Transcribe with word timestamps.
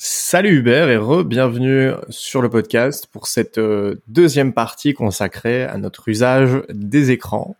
Salut 0.00 0.58
Hubert 0.58 0.90
et 0.90 0.96
re-bienvenue 0.96 1.90
sur 2.08 2.40
le 2.40 2.48
podcast 2.48 3.08
pour 3.10 3.26
cette 3.26 3.58
euh, 3.58 3.96
deuxième 4.06 4.52
partie 4.52 4.94
consacrée 4.94 5.64
à 5.64 5.76
notre 5.76 6.08
usage 6.08 6.62
des 6.68 7.10
écrans. 7.10 7.56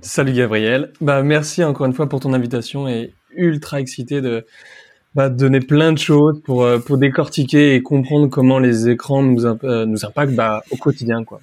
Salut 0.00 0.32
Gabriel, 0.32 0.94
bah 1.02 1.22
merci 1.22 1.62
encore 1.62 1.84
une 1.84 1.92
fois 1.92 2.08
pour 2.08 2.20
ton 2.20 2.32
invitation 2.32 2.88
et 2.88 3.12
ultra 3.34 3.78
excité 3.78 4.22
de 4.22 4.46
bah, 5.14 5.28
donner 5.28 5.60
plein 5.60 5.92
de 5.92 5.98
choses 5.98 6.40
pour 6.44 6.64
euh, 6.64 6.78
pour 6.78 6.96
décortiquer 6.96 7.74
et 7.74 7.82
comprendre 7.82 8.28
comment 8.28 8.58
les 8.58 8.88
écrans 8.88 9.22
nous, 9.22 9.44
euh, 9.44 9.84
nous 9.84 10.06
impactent 10.06 10.34
bah, 10.34 10.62
au 10.70 10.76
quotidien 10.76 11.24
quoi. 11.24 11.40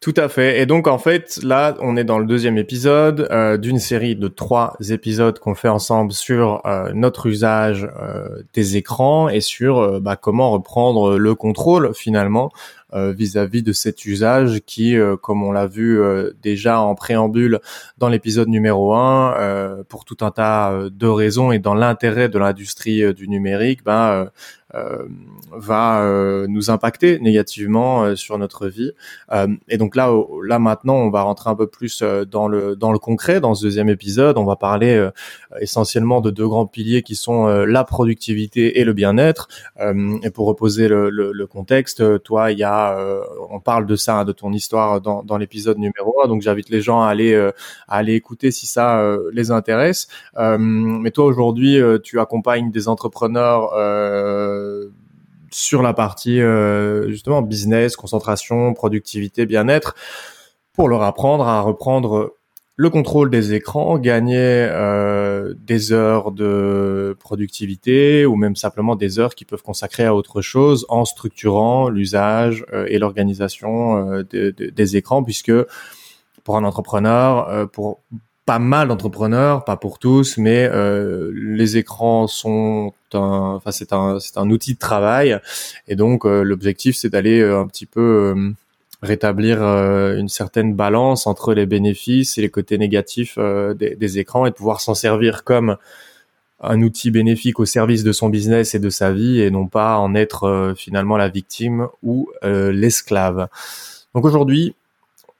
Tout 0.00 0.14
à 0.16 0.28
fait. 0.28 0.60
Et 0.60 0.66
donc 0.66 0.86
en 0.86 0.98
fait, 0.98 1.40
là, 1.42 1.74
on 1.80 1.96
est 1.96 2.04
dans 2.04 2.18
le 2.18 2.26
deuxième 2.26 2.58
épisode 2.58 3.26
euh, 3.30 3.56
d'une 3.56 3.78
série 3.78 4.14
de 4.14 4.28
trois 4.28 4.76
épisodes 4.90 5.38
qu'on 5.38 5.54
fait 5.54 5.68
ensemble 5.68 6.12
sur 6.12 6.64
euh, 6.66 6.92
notre 6.94 7.26
usage 7.26 7.88
euh, 8.00 8.42
des 8.52 8.76
écrans 8.76 9.28
et 9.28 9.40
sur 9.40 10.00
bah, 10.00 10.16
comment 10.16 10.50
reprendre 10.50 11.18
le 11.18 11.34
contrôle 11.34 11.92
finalement 11.94 12.52
vis-à-vis 12.96 13.62
de 13.62 13.72
cet 13.72 14.04
usage 14.04 14.60
qui, 14.66 14.96
comme 15.22 15.42
on 15.42 15.52
l'a 15.52 15.66
vu 15.66 16.00
déjà 16.42 16.80
en 16.80 16.94
préambule 16.94 17.60
dans 17.98 18.08
l'épisode 18.08 18.48
numéro 18.48 18.94
1, 18.94 19.84
pour 19.88 20.04
tout 20.04 20.18
un 20.20 20.30
tas 20.30 20.88
de 20.90 21.06
raisons 21.06 21.52
et 21.52 21.58
dans 21.58 21.74
l'intérêt 21.74 22.28
de 22.28 22.38
l'industrie 22.38 23.14
du 23.14 23.28
numérique, 23.28 23.84
bah, 23.84 24.30
euh, 24.74 25.06
va 25.52 26.02
euh, 26.02 26.46
nous 26.48 26.70
impacter 26.70 27.20
négativement 27.20 28.02
euh, 28.02 28.16
sur 28.16 28.36
notre 28.36 28.66
vie. 28.66 28.90
et 29.68 29.78
donc 29.78 29.94
là, 29.94 30.12
là 30.42 30.58
maintenant, 30.58 30.96
on 30.96 31.08
va 31.08 31.22
rentrer 31.22 31.50
un 31.50 31.54
peu 31.54 31.68
plus 31.68 32.02
dans 32.02 32.48
le 32.48 32.74
dans 32.74 32.90
le 32.92 32.98
concret 32.98 33.40
dans 33.40 33.54
ce 33.54 33.64
deuxième 33.64 33.88
épisode. 33.88 34.38
On 34.38 34.44
va 34.44 34.56
parler 34.56 35.08
essentiellement 35.60 36.20
de 36.20 36.30
deux 36.30 36.48
grands 36.48 36.66
piliers 36.66 37.02
qui 37.02 37.14
sont 37.14 37.46
la 37.46 37.84
productivité 37.84 38.80
et 38.80 38.84
le 38.84 38.92
bien-être. 38.92 39.48
et 39.78 40.30
pour 40.30 40.46
reposer 40.46 40.88
le, 40.88 41.10
le, 41.10 41.32
le, 41.32 41.46
contexte, 41.46 42.22
toi, 42.22 42.50
il 42.50 42.58
y 42.58 42.64
a, 42.64 42.85
on 43.50 43.60
parle 43.60 43.86
de 43.86 43.96
ça, 43.96 44.20
hein, 44.20 44.24
de 44.24 44.32
ton 44.32 44.52
histoire 44.52 45.00
dans, 45.00 45.36
l'épisode 45.38 45.78
numéro 45.78 46.22
1. 46.24 46.28
Donc 46.28 46.42
j'invite 46.42 46.68
les 46.68 46.80
gens 46.80 47.02
à 47.02 47.08
aller 47.08 47.50
aller 47.88 48.14
écouter 48.14 48.50
si 48.50 48.66
ça 48.66 49.02
les 49.32 49.50
intéresse. 49.50 50.08
mais 50.36 51.10
toi 51.10 51.24
aujourd'hui, 51.24 51.80
tu 52.02 52.20
accompagnes 52.20 52.70
des 52.70 52.88
entrepreneurs 52.88 53.72
euh, 53.74 54.88
sur 55.50 55.82
la 55.82 55.94
partie 55.94 56.40
euh, 56.40 57.08
justement 57.08 57.40
business, 57.42 57.96
concentration, 57.96 58.74
productivité, 58.74 59.46
bien-être, 59.46 59.94
pour 60.72 60.88
leur 60.88 61.02
apprendre 61.02 61.46
à 61.46 61.60
reprendre 61.60 62.34
le 62.76 62.90
contrôle 62.90 63.30
des 63.30 63.54
écrans, 63.54 63.98
gagner 63.98 64.36
euh, 64.38 65.54
des 65.58 65.92
heures 65.92 66.30
de 66.30 67.16
productivité 67.18 68.26
ou 68.26 68.36
même 68.36 68.54
simplement 68.54 68.96
des 68.96 69.18
heures 69.18 69.34
qu'ils 69.34 69.46
peuvent 69.46 69.62
consacrer 69.62 70.04
à 70.04 70.14
autre 70.14 70.42
chose 70.42 70.84
en 70.88 71.04
structurant 71.04 71.88
l'usage 71.88 72.66
et 72.88 72.98
l'organisation 72.98 74.22
des 74.30 74.96
écrans, 74.96 75.24
puisque 75.24 75.52
pour 76.44 76.56
un 76.56 76.64
entrepreneur, 76.64 77.68
pour 77.70 78.02
pas 78.46 78.60
mal 78.60 78.86
d'entrepreneurs, 78.86 79.64
pas 79.64 79.76
pour 79.76 79.98
tous, 79.98 80.38
mais 80.38 80.70
euh, 80.72 81.32
les 81.34 81.76
écrans 81.76 82.28
sont 82.28 82.92
un, 83.12 83.54
enfin 83.56 83.72
c'est 83.72 83.92
un, 83.92 84.20
c'est 84.20 84.38
un 84.38 84.48
outil 84.50 84.74
de 84.74 84.78
travail, 84.78 85.38
et 85.88 85.96
donc 85.96 86.24
euh, 86.24 86.42
l'objectif 86.42 86.96
c'est 86.96 87.08
d'aller 87.08 87.40
euh, 87.40 87.58
un 87.58 87.66
petit 87.66 87.86
peu 87.86 88.00
euh, 88.00 88.52
rétablir 89.02 89.62
une 89.62 90.28
certaine 90.28 90.74
balance 90.74 91.26
entre 91.26 91.54
les 91.54 91.66
bénéfices 91.66 92.38
et 92.38 92.42
les 92.42 92.48
côtés 92.48 92.78
négatifs 92.78 93.38
des, 93.38 93.94
des, 93.94 94.18
écrans 94.18 94.46
et 94.46 94.50
pouvoir 94.50 94.80
s'en 94.80 94.94
servir 94.94 95.44
comme 95.44 95.76
un 96.60 96.80
outil 96.82 97.10
bénéfique 97.10 97.60
au 97.60 97.66
service 97.66 98.04
de 98.04 98.12
son 98.12 98.30
business 98.30 98.74
et 98.74 98.78
de 98.78 98.88
sa 98.88 99.12
vie 99.12 99.40
et 99.40 99.50
non 99.50 99.66
pas 99.66 99.98
en 99.98 100.14
être 100.14 100.74
finalement 100.76 101.16
la 101.16 101.28
victime 101.28 101.88
ou 102.02 102.30
l'esclave. 102.42 103.48
Donc 104.14 104.24
aujourd'hui, 104.24 104.74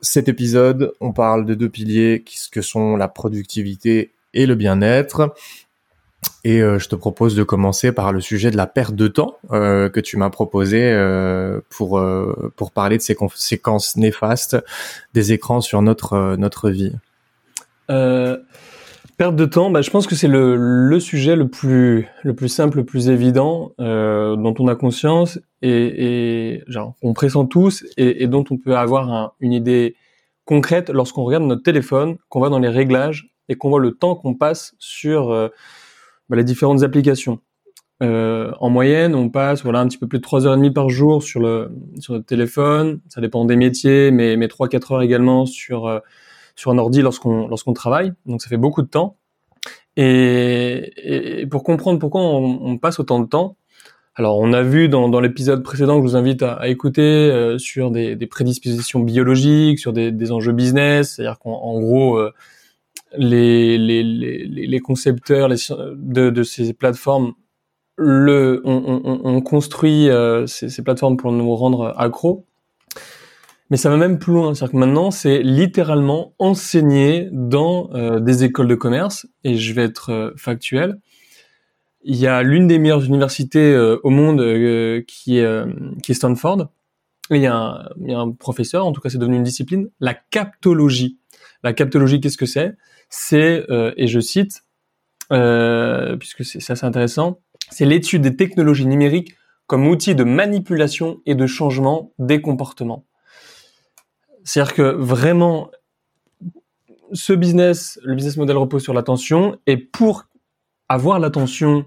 cet 0.00 0.28
épisode, 0.28 0.92
on 1.00 1.12
parle 1.12 1.46
de 1.46 1.54
deux 1.54 1.68
piliers 1.68 2.22
qui 2.24 2.38
que 2.50 2.62
sont 2.62 2.96
la 2.96 3.08
productivité 3.08 4.12
et 4.34 4.46
le 4.46 4.54
bien-être. 4.54 5.34
Et 6.46 6.62
euh, 6.62 6.78
je 6.78 6.88
te 6.88 6.94
propose 6.94 7.34
de 7.34 7.42
commencer 7.42 7.90
par 7.90 8.12
le 8.12 8.20
sujet 8.20 8.52
de 8.52 8.56
la 8.56 8.68
perte 8.68 8.94
de 8.94 9.08
temps 9.08 9.36
euh, 9.50 9.88
que 9.88 9.98
tu 9.98 10.16
m'as 10.16 10.30
proposé 10.30 10.80
euh, 10.80 11.60
pour 11.70 12.00
pour 12.54 12.70
parler 12.70 12.98
de 12.98 13.02
ces 13.02 13.16
conséquences 13.16 13.96
néfastes 13.96 14.56
des 15.12 15.32
écrans 15.32 15.60
sur 15.60 15.82
notre 15.82 16.36
notre 16.36 16.70
vie. 16.70 16.92
Perte 17.88 19.34
de 19.34 19.44
temps, 19.44 19.70
bah, 19.70 19.82
je 19.82 19.90
pense 19.90 20.06
que 20.06 20.14
c'est 20.14 20.28
le, 20.28 20.56
le, 20.56 21.00
sujet 21.00 21.36
le 21.36 21.48
plus, 21.48 22.06
le 22.22 22.34
plus 22.34 22.50
simple, 22.50 22.76
le 22.76 22.84
plus 22.84 23.08
évident, 23.08 23.72
dont 23.78 24.54
on 24.58 24.68
a 24.68 24.76
conscience 24.76 25.40
et, 25.62 26.52
et 26.52 26.64
genre, 26.68 26.94
on 27.02 27.12
pressent 27.12 27.48
tous 27.50 27.84
et, 27.96 28.28
dont 28.28 28.44
on 28.50 28.58
peut 28.58 28.76
avoir 28.76 29.10
un, 29.12 29.32
une 29.40 29.52
idée 29.52 29.96
concrète 30.44 30.90
lorsqu'on 30.90 31.24
regarde 31.24 31.44
notre 31.44 31.62
téléphone, 31.64 32.18
qu'on 32.28 32.40
va 32.40 32.50
dans 32.50 32.60
les 32.60 32.68
réglages 32.68 33.30
et 33.48 33.56
qu'on 33.56 33.70
voit 33.70 33.80
le 33.80 33.92
temps 33.92 34.14
qu'on 34.14 34.34
passe 34.34 34.74
sur 34.78 35.50
bah, 36.28 36.36
les 36.36 36.44
différentes 36.44 36.82
applications. 36.82 37.40
Euh, 38.02 38.52
en 38.60 38.68
moyenne, 38.68 39.14
on 39.14 39.30
passe 39.30 39.62
voilà 39.62 39.80
un 39.80 39.88
petit 39.88 39.96
peu 39.96 40.06
plus 40.06 40.18
de 40.18 40.22
3 40.22 40.46
heures 40.46 40.52
et 40.52 40.56
demie 40.56 40.70
par 40.70 40.90
jour 40.90 41.22
sur 41.22 41.40
le 41.40 41.70
sur 41.98 42.12
notre 42.12 42.26
téléphone. 42.26 43.00
Ça 43.08 43.20
dépend 43.20 43.44
des 43.46 43.56
métiers, 43.56 44.10
mais 44.10 44.36
mais 44.36 44.48
3-4 44.48 44.94
heures 44.94 45.02
également 45.02 45.46
sur 45.46 45.86
euh, 45.86 46.00
sur 46.56 46.70
un 46.70 46.78
ordi 46.78 47.00
lorsqu'on 47.00 47.48
lorsqu'on 47.48 47.72
travaille. 47.72 48.12
Donc 48.26 48.42
ça 48.42 48.48
fait 48.48 48.58
beaucoup 48.58 48.82
de 48.82 48.88
temps. 48.88 49.16
Et, 49.96 51.40
et 51.40 51.46
pour 51.46 51.64
comprendre 51.64 51.98
pourquoi 51.98 52.20
on, 52.20 52.60
on, 52.62 52.78
passe 52.78 53.00
autant 53.00 53.18
de 53.18 53.26
temps, 53.26 53.56
alors 54.14 54.38
on 54.38 54.52
a 54.52 54.62
vu 54.62 54.90
dans, 54.90 55.08
dans 55.08 55.20
l'épisode 55.20 55.62
précédent 55.62 55.96
que 55.96 56.06
je 56.06 56.10
vous 56.10 56.16
invite 56.16 56.42
à, 56.42 56.52
à 56.52 56.68
écouter 56.68 57.02
euh, 57.02 57.56
sur 57.56 57.90
des, 57.90 58.14
des, 58.14 58.26
prédispositions 58.26 59.00
biologiques, 59.00 59.78
sur 59.78 59.94
des, 59.94 60.12
des 60.12 60.32
enjeux 60.32 60.52
business, 60.52 61.14
c'est-à-dire 61.14 61.38
qu'en 61.38 61.80
gros 61.80 62.16
euh, 62.16 62.32
les, 63.16 63.78
les, 63.78 64.02
les, 64.02 64.46
les, 64.46 64.80
concepteurs 64.80 65.48
de, 65.48 66.30
de, 66.30 66.42
ces 66.42 66.72
plateformes 66.72 67.34
le, 67.96 68.60
on, 68.64 69.00
on, 69.04 69.20
on 69.24 69.40
construit 69.40 70.08
euh, 70.10 70.46
ces, 70.46 70.82
plateformes 70.82 71.16
pour 71.16 71.32
nous 71.32 71.54
rendre 71.54 71.94
accros 71.96 72.46
mais 73.68 73.76
ça 73.76 73.90
va 73.90 73.96
même 73.96 74.20
plus 74.20 74.32
loin. 74.32 74.54
C'est-à-dire 74.54 74.74
que 74.74 74.76
maintenant, 74.76 75.10
c'est 75.10 75.42
littéralement 75.42 76.34
enseigné 76.38 77.28
dans 77.32 77.90
euh, 77.94 78.20
des 78.20 78.44
écoles 78.44 78.68
de 78.68 78.76
commerce. 78.76 79.26
Et 79.42 79.56
je 79.56 79.74
vais 79.74 79.82
être 79.82 80.12
euh, 80.12 80.30
factuel. 80.36 81.00
Il 82.04 82.14
y 82.14 82.28
a 82.28 82.44
l'une 82.44 82.68
des 82.68 82.78
meilleures 82.78 83.02
universités 83.02 83.76
au 84.04 84.10
monde 84.10 84.38
qui, 85.08 85.38
est, 85.38 85.64
qui 86.04 86.12
est 86.12 86.14
Stanford. 86.14 86.68
Il 87.32 87.38
y, 87.38 87.46
a 87.46 87.56
un, 87.56 87.88
il 88.00 88.12
y 88.12 88.14
a 88.14 88.20
un 88.20 88.30
professeur, 88.30 88.86
en 88.86 88.92
tout 88.92 89.00
cas 89.00 89.08
c'est 89.08 89.18
devenu 89.18 89.34
une 89.34 89.42
discipline, 89.42 89.88
la 89.98 90.14
captologie. 90.14 91.18
La 91.64 91.72
captologie, 91.72 92.20
qu'est-ce 92.20 92.38
que 92.38 92.46
c'est? 92.46 92.76
C'est, 93.08 93.64
et 93.96 94.06
je 94.06 94.20
cite, 94.20 94.64
puisque 95.28 96.44
c'est 96.44 96.70
assez 96.70 96.84
intéressant, 96.84 97.40
c'est 97.70 97.84
l'étude 97.84 98.22
des 98.22 98.36
technologies 98.36 98.86
numériques 98.86 99.36
comme 99.66 99.86
outil 99.86 100.14
de 100.14 100.24
manipulation 100.24 101.20
et 101.26 101.34
de 101.34 101.46
changement 101.46 102.12
des 102.18 102.40
comportements. 102.40 103.04
C'est-à-dire 104.44 104.74
que 104.74 104.82
vraiment, 104.82 105.70
ce 107.12 107.32
business, 107.32 107.98
le 108.04 108.14
business 108.14 108.36
model 108.36 108.56
repose 108.56 108.82
sur 108.82 108.94
l'attention 108.94 109.58
et 109.66 109.76
pour 109.76 110.26
avoir 110.88 111.18
l'attention 111.18 111.84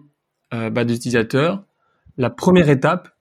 euh, 0.54 0.70
bah, 0.70 0.84
des 0.84 0.96
utilisateurs, 0.96 1.64
la 2.18 2.30
première 2.30 2.70
étape 2.70 3.08
euh, 3.08 3.12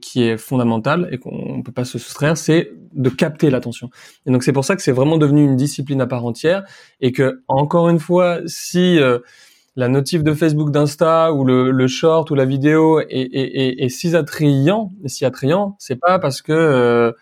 qui 0.00 0.22
est 0.24 0.36
fondamentale 0.36 1.08
et 1.12 1.18
qu'on 1.18 1.62
peut 1.62 1.72
pas 1.72 1.84
se 1.84 1.98
soustraire, 1.98 2.36
c'est 2.36 2.72
de 2.92 3.08
capter 3.10 3.50
l'attention. 3.50 3.90
Et 4.26 4.30
donc 4.30 4.42
c'est 4.42 4.52
pour 4.52 4.64
ça 4.64 4.76
que 4.76 4.82
c'est 4.82 4.92
vraiment 4.92 5.18
devenu 5.18 5.44
une 5.44 5.56
discipline 5.56 6.00
à 6.00 6.06
part 6.06 6.24
entière 6.24 6.64
et 7.00 7.12
que 7.12 7.42
encore 7.48 7.88
une 7.88 7.98
fois, 7.98 8.40
si 8.46 8.98
euh, 8.98 9.18
la 9.76 9.88
notif 9.88 10.24
de 10.24 10.34
Facebook, 10.34 10.70
d'Insta 10.70 11.32
ou 11.32 11.44
le, 11.44 11.70
le, 11.70 11.86
short 11.86 12.30
ou 12.30 12.34
la 12.34 12.44
vidéo 12.44 13.00
est, 13.00 13.06
est, 13.10 13.28
est, 13.32 13.84
est 13.84 13.88
si 13.88 14.14
attrayant, 14.16 14.92
si 15.06 15.24
attrayant, 15.24 15.76
c'est 15.78 15.96
pas 15.96 16.18
parce 16.18 16.42
que 16.42 16.52
euh, 16.52 17.12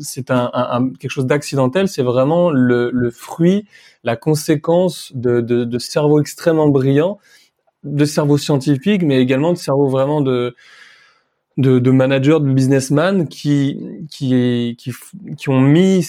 c'est 0.00 0.30
un, 0.30 0.50
un, 0.52 0.90
quelque 0.90 1.10
chose 1.10 1.26
d'accidentel, 1.26 1.88
c'est 1.88 2.02
vraiment 2.02 2.50
le, 2.50 2.90
le, 2.92 3.10
fruit, 3.10 3.66
la 4.04 4.16
conséquence 4.16 5.12
de, 5.14 5.40
de, 5.40 5.64
de 5.64 5.78
cerveaux 5.78 6.20
extrêmement 6.20 6.68
brillants, 6.68 7.18
de 7.84 8.04
cerveaux 8.04 8.38
scientifiques, 8.38 9.02
mais 9.02 9.20
également 9.20 9.52
de 9.52 9.58
cerveaux 9.58 9.88
vraiment 9.88 10.20
de, 10.20 10.54
de, 11.56 11.78
de 11.78 11.90
managers, 11.90 12.38
de 12.40 12.52
businessmen 12.52 13.28
qui, 13.28 14.06
qui, 14.10 14.76
qui, 14.78 14.92
qui 15.36 15.48
ont 15.48 15.60
mis 15.60 16.06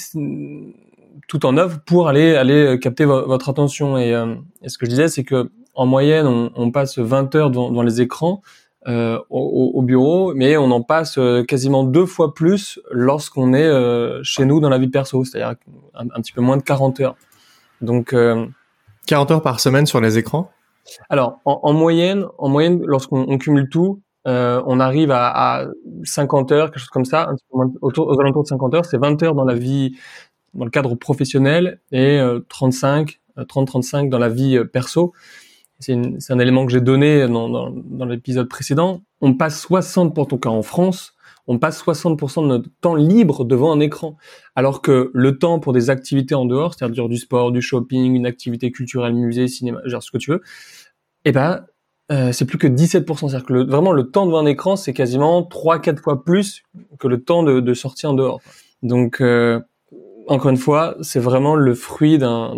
tout 1.27 1.45
en 1.45 1.57
œuvre 1.57 1.79
pour 1.85 2.07
aller, 2.07 2.35
aller 2.35 2.79
capter 2.79 3.05
votre 3.05 3.49
attention. 3.49 3.97
Et, 3.97 4.13
euh, 4.13 4.35
et, 4.61 4.69
ce 4.69 4.77
que 4.77 4.85
je 4.85 4.91
disais, 4.91 5.07
c'est 5.07 5.23
que 5.23 5.49
en 5.73 5.85
moyenne, 5.85 6.25
on, 6.25 6.51
on 6.55 6.71
passe 6.71 6.97
20 6.97 7.35
heures 7.35 7.49
devant, 7.51 7.69
devant 7.69 7.83
les 7.83 8.01
écrans. 8.01 8.41
Euh, 8.87 9.19
au, 9.29 9.71
au, 9.73 9.81
bureau, 9.81 10.33
mais 10.33 10.55
on 10.55 10.71
en 10.71 10.81
passe 10.81 11.17
euh, 11.17 11.43
quasiment 11.43 11.83
deux 11.83 12.05
fois 12.05 12.33
plus 12.33 12.79
lorsqu'on 12.89 13.53
est 13.53 13.67
euh, 13.67 14.23
chez 14.23 14.45
nous 14.45 14.61
dans 14.61 14.69
la 14.69 14.77
vie 14.77 14.87
perso, 14.87 15.25
c'est-à-dire 15.25 15.55
un, 15.93 16.21
petit 16.21 16.31
peu 16.31 16.39
moins 16.39 16.55
de 16.55 16.61
40 16.61 17.01
heures. 17.01 17.17
Donc 17.81 18.15
40 19.07 19.31
heures 19.31 19.41
par 19.41 19.59
semaine 19.59 19.85
sur 19.87 19.99
les 19.99 20.17
écrans? 20.17 20.51
Alors, 21.09 21.41
en, 21.43 21.73
moyenne, 21.73 22.27
en 22.37 22.47
moyenne, 22.47 22.81
lorsqu'on 22.85 23.37
cumule 23.37 23.67
tout, 23.67 23.99
euh, 24.25 24.61
on 24.65 24.79
arrive 24.79 25.11
à, 25.11 25.61
à, 25.61 25.67
50 26.03 26.51
heures, 26.51 26.71
quelque 26.71 26.79
chose 26.79 26.89
comme 26.89 27.05
ça, 27.05 27.29
autour, 27.81 28.07
aux 28.07 28.19
alentours 28.19 28.43
de 28.43 28.47
50 28.47 28.73
heures. 28.73 28.85
C'est 28.85 28.97
20 28.97 29.21
heures 29.23 29.35
dans 29.35 29.45
la 29.45 29.55
vie, 29.55 29.97
dans 30.53 30.65
le 30.65 30.71
cadre 30.71 30.95
professionnel 30.95 31.79
et 31.91 32.19
35, 32.49 33.19
30-35 33.37 34.09
dans 34.09 34.19
la 34.19 34.29
vie 34.29 34.59
perso. 34.71 35.13
C'est 35.79 35.93
un 35.93 36.39
élément 36.39 36.65
que 36.65 36.71
j'ai 36.71 36.81
donné 36.81 37.27
dans, 37.27 37.49
dans, 37.49 37.69
dans 37.69 38.05
l'épisode 38.05 38.49
précédent. 38.49 39.01
On 39.21 39.35
passe 39.35 39.61
60, 39.61 40.15
pour 40.15 40.27
ton 40.27 40.37
cas 40.37 40.49
en 40.49 40.63
France, 40.63 41.17
on 41.47 41.59
passe 41.59 41.81
60% 41.81 42.43
de 42.43 42.47
notre 42.47 42.69
temps 42.81 42.95
libre 42.95 43.45
devant 43.45 43.71
un 43.71 43.79
écran. 43.79 44.17
Alors 44.55 44.81
que 44.81 45.09
le 45.13 45.39
temps 45.39 45.59
pour 45.59 45.73
des 45.73 45.89
activités 45.89 46.35
en 46.35 46.45
dehors, 46.45 46.73
c'est-à-dire 46.73 47.07
du 47.07 47.17
sport, 47.17 47.51
du 47.51 47.61
shopping, 47.61 48.15
une 48.15 48.25
activité 48.25 48.71
culturelle, 48.71 49.13
musée, 49.13 49.47
cinéma, 49.47 49.79
genre 49.85 50.03
ce 50.03 50.11
que 50.11 50.17
tu 50.17 50.31
veux, 50.31 50.41
eh 51.25 51.31
ben, 51.31 51.65
euh, 52.11 52.31
c'est 52.31 52.45
plus 52.45 52.57
que 52.57 52.67
17%. 52.67 53.29
C'est-à-dire 53.29 53.45
que 53.45 53.53
vraiment 53.53 53.91
le 53.91 54.09
temps 54.09 54.25
devant 54.25 54.39
un 54.39 54.45
écran, 54.45 54.75
c'est 54.75 54.93
quasiment 54.93 55.41
3-4 55.41 56.01
fois 56.01 56.23
plus 56.23 56.63
que 56.99 57.07
le 57.07 57.21
temps 57.21 57.43
de, 57.43 57.59
de 57.59 57.73
sortie 57.73 58.07
en 58.07 58.13
dehors. 58.13 58.41
Donc, 58.83 59.21
euh, 59.21 59.59
encore 60.27 60.51
une 60.51 60.57
fois, 60.57 60.95
c'est 61.01 61.19
vraiment 61.19 61.55
le 61.55 61.73
fruit 61.73 62.17
d'un 62.17 62.55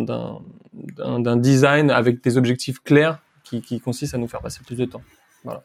design 1.38 1.92
avec 1.92 2.24
des 2.24 2.38
objectifs 2.38 2.80
clairs 2.80 3.20
qui, 3.44 3.62
qui 3.62 3.80
consiste 3.80 4.14
à 4.14 4.18
nous 4.18 4.28
faire 4.28 4.42
passer 4.42 4.62
plus 4.66 4.76
de 4.76 4.86
temps. 4.86 5.02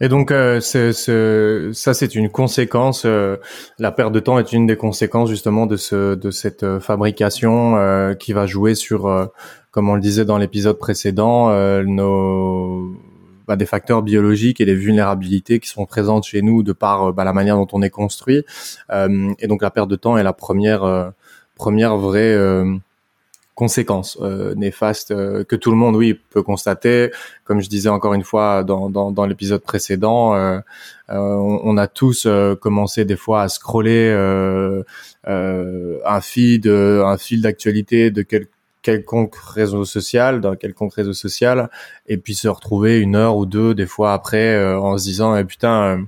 Et 0.01 0.09
donc, 0.09 0.31
euh, 0.31 0.61
ça, 0.61 1.95
c'est 1.95 2.15
une 2.15 2.31
conséquence. 2.31 3.05
Euh, 3.07 3.37
la 3.79 3.91
perte 3.91 4.13
de 4.13 4.21
temps 4.21 4.39
est 4.39 4.53
une 4.53 4.67
des 4.67 4.77
conséquences 4.77 5.29
justement 5.29 5.67
de 5.67 5.77
ce, 5.77 6.15
de 6.15 6.31
cette 6.31 6.63
euh, 6.63 6.79
fabrication 6.79 7.77
euh, 7.77 8.15
qui 8.15 8.33
va 8.33 8.47
jouer 8.47 8.75
sur, 8.75 9.07
euh, 9.07 9.27
comme 9.73 9.89
on 9.89 9.95
le 9.95 10.01
disait 10.01 10.25
dans 10.25 10.39
l'épisode 10.39 10.79
précédent, 10.79 11.51
nos 11.85 12.97
bah, 13.46 13.56
des 13.56 13.67
facteurs 13.67 14.02
biologiques 14.02 14.61
et 14.61 14.64
des 14.64 14.75
vulnérabilités 14.75 15.61
qui 15.61 15.69
sont 15.69 15.87
présentes 15.87 16.25
chez 16.25 16.43
nous 16.43 16.62
de 16.62 16.73
par 16.73 17.12
bah, 17.12 17.25
la 17.25 17.32
manière 17.32 17.56
dont 17.56 17.69
on 17.73 17.82
est 17.82 17.91
construit. 17.91 18.44
et 18.91 19.46
donc, 19.46 19.62
la 19.62 19.70
perte 19.70 19.88
de 19.88 19.96
temps 19.96 20.17
est 20.17 20.23
la 20.23 20.32
première, 20.32 21.12
première 21.56 21.96
vraie 21.96 22.37
conséquences 23.55 24.19
euh, 24.20 24.55
néfastes 24.55 25.12
euh, 25.12 25.44
que 25.44 25.56
tout 25.56 25.70
le 25.70 25.76
monde, 25.76 25.96
oui, 25.96 26.14
peut 26.31 26.43
constater. 26.43 27.11
Comme 27.44 27.61
je 27.61 27.69
disais 27.69 27.88
encore 27.88 28.14
une 28.14 28.25
fois 28.25 28.64
dans, 28.64 28.91
dans, 28.91 29.12
dans 29.12 29.26
l'épisode 29.26 29.62
précédent, 29.62 30.35
euh, 30.35 30.58
euh 31.11 31.17
on, 31.17 31.61
on, 31.64 31.76
a 31.76 31.87
tous 31.87 32.26
commencé 32.61 33.05
des 33.05 33.17
fois 33.17 33.43
à 33.43 33.49
scroller 33.49 34.11
un 35.25 36.20
feed, 36.20 36.67
un 36.67 37.19
fil 37.19 37.43
d'actualité 37.43 38.11
de 38.11 38.23
quel, 38.23 38.46
quelconque 38.85 39.35
réseau 39.35 39.85
social, 39.85 40.41
dans 40.41 40.55
quelconque 40.55 40.95
réseau 40.95 41.15
social, 41.15 41.69
et 42.07 42.17
puis 42.17 42.35
se 42.37 42.47
retrouver 42.47 43.01
une 43.01 43.17
heure 43.17 43.37
ou 43.37 43.47
deux 43.47 43.75
des 43.75 43.87
fois 43.87 44.13
après 44.13 44.65
en 44.77 44.97
se 44.97 45.03
disant, 45.03 45.37
eh, 45.37 45.45
putain 45.45 45.99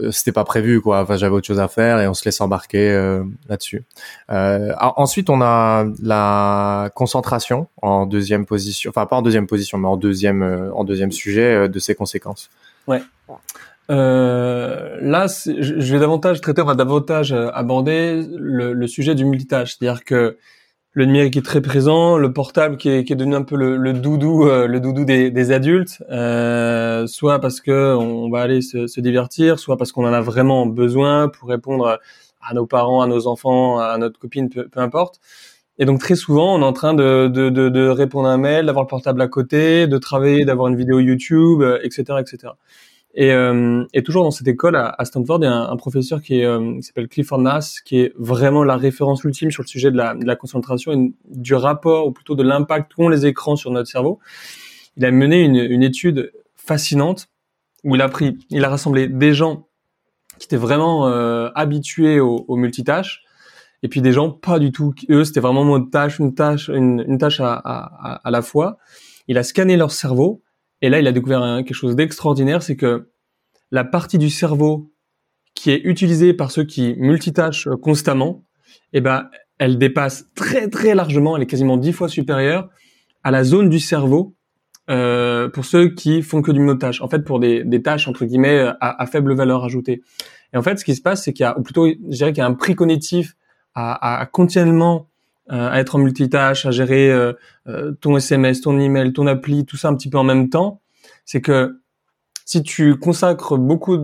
euh, 0.00 0.10
c'était 0.10 0.32
pas 0.32 0.44
prévu 0.44 0.80
quoi. 0.80 1.00
Enfin, 1.00 1.16
j'avais 1.16 1.34
autre 1.34 1.46
chose 1.46 1.60
à 1.60 1.68
faire 1.68 2.00
et 2.00 2.06
on 2.06 2.14
se 2.14 2.24
laisse 2.24 2.40
embarquer 2.40 2.90
euh, 2.90 3.24
là-dessus. 3.48 3.84
Euh, 4.30 4.72
ensuite, 4.78 5.30
on 5.30 5.40
a 5.40 5.86
la 6.02 6.90
concentration 6.94 7.68
en 7.82 8.06
deuxième 8.06 8.46
position. 8.46 8.90
Enfin, 8.90 9.06
pas 9.06 9.16
en 9.16 9.22
deuxième 9.22 9.46
position, 9.46 9.78
mais 9.78 9.88
en 9.88 9.96
deuxième 9.96 10.42
euh, 10.42 10.72
en 10.74 10.84
deuxième 10.84 11.12
sujet 11.12 11.68
de 11.68 11.78
ses 11.78 11.94
conséquences. 11.94 12.50
Ouais. 12.86 13.02
là, 13.88 15.26
je 15.26 15.92
vais 15.92 15.98
davantage 15.98 16.40
traiter, 16.40 16.62
on 16.62 16.66
va 16.66 16.74
davantage 16.74 17.32
aborder 17.32 18.24
le, 18.36 18.72
le 18.72 18.86
sujet 18.86 19.14
du 19.14 19.24
multitâche, 19.24 19.76
c'est-à-dire 19.76 20.04
que 20.04 20.38
le 20.92 21.04
numérique 21.04 21.36
est 21.36 21.44
très 21.44 21.60
présent, 21.60 22.18
le 22.18 22.32
portable 22.32 22.76
qui 22.76 22.88
est, 22.88 23.04
qui 23.04 23.12
est 23.12 23.16
devenu 23.16 23.36
un 23.36 23.42
peu 23.42 23.56
le, 23.56 23.76
le 23.76 23.92
doudou, 23.92 24.46
euh, 24.48 24.66
le 24.66 24.80
doudou 24.80 25.04
des, 25.04 25.30
des 25.30 25.52
adultes, 25.52 26.02
euh, 26.10 27.06
soit 27.06 27.38
parce 27.40 27.60
que 27.60 27.94
on 27.94 28.28
va 28.28 28.40
aller 28.40 28.60
se, 28.60 28.86
se 28.88 29.00
divertir, 29.00 29.58
soit 29.58 29.76
parce 29.76 29.92
qu'on 29.92 30.04
en 30.06 30.12
a 30.12 30.20
vraiment 30.20 30.66
besoin 30.66 31.28
pour 31.28 31.48
répondre 31.48 32.00
à 32.42 32.54
nos 32.54 32.66
parents, 32.66 33.02
à 33.02 33.06
nos 33.06 33.26
enfants, 33.28 33.78
à 33.78 33.96
notre 33.98 34.18
copine, 34.18 34.48
peu, 34.48 34.68
peu 34.68 34.80
importe. 34.80 35.20
Et 35.78 35.84
donc 35.84 36.00
très 36.00 36.16
souvent, 36.16 36.56
on 36.56 36.60
est 36.60 36.64
en 36.64 36.72
train 36.72 36.92
de, 36.92 37.28
de, 37.28 37.50
de, 37.50 37.68
de 37.68 37.88
répondre 37.88 38.28
à 38.28 38.32
un 38.32 38.38
mail, 38.38 38.66
d'avoir 38.66 38.84
le 38.84 38.88
portable 38.88 39.22
à 39.22 39.28
côté, 39.28 39.86
de 39.86 39.96
travailler, 39.98 40.44
d'avoir 40.44 40.68
une 40.68 40.76
vidéo 40.76 40.98
YouTube, 40.98 41.62
etc., 41.82 42.04
euh, 42.10 42.18
etc. 42.18 42.52
Et, 43.14 43.32
euh, 43.32 43.84
et, 43.92 44.02
toujours 44.02 44.22
dans 44.22 44.30
cette 44.30 44.46
école 44.46 44.76
à, 44.76 45.04
Stanford, 45.04 45.38
il 45.42 45.44
y 45.44 45.48
a 45.48 45.52
un, 45.52 45.76
professeur 45.76 46.22
qui, 46.22 46.44
euh, 46.44 46.76
qui 46.76 46.82
s'appelle 46.82 47.08
Clifford 47.08 47.40
Nass, 47.40 47.80
qui 47.80 48.00
est 48.00 48.12
vraiment 48.16 48.62
la 48.62 48.76
référence 48.76 49.24
ultime 49.24 49.50
sur 49.50 49.62
le 49.62 49.68
sujet 49.68 49.90
de 49.90 49.96
la, 49.96 50.36
concentration 50.36 50.92
et 50.92 51.12
du 51.24 51.54
rapport, 51.54 52.06
ou 52.06 52.12
plutôt 52.12 52.36
de 52.36 52.44
l'impact 52.44 52.94
qu'ont 52.94 53.08
les 53.08 53.26
écrans 53.26 53.56
sur 53.56 53.72
notre 53.72 53.88
cerveau. 53.88 54.20
Il 54.96 55.04
a 55.04 55.10
mené 55.10 55.40
une, 55.42 55.82
étude 55.82 56.32
fascinante 56.56 57.28
où 57.82 57.96
il 57.96 58.02
a 58.02 58.08
pris, 58.08 58.38
il 58.50 58.64
a 58.64 58.68
rassemblé 58.68 59.08
des 59.08 59.34
gens 59.34 59.66
qui 60.38 60.46
étaient 60.46 60.56
vraiment 60.56 61.08
euh, 61.08 61.48
habitués 61.54 62.20
au, 62.20 62.44
au, 62.46 62.56
multitâche, 62.56 63.24
et 63.82 63.88
puis 63.88 64.02
des 64.02 64.12
gens 64.12 64.30
pas 64.30 64.60
du 64.60 64.70
tout. 64.70 64.94
Eux, 65.08 65.24
c'était 65.24 65.40
vraiment 65.40 65.76
une 65.76 65.90
tâche, 65.90 66.20
une 66.20 66.34
tâche, 66.34 66.68
une, 66.68 67.18
tâche 67.18 67.40
à, 67.40 67.54
à 67.54 68.30
la 68.30 68.42
fois. 68.42 68.78
Il 69.26 69.36
a 69.36 69.42
scanné 69.42 69.76
leur 69.76 69.90
cerveau 69.90 70.42
et 70.82 70.88
là, 70.88 71.00
il 71.00 71.06
a 71.06 71.12
découvert 71.12 71.40
quelque 71.64 71.74
chose 71.74 71.96
d'extraordinaire, 71.96 72.62
c'est 72.62 72.76
que 72.76 73.10
la 73.70 73.84
partie 73.84 74.18
du 74.18 74.30
cerveau 74.30 74.92
qui 75.54 75.70
est 75.70 75.80
utilisée 75.84 76.32
par 76.32 76.50
ceux 76.50 76.64
qui 76.64 76.94
multitâchent 76.96 77.66
euh, 77.66 77.76
constamment, 77.76 78.44
eh 78.92 79.00
ben, 79.00 79.28
elle 79.58 79.78
dépasse 79.78 80.26
très 80.34 80.68
très 80.68 80.94
largement, 80.94 81.36
elle 81.36 81.42
est 81.42 81.46
quasiment 81.46 81.76
dix 81.76 81.92
fois 81.92 82.08
supérieure 82.08 82.70
à 83.22 83.30
la 83.30 83.44
zone 83.44 83.68
du 83.68 83.78
cerveau 83.78 84.36
euh, 84.88 85.48
pour 85.48 85.64
ceux 85.64 85.88
qui 85.94 86.22
font 86.22 86.40
que 86.40 86.50
du 86.50 86.60
montage. 86.60 87.02
En 87.02 87.08
fait, 87.08 87.20
pour 87.20 87.38
des, 87.38 87.82
tâches 87.82 88.08
entre 88.08 88.24
guillemets 88.24 88.58
à, 88.80 89.02
à, 89.02 89.06
faible 89.06 89.34
valeur 89.34 89.64
ajoutée. 89.64 90.02
Et 90.52 90.56
en 90.56 90.62
fait, 90.62 90.78
ce 90.78 90.84
qui 90.84 90.94
se 90.94 91.02
passe, 91.02 91.24
c'est 91.24 91.32
qu'il 91.32 91.44
y 91.44 91.46
a, 91.46 91.58
ou 91.58 91.62
plutôt, 91.62 91.86
je 91.86 92.16
dirais 92.16 92.32
qu'il 92.32 92.40
y 92.40 92.44
a 92.44 92.46
un 92.46 92.54
prix 92.54 92.74
cognitif 92.74 93.34
à, 93.74 94.20
à 94.20 94.26
continuellement 94.26 94.96
euh, 94.96 95.04
à 95.50 95.80
être 95.80 95.96
en 95.96 95.98
multitâche, 95.98 96.64
à 96.64 96.70
gérer 96.70 97.10
euh, 97.10 97.32
euh, 97.66 97.92
ton 98.00 98.16
SMS, 98.16 98.60
ton 98.60 98.78
email, 98.78 99.12
ton 99.12 99.26
appli, 99.26 99.66
tout 99.66 99.76
ça 99.76 99.88
un 99.88 99.94
petit 99.94 100.08
peu 100.08 100.18
en 100.18 100.24
même 100.24 100.48
temps, 100.48 100.80
c'est 101.24 101.40
que 101.40 101.80
si 102.44 102.62
tu 102.62 102.96
consacres 102.96 103.56
beaucoup 103.56 103.96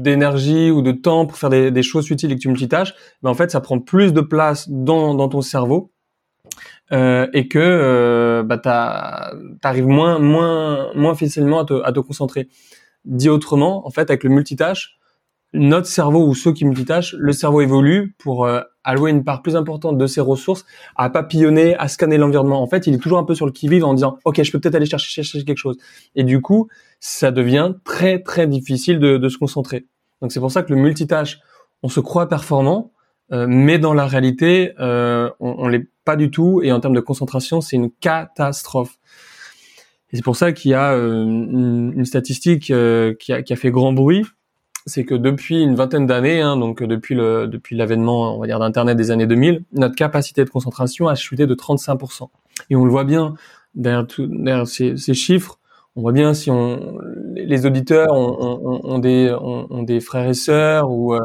d'énergie 0.00 0.70
ou 0.70 0.82
de 0.82 0.92
temps 0.92 1.26
pour 1.26 1.38
faire 1.38 1.50
des, 1.50 1.82
choses 1.82 2.10
utiles 2.10 2.32
et 2.32 2.36
que 2.36 2.40
tu 2.40 2.48
multitâches, 2.48 2.94
ben 3.22 3.30
en 3.30 3.34
fait 3.34 3.50
ça 3.50 3.60
prend 3.60 3.78
plus 3.78 4.12
de 4.12 4.20
place 4.20 4.68
dans, 4.68 5.14
dans 5.14 5.28
ton 5.28 5.40
cerveau 5.40 5.92
euh, 6.92 7.26
et 7.32 7.48
que 7.48 7.58
euh, 7.58 8.42
bah, 8.42 8.58
t'arrives 9.60 9.86
moins 9.86 10.18
moins 10.18 10.92
moins 10.94 11.14
facilement 11.14 11.60
à 11.60 11.64
te, 11.64 11.82
à 11.82 11.92
te 11.92 12.00
concentrer. 12.00 12.48
Dit 13.04 13.28
autrement, 13.28 13.86
en 13.86 13.90
fait, 13.90 14.10
avec 14.10 14.24
le 14.24 14.30
multitâche, 14.30 14.98
notre 15.54 15.86
cerveau 15.86 16.26
ou 16.26 16.34
ceux 16.34 16.52
qui 16.52 16.64
multitâchent, 16.64 17.14
le 17.14 17.32
cerveau 17.32 17.60
évolue 17.60 18.14
pour 18.18 18.44
euh, 18.44 18.60
allouer 18.82 19.12
une 19.12 19.22
part 19.22 19.40
plus 19.40 19.54
importante 19.54 19.96
de 19.96 20.06
ses 20.08 20.20
ressources 20.20 20.66
à 20.96 21.08
papillonner, 21.10 21.76
à 21.76 21.86
scanner 21.86 22.18
l'environnement. 22.18 22.60
En 22.60 22.66
fait, 22.66 22.88
il 22.88 22.94
est 22.94 22.98
toujours 22.98 23.18
un 23.18 23.24
peu 23.24 23.36
sur 23.36 23.46
le 23.46 23.52
qui-vive 23.52 23.84
en 23.84 23.94
disant, 23.94 24.18
OK, 24.24 24.42
je 24.42 24.50
peux 24.50 24.58
peut-être 24.58 24.74
aller 24.74 24.86
chercher, 24.86 25.22
chercher, 25.22 25.44
quelque 25.44 25.58
chose. 25.58 25.78
Et 26.16 26.24
du 26.24 26.40
coup, 26.40 26.68
ça 26.98 27.30
devient 27.30 27.72
très, 27.84 28.18
très 28.20 28.48
difficile 28.48 28.98
de, 28.98 29.16
de 29.16 29.28
se 29.28 29.38
concentrer. 29.38 29.86
Donc, 30.20 30.32
c'est 30.32 30.40
pour 30.40 30.50
ça 30.50 30.64
que 30.64 30.74
le 30.74 30.80
multitâche, 30.80 31.38
on 31.84 31.88
se 31.88 32.00
croit 32.00 32.28
performant, 32.28 32.92
euh, 33.32 33.46
mais 33.48 33.78
dans 33.78 33.94
la 33.94 34.06
réalité, 34.06 34.72
euh, 34.80 35.30
on, 35.38 35.54
on 35.58 35.68
l'est 35.68 35.86
pas 36.04 36.16
du 36.16 36.32
tout. 36.32 36.62
Et 36.64 36.72
en 36.72 36.80
termes 36.80 36.94
de 36.94 37.00
concentration, 37.00 37.60
c'est 37.60 37.76
une 37.76 37.92
catastrophe. 37.92 38.98
Et 40.10 40.16
c'est 40.16 40.24
pour 40.24 40.36
ça 40.36 40.50
qu'il 40.50 40.72
y 40.72 40.74
a 40.74 40.94
une, 40.94 41.92
une, 41.96 42.04
statistique 42.04 42.64
qui 42.64 42.72
a, 43.32 43.42
qui 43.42 43.52
a 43.52 43.56
fait 43.56 43.70
grand 43.70 43.92
bruit 43.92 44.24
c'est 44.86 45.04
que 45.04 45.14
depuis 45.14 45.62
une 45.62 45.74
vingtaine 45.74 46.06
d'années, 46.06 46.40
hein, 46.40 46.56
donc 46.56 46.82
depuis 46.82 47.14
le 47.14 47.46
depuis 47.46 47.76
l'avènement, 47.76 48.36
on 48.36 48.40
va 48.40 48.46
dire 48.46 48.58
d'internet 48.58 48.96
des 48.96 49.10
années 49.10 49.26
2000, 49.26 49.64
notre 49.72 49.94
capacité 49.94 50.44
de 50.44 50.50
concentration 50.50 51.08
a 51.08 51.14
chuté 51.14 51.46
de 51.46 51.54
35%. 51.54 52.28
Et 52.70 52.76
on 52.76 52.84
le 52.84 52.90
voit 52.90 53.04
bien 53.04 53.34
derrière, 53.74 54.06
tout, 54.06 54.26
derrière 54.26 54.66
ces, 54.66 54.96
chiffres. 55.14 55.58
On 55.96 56.02
voit 56.02 56.12
bien 56.12 56.34
si 56.34 56.50
on 56.50 56.98
les 57.34 57.66
auditeurs 57.66 58.12
ont, 58.12 58.36
ont, 58.40 58.80
ont 58.84 58.98
des 58.98 59.30
ont, 59.32 59.82
des 59.82 60.00
frères 60.00 60.28
et 60.28 60.34
sœurs 60.34 60.90
ou 60.90 61.14
euh, 61.14 61.20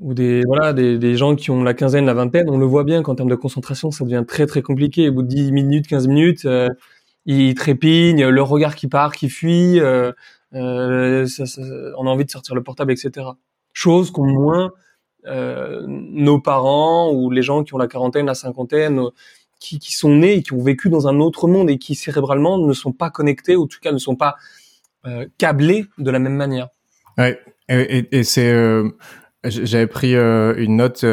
ou 0.00 0.14
des 0.14 0.42
voilà 0.46 0.72
des, 0.72 0.98
des, 0.98 1.16
gens 1.16 1.36
qui 1.36 1.50
ont 1.50 1.62
la 1.62 1.74
quinzaine, 1.74 2.06
la 2.06 2.14
vingtaine, 2.14 2.48
on 2.50 2.58
le 2.58 2.66
voit 2.66 2.84
bien 2.84 3.02
qu'en 3.02 3.14
termes 3.14 3.28
de 3.30 3.34
concentration, 3.34 3.90
ça 3.90 4.04
devient 4.04 4.24
très 4.26 4.46
très 4.46 4.62
compliqué. 4.62 5.08
Au 5.08 5.12
bout 5.12 5.22
de 5.22 5.28
10 5.28 5.52
minutes, 5.52 5.86
15 5.86 6.08
minutes, 6.08 6.44
euh, 6.46 6.68
ils 7.26 7.54
trépignent, 7.54 8.28
le 8.28 8.42
regard 8.42 8.74
qui 8.74 8.88
part, 8.88 9.14
qui 9.14 9.28
fuit, 9.30 9.80
euh, 9.80 10.12
euh, 10.54 11.26
on 11.98 12.06
a 12.06 12.10
envie 12.10 12.24
de 12.24 12.30
sortir 12.30 12.54
le 12.54 12.62
portable, 12.62 12.92
etc. 12.92 13.26
Chose 13.72 14.10
qu'ont 14.10 14.26
moins 14.26 14.72
euh, 15.26 15.84
nos 15.86 16.40
parents 16.40 17.12
ou 17.12 17.30
les 17.30 17.42
gens 17.42 17.64
qui 17.64 17.74
ont 17.74 17.78
la 17.78 17.88
quarantaine, 17.88 18.26
la 18.26 18.34
cinquantaine, 18.34 18.98
euh, 18.98 19.10
qui, 19.60 19.78
sont 19.92 20.14
nés 20.14 20.34
et 20.34 20.42
qui 20.42 20.52
ont 20.52 20.62
vécu 20.62 20.90
dans 20.90 21.08
un 21.08 21.20
autre 21.20 21.48
monde 21.48 21.70
et 21.70 21.78
qui 21.78 21.94
cérébralement 21.94 22.58
ne 22.58 22.72
sont 22.74 22.92
pas 22.92 23.08
connectés 23.08 23.56
ou 23.56 23.64
en 23.64 23.66
tout 23.66 23.78
cas 23.80 23.92
ne 23.92 23.98
sont 23.98 24.16
pas 24.16 24.36
câblés 25.36 25.86
de 25.98 26.10
la 26.10 26.18
même 26.18 26.34
manière. 26.34 26.68
Ouais, 27.18 27.38
et, 27.68 28.24
c'est 28.24 28.54
j'avais 29.44 29.86
pris 29.86 30.14
une 30.14 30.76
note, 30.76 31.04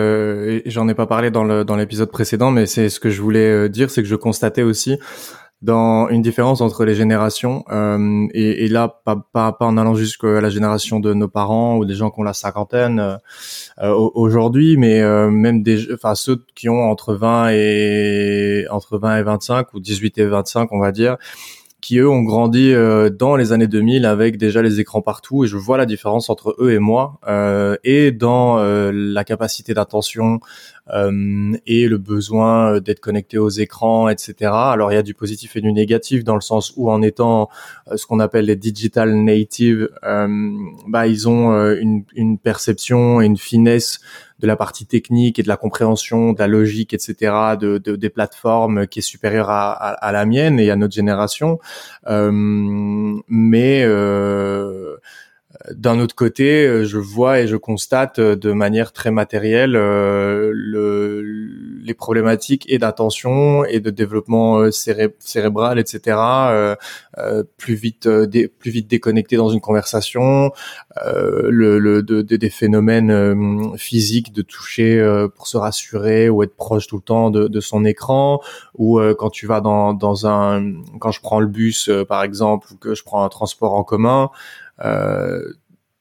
j'en 0.66 0.88
ai 0.90 0.94
pas 0.94 1.08
parlé 1.08 1.32
dans 1.32 1.64
dans 1.64 1.76
l'épisode 1.78 2.12
précédent, 2.12 2.52
mais 2.52 2.66
c'est 2.66 2.90
ce 2.90 3.00
que 3.00 3.10
je 3.10 3.22
voulais 3.22 3.70
dire, 3.70 3.90
c'est 3.90 4.02
que 4.02 4.08
je 4.08 4.16
constatais 4.16 4.64
aussi 4.64 4.98
dans 5.62 6.10
une 6.10 6.22
différence 6.22 6.60
entre 6.62 6.86
les 6.86 6.96
générations 6.96 7.64
euh, 7.72 8.28
et, 8.34 8.66
et, 8.66 8.68
là 8.68 8.88
pas, 9.06 9.16
pas, 9.32 9.52
pas 9.52 9.66
en 9.66 9.78
allant 9.78 9.94
jusqu'à 9.94 10.42
la 10.42 10.50
génération 10.50 11.00
de 11.00 11.14
nos 11.14 11.28
parents 11.28 11.78
ou 11.78 11.86
des 11.86 11.94
gens 11.94 12.10
qui 12.10 12.20
ont 12.20 12.24
la 12.24 12.34
cinquantaine 12.34 13.00
euh, 13.00 13.18
euh 13.84 13.94
aujourd'hui 14.16 14.78
mais 14.78 15.02
euh, 15.02 15.30
même 15.30 15.62
des 15.62 15.94
enfin 15.94 16.16
ceux 16.16 16.44
qui 16.56 16.68
ont 16.68 16.90
entre 16.90 17.14
20 17.14 17.50
et 17.52 18.66
entre 18.72 18.98
20 18.98 19.20
et 19.20 19.24
25 19.24 19.74
ou 19.74 19.80
18 19.80 20.18
et 20.18 20.26
25 20.26 20.70
on 20.72 20.80
va 20.80 20.92
dire 20.92 21.18
qui 21.82 21.98
eux 21.98 22.08
ont 22.08 22.22
grandi 22.22 22.74
euh, 22.74 23.10
dans 23.10 23.36
les 23.36 23.52
années 23.52 23.68
2000 23.68 24.06
avec 24.06 24.38
déjà 24.38 24.62
les 24.62 24.80
écrans 24.80 25.02
partout 25.02 25.44
et 25.44 25.48
je 25.48 25.58
vois 25.58 25.78
la 25.78 25.88
différence 25.88 26.30
entre 26.30 26.56
eux 26.60 26.72
et 26.72 26.80
moi 26.80 27.20
euh, 27.28 27.76
et 27.84 28.12
dans 28.12 28.60
euh, 28.60 28.92
la 28.94 29.24
capacité 29.24 29.74
d'attention 29.74 30.40
et 31.66 31.88
le 31.88 31.98
besoin 31.98 32.82
d'être 32.82 33.00
connecté 33.00 33.38
aux 33.38 33.48
écrans, 33.48 34.10
etc. 34.10 34.52
Alors 34.52 34.92
il 34.92 34.96
y 34.96 34.98
a 34.98 35.04
du 35.04 35.14
positif 35.14 35.56
et 35.56 35.62
du 35.62 35.72
négatif 35.72 36.26
dans 36.26 36.36
le 36.36 36.42
sens 36.42 36.74
où 36.76 36.92
en 36.92 37.02
étant 37.02 37.48
ce 37.96 38.06
qu'on 38.06 38.20
appelle 38.20 38.46
les 38.46 38.58
digital 38.58 39.16
natives, 39.16 39.88
bah 40.02 41.08
ils 41.08 41.30
ont 41.30 41.52
une, 41.76 42.04
une 42.14 42.38
perception 42.38 43.22
et 43.22 43.26
une 43.26 43.38
finesse 43.38 44.02
de 44.42 44.48
la 44.48 44.56
partie 44.56 44.86
technique 44.86 45.38
et 45.40 45.44
de 45.44 45.48
la 45.48 45.58
compréhension, 45.58 46.34
de 46.34 46.40
la 46.40 46.48
logique, 46.48 46.94
etc., 46.94 47.56
de, 47.60 47.78
de 47.78 47.96
des 47.96 48.10
plateformes 48.10 48.88
qui 48.88 49.00
est 49.00 49.04
supérieure 49.04 49.50
à, 49.50 49.72
à, 49.72 50.12
la 50.12 50.26
mienne 50.26 50.60
et 50.60 50.72
à 50.72 50.76
notre 50.76 50.94
génération. 50.94 51.60
Euh, 52.08 52.32
mais 53.28 53.84
euh, 53.86 54.98
d'un 55.70 56.00
autre 56.00 56.16
côté, 56.16 56.66
euh, 56.66 56.86
je 56.86 56.98
vois 56.98 57.40
et 57.40 57.48
je 57.48 57.56
constate 57.56 58.20
euh, 58.20 58.36
de 58.36 58.52
manière 58.52 58.94
très 58.94 59.12
matérielle 59.12 59.76
euh, 59.76 60.52
le, 60.54 61.22
les 61.84 61.94
problématiques 61.94 62.66
et 62.70 62.78
d'attention 62.78 63.64
et 63.66 63.80
de 63.80 63.90
développement 63.90 64.72
cérébral, 64.72 65.80
etc. 65.80 66.18
plus 67.58 67.76
vite, 67.76 68.08
plus 68.60 68.72
vite 68.72 68.88
déconnecté 68.88 69.36
dans 69.36 69.50
une 69.50 69.62
conversation, 69.62 70.52
le, 71.04 71.80
le 71.80 72.04
de, 72.04 72.22
des 72.22 72.50
phénomènes 72.50 73.76
physiques 73.78 74.32
de 74.32 74.42
toucher 74.42 75.04
pour 75.36 75.48
se 75.48 75.58
rassurer 75.58 76.30
ou 76.30 76.44
être 76.44 76.56
proche 76.56 76.88
tout 76.88 76.98
le 76.98 77.02
temps 77.02 77.32
de, 77.32 77.48
de 77.48 77.60
son 77.60 77.84
écran, 77.84 78.42
ou 78.78 79.00
quand 79.18 79.30
tu 79.30 79.48
vas 79.48 79.60
dans, 79.60 79.94
dans 79.94 80.28
un, 80.28 80.64
quand 81.00 81.12
je 81.12 81.22
prends 81.22 81.40
le 81.40 81.48
bus 81.48 81.90
par 82.08 82.24
exemple 82.24 82.68
ou 82.72 82.78
que 82.78 82.94
je 82.94 83.04
prends 83.04 83.24
un 83.24 83.30
transport 83.30 83.74
en 83.74 83.84
commun. 83.84 84.30
Euh, 84.84 85.42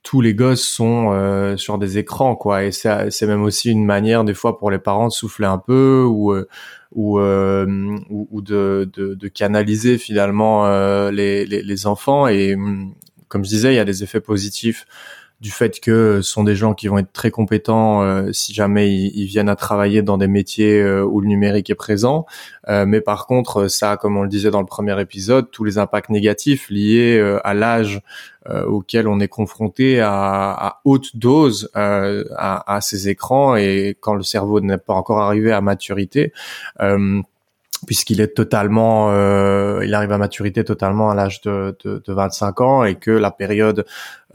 tous 0.03 0.23
les 0.23 0.35
gosses 0.35 0.63
sont 0.63 1.13
euh, 1.13 1.57
sur 1.57 1.79
des 1.79 1.99
écrans 1.99 2.35
quoi. 2.35 2.65
Et 2.65 2.73
c'est 2.73 3.23
même 3.23 3.43
aussi 3.43 3.71
une 3.71 3.85
manière 3.85 4.25
des 4.25 4.35
fois 4.35 4.59
pour 4.59 4.71
les 4.71 4.79
parents 4.79 5.09
de 5.09 5.13
souffler 5.13 5.47
un 5.47 5.59
peu 5.59 6.05
ou 6.09 6.33
euh, 6.33 6.47
ou, 6.93 7.21
ou, 7.21 8.43
de, 8.43 8.91
de, 8.93 9.15
de, 9.15 9.29
canaliser 9.29 9.97
finalement 9.99 10.67
les, 11.11 11.45
les, 11.47 11.63
les, 11.63 11.87
enfants. 11.87 12.27
Et 12.27 12.55
hum, 12.55 12.95
comme 13.29 13.45
je 13.45 13.51
disais 13.51 13.73
il 13.73 13.77
y 13.77 13.81
a 13.81 13.85
des 13.85 14.03
effets 14.03 14.21
positifs 14.21 14.87
du 15.41 15.51
fait 15.51 15.81
que 15.81 16.21
ce 16.23 16.31
sont 16.31 16.45
des 16.45 16.55
gens 16.55 16.75
qui 16.75 16.89
vont 16.89 16.99
être 16.99 17.13
très 17.13 17.31
compétents 17.31 18.03
euh, 18.03 18.31
si 18.33 18.53
jamais 18.53 18.93
ils, 18.95 19.25
viennent 19.25 19.49
à 19.49 19.57
travailler 19.57 20.03
dans 20.03 20.19
des 20.19 20.29
métiers 20.29 20.81
euh, 20.81 21.03
où 21.03 21.21
le 21.21 21.27
numérique 21.27 21.71
est 21.71 21.75
présent. 21.75 22.27
Euh, 22.69 22.85
mais 22.87 23.01
par 23.01 23.27
contre, 23.27 23.69
ça, 23.69 23.97
comme 23.97 24.19
on 24.19 24.23
le 24.23 24.29
disait 24.29 24.51
dans 24.51 24.61
le 24.61 24.67
premier 24.67 25.01
épisode, 25.01 25.51
tous 25.51 25.65
les 25.65 25.79
impacts 25.79 26.11
négatifs 26.11 26.69
liés 26.69 27.21
à 27.45 27.55
l'âge 27.55 28.01
auquel 28.67 29.07
on 29.07 29.21
est 29.21 29.29
confronté 29.29 30.01
à, 30.01 30.81
haute 30.85 31.17
dose 31.17 31.71
à, 31.75 32.79
ces 32.81 33.09
écrans 33.09 33.55
et 33.57 33.97
quand 34.01 34.15
le 34.15 34.23
cerveau 34.23 34.61
n'est 34.61 34.79
pas 34.79 34.95
encore 34.95 35.21
arrivé 35.21 35.53
à 35.53 35.61
maturité 35.61 36.33
puisqu'il 37.87 38.21
est 38.21 38.35
totalement, 38.35 39.11
euh, 39.11 39.81
il 39.85 39.95
arrive 39.95 40.13
à 40.13 40.19
maturité 40.19 40.65
totalement 40.65 41.11
à 41.11 41.15
l'âge 41.15 41.41
de, 41.43 41.77
de, 41.85 42.03
de, 42.05 42.13
25 42.13 42.61
ans 42.61 42.85
et 42.85 42.97
que 42.97 43.11
la 43.11 43.31
période, 43.31 43.87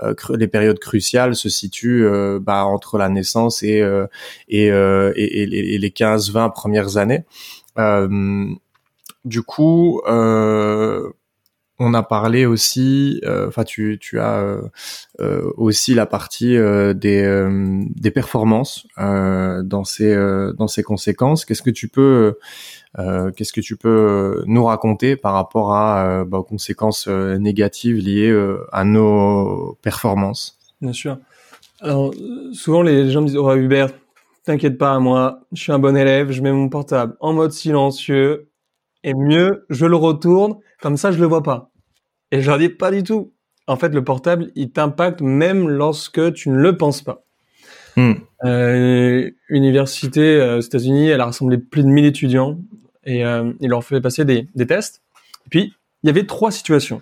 euh, 0.01 0.13
les 0.35 0.47
périodes 0.47 0.79
cruciales 0.79 1.35
se 1.35 1.49
situent 1.49 2.05
euh, 2.05 2.39
bah, 2.41 2.65
entre 2.65 2.97
la 2.97 3.09
naissance 3.09 3.63
et 3.63 3.81
euh, 3.81 4.07
euh, 4.53 5.13
et, 5.15 5.43
et, 5.43 5.77
les 5.77 5.89
15-20 5.89 6.53
premières 6.53 6.97
années. 6.97 7.23
du 9.25 9.41
coup, 9.41 10.01
on 11.77 11.93
a 11.93 12.03
parlé 12.03 12.45
aussi, 12.45 13.21
enfin 13.47 13.63
tu, 13.63 13.97
tu 13.99 14.19
as 14.19 14.57
aussi 15.57 15.93
la 15.93 16.05
partie 16.05 16.57
des, 16.95 17.47
des 17.95 18.11
performances 18.11 18.87
dans 18.97 19.83
ces 19.83 20.15
dans 20.57 20.67
ces 20.67 20.83
conséquences. 20.83 21.43
Qu'est-ce 21.45 21.63
que 21.63 21.69
tu 21.69 21.89
peux 21.89 22.37
euh, 22.97 23.31
qu'est-ce 23.31 23.51
que 23.51 23.61
tu 23.61 23.75
peux 23.75 23.89
euh, 23.89 24.43
nous 24.45 24.63
raconter 24.63 25.17
par 25.17 25.33
rapport 25.33 25.73
à, 25.73 26.05
euh, 26.05 26.25
bah, 26.25 26.39
aux 26.39 26.43
conséquences 26.43 27.07
négatives 27.07 27.97
liées 27.97 28.33
à 28.71 28.83
nos 28.83 29.77
performances? 29.81 30.57
Bien 30.81 30.93
sûr. 30.93 31.17
Alors, 31.81 32.13
souvent 32.53 32.81
les 32.81 33.11
gens 33.11 33.21
me 33.21 33.27
disent, 33.27 33.37
oh 33.37 33.53
Hubert, 33.53 33.89
t'inquiète 34.43 34.77
pas, 34.77 34.97
moi, 34.99 35.41
je 35.51 35.61
suis 35.61 35.71
un 35.71 35.79
bon 35.79 35.95
élève, 35.95 36.31
je 36.31 36.41
mets 36.41 36.51
mon 36.51 36.69
portable 36.69 37.15
en 37.19 37.33
mode 37.33 37.51
silencieux, 37.51 38.49
et 39.03 39.13
mieux, 39.13 39.65
je 39.69 39.85
le 39.85 39.95
retourne, 39.95 40.57
comme 40.81 40.97
ça 40.97 41.11
je 41.11 41.19
le 41.19 41.25
vois 41.25 41.43
pas. 41.43 41.71
Et 42.31 42.41
je 42.41 42.49
leur 42.49 42.57
dis 42.57 42.69
pas 42.69 42.91
du 42.91 43.03
tout. 43.03 43.33
En 43.67 43.75
fait, 43.75 43.89
le 43.89 44.03
portable, 44.03 44.51
il 44.55 44.71
t'impacte 44.71 45.21
même 45.21 45.69
lorsque 45.69 46.33
tu 46.33 46.49
ne 46.49 46.57
le 46.57 46.77
penses 46.77 47.01
pas. 47.01 47.23
Euh, 48.43 49.31
université 49.49 50.55
aux 50.57 50.59
États-Unis, 50.59 51.07
elle 51.07 51.21
a 51.21 51.25
rassemblé 51.25 51.57
plus 51.57 51.83
de 51.83 51.87
1000 51.87 52.05
étudiants 52.05 52.57
et 53.05 53.25
euh, 53.25 53.51
il 53.59 53.69
leur 53.69 53.83
fait 53.83 54.01
passer 54.01 54.25
des, 54.25 54.47
tests. 54.67 55.01
Puis, 55.49 55.73
il 56.03 56.07
y 56.07 56.09
avait 56.09 56.25
trois 56.25 56.51
situations. 56.51 57.01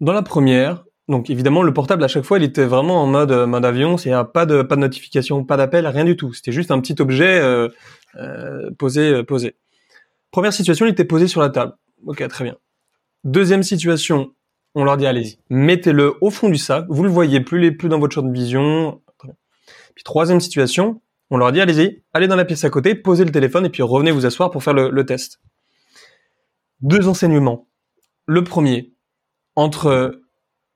Dans 0.00 0.12
la 0.12 0.22
première, 0.22 0.84
donc 1.08 1.30
évidemment, 1.30 1.62
le 1.62 1.72
portable 1.72 2.02
à 2.04 2.08
chaque 2.08 2.24
fois, 2.24 2.38
il 2.38 2.44
était 2.44 2.64
vraiment 2.64 3.02
en 3.02 3.06
mode 3.06 3.32
euh, 3.32 3.46
mode 3.46 3.64
avion, 3.64 3.96
c'est 3.96 4.12
pas 4.32 4.46
de 4.46 4.62
pas 4.62 4.76
de 4.76 4.80
notification, 4.80 5.44
pas 5.44 5.56
d'appel, 5.56 5.86
rien 5.86 6.04
du 6.04 6.16
tout. 6.16 6.32
C'était 6.32 6.52
juste 6.52 6.70
un 6.70 6.80
petit 6.80 7.00
objet 7.00 7.38
euh, 7.40 7.68
euh, 8.16 8.70
posé 8.78 9.12
euh, 9.12 9.22
posé. 9.22 9.56
Première 10.30 10.52
situation, 10.52 10.86
il 10.86 10.90
était 10.90 11.04
posé 11.04 11.28
sur 11.28 11.40
la 11.40 11.50
table. 11.50 11.74
Ok, 12.06 12.26
très 12.28 12.44
bien. 12.44 12.56
Deuxième 13.24 13.62
situation, 13.62 14.32
on 14.74 14.84
leur 14.84 14.96
dit 14.96 15.06
allez-y, 15.06 15.38
mettez-le 15.50 16.14
au 16.20 16.30
fond 16.30 16.48
du 16.48 16.58
sac, 16.58 16.86
vous 16.88 17.02
le 17.02 17.10
voyez 17.10 17.40
plus, 17.40 17.58
les 17.58 17.72
plus 17.72 17.88
dans 17.88 17.98
votre 17.98 18.14
champ 18.14 18.22
de 18.22 18.32
vision. 18.32 19.00
Puis 19.94 20.04
troisième 20.04 20.40
situation, 20.40 21.00
on 21.32 21.38
leur 21.38 21.50
dit, 21.50 21.62
allez-y, 21.62 22.02
allez 22.12 22.28
dans 22.28 22.36
la 22.36 22.44
pièce 22.44 22.62
à 22.62 22.68
côté, 22.68 22.94
posez 22.94 23.24
le 23.24 23.32
téléphone 23.32 23.64
et 23.64 23.70
puis 23.70 23.82
revenez 23.82 24.10
vous 24.10 24.26
asseoir 24.26 24.50
pour 24.50 24.62
faire 24.62 24.74
le, 24.74 25.06
test. 25.06 25.40
Deux 26.82 27.08
enseignements. 27.08 27.68
Le 28.26 28.44
premier, 28.44 28.92
entre 29.56 30.20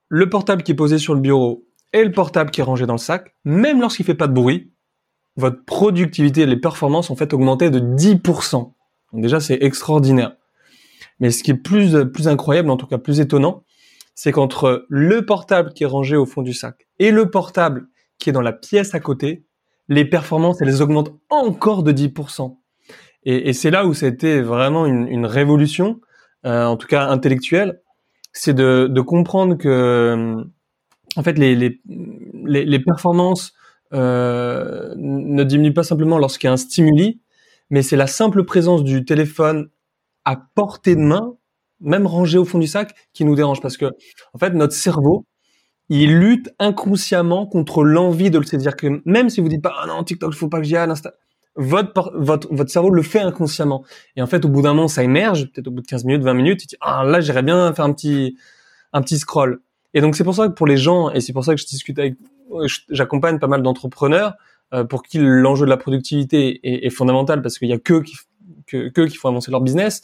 le 0.08 0.30
portable 0.30 0.62
qui 0.62 0.72
est 0.72 0.76
posé 0.76 0.96
sur 0.96 1.14
le 1.14 1.20
bureau 1.20 1.66
et 1.92 2.02
le 2.02 2.10
portable 2.10 2.50
qui 2.50 2.62
est 2.62 2.64
rangé 2.64 2.86
dans 2.86 2.94
le 2.94 2.98
sac, 2.98 3.34
même 3.44 3.82
lorsqu'il 3.82 4.06
fait 4.06 4.14
pas 4.14 4.28
de 4.28 4.32
bruit, 4.32 4.72
votre 5.36 5.62
productivité 5.62 6.40
et 6.40 6.46
les 6.46 6.56
performances 6.56 7.10
ont 7.10 7.16
fait 7.16 7.34
augmenter 7.34 7.68
de 7.68 7.78
10%. 7.78 8.52
Donc 9.12 9.22
déjà, 9.22 9.40
c'est 9.40 9.62
extraordinaire. 9.62 10.36
Mais 11.20 11.32
ce 11.32 11.42
qui 11.42 11.50
est 11.50 11.54
plus, 11.54 12.06
plus 12.06 12.28
incroyable, 12.28 12.70
en 12.70 12.78
tout 12.78 12.86
cas 12.86 12.96
plus 12.96 13.20
étonnant, 13.20 13.62
c'est 14.14 14.32
qu'entre 14.32 14.86
le 14.88 15.26
portable 15.26 15.74
qui 15.74 15.82
est 15.82 15.86
rangé 15.86 16.16
au 16.16 16.24
fond 16.24 16.40
du 16.40 16.54
sac 16.54 16.88
et 16.98 17.10
le 17.10 17.30
portable 17.30 17.88
qui 18.18 18.30
est 18.30 18.32
dans 18.32 18.40
la 18.40 18.54
pièce 18.54 18.94
à 18.94 19.00
côté, 19.00 19.45
les 19.88 20.04
performances, 20.04 20.60
elles 20.60 20.82
augmentent 20.82 21.14
encore 21.30 21.82
de 21.82 21.92
10%. 21.92 22.56
Et, 23.28 23.52
c'est 23.52 23.70
là 23.70 23.86
où 23.86 23.92
c'était 23.92 24.40
vraiment 24.40 24.86
une, 24.86 25.26
révolution, 25.26 26.00
euh, 26.44 26.64
en 26.64 26.76
tout 26.76 26.86
cas 26.86 27.08
intellectuelle, 27.08 27.80
c'est 28.32 28.54
de, 28.54 29.00
comprendre 29.00 29.56
que, 29.56 30.44
en 31.16 31.22
fait, 31.24 31.36
les, 31.36 32.78
performances 32.78 33.52
euh, 33.92 34.94
ne 34.96 35.42
diminuent 35.42 35.74
pas 35.74 35.82
simplement 35.82 36.18
lorsqu'il 36.18 36.46
y 36.46 36.50
a 36.50 36.52
un 36.52 36.56
stimuli, 36.56 37.20
mais 37.70 37.82
c'est 37.82 37.96
la 37.96 38.06
simple 38.06 38.44
présence 38.44 38.84
du 38.84 39.04
téléphone 39.04 39.70
à 40.24 40.36
portée 40.54 40.94
de 40.94 41.00
main, 41.00 41.34
même 41.80 42.06
rangé 42.06 42.38
au 42.38 42.44
fond 42.44 42.60
du 42.60 42.68
sac, 42.68 42.94
qui 43.12 43.24
nous 43.24 43.34
dérange. 43.34 43.60
Parce 43.60 43.76
que, 43.76 43.86
en 44.34 44.38
fait, 44.38 44.50
notre 44.50 44.74
cerveau, 44.74 45.26
il 45.88 46.18
lutte 46.18 46.50
inconsciemment 46.58 47.46
contre 47.46 47.84
l'envie 47.84 48.30
de 48.30 48.38
le 48.38 48.44
saisir. 48.44 48.76
Que 48.76 49.00
même 49.04 49.30
si 49.30 49.40
vous 49.40 49.48
dites 49.48 49.62
pas, 49.62 49.74
ah 49.82 49.86
non, 49.86 50.02
TikTok, 50.02 50.32
il 50.34 50.36
faut 50.36 50.48
pas 50.48 50.58
que 50.58 50.64
j'y 50.64 50.76
aille, 50.76 50.92
votre, 51.56 52.12
votre, 52.14 52.52
votre 52.52 52.70
cerveau 52.70 52.90
le 52.90 53.02
fait 53.02 53.20
inconsciemment. 53.20 53.84
Et 54.16 54.22
en 54.22 54.26
fait, 54.26 54.44
au 54.44 54.48
bout 54.48 54.62
d'un 54.62 54.74
moment, 54.74 54.88
ça 54.88 55.02
émerge, 55.02 55.50
peut-être 55.50 55.68
au 55.68 55.70
bout 55.70 55.80
de 55.80 55.86
15 55.86 56.04
minutes, 56.04 56.22
20 56.22 56.34
minutes, 56.34 56.60
tu 56.60 56.66
dis, 56.66 56.76
ah 56.80 57.04
là, 57.04 57.20
j'irais 57.20 57.42
bien 57.42 57.72
faire 57.72 57.84
un 57.84 57.92
petit, 57.92 58.36
un 58.92 59.00
petit 59.00 59.18
scroll. 59.18 59.60
Et 59.94 60.00
donc, 60.00 60.16
c'est 60.16 60.24
pour 60.24 60.34
ça 60.34 60.48
que 60.48 60.52
pour 60.52 60.66
les 60.66 60.76
gens, 60.76 61.10
et 61.10 61.20
c'est 61.20 61.32
pour 61.32 61.44
ça 61.44 61.54
que 61.54 61.60
je 61.60 61.66
discute 61.66 61.98
avec, 61.98 62.16
j'accompagne 62.90 63.38
pas 63.38 63.46
mal 63.46 63.62
d'entrepreneurs, 63.62 64.34
euh, 64.74 64.84
pour 64.84 65.02
qui 65.02 65.18
l'enjeu 65.18 65.64
de 65.64 65.70
la 65.70 65.76
productivité 65.76 66.60
est, 66.64 66.86
est 66.86 66.90
fondamental 66.90 67.40
parce 67.40 67.56
qu'il 67.58 67.68
y 67.68 67.72
a 67.72 67.78
que 67.78 68.02
que, 68.66 68.88
que 68.88 69.02
qui 69.02 69.16
font 69.16 69.28
avancer 69.28 69.52
leur 69.52 69.60
business 69.60 70.02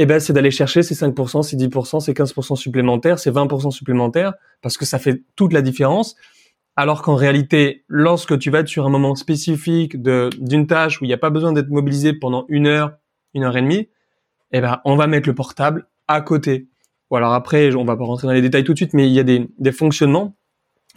eh 0.00 0.06
ben, 0.06 0.20
c'est 0.20 0.32
d'aller 0.32 0.52
chercher 0.52 0.82
ces 0.82 0.94
5%, 0.94 1.42
ces 1.42 1.56
10%, 1.56 2.00
ces 2.00 2.12
15% 2.12 2.54
supplémentaires, 2.54 3.18
ces 3.18 3.32
20% 3.32 3.72
supplémentaires, 3.72 4.32
parce 4.62 4.78
que 4.78 4.84
ça 4.84 5.00
fait 5.00 5.24
toute 5.34 5.52
la 5.52 5.60
différence. 5.60 6.14
Alors 6.76 7.02
qu'en 7.02 7.16
réalité, 7.16 7.84
lorsque 7.88 8.38
tu 8.38 8.50
vas 8.50 8.60
être 8.60 8.68
sur 8.68 8.86
un 8.86 8.90
moment 8.90 9.16
spécifique 9.16 10.00
de, 10.00 10.30
d'une 10.38 10.68
tâche 10.68 11.00
où 11.00 11.04
il 11.04 11.08
n'y 11.08 11.14
a 11.14 11.18
pas 11.18 11.30
besoin 11.30 11.52
d'être 11.52 11.68
mobilisé 11.68 12.12
pendant 12.12 12.46
une 12.48 12.68
heure, 12.68 12.92
une 13.34 13.42
heure 13.42 13.56
et 13.56 13.60
demie, 13.60 13.88
eh 14.52 14.60
ben, 14.60 14.80
on 14.84 14.94
va 14.94 15.08
mettre 15.08 15.28
le 15.28 15.34
portable 15.34 15.88
à 16.06 16.20
côté. 16.20 16.68
Ou 17.10 17.16
alors 17.16 17.34
après, 17.34 17.74
on 17.74 17.84
va 17.84 17.96
pas 17.96 18.04
rentrer 18.04 18.28
dans 18.28 18.32
les 18.32 18.42
détails 18.42 18.62
tout 18.62 18.74
de 18.74 18.78
suite, 18.78 18.94
mais 18.94 19.08
il 19.08 19.12
y 19.12 19.18
a 19.18 19.24
des, 19.24 19.50
des 19.58 19.72
fonctionnements 19.72 20.36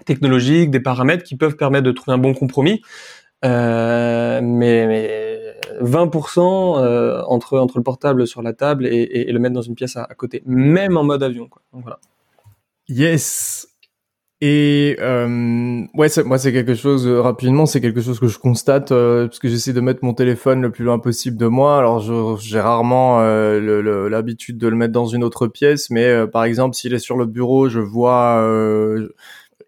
technologiques, 0.06 0.70
des 0.70 0.80
paramètres 0.80 1.24
qui 1.24 1.36
peuvent 1.36 1.56
permettre 1.56 1.86
de 1.86 1.92
trouver 1.92 2.14
un 2.14 2.20
bon 2.20 2.36
compromis. 2.36 2.82
Euh, 3.44 4.40
mais, 4.44 4.86
mais 4.86 5.21
20% 5.82 6.80
euh, 6.80 7.22
entre 7.28 7.58
entre 7.58 7.78
le 7.78 7.84
portable 7.84 8.28
sur 8.28 8.42
la 8.42 8.54
table 8.54 8.86
et, 8.86 9.32
le 9.32 9.40
mettre 9.40 9.56
dans 9.56 9.62
une 9.62 9.76
pièce 9.76 9.96
à, 9.98 10.06
côté, 10.16 10.44
même 10.46 10.98
en 10.98 11.04
mode 11.04 11.24
avion. 11.24 11.48
Quoi. 11.48 11.62
Donc 11.74 11.84
voilà. 11.84 12.00
Yes. 12.88 13.68
Et 14.44 14.98
euh, 15.00 15.84
ouais, 15.94 16.08
moi 16.26 16.40
c'est 16.40 16.52
quelque 16.52 16.74
chose 16.74 17.08
euh, 17.08 17.22
rapidement, 17.22 17.68
c'est 17.68 17.80
quelque 17.80 18.02
chose 18.02 18.20
que 18.20 18.28
je 18.28 18.40
constate 18.40 18.90
parce 18.90 19.38
que 19.38 19.48
j'essaie 19.48 19.72
de 19.72 19.82
mettre 19.82 20.04
mon 20.04 20.16
téléphone 20.16 20.62
le 20.62 20.72
plus 20.72 20.84
loin 20.84 20.98
possible 20.98 21.38
de 21.38 21.46
moi. 21.46 21.78
Alors 21.78 22.00
j'ai 22.40 22.60
rarement 22.60 23.22
l'habitude 23.22 24.58
de 24.58 24.68
le 24.68 24.76
mettre 24.76 24.94
dans 24.94 25.06
une 25.06 25.24
autre 25.24 25.48
pièce, 25.48 25.90
mais 25.92 26.28
par 26.28 26.44
exemple 26.44 26.76
s'il 26.76 26.94
est 26.94 27.00
sur 27.00 27.18
le 27.18 27.26
bureau, 27.28 27.70
je 27.70 27.80
vois 27.80 28.42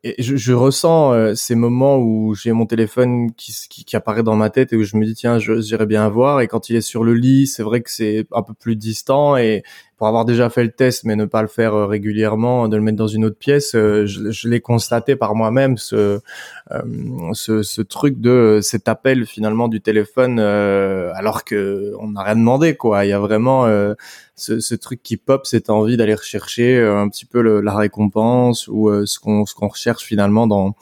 et 0.03 0.21
je, 0.21 0.35
je 0.35 0.53
ressens 0.53 1.13
euh, 1.13 1.33
ces 1.33 1.55
moments 1.55 1.97
où 1.97 2.35
j'ai 2.35 2.51
mon 2.51 2.65
téléphone 2.65 3.31
qui, 3.35 3.55
qui, 3.69 3.85
qui, 3.85 3.95
apparaît 3.95 4.23
dans 4.23 4.35
ma 4.35 4.49
tête 4.49 4.73
et 4.73 4.75
où 4.75 4.83
je 4.83 4.97
me 4.97 5.05
dis 5.05 5.15
tiens 5.15 5.39
j'irais 5.39 5.85
bien 5.85 6.09
voir. 6.09 6.41
Et 6.41 6.47
quand 6.47 6.69
il 6.69 6.75
est 6.75 6.81
sur 6.81 7.03
le 7.03 7.13
lit 7.13 7.47
c'est 7.47 7.63
vrai 7.63 7.81
que 7.81 7.89
c'est 7.89 8.27
un 8.33 8.43
peu 8.43 8.53
plus 8.53 8.75
distant 8.75 9.37
et 9.37 9.63
pour 9.97 10.07
avoir 10.07 10.25
déjà 10.25 10.49
fait 10.49 10.63
le 10.63 10.71
test 10.71 11.03
mais 11.03 11.15
ne 11.15 11.25
pas 11.25 11.41
le 11.41 11.47
faire 11.47 11.73
euh, 11.73 11.85
régulièrement 11.85 12.67
de 12.67 12.75
le 12.75 12.81
mettre 12.81 12.97
dans 12.97 13.07
une 13.07 13.25
autre 13.25 13.37
pièce 13.37 13.75
euh, 13.75 14.05
je, 14.05 14.47
l'ai 14.47 14.61
constaté 14.61 15.15
par 15.15 15.35
moi-même 15.35 15.77
ce, 15.77 16.19
ce, 17.33 17.63
ce 17.63 17.81
truc 17.81 18.19
de 18.19 18.59
cet 18.61 18.87
appel 18.87 19.25
finalement 19.25 19.67
du 19.67 19.81
téléphone 19.81 20.39
alors 20.39 21.43
que 21.43 21.93
on 21.99 22.11
n'a 22.11 22.23
rien 22.23 22.35
demandé 22.35 22.75
quoi. 22.75 23.05
Il 23.05 23.09
y 23.09 23.13
a 23.13 23.19
vraiment 23.19 23.65
ce, 24.35 24.59
ce, 24.59 24.75
truc 24.75 25.01
qui 25.03 25.17
pop 25.17 25.45
cette 25.45 25.69
envie 25.69 25.97
d'aller 25.97 26.15
rechercher 26.15 26.79
un 26.81 27.07
petit 27.09 27.25
peu 27.25 27.41
la 27.61 27.75
récompense 27.75 28.67
ou 28.67 28.89
ce 29.05 29.19
qu'on 29.19 29.45
ce 29.45 29.53
qu'on 29.53 29.67
recherche 29.67 30.03
finalement 30.03 30.47
dans 30.47 30.75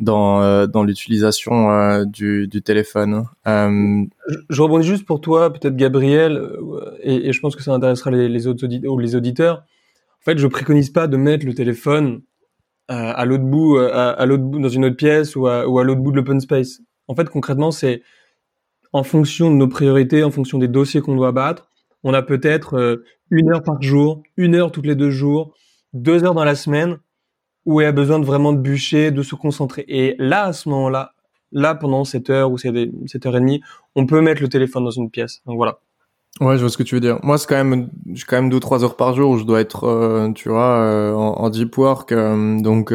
dans, 0.00 0.42
euh, 0.42 0.66
dans 0.66 0.84
l'utilisation 0.84 1.70
euh, 1.70 2.04
du, 2.04 2.48
téléphone. 2.64 3.24
Euh... 3.46 4.04
Je, 4.28 4.36
je, 4.50 4.62
rebondis 4.62 4.86
juste 4.86 5.04
pour 5.04 5.20
toi, 5.20 5.52
peut-être 5.52 5.76
Gabriel, 5.76 6.40
et, 7.02 7.32
je 7.32 7.40
pense 7.40 7.56
que 7.56 7.62
ça 7.62 7.72
intéressera 7.72 8.10
les, 8.10 8.46
autres 8.46 8.64
auditeurs, 8.64 8.92
ou 8.92 8.98
les 8.98 9.16
auditeurs. 9.16 9.64
En 10.20 10.24
fait, 10.24 10.38
je 10.38 10.46
préconise 10.46 10.90
pas 10.90 11.06
de 11.06 11.16
mettre 11.16 11.46
le 11.46 11.54
téléphone 11.54 12.22
à 12.88 13.24
l'autre 13.26 13.44
bout, 13.44 13.78
à, 13.78 14.26
bout 14.26 14.58
dans 14.60 14.68
une 14.68 14.86
autre 14.86 14.96
pièce 14.96 15.36
ou 15.36 15.46
à 15.46 15.84
l'autre 15.84 16.00
bout 16.00 16.10
de 16.10 16.16
l'open 16.16 16.40
space. 16.40 16.80
En 17.06 17.14
fait, 17.14 17.28
concrètement, 17.28 17.70
c'est 17.70 18.02
en 18.92 19.02
fonction 19.02 19.50
de 19.50 19.56
nos 19.56 19.68
priorités, 19.68 20.24
en 20.24 20.30
fonction 20.30 20.58
des 20.58 20.68
dossiers 20.68 21.00
qu'on 21.02 21.14
doit 21.14 21.32
battre. 21.32 21.68
On 22.02 22.14
a 22.14 22.22
peut-être 22.22 23.02
une 23.30 23.52
heure 23.52 23.62
par 23.62 23.82
jour, 23.82 24.22
une 24.36 24.54
heure 24.54 24.72
toutes 24.72 24.86
les 24.86 24.94
deux 24.94 25.10
jours, 25.10 25.54
deux 25.92 26.24
heures 26.24 26.34
dans 26.34 26.44
la 26.44 26.54
semaine 26.54 26.98
où 27.68 27.82
il 27.82 27.84
a 27.84 27.92
besoin 27.92 28.18
de 28.18 28.24
vraiment 28.24 28.54
de 28.54 28.58
bûcher, 28.58 29.10
de 29.10 29.22
se 29.22 29.34
concentrer. 29.34 29.84
Et 29.88 30.16
là, 30.18 30.44
à 30.44 30.52
ce 30.54 30.70
moment-là, 30.70 31.12
là, 31.52 31.74
pendant 31.74 32.06
cette 32.06 32.30
heure 32.30 32.50
ou 32.50 32.56
cette 32.56 33.26
heure 33.26 33.36
et 33.36 33.40
demie, 33.40 33.60
on 33.94 34.06
peut 34.06 34.22
mettre 34.22 34.40
le 34.40 34.48
téléphone 34.48 34.84
dans 34.84 34.90
une 34.90 35.10
pièce. 35.10 35.42
Donc 35.44 35.58
voilà. 35.58 35.78
Ouais, 36.40 36.56
je 36.56 36.62
vois 36.62 36.70
ce 36.70 36.78
que 36.78 36.82
tu 36.82 36.94
veux 36.94 37.00
dire. 37.02 37.18
Moi, 37.22 37.36
c'est 37.36 37.46
quand 37.46 37.62
même, 37.62 37.90
j'ai 38.14 38.24
quand 38.26 38.36
même 38.36 38.48
deux 38.48 38.58
trois 38.58 38.84
heures 38.84 38.96
par 38.96 39.14
jour 39.14 39.32
où 39.32 39.36
je 39.36 39.44
dois 39.44 39.60
être, 39.60 39.84
euh, 39.84 40.32
tu 40.32 40.48
vois, 40.48 40.78
euh, 40.78 41.12
en, 41.12 41.50
deep 41.50 41.76
work. 41.76 42.10
Euh, 42.10 42.58
donc, 42.58 42.90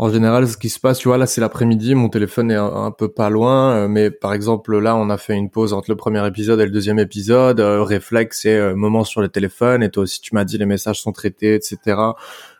en 0.00 0.10
général, 0.10 0.48
ce 0.48 0.56
qui 0.56 0.70
se 0.70 0.80
passe, 0.80 0.98
tu 0.98 1.08
vois, 1.08 1.18
là, 1.18 1.26
c'est 1.26 1.42
l'après-midi, 1.42 1.94
mon 1.94 2.08
téléphone 2.08 2.50
est 2.50 2.56
un, 2.56 2.90
peu 2.90 3.08
pas 3.12 3.28
loin, 3.28 3.72
euh, 3.74 3.86
mais 3.86 4.10
par 4.10 4.32
exemple, 4.32 4.78
là, 4.78 4.96
on 4.96 5.10
a 5.10 5.18
fait 5.18 5.34
une 5.34 5.50
pause 5.50 5.74
entre 5.74 5.90
le 5.90 5.96
premier 5.96 6.26
épisode 6.26 6.58
et 6.58 6.64
le 6.64 6.70
deuxième 6.70 6.98
épisode. 6.98 7.60
Euh, 7.60 7.82
réflexe, 7.82 8.40
c'est 8.40 8.56
euh, 8.56 8.74
moment 8.74 9.04
sur 9.04 9.20
le 9.20 9.28
téléphone, 9.28 9.82
et 9.82 9.90
toi 9.90 10.04
aussi, 10.04 10.22
tu 10.22 10.34
m'as 10.34 10.44
dit 10.44 10.56
les 10.56 10.64
messages 10.64 11.02
sont 11.02 11.12
traités, 11.12 11.54
etc. 11.54 11.98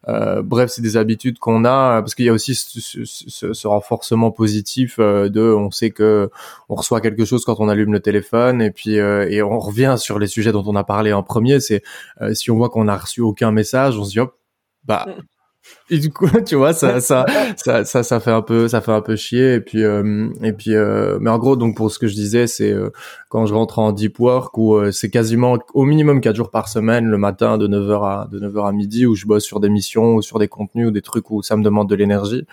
Euh, 0.07 0.43
bref, 0.43 0.69
c'est 0.71 0.83
des 0.83 0.99
habitudes 0.99 1.39
qu'on 1.39 1.65
a 1.65 2.03
parce 2.03 2.15
qu'il 2.15 2.27
y 2.27 2.29
a 2.29 2.33
aussi 2.35 2.55
ce, 2.55 3.05
ce, 3.07 3.55
ce 3.55 3.67
renforcement 3.67 4.31
positif 4.31 4.99
de, 4.99 5.41
on 5.41 5.71
sait 5.71 5.93
que 5.93 6.29
on 6.69 6.75
reçoit 6.75 7.01
quelque 7.01 7.25
chose 7.25 7.47
quand 7.47 7.59
on 7.59 7.71
allume 7.71 7.95
le 7.95 8.01
téléphone, 8.01 8.61
et 8.61 8.71
puis 8.71 8.97
et 8.97 9.43
on 9.43 9.59
revient 9.59 9.95
sur 9.97 10.19
les 10.19 10.27
sujets 10.27 10.53
dont 10.53 10.65
on 10.67 10.77
a 10.77 10.85
parlé 10.85 11.15
en 11.15 11.23
premier. 11.23 11.61
C'est 11.61 11.83
si 12.35 12.51
on 12.51 12.57
voit 12.59 12.69
qu'on 12.69 12.87
a 12.87 12.99
reçu 12.99 13.23
aucun 13.23 13.51
message, 13.51 13.97
on 13.99 14.05
se 14.05 14.11
dit 14.11 14.21
hop, 14.21 14.37
bah 14.85 15.07
et 15.91 15.99
du 15.99 16.11
coup 16.11 16.29
tu 16.47 16.55
vois 16.55 16.73
ça 16.73 17.01
ça 17.01 17.27
ça 17.57 17.85
ça 17.85 18.03
ça 18.03 18.21
fait 18.21 18.31
un 18.31 18.43
peu 18.43 18.69
ça 18.69 18.81
fait 18.81 18.93
un 18.93 19.03
peu 19.03 19.17
chier. 19.17 19.55
Et 19.55 19.61
puis 19.61 19.83
euh, 19.83 20.29
et 20.43 20.53
puis 20.53 20.75
euh, 20.75 21.19
mais 21.21 21.31
en 21.31 21.39
gros 21.39 21.57
donc 21.57 21.77
pour 21.77 21.91
ce 21.91 21.99
que 21.99 22.07
je 22.07 22.15
disais 22.15 22.47
c'est 22.47 22.71
euh, 22.71 22.91
quand 23.29 23.47
je 23.47 23.55
rentre 23.55 23.79
en 23.79 23.93
deep 23.93 24.19
work 24.21 24.57
où 24.57 24.91
c'est 24.93 25.11
quasiment 25.11 25.59
au 25.75 25.85
minimum 25.85 26.21
quatre 26.21 26.37
jours 26.37 26.51
par 26.51 26.69
semaine 26.69 27.07
le 27.07 27.19
matin 27.19 27.59
de 27.59 27.69
9h 27.69 28.05
à 28.05 28.29
de 28.31 28.41
9h 28.41 28.69
à 28.69 28.73
midi 28.73 29.07
où 29.07 29.15
je 29.15 29.27
bosse 29.27 29.45
sur 29.45 29.61
des 29.61 29.69
missions 29.69 30.15
ou 30.15 30.23
sur 30.23 30.39
des 30.39 30.49
contenus 30.49 30.89
ou 30.89 30.91
des 30.91 31.03
trucs 31.03 31.31
où 31.31 31.43
ça 31.43 31.57
me 31.57 31.63
demande 31.63 31.89
de 31.89 31.95
l'énergie. 31.95 32.47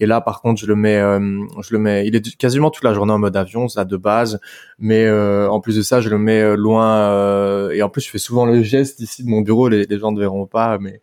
Et 0.00 0.06
là 0.06 0.20
par 0.20 0.40
contre 0.40 0.60
je 0.60 0.66
le 0.66 0.76
mets 0.76 1.00
je 1.00 1.72
le 1.72 1.78
mets 1.78 2.06
il 2.06 2.14
est 2.14 2.36
quasiment 2.36 2.70
toute 2.70 2.84
la 2.84 2.94
journée 2.94 3.12
en 3.12 3.18
mode 3.18 3.36
avion 3.36 3.68
ça 3.68 3.84
de 3.84 3.96
base. 3.96 4.40
Mais 4.78 5.10
en 5.10 5.60
plus 5.60 5.76
de 5.76 5.82
ça 5.82 6.00
je 6.00 6.08
le 6.08 6.18
mets 6.18 6.56
loin 6.56 7.70
et 7.70 7.82
en 7.82 7.88
plus 7.88 8.02
je 8.02 8.10
fais 8.10 8.18
souvent 8.18 8.46
le 8.46 8.62
geste 8.62 9.00
ici 9.00 9.24
de 9.24 9.28
mon 9.28 9.40
bureau. 9.40 9.68
Les, 9.68 9.84
les 9.84 9.98
gens 9.98 10.12
ne 10.12 10.20
verront 10.20 10.46
pas 10.46 10.78
mais 10.78 11.00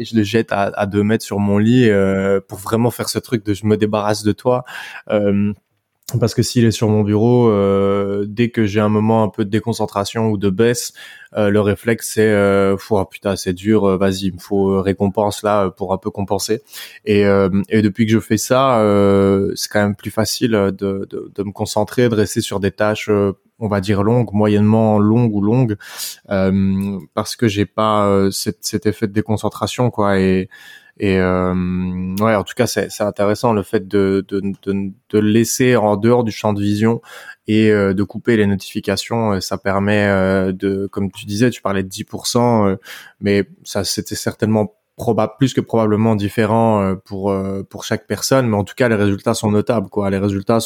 je 0.00 0.16
le 0.16 0.22
jette 0.22 0.52
à, 0.52 0.70
à 0.74 0.86
deux 0.86 1.02
mètres 1.02 1.24
sur 1.28 1.38
mon 1.38 1.58
lit 1.58 1.90
euh, 1.90 2.40
pour 2.40 2.58
vraiment 2.58 2.90
faire 2.90 3.10
ce 3.10 3.18
truc 3.18 3.44
de 3.44 3.52
je 3.52 3.66
me 3.66 3.76
débarrasse 3.76 4.22
de 4.22 4.32
toi. 4.32 4.64
Euh, 5.10 5.52
parce 6.18 6.32
que 6.32 6.42
s'il 6.42 6.64
est 6.64 6.70
sur 6.70 6.88
mon 6.88 7.02
bureau, 7.02 7.50
euh, 7.50 8.24
dès 8.26 8.48
que 8.48 8.64
j'ai 8.64 8.80
un 8.80 8.88
moment 8.88 9.22
un 9.24 9.28
peu 9.28 9.44
de 9.44 9.50
déconcentration 9.50 10.30
ou 10.30 10.38
de 10.38 10.48
baisse, 10.48 10.94
le 11.36 11.60
réflexe 11.60 12.12
c'est 12.14 12.30
euh, 12.30 12.78
oh, 12.88 13.04
putain 13.04 13.36
c'est 13.36 13.52
dur, 13.52 13.98
vas-y 13.98 14.28
il 14.28 14.32
me 14.32 14.38
faut 14.38 14.80
récompense 14.80 15.42
là 15.42 15.68
pour 15.70 15.92
un 15.92 15.98
peu 15.98 16.10
compenser. 16.10 16.62
Et, 17.04 17.24
et 17.68 17.82
depuis 17.82 18.06
que 18.06 18.12
je 18.12 18.20
fais 18.20 18.38
ça, 18.38 18.80
c'est 19.54 19.70
quand 19.70 19.82
même 19.82 19.96
plus 19.96 20.10
facile 20.10 20.52
de, 20.52 20.70
de, 21.10 21.30
de, 21.34 21.42
me 21.42 21.52
concentrer, 21.52 22.08
de 22.08 22.14
rester 22.14 22.40
sur 22.40 22.58
des 22.58 22.70
tâches 22.70 23.10
on 23.60 23.68
va 23.68 23.80
dire 23.82 24.02
longues, 24.02 24.32
moyennement 24.32 24.98
longues 24.98 25.34
ou 25.34 25.42
longues, 25.42 25.76
parce 27.12 27.36
que 27.36 27.48
j'ai 27.48 27.66
pas 27.66 28.30
cet, 28.30 28.58
cet 28.62 28.86
effet 28.86 29.08
de 29.08 29.12
déconcentration 29.12 29.90
quoi. 29.90 30.18
Et 30.18 30.48
et 30.98 31.18
euh, 31.18 31.54
ouais, 32.20 32.34
en 32.34 32.42
tout 32.42 32.54
cas, 32.54 32.66
c'est 32.66 33.00
intéressant 33.00 33.52
le 33.52 33.62
fait 33.62 33.86
de, 33.86 34.24
de, 34.28 34.40
de, 34.62 34.92
de, 35.10 35.18
laisser 35.18 35.76
en 35.76 35.96
dehors 35.96 36.24
du 36.24 36.32
champ 36.32 36.52
de 36.52 36.60
vision 36.60 37.00
et 37.46 37.70
euh, 37.70 37.94
de 37.94 38.02
couper 38.02 38.36
les 38.36 38.46
notifications. 38.46 39.34
Euh, 39.34 39.40
ça 39.40 39.58
permet 39.58 40.06
euh, 40.06 40.52
de, 40.52 40.88
comme 40.88 41.12
tu 41.12 41.26
disais, 41.26 41.50
tu 41.50 41.62
parlais 41.62 41.84
de 41.84 41.88
10%, 41.88 42.76
mais 43.20 43.44
ça 43.62 43.84
c'était 43.84 44.16
certainement 44.16 44.74
probable 44.96 45.34
plus 45.38 45.54
que 45.54 45.60
probablement 45.60 46.16
différent 46.16 46.96
pour 47.04 47.32
pour 47.70 47.84
chaque 47.84 48.08
personne 48.08 48.48
mais 48.48 48.56
en 48.56 48.64
tout 48.64 48.74
cas 48.74 48.88
les 48.88 48.96
résultats 48.96 49.32
sont 49.32 49.52
notables 49.52 49.88
quoi 49.90 50.10
les 50.10 50.18
résultats 50.18 50.58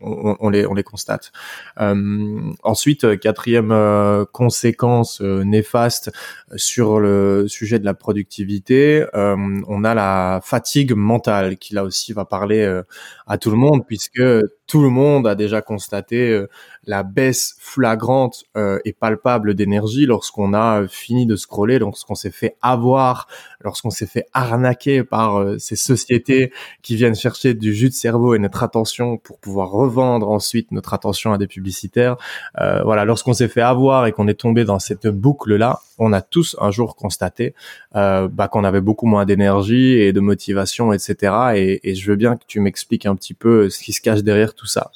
on, 0.00 0.48
les, 0.48 0.66
on 0.66 0.74
les 0.74 0.82
constate. 0.82 1.32
Euh, 1.80 2.52
ensuite, 2.62 3.04
euh, 3.04 3.16
quatrième 3.16 3.72
euh, 3.72 4.24
conséquence 4.30 5.20
néfaste 5.20 6.10
sur 6.56 7.00
le 7.00 7.46
sujet 7.48 7.78
de 7.78 7.84
la 7.84 7.94
productivité, 7.94 9.04
on 9.14 9.84
a 9.84 9.94
la 9.94 10.40
fatigue 10.42 10.92
mentale 10.94 11.58
qui 11.58 11.74
là 11.74 11.84
aussi 11.84 12.12
va 12.12 12.24
parler 12.24 12.82
à 13.26 13.38
tout 13.38 13.50
le 13.50 13.56
monde 13.56 13.86
puisque 13.86 14.22
tout 14.68 14.82
le 14.82 14.90
monde 14.90 15.26
a 15.26 15.34
déjà 15.34 15.62
constaté 15.62 16.46
la 16.88 17.02
baisse 17.02 17.54
flagrante 17.60 18.44
euh, 18.56 18.78
et 18.86 18.94
palpable 18.94 19.54
d'énergie 19.54 20.06
lorsqu'on 20.06 20.54
a 20.54 20.80
euh, 20.80 20.88
fini 20.88 21.26
de 21.26 21.36
scroller, 21.36 21.78
lorsqu'on 21.78 22.14
s'est 22.14 22.30
fait 22.30 22.56
avoir, 22.62 23.28
lorsqu'on 23.60 23.90
s'est 23.90 24.06
fait 24.06 24.24
arnaquer 24.32 25.04
par 25.04 25.38
euh, 25.38 25.58
ces 25.58 25.76
sociétés 25.76 26.50
qui 26.80 26.96
viennent 26.96 27.14
chercher 27.14 27.52
du 27.52 27.74
jus 27.74 27.90
de 27.90 27.94
cerveau 27.94 28.34
et 28.34 28.38
notre 28.38 28.62
attention 28.62 29.18
pour 29.18 29.38
pouvoir 29.38 29.70
revendre 29.70 30.30
ensuite 30.30 30.72
notre 30.72 30.94
attention 30.94 31.34
à 31.34 31.38
des 31.38 31.46
publicitaires. 31.46 32.16
voilà, 32.56 33.04
lorsqu'on 33.04 33.34
s'est 33.34 33.48
fait 33.48 33.60
avoir 33.60 34.06
et 34.06 34.12
qu'on 34.12 34.28
est 34.28 34.40
tombé 34.40 34.64
dans 34.64 34.78
cette 34.78 35.06
boucle-là, 35.06 35.80
on 35.98 36.12
a 36.12 36.22
tous 36.22 36.56
un 36.60 36.70
jour 36.70 36.96
constaté 36.96 37.54
bah, 37.92 38.48
qu'on 38.50 38.64
avait 38.64 38.80
beaucoup 38.80 39.06
moins 39.06 39.26
d'énergie 39.26 39.98
et 39.98 40.12
de 40.12 40.20
motivation, 40.20 40.92
etc. 40.92 41.16
Et, 41.56 41.90
et, 41.90 41.94
je 41.94 42.10
veux 42.10 42.16
bien 42.16 42.36
que 42.36 42.44
tu 42.46 42.60
m'expliques 42.60 43.06
un 43.06 43.16
petit 43.16 43.34
peu 43.34 43.68
ce 43.68 43.82
qui 43.82 43.92
se 43.92 44.00
cache 44.00 44.22
derrière 44.22 44.54
tout 44.58 44.66
ça. 44.66 44.90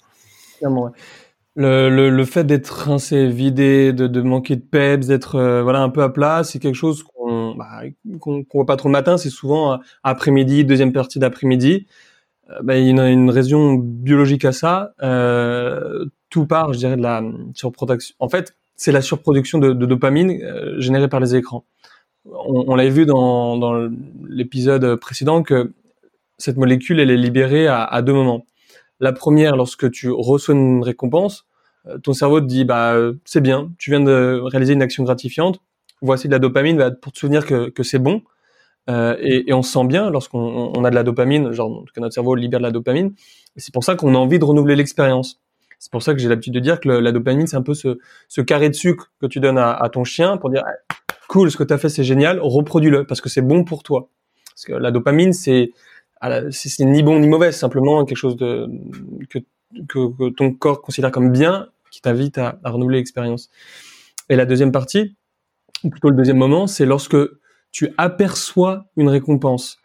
Le, 1.55 1.91
le, 1.91 2.09
le, 2.09 2.25
fait 2.25 2.45
d'être 2.45 2.71
rincé, 2.71 3.29
vidé, 3.29 3.93
de, 3.93 4.07
de 4.07 4.21
manquer 4.23 4.57
de 4.57 4.63
peps, 4.63 5.07
d'être 5.07 5.37
euh, 5.37 5.63
voilà 5.63 5.83
un 5.83 5.91
peu 5.91 6.03
à 6.03 6.09
plat, 6.09 6.45
c'est 6.45 6.59
quelque 6.59 6.77
chose 6.77 7.03
qu'on 7.03 7.55
bah, 7.55 7.83
qu'on 8.21 8.45
voit 8.55 8.67
pas 8.67 8.77
trop 8.77 8.89
le 8.89 8.93
matin. 8.93 9.19
C'est 9.19 9.31
souvent 9.31 9.75
euh, 9.75 9.77
après-midi, 10.03 10.65
deuxième 10.65 10.93
partie 10.93 11.19
d'après-midi. 11.19 11.87
Euh, 12.51 12.61
bah, 12.63 12.79
il 12.79 12.87
y 12.87 13.01
a 13.01 13.09
une, 13.11 13.31
raison 13.31 13.75
biologique 13.75 14.45
à 14.45 14.53
ça. 14.53 14.95
Euh, 15.03 16.07
tout 16.31 16.47
part, 16.47 16.73
je 16.73 16.79
dirais, 16.79 16.97
de 16.97 17.03
la 17.03 17.23
surproduction. 17.55 18.15
En 18.19 18.29
fait, 18.31 18.55
c'est 18.77 18.93
la 18.93 19.03
surproduction 19.03 19.59
de, 19.59 19.73
de 19.73 19.87
dopamine 19.87 20.41
générée 20.79 21.09
par 21.09 21.21
les 21.21 21.37
écrans. 21.37 21.65
On, 22.25 22.65
on 22.69 22.75
l'avait 22.77 22.91
vu 22.91 23.05
dans, 23.05 23.59
dans 23.59 23.91
l'épisode 24.27 24.97
précédent 24.97 25.43
que 25.43 25.73
cette 26.39 26.57
molécule, 26.57 26.99
elle 26.99 27.11
est 27.11 27.17
libérée 27.17 27.67
à, 27.67 27.85
à 27.85 28.01
deux 28.01 28.15
moments. 28.15 28.47
La 29.03 29.13
première, 29.13 29.57
lorsque 29.57 29.91
tu 29.91 30.11
reçois 30.11 30.55
une 30.55 30.83
récompense, 30.83 31.45
ton 32.03 32.15
cerveau 32.15 32.41
te 32.41 32.47
dit 32.47 32.65
bah 32.65 32.97
c'est 33.25 33.41
bien, 33.41 33.71
tu 33.77 33.91
viens 33.91 34.01
de 34.01 34.41
réaliser 34.45 34.73
une 34.73 34.81
action 34.81 35.03
gratifiante, 35.03 35.61
voici 36.01 36.29
de 36.29 36.33
la 36.33 36.39
dopamine 36.39 36.77
bah, 36.77 36.93
pour 36.93 37.13
te 37.13 37.19
souvenir 37.19 37.45
que, 37.45 37.69
que 37.69 37.83
c'est 37.83 37.99
bon. 37.99 38.23
Euh, 38.91 39.17
et, 39.21 39.53
on 39.53 39.63
se 39.63 39.73
sent 39.73 39.85
bien 39.87 40.11
lorsqu'on 40.11 40.73
on 40.77 40.85
a 40.85 40.91
de 40.91 40.95
la 40.95 41.03
dopamine, 41.03 41.53
genre 41.53 41.85
que 41.93 42.01
notre 42.01 42.15
cerveau 42.15 42.35
libère 42.37 42.61
de 42.61 42.65
la 42.65 42.71
dopamine. 42.71 43.13
C'est 43.57 43.75
pour 43.75 43.85
ça 43.85 43.97
qu'on 43.97 44.15
a 44.15 44.19
envie 44.19 44.39
de 44.39 44.45
renouveler 44.45 44.77
l'expérience. 44.77 45.41
C'est 45.79 45.91
pour 45.91 46.03
ça 46.03 46.15
que 46.15 46.21
j'ai 46.21 46.29
l'habitude 46.29 46.55
de 46.55 46.61
dire 46.61 46.79
que 46.79 46.89
la 46.89 47.13
dopamine, 47.13 47.49
c'est 47.49 47.57
un 47.57 47.63
peu 47.63 47.75
ce, 47.75 48.41
carré 48.41 48.69
de 48.69 48.75
sucre 48.75 49.11
que 49.21 49.27
tu 49.27 49.41
donnes 49.41 49.59
à, 49.59 49.73
à 49.73 49.89
ton 49.89 50.05
chien 50.05 50.37
pour 50.37 50.49
dire 50.49 50.63
cool, 51.29 51.51
ce 51.51 51.57
que 51.57 51.65
tu 51.65 51.73
as 51.75 51.79
fait, 51.79 51.89
c'est 51.89 52.05
génial, 52.05 52.39
reproduis-le 52.41 53.05
parce 53.05 53.21
que 53.21 53.29
c'est 53.29 53.43
bon 53.43 53.65
pour 53.65 53.83
toi. 53.83 54.09
Parce 54.55 54.67
que 54.67 54.73
la 54.75 54.91
dopamine, 54.91 55.33
c'est 55.33 55.73
c'est 56.51 56.85
ni 56.85 57.03
bon 57.03 57.19
ni 57.19 57.29
mauvais, 57.29 57.53
simplement 57.53 58.05
quelque 58.05 58.17
chose 58.17 58.37
de 58.37 58.69
que, 59.29 59.39
que, 59.89 60.31
ton 60.31 60.53
corps 60.53 60.83
considère 60.83 61.11
comme 61.11 61.33
bien, 61.33 61.69
qui 61.91 62.01
t'invite 62.01 62.39
à, 62.39 62.59
renouveler 62.65 62.99
l'expérience. 62.99 63.51
Et 64.29 64.37
la 64.37 64.47
deuxième 64.47 64.73
partie, 64.73 65.17
ou 65.85 65.91
plutôt 65.91 66.11
le 66.11 66.17
deuxième 66.17 66.37
moment, 66.37 66.67
c'est 66.67 66.87
lorsque 66.87 67.17
tu 67.71 67.93
aperçois 67.99 68.87
une 68.97 69.09
récompense. 69.09 69.79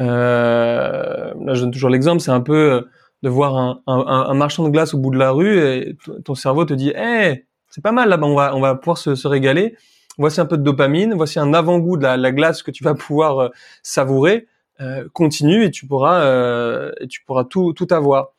Euh, 0.00 1.32
là, 1.40 1.54
je 1.54 1.60
donne 1.60 1.70
toujours 1.70 1.90
l'exemple, 1.90 2.20
c'est 2.20 2.30
un 2.30 2.40
peu 2.40 2.72
euh, 2.72 2.80
de 3.22 3.28
voir 3.28 3.80
un, 3.86 4.34
marchand 4.34 4.64
de 4.64 4.70
glace 4.70 4.94
au 4.94 4.98
bout 4.98 5.10
de 5.10 5.18
la 5.18 5.30
rue 5.30 5.58
et 5.58 5.96
ton 6.24 6.34
cerveau 6.34 6.64
te 6.64 6.74
dit, 6.74 6.92
hey, 6.94 7.46
c'est 7.70 7.82
pas 7.82 7.92
mal 7.92 8.08
là-bas, 8.08 8.26
on 8.26 8.34
va, 8.34 8.56
on 8.56 8.60
va 8.60 8.74
pouvoir 8.74 8.98
se, 8.98 9.28
régaler. 9.28 9.76
Voici 10.18 10.40
un 10.40 10.46
peu 10.46 10.56
de 10.56 10.62
dopamine, 10.62 11.14
voici 11.14 11.38
un 11.38 11.54
avant-goût 11.54 11.96
de 11.96 12.02
la, 12.02 12.16
la, 12.16 12.32
glace 12.32 12.62
que 12.62 12.70
tu 12.70 12.84
vas 12.84 12.94
pouvoir 12.94 13.38
euh, 13.38 13.48
savourer. 13.82 14.46
Euh, 14.84 15.08
continue 15.12 15.64
et 15.64 15.70
tu 15.70 15.86
pourras, 15.86 16.24
euh, 16.24 16.92
tu 17.08 17.22
pourras 17.24 17.44
tout, 17.44 17.72
tout 17.72 17.86
avoir. 17.90 18.34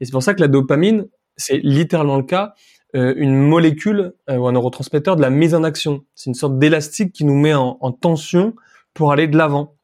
Et 0.00 0.04
c'est 0.04 0.12
pour 0.12 0.22
ça 0.22 0.34
que 0.34 0.40
la 0.40 0.48
dopamine, 0.48 1.08
c'est 1.36 1.58
littéralement 1.58 2.16
le 2.16 2.22
cas. 2.22 2.54
Euh, 2.94 3.14
une 3.16 3.36
molécule 3.36 4.14
ou 4.28 4.46
un 4.46 4.52
neurotransmetteur 4.52 5.16
de 5.16 5.22
la 5.22 5.30
mise 5.30 5.54
en 5.54 5.64
action. 5.64 6.04
C'est 6.14 6.30
une 6.30 6.34
sorte 6.34 6.58
d'élastique 6.58 7.12
qui 7.12 7.24
nous 7.24 7.34
met 7.34 7.54
en, 7.54 7.76
en, 7.80 7.92
tension 7.92 8.54
pour 8.94 9.12
aller 9.12 9.26
de 9.26 9.36
l'avant. 9.36 9.76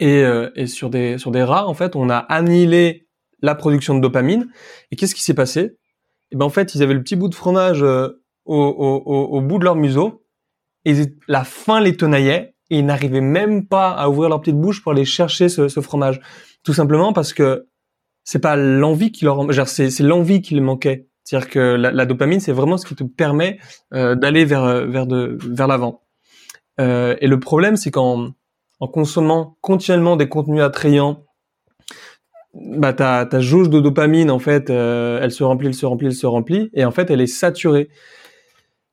Et, 0.00 0.22
et, 0.56 0.66
sur 0.66 0.90
des 0.90 1.16
sur 1.16 1.30
des 1.30 1.44
rats, 1.44 1.68
en 1.68 1.74
fait, 1.74 1.94
on 1.94 2.10
a 2.10 2.16
annihilé 2.16 3.06
la 3.40 3.54
production 3.54 3.94
de 3.94 4.00
dopamine. 4.00 4.48
Et 4.90 4.96
qu'est-ce 4.96 5.14
qui 5.14 5.22
s'est 5.22 5.34
passé? 5.34 5.60
Et 5.60 5.76
eh 6.32 6.36
ben 6.36 6.46
en 6.46 6.50
fait, 6.50 6.74
ils 6.74 6.82
avaient 6.82 6.94
le 6.94 7.02
petit 7.02 7.14
bout 7.14 7.28
de 7.28 7.34
fromage 7.34 7.82
au, 7.82 8.16
au, 8.46 9.02
au, 9.06 9.40
bout 9.40 9.58
de 9.58 9.64
leur 9.64 9.76
museau, 9.76 10.24
et 10.84 10.94
la 11.28 11.44
faim 11.44 11.80
les 11.80 11.96
tenaillait, 11.96 12.54
ils 12.78 12.86
n'arrivaient 12.86 13.20
même 13.20 13.66
pas 13.66 13.90
à 13.90 14.08
ouvrir 14.08 14.28
leur 14.28 14.40
petite 14.40 14.60
bouche 14.60 14.82
pour 14.82 14.92
aller 14.92 15.04
chercher 15.04 15.48
ce, 15.48 15.68
fromage. 15.80 16.20
Tout 16.64 16.72
simplement 16.72 17.12
parce 17.12 17.32
que 17.32 17.66
c'est 18.24 18.38
pas 18.38 18.56
l'envie 18.56 19.12
qui 19.12 19.24
leur, 19.24 19.46
c'est, 19.68 19.98
l'envie 20.00 20.42
qui 20.42 20.54
les 20.54 20.60
manquait. 20.60 21.08
C'est-à-dire 21.24 21.50
que 21.50 21.58
la, 21.58 22.06
dopamine, 22.06 22.40
c'est 22.40 22.52
vraiment 22.52 22.76
ce 22.76 22.86
qui 22.86 22.94
te 22.94 23.04
permet 23.04 23.58
euh, 23.94 24.14
d'aller 24.14 24.44
vers 24.44 24.86
vers 24.86 25.06
de 25.06 25.38
vers 25.40 25.68
l'avant. 25.68 26.02
Euh, 26.80 27.16
et 27.20 27.26
le 27.26 27.38
problème, 27.38 27.76
c'est 27.76 27.90
qu'en 27.90 28.30
en 28.80 28.88
consommant 28.88 29.56
continuellement 29.60 30.16
des 30.16 30.28
contenus 30.28 30.62
attrayants, 30.62 31.24
bah 32.54 32.92
ta 32.92 33.24
ta 33.26 33.40
jauge 33.40 33.70
de 33.70 33.80
dopamine 33.80 34.30
en 34.30 34.38
fait, 34.38 34.70
euh, 34.70 35.20
elle 35.22 35.30
se 35.30 35.44
remplit, 35.44 35.68
elle 35.68 35.74
se 35.74 35.86
remplit, 35.86 36.08
elle 36.08 36.14
se 36.14 36.26
remplit, 36.26 36.70
et 36.74 36.84
en 36.84 36.90
fait, 36.90 37.10
elle 37.10 37.20
est 37.20 37.26
saturée. 37.26 37.88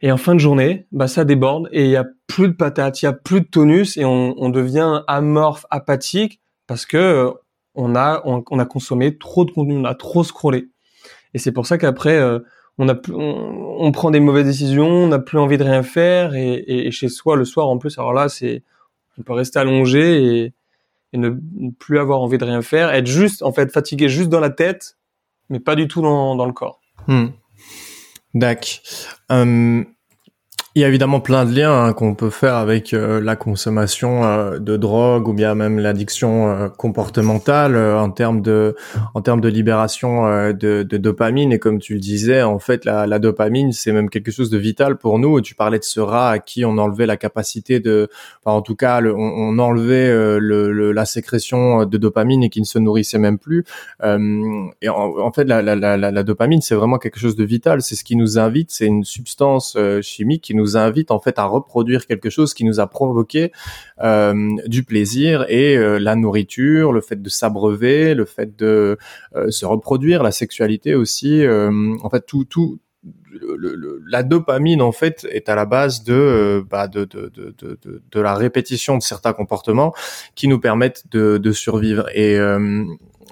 Et 0.02 0.12
en 0.12 0.18
fin 0.18 0.34
de 0.34 0.40
journée, 0.40 0.86
bah 0.92 1.08
ça 1.08 1.26
déborde 1.26 1.68
et 1.72 1.86
il 1.86 1.92
y 1.92 1.98
a 1.98 2.06
plus 2.28 2.48
de 2.48 2.54
patates, 2.54 3.02
il 3.02 3.06
y 3.06 3.08
a 3.08 3.14
plus 3.14 3.42
de 3.42 3.46
tonus 3.46 3.98
et 3.98 4.06
on, 4.06 4.34
on 4.38 4.50
devient 4.50 5.02
amorphe, 5.08 5.66
apathique 5.70 6.40
parce 6.68 6.86
que 6.86 7.34
on 7.76 7.96
a 7.96 8.22
on, 8.24 8.60
a 8.60 8.66
consommé 8.66 9.18
trop 9.18 9.44
de 9.46 9.52
contenu, 9.52 9.78
on 9.78 9.86
a 9.86 9.96
trop 9.96 10.24
scrollé. 10.24 10.70
Et 11.34 11.38
c'est 11.38 11.52
pour 11.52 11.66
ça 11.66 11.78
qu'après 11.78 12.18
euh, 12.18 12.40
on 12.78 12.88
a 12.88 12.96
on, 13.14 13.92
prend 13.92 14.10
des 14.10 14.22
mauvaises 14.22 14.46
décisions, 14.46 14.88
on 14.88 15.08
n'a 15.08 15.20
plus 15.20 15.38
envie 15.38 15.58
de 15.58 15.64
rien 15.64 15.84
faire 15.84 16.34
et, 16.34 16.64
et, 16.68 16.92
chez 16.92 17.10
soi 17.10 17.36
le 17.36 17.44
soir 17.44 17.68
en 17.68 17.78
plus 17.78 17.98
alors 17.98 18.14
là 18.14 18.30
c'est 18.30 18.64
on 19.18 19.24
peut 19.24 19.34
rester 19.34 19.60
allongé 19.60 20.24
et, 20.24 20.54
et 21.12 21.18
ne, 21.18 21.32
plus 21.78 22.00
avoir 22.00 22.22
envie 22.22 22.38
de 22.38 22.46
rien 22.46 22.62
faire, 22.62 22.90
être 22.92 23.08
juste 23.08 23.44
en 23.44 23.52
fait 23.52 23.70
fatigué 23.72 24.08
juste 24.08 24.30
dans 24.30 24.40
la 24.40 24.50
tête 24.50 24.98
mais 25.50 25.60
pas 25.60 25.76
du 25.76 25.88
tout 25.88 26.02
dans, 26.02 26.36
dans 26.36 26.46
le 26.46 26.54
corps. 26.54 26.80
Hmm. 27.08 27.28
D'accord. 28.34 28.80
Hum, 29.30 29.86
il 30.76 30.84
y 30.84 30.86
a 30.86 30.88
évidemment 30.88 31.20
plein 31.20 31.46
de 31.46 31.56
liens 31.56 31.86
hein, 31.86 31.94
qu'on 31.94 32.14
peut 32.14 32.30
faire 32.30 32.54
avec 32.54 32.94
euh, 32.94 33.20
la 33.20 33.36
consommation 33.36 34.24
euh, 34.24 34.60
de 34.60 34.78
drogue 34.78 35.28
ou 35.28 35.34
bien 35.34 35.56
même 35.56 35.80
l'addiction 35.80 36.48
euh, 36.48 36.70
comportementale 36.70 37.76
en 37.76 38.12
termes 38.12 38.42
de 38.44 38.76
en 39.16 39.22
termes 39.22 39.42
de 39.42 39.50
libération 39.50 40.26
de, 40.54 40.84
dopamine. 40.84 41.52
Et 41.52 41.58
comme 41.58 41.80
tu 41.80 41.96
le 41.96 42.00
disais 42.00 42.44
en 42.44 42.60
fait 42.60 42.86
la, 42.86 43.20
dopamine 43.20 43.72
c'est 43.72 43.92
même 43.92 44.12
quelque 44.12 44.32
chose 44.32 44.52
de 44.52 44.60
vital 44.60 44.98
pour 44.98 45.18
nous. 45.18 45.42
Tu 45.42 45.56
parlais 45.56 45.80
de 45.80 45.84
ce 45.84 46.00
rat 46.00 46.30
à 46.30 46.40
qui 46.40 46.64
on 46.66 46.78
enlevait 46.78 47.08
la 47.08 47.18
capacité 47.18 47.80
de 47.80 48.08
enfin, 48.44 48.56
en 48.56 48.62
tout 48.62 48.76
cas 48.76 49.02
on, 49.02 49.58
enlevait 49.58 50.10
le, 50.40 50.72
le, 50.72 50.92
la 50.92 51.06
sécrétion 51.06 51.86
de 51.86 51.98
dopamine 51.98 52.44
et 52.44 52.50
qui 52.50 52.60
ne 52.60 52.66
se 52.66 52.78
nourrissait 52.78 53.18
même 53.18 53.40
plus. 53.40 53.66
Et 54.04 54.90
en, 54.90 55.32
fait 55.32 55.46
la 55.46 56.24
dopamine 56.24 56.62
c'est 56.62 56.76
vraiment 56.76 57.00
quelque 57.00 57.20
chose 57.20 57.36
de 57.36 57.44
vital. 57.44 57.82
C'est 57.82 57.96
ce 57.96 58.04
qui 58.04 58.16
nous 58.16 58.38
invite 58.38 58.70
c'est 58.70 58.86
une 58.86 59.04
substance 59.04 59.76
chimique 60.02 60.44
qui 60.44 60.56
nous 60.56 60.59
invite 60.78 61.12
en 61.12 61.20
fait 61.20 61.40
à 61.40 61.46
reproduire 61.46 62.08
quelque 62.08 62.30
chose 62.30 62.54
qui 62.54 62.66
nous 62.66 62.80
a 62.80 62.88
provoqué 62.88 63.52
euh, 64.02 64.50
du 64.66 64.84
plaisir 64.84 65.46
et 65.50 65.78
euh, 65.78 66.00
la 66.00 66.16
nourriture, 66.16 66.92
le 66.92 67.02
fait 67.02 67.22
de 67.22 67.30
s'abreuver, 67.30 68.14
le 68.14 68.26
fait 68.26 68.56
de 68.58 68.98
euh, 69.36 69.52
se 69.52 69.66
reproduire, 69.66 70.24
la 70.24 70.32
sexualité 70.32 70.96
aussi, 70.96 71.44
en 71.48 72.10
fait 72.10 72.26
tout 72.26 72.80
la 74.08 74.24
dopamine 74.24 74.82
en 74.82 74.92
fait 74.92 75.26
est 75.32 75.48
à 75.48 75.56
la 75.56 75.66
base 75.66 76.04
de, 76.04 76.66
bah, 76.70 76.88
de, 76.88 77.06
de, 77.06 78.20
la 78.20 78.36
répétition 78.36 78.98
de 78.98 79.04
certains 79.04 79.34
comportements 79.34 79.94
qui 80.36 80.48
nous 80.48 80.60
permettent 80.60 81.04
de 81.12 81.52
survivre. 81.52 82.10
Et 82.14 82.38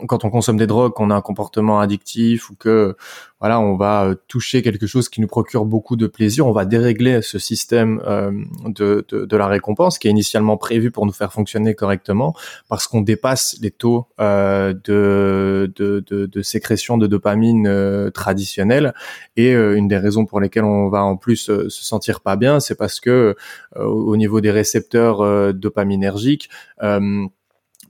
quand 0.08 0.26
on 0.26 0.30
consomme 0.30 0.58
des 0.58 0.68
drogues, 0.68 0.94
qu'on 0.94 1.10
a 1.10 1.16
un 1.16 1.22
comportement 1.22 1.80
addictif 1.80 2.50
ou 2.50 2.56
que 2.56 2.96
voilà, 3.40 3.60
on 3.60 3.76
va 3.76 4.06
euh, 4.06 4.16
toucher 4.28 4.62
quelque 4.64 4.88
chose 4.88 5.10
qui 5.10 5.22
nous 5.22 5.28
procure 5.28 5.66
beaucoup 5.66 5.96
de 5.96 6.08
plaisir, 6.08 6.48
on 6.48 6.52
va 6.52 6.66
dérégler 6.66 7.22
ce 7.22 7.38
système 7.38 8.02
euh, 8.08 8.32
de, 8.66 9.06
de, 9.10 9.26
de, 9.26 9.38
la 9.38 9.48
récompense 9.48 10.00
qui 10.00 10.08
est 10.08 10.12
initialement 10.12 10.58
prévu 10.58 10.90
pour 10.90 11.06
nous 11.06 11.12
faire 11.12 11.32
fonctionner 11.32 11.76
correctement 11.76 12.34
parce 12.68 12.88
qu'on 12.88 13.02
dépasse 13.02 13.58
les 13.62 13.70
taux 13.72 14.08
euh, 14.20 14.74
de, 14.86 15.72
de, 15.76 16.04
de, 16.26 16.42
sécrétion 16.42 16.98
de 16.98 17.06
dopamine 17.08 17.68
euh, 17.68 18.10
traditionnelle. 18.10 18.94
Et 19.36 19.54
euh, 19.54 19.78
une 19.78 19.88
des 19.88 19.98
raisons 19.98 20.26
pour 20.26 20.40
lesquelles 20.40 20.64
on 20.64 20.90
va 20.90 21.04
en 21.04 21.18
plus 21.18 21.38
se 21.38 21.70
sentir 21.70 22.22
pas 22.22 22.36
bien, 22.36 22.60
c'est 22.60 22.76
parce 22.76 23.00
que 23.00 23.36
au 23.76 24.18
niveau 24.18 24.42
des 24.42 24.52
récepteurs 24.52 25.54
dopaminergiques, 25.54 26.50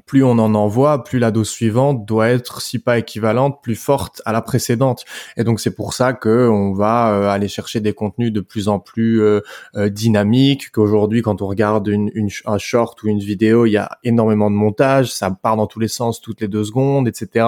plus 0.07 0.23
on 0.23 0.39
en 0.39 0.55
envoie, 0.55 1.03
plus 1.03 1.19
la 1.19 1.31
dose 1.31 1.49
suivante 1.49 2.05
doit 2.05 2.29
être, 2.29 2.61
si 2.61 2.79
pas 2.79 2.97
équivalente, 2.97 3.61
plus 3.61 3.75
forte 3.75 4.21
à 4.25 4.31
la 4.31 4.41
précédente. 4.41 5.03
Et 5.35 5.43
donc 5.43 5.59
c'est 5.59 5.75
pour 5.75 5.93
ça 5.93 6.13
que 6.13 6.47
on 6.49 6.73
va 6.73 7.13
euh, 7.13 7.29
aller 7.29 7.49
chercher 7.49 7.81
des 7.81 7.93
contenus 7.93 8.31
de 8.31 8.39
plus 8.39 8.69
en 8.69 8.79
plus 8.79 9.21
euh, 9.21 9.41
euh, 9.75 9.89
dynamiques. 9.89 10.71
Qu'aujourd'hui, 10.71 11.21
quand 11.21 11.41
on 11.41 11.47
regarde 11.47 11.89
une, 11.89 12.09
une, 12.15 12.29
un 12.45 12.57
short 12.57 13.03
ou 13.03 13.09
une 13.09 13.19
vidéo, 13.19 13.65
il 13.65 13.71
y 13.71 13.77
a 13.77 13.89
énormément 14.03 14.49
de 14.49 14.55
montage, 14.55 15.11
ça 15.11 15.29
part 15.29 15.57
dans 15.57 15.67
tous 15.67 15.79
les 15.79 15.89
sens 15.89 16.21
toutes 16.21 16.39
les 16.39 16.47
deux 16.47 16.63
secondes, 16.63 17.07
etc. 17.07 17.45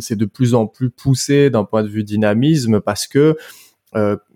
c'est 0.00 0.16
de 0.16 0.26
plus 0.26 0.54
en 0.54 0.66
plus 0.66 0.90
poussé 0.90 1.48
d'un 1.48 1.64
point 1.64 1.82
de 1.82 1.88
vue 1.88 2.04
dynamisme 2.04 2.80
parce 2.80 3.06
que 3.06 3.36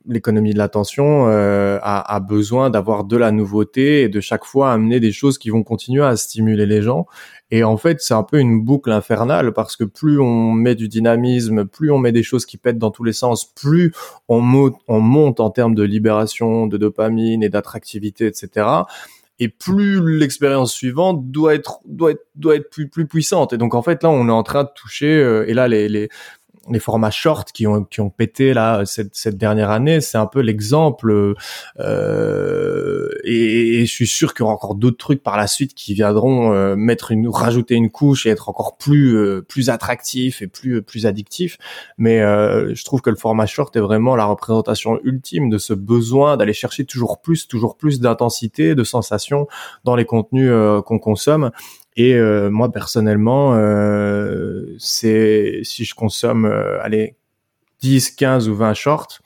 l'économie 0.07 0.53
de 0.53 0.59
l'attention 0.59 1.29
euh, 1.29 1.79
a, 1.83 2.21
besoin 2.21 2.71
d'avoir 2.71 3.05
de 3.05 3.17
la 3.17 3.33
nouveauté 3.33 4.03
et 4.03 4.09
de 4.09 4.21
chaque 4.21 4.45
fois 4.45 4.73
amener 4.73 5.01
des 5.01 5.13
choses 5.13 5.39
qui 5.39 5.51
vont 5.51 5.63
continuer 5.63 6.05
à 6.05 6.17
stimuler 6.17 6.67
les 6.67 6.83
gens. 6.83 7.07
Et 7.51 7.65
en 7.65 7.77
fait, 7.77 8.01
c'est 8.01 8.15
un 8.15 8.23
peu 8.23 8.39
une 8.39 8.65
boucle 8.65 8.91
infernale 8.91 9.53
parce 9.53 9.77
que 9.77 9.85
plus 9.85 10.19
on 10.19 10.53
met 10.53 10.75
du 10.75 10.89
dynamisme, 10.89 11.67
plus 11.67 11.91
on 11.91 11.99
met 11.99 12.13
des 12.13 12.23
choses 12.23 12.47
qui 12.47 12.57
pètent 12.57 12.79
dans 12.79 12.91
tous 12.91 13.05
les 13.05 13.13
sens, 13.13 13.45
plus 13.45 13.93
on, 14.29 14.73
on 14.89 15.01
monte 15.01 15.41
en 15.41 15.51
termes 15.51 15.75
de 15.75 15.83
libération 15.83 16.67
de 16.67 16.77
dopamine 16.77 17.43
et 17.43 17.49
d'attractivité, 17.49 18.27
etc 18.27 18.85
et 19.43 19.49
plus 19.49 20.19
l'expérience 20.19 20.73
suivante 20.73 21.31
doit 21.31 21.55
être 21.55 21.81
plus 22.71 23.07
puissante 23.07 23.53
et 23.53 23.57
donc 23.57 23.75
en 23.75 23.83
fait 23.83 24.03
là 24.03 24.11
on 24.11 24.29
est 24.29 24.33
en 24.33 24.43
train 24.45 24.63
de 24.63 24.69
toucher 24.75 25.13
euh, 25.13 25.49
et 25.49 25.55
là 25.55 25.67
les 25.67 26.09
les 26.71 26.79
formats 26.79 27.11
short 27.11 27.51
qui 27.53 27.67
ont 27.67 27.85
qui 27.85 28.01
ont 28.01 28.11
pété 28.11 28.55
là 28.55 28.85
cette, 28.85 29.15
cette 29.15 29.37
dernière 29.37 29.71
année, 29.71 30.01
c'est 30.01 30.19
un 30.19 30.27
peu 30.27 30.41
l'exemple. 30.41 31.35
Euh, 31.81 33.09
et, 33.25 33.81
et, 33.81 33.87
je 33.87 33.93
suis 33.93 34.07
sûr 34.07 34.35
qu'il 34.35 34.43
y 34.43 34.45
aura 34.45 34.55
encore 34.55 34.75
d'autres 34.75 34.97
trucs 34.97 35.23
par 35.23 35.37
la 35.37 35.47
suite 35.47 35.75
qui 35.75 35.95
viendront 35.95 36.53
euh, 36.53 36.77
mettre 36.77 37.11
une 37.11 37.29
rajouter 37.29 37.75
une 37.75 37.91
couche 37.91 38.27
et 38.27 38.31
être 38.31 38.49
encore 38.49 38.77
plus 38.77 39.17
euh, 39.17 39.43
plus 39.43 39.71
attractif 39.71 40.43
et 40.43 40.47
plus 40.47 40.83
plus 40.83 41.07
addictif. 41.07 41.59
Mais 41.99 42.21
euh, 42.21 42.75
je 42.75 42.85
trouve 42.85 43.01
que 43.01 43.11
le 43.11 43.17
format 43.17 43.47
short 43.47 43.75
est 43.77 43.81
vraiment 43.81 44.17
la 44.17 44.25
représentation 44.25 45.01
ultime 45.05 45.51
de 45.51 45.59
ce 45.59 45.75
besoin 45.75 46.37
d'aller 46.37 46.53
chercher 46.53 46.85
toujours 46.85 47.21
plus, 47.21 47.49
toujours 47.49 47.77
plus 47.77 48.01
d'intensité, 48.01 48.75
de 48.75 48.85
sensations 48.85 49.47
dans 49.85 49.97
les 49.97 50.05
contenus 50.05 50.53
qu'on 50.87 50.99
consomme. 50.99 51.51
Et 51.97 52.19
moi 52.51 52.73
personnellement, 52.73 53.55
c'est 54.79 55.61
si 55.63 55.85
je 55.85 55.95
consomme, 55.95 56.47
allez, 56.81 57.17
10, 57.81 58.13
15 58.13 58.49
ou 58.49 58.55
20 58.55 58.75
shorts, 58.75 59.21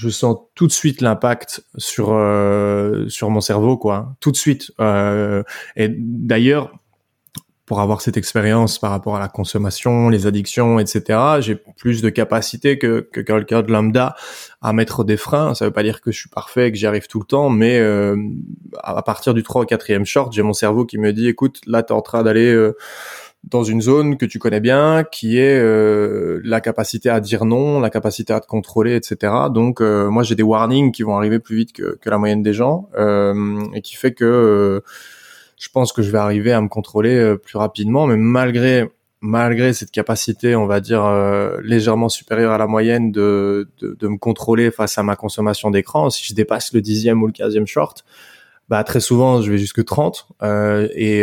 je 0.00 0.08
sens 0.08 0.38
tout 0.54 0.66
de 0.66 0.72
suite 0.72 1.02
l'impact 1.02 1.62
sur 1.76 2.12
euh, 2.12 3.06
sur 3.08 3.28
mon 3.28 3.42
cerveau 3.42 3.76
quoi. 3.76 4.16
Tout 4.20 4.30
de 4.30 4.36
suite. 4.36 4.72
Euh, 4.80 5.42
et 5.76 5.88
d'ailleurs 5.90 6.72
pour 7.70 7.80
avoir 7.80 8.00
cette 8.00 8.16
expérience 8.16 8.80
par 8.80 8.90
rapport 8.90 9.14
à 9.14 9.20
la 9.20 9.28
consommation 9.28 10.08
les 10.08 10.26
addictions 10.26 10.80
etc 10.80 11.20
j'ai 11.38 11.54
plus 11.54 12.02
de 12.02 12.10
capacité 12.10 12.78
que 12.78 13.08
que 13.12 13.20
quelqu'un 13.20 13.62
de 13.62 13.70
lambda 13.70 14.16
à 14.60 14.72
mettre 14.72 15.04
des 15.04 15.16
freins 15.16 15.54
ça 15.54 15.66
veut 15.66 15.70
pas 15.70 15.84
dire 15.84 16.00
que 16.00 16.10
je 16.10 16.18
suis 16.18 16.28
parfait 16.28 16.72
que 16.72 16.76
j'y 16.76 16.88
arrive 16.88 17.06
tout 17.06 17.20
le 17.20 17.26
temps 17.26 17.48
mais 17.48 17.78
euh, 17.78 18.16
à 18.82 19.00
partir 19.02 19.34
du 19.34 19.44
3 19.44 19.62
ou 19.62 19.64
4e 19.66 20.04
short 20.04 20.32
j'ai 20.32 20.42
mon 20.42 20.52
cerveau 20.52 20.84
qui 20.84 20.98
me 20.98 21.12
dit 21.12 21.28
écoute 21.28 21.60
là 21.68 21.84
tu 21.84 21.92
es 21.92 21.96
en 21.96 22.02
train 22.02 22.24
d'aller 22.24 22.72
dans 23.44 23.62
une 23.62 23.80
zone 23.80 24.18
que 24.18 24.26
tu 24.26 24.38
connais 24.38 24.60
bien, 24.60 25.02
qui 25.02 25.38
est 25.38 25.58
euh, 25.58 26.42
la 26.44 26.60
capacité 26.60 27.08
à 27.08 27.20
dire 27.20 27.46
non, 27.46 27.80
la 27.80 27.88
capacité 27.88 28.34
à 28.34 28.40
te 28.40 28.46
contrôler, 28.46 28.94
etc. 28.96 29.32
Donc 29.54 29.80
euh, 29.80 30.10
moi 30.10 30.24
j'ai 30.24 30.34
des 30.34 30.42
warnings 30.42 30.92
qui 30.92 31.04
vont 31.04 31.16
arriver 31.16 31.38
plus 31.38 31.56
vite 31.56 31.72
que, 31.72 31.96
que 31.98 32.10
la 32.10 32.18
moyenne 32.18 32.42
des 32.42 32.52
gens 32.52 32.90
euh, 32.98 33.64
et 33.72 33.80
qui 33.80 33.96
fait 33.96 34.12
que 34.12 34.82
je 35.60 35.68
pense 35.68 35.92
que 35.92 36.02
je 36.02 36.10
vais 36.10 36.18
arriver 36.18 36.52
à 36.52 36.60
me 36.60 36.68
contrôler 36.68 37.36
plus 37.42 37.58
rapidement, 37.58 38.06
mais 38.06 38.16
malgré 38.16 38.90
malgré 39.22 39.74
cette 39.74 39.90
capacité, 39.90 40.56
on 40.56 40.66
va 40.66 40.80
dire 40.80 41.06
légèrement 41.62 42.08
supérieure 42.08 42.52
à 42.52 42.58
la 42.58 42.66
moyenne 42.66 43.12
de, 43.12 43.68
de, 43.78 43.94
de 43.94 44.08
me 44.08 44.16
contrôler 44.16 44.70
face 44.70 44.96
à 44.96 45.02
ma 45.02 45.14
consommation 45.14 45.70
d'écran, 45.70 46.08
si 46.08 46.24
je 46.24 46.34
dépasse 46.34 46.72
le 46.72 46.80
dixième 46.80 47.22
ou 47.22 47.26
le 47.26 47.32
quinzième 47.32 47.66
short, 47.66 48.06
bah 48.70 48.82
très 48.82 49.00
souvent 49.00 49.42
je 49.42 49.50
vais 49.50 49.58
jusque 49.58 49.84
30 49.84 50.26
et, 50.94 51.20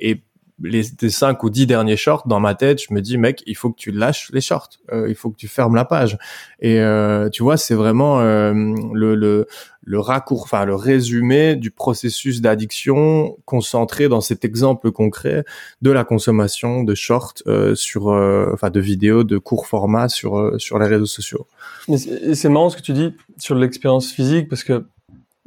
et 0.00 0.22
les, 0.62 0.82
5 0.82 1.42
ou 1.42 1.50
10 1.50 1.66
derniers 1.66 1.96
shorts, 1.96 2.26
dans 2.26 2.40
ma 2.40 2.54
tête, 2.54 2.80
je 2.82 2.94
me 2.94 3.00
dis, 3.00 3.18
mec, 3.18 3.42
il 3.46 3.56
faut 3.56 3.70
que 3.70 3.78
tu 3.78 3.90
lâches 3.90 4.30
les 4.32 4.40
shorts, 4.40 4.70
euh, 4.92 5.08
il 5.08 5.14
faut 5.14 5.30
que 5.30 5.36
tu 5.36 5.48
fermes 5.48 5.74
la 5.74 5.84
page. 5.84 6.18
Et 6.60 6.80
euh, 6.80 7.28
tu 7.30 7.42
vois, 7.42 7.56
c'est 7.56 7.74
vraiment 7.74 8.20
euh, 8.20 8.52
le, 8.92 9.14
le, 9.14 9.46
le 9.84 10.00
raccourc, 10.00 10.42
enfin 10.44 10.64
le 10.64 10.74
résumé 10.74 11.56
du 11.56 11.70
processus 11.70 12.40
d'addiction 12.40 13.36
concentré 13.44 14.08
dans 14.08 14.20
cet 14.20 14.44
exemple 14.44 14.92
concret 14.92 15.44
de 15.82 15.90
la 15.90 16.04
consommation 16.04 16.84
de 16.84 16.94
shorts 16.94 17.42
sur, 17.74 18.06
enfin 18.06 18.70
de 18.70 18.80
vidéos 18.80 19.24
de 19.24 19.38
court 19.38 19.66
format 19.66 20.08
sur 20.08 20.54
sur 20.58 20.78
les 20.78 20.86
réseaux 20.86 21.06
sociaux. 21.06 21.48
C'est 21.88 22.48
marrant 22.48 22.70
ce 22.70 22.76
que 22.76 22.82
tu 22.82 22.92
dis 22.92 23.12
sur 23.38 23.56
l'expérience 23.56 24.12
physique 24.12 24.48
parce 24.48 24.62
que 24.62 24.84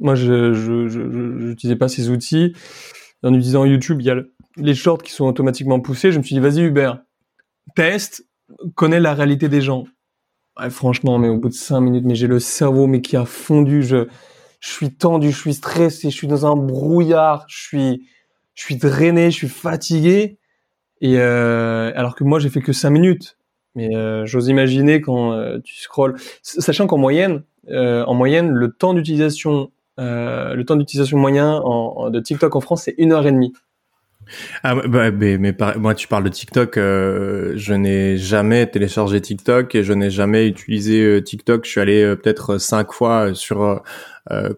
moi, 0.00 0.14
je 0.14 0.52
n'utilisais 1.48 1.76
pas 1.76 1.88
ces 1.88 2.10
outils. 2.10 2.52
En 3.22 3.32
utilisant 3.32 3.64
YouTube, 3.64 4.00
il 4.00 4.06
y 4.06 4.10
a 4.10 4.14
le, 4.14 4.34
les 4.56 4.74
shorts 4.74 5.02
qui 5.02 5.12
sont 5.12 5.26
automatiquement 5.26 5.80
poussés, 5.80 6.12
je 6.12 6.18
me 6.18 6.22
suis 6.22 6.34
dit, 6.34 6.40
vas-y 6.40 6.62
Hubert, 6.62 6.98
teste, 7.74 8.26
connais 8.74 9.00
la 9.00 9.14
réalité 9.14 9.48
des 9.48 9.60
gens. 9.60 9.84
franchement, 10.70 11.18
mais 11.18 11.28
au 11.28 11.38
bout 11.38 11.48
de 11.48 11.54
cinq 11.54 11.80
minutes, 11.80 12.04
mais 12.06 12.14
j'ai 12.14 12.26
le 12.26 12.38
cerveau 12.38 12.86
mais 12.86 13.00
qui 13.00 13.16
a 13.16 13.24
fondu, 13.24 13.82
je, 13.82 14.06
suis 14.60 14.94
tendu, 14.94 15.30
je 15.30 15.38
suis 15.38 15.54
stressé, 15.54 16.10
je 16.10 16.16
suis 16.16 16.28
dans 16.28 16.46
un 16.46 16.56
brouillard, 16.56 17.44
je 17.48 17.60
suis, 17.60 18.08
je 18.54 18.62
suis 18.62 18.76
drainé, 18.76 19.30
je 19.30 19.36
suis 19.36 19.48
fatigué. 19.48 20.38
Et 21.00 21.18
euh, 21.18 21.92
alors 21.94 22.14
que 22.14 22.24
moi, 22.24 22.38
j'ai 22.38 22.48
fait 22.48 22.62
que 22.62 22.72
cinq 22.72 22.90
minutes. 22.90 23.36
Mais 23.74 23.94
euh, 23.94 24.24
j'ose 24.24 24.48
imaginer 24.48 25.02
quand 25.02 25.32
euh, 25.32 25.58
tu 25.62 25.76
scrolles, 25.76 26.16
sachant 26.40 26.86
qu'en 26.86 26.96
moyenne, 26.96 27.42
en 27.68 28.14
moyenne, 28.14 28.50
le 28.50 28.72
temps 28.72 28.94
d'utilisation, 28.94 29.70
le 29.98 30.62
temps 30.62 30.76
d'utilisation 30.76 31.18
moyen 31.18 31.60
de 32.10 32.20
TikTok 32.20 32.54
en 32.54 32.60
France, 32.60 32.84
c'est 32.84 32.94
une 32.96 33.12
heure 33.12 33.26
et 33.26 33.32
demie. 33.32 33.52
Ah 34.62 34.74
bah, 34.74 35.10
mais, 35.10 35.38
mais 35.38 35.54
moi 35.78 35.94
tu 35.94 36.08
parles 36.08 36.24
de 36.24 36.28
TikTok, 36.28 36.76
euh, 36.76 37.52
je 37.56 37.74
n'ai 37.74 38.16
jamais 38.16 38.66
téléchargé 38.66 39.20
TikTok 39.20 39.74
et 39.74 39.82
je 39.82 39.92
n'ai 39.92 40.10
jamais 40.10 40.46
utilisé 40.46 41.02
euh, 41.02 41.22
TikTok. 41.22 41.64
Je 41.64 41.70
suis 41.70 41.80
allé 41.80 42.02
euh, 42.02 42.16
peut-être 42.16 42.58
cinq 42.58 42.92
fois 42.92 43.34
sur 43.34 43.82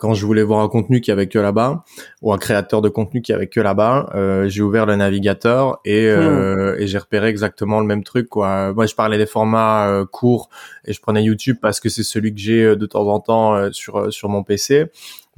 quand 0.01 0.15
je 0.15 0.25
voulais 0.25 0.43
voir 0.43 0.61
un 0.61 0.69
contenu 0.71 1.03
qui 1.03 1.11
avait 1.11 1.27
que 1.27 1.39
là-bas 1.39 1.85
ou 2.23 2.33
un 2.33 2.39
créateur 2.39 2.81
de 2.81 2.89
contenu 2.89 3.21
qui 3.21 3.35
avait 3.35 3.49
que 3.49 3.61
là-bas. 3.61 4.47
j'ai 4.47 4.63
ouvert 4.63 4.87
le 4.87 4.97
navigateur 4.97 5.79
et, 5.85 6.11
hmm. 6.11 6.77
et 6.79 6.87
j'ai 6.87 6.97
repéré 6.97 7.29
exactement 7.29 7.79
le 7.79 7.87
même 7.87 8.03
truc 8.03 8.31
quoi. 8.31 8.73
Moi 8.73 8.87
je 8.87 8.95
parlais 8.95 9.19
des 9.19 9.27
formats 9.27 10.07
courts 10.11 10.49
et 10.87 10.95
je 10.95 11.01
prenais 11.03 11.23
YouTube 11.23 11.59
parce 11.61 11.81
que 11.81 11.91
c'est 11.91 12.03
celui 12.03 12.33
que 12.33 12.41
j'ai 12.41 12.77
de 12.77 12.87
temps 12.87 13.07
en 13.09 13.21
temps 13.21 13.71
sur 13.71 14.11
sur 14.11 14.31
mon 14.31 14.43
PC 14.43 14.87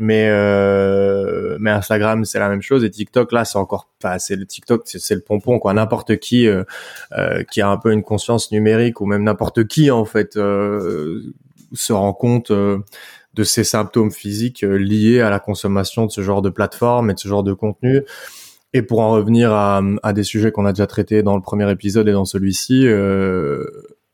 mais 0.00 0.28
euh, 0.30 1.58
mais 1.60 1.70
Instagram 1.70 2.24
c'est 2.24 2.38
la 2.38 2.48
même 2.48 2.62
chose 2.62 2.84
et 2.84 2.90
TikTok 2.90 3.32
là 3.32 3.44
c'est 3.44 3.58
encore 3.58 3.86
pas 4.00 4.18
c'est 4.18 4.34
le 4.34 4.46
TikTok 4.46 4.82
c'est 4.86 5.14
le 5.14 5.20
pompon 5.20 5.58
quoi. 5.58 5.74
N'importe 5.74 6.16
qui 6.16 6.48
euh, 6.48 6.64
euh, 7.12 7.44
qui 7.44 7.60
a 7.60 7.68
un 7.68 7.76
peu 7.76 7.92
une 7.92 8.02
conscience 8.02 8.50
numérique 8.50 9.02
ou 9.02 9.06
même 9.06 9.22
n'importe 9.24 9.66
qui 9.68 9.90
en 9.90 10.06
fait 10.06 10.38
euh, 10.38 11.20
se 11.74 11.92
rend 11.92 12.14
compte 12.14 12.50
euh, 12.50 12.78
de 13.34 13.44
ces 13.44 13.62
symptômes 13.62 14.10
physiques 14.10 14.64
euh, 14.64 14.76
liés 14.78 15.20
à 15.20 15.28
la 15.28 15.38
consommation 15.38 16.06
de 16.06 16.10
ce 16.10 16.22
genre 16.22 16.40
de 16.40 16.48
plateforme 16.48 17.10
et 17.10 17.14
de 17.14 17.18
ce 17.18 17.28
genre 17.28 17.42
de 17.42 17.52
contenu. 17.52 18.02
Et 18.72 18.80
pour 18.80 19.00
en 19.00 19.10
revenir 19.10 19.52
à, 19.52 19.82
à 20.02 20.12
des 20.14 20.22
sujets 20.22 20.50
qu'on 20.50 20.64
a 20.64 20.72
déjà 20.72 20.86
traités 20.86 21.22
dans 21.22 21.36
le 21.36 21.42
premier 21.42 21.70
épisode 21.70 22.08
et 22.08 22.12
dans 22.12 22.24
celui-ci 22.24 22.86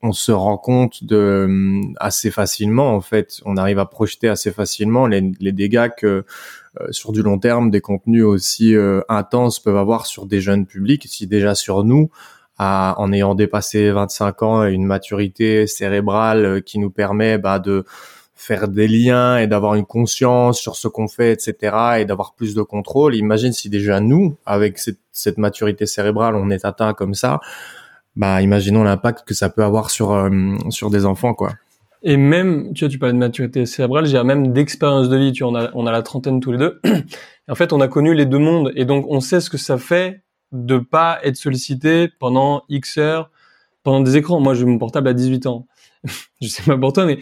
on 0.03 0.13
se 0.13 0.33
rend 0.33 0.59
compte 0.59 1.05
de 1.05 1.45
hum, 1.47 1.95
assez 1.99 2.31
facilement 2.31 2.95
en 2.95 3.01
fait 3.01 3.41
on 3.45 3.57
arrive 3.57 3.79
à 3.79 3.87
projeter 3.87 4.29
assez 4.29 4.53
facilement 4.53 5.07
les, 5.07 5.23
dégâts 5.53 5.89
que 5.97 6.25
euh, 6.81 6.87
sur 6.91 7.13
du 7.13 7.23
long 7.23 7.39
terme 7.39 7.71
des 7.71 7.81
contenus 7.81 8.25
aussi 8.25 8.75
euh, 8.75 9.01
intenses 9.09 9.59
peuvent 9.61 9.77
avoir 9.77 10.07
sur 10.07 10.27
des 10.27 10.41
jeunes 10.41 10.67
publics 10.67 11.07
si 11.09 11.27
déjà 11.27 11.55
sur 11.55 11.85
nous 11.85 12.11
en 12.59 13.13
ayant 13.13 13.35
dépassé 13.35 13.91
25 13.91 14.43
ans 14.43 14.67
et 14.67 14.73
une 14.73 14.87
maturité 14.87 15.67
cérébrale 15.67 16.45
euh, 16.45 16.61
qui 16.61 16.79
nous 16.79 16.91
permet 16.91 17.39
bah, 17.39 17.59
de 17.59 17.85
faire 18.35 18.69
des 18.69 18.89
liens 18.89 19.39
et 19.39 19.47
d'avoir 19.47 19.75
une 19.75 19.87
conscience 19.87 20.61
sur 20.61 20.77
ce 20.77 20.89
qu'on 20.89 21.09
fait, 21.09 21.33
etc., 21.33 21.77
et 21.99 22.05
d'avoir 22.05 22.35
plus 22.35 22.55
de 22.55 22.63
contrôle. 22.63 23.15
Imagine 23.15 23.53
si 23.53 23.71
déjà 23.71 24.01
nous, 24.01 24.37
avec 24.45 24.79
cette, 24.79 24.99
cette 25.11 25.39
maturité 25.39 25.87
cérébrale, 25.87 26.37
on 26.37 26.51
est 26.51 26.65
atteint 26.65 26.93
comme 26.93 27.15
ça, 27.15 27.41
bah 28.17 28.43
imaginons 28.43 28.83
l'impact 28.83 29.27
que 29.27 29.35
ça 29.35 29.51
peut 29.51 29.63
avoir 29.63 29.91
sur 29.91 30.13
euh, 30.13 30.31
sur 30.71 30.91
des 30.91 31.07
enfants 31.07 31.35
quoi. 31.35 31.53
Et 32.03 32.17
même, 32.17 32.73
tu 32.73 32.85
vois, 32.85 32.91
tu 32.91 32.99
parlais 32.99 33.15
de 33.15 33.19
maturité 33.19 33.67
cérébrale, 33.67 34.07
j'ai 34.07 34.23
même 34.23 34.53
d'expérience 34.53 35.09
de 35.09 35.17
vie. 35.17 35.33
Tu 35.33 35.43
vois, 35.43 35.53
on 35.53 35.57
a, 35.57 35.71
on 35.75 35.87
a 35.87 35.93
la 35.93 36.03
trentaine 36.03 36.41
tous 36.41 36.53
les 36.53 36.59
deux. 36.59 36.81
en 37.49 37.55
fait, 37.55 37.73
on 37.73 37.81
a 37.81 37.89
connu 37.89 38.15
les 38.15 38.27
deux 38.27 38.39
mondes, 38.39 38.71
et 38.77 38.85
donc 38.85 39.07
on 39.09 39.21
sait 39.21 39.41
ce 39.41 39.51
que 39.51 39.59
ça 39.59 39.77
fait 39.77 40.23
de 40.53 40.79
pas 40.79 41.19
être 41.25 41.37
sollicité 41.37 42.09
pendant 42.21 42.63
X 42.69 42.99
heures, 42.99 43.31
pendant 43.83 44.01
des 44.01 44.17
écrans. 44.17 44.41
Moi, 44.41 44.55
j'ai 44.55 44.67
mon 44.67 44.79
portable 44.79 45.09
à 45.09 45.15
18 45.15 45.47
ans. 45.47 45.67
je 46.41 46.47
sais 46.47 46.63
pas 46.63 46.79
pour 46.79 46.93
toi, 46.93 47.07
mais 47.07 47.19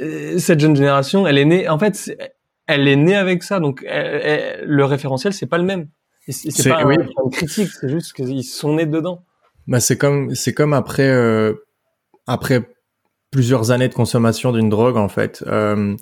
euh, 0.00 0.38
cette 0.38 0.60
jeune 0.60 0.76
génération, 0.76 1.26
elle 1.26 1.38
est 1.38 1.44
née. 1.44 1.68
En 1.68 1.78
fait, 1.78 2.16
elle 2.68 2.86
est 2.86 2.96
née 2.96 3.16
avec 3.16 3.42
ça, 3.42 3.58
donc 3.58 3.84
le 3.84 4.82
référentiel, 4.84 5.32
c'est 5.32 5.46
pas 5.46 5.58
le 5.58 5.64
même. 5.64 5.88
C'est 6.28 6.68
pas 6.68 6.84
oui. 6.84 6.94
un, 6.96 7.30
critique, 7.30 7.68
c'est 7.68 7.88
juste 7.88 8.12
qu'ils 8.12 8.44
sont 8.44 8.74
nés 8.74 8.86
dedans. 8.86 9.24
Bah 9.66 9.80
c'est 9.80 9.96
comme 9.96 10.34
c'est 10.34 10.52
comme 10.52 10.72
après 10.72 11.08
euh, 11.08 11.54
après 12.26 12.68
plusieurs 13.32 13.70
années 13.70 13.88
de 13.88 13.94
consommation 13.94 14.52
d'une 14.52 14.68
drogue 14.68 14.96
en 14.98 15.08
fait. 15.08 15.42
Euh, 15.46 15.96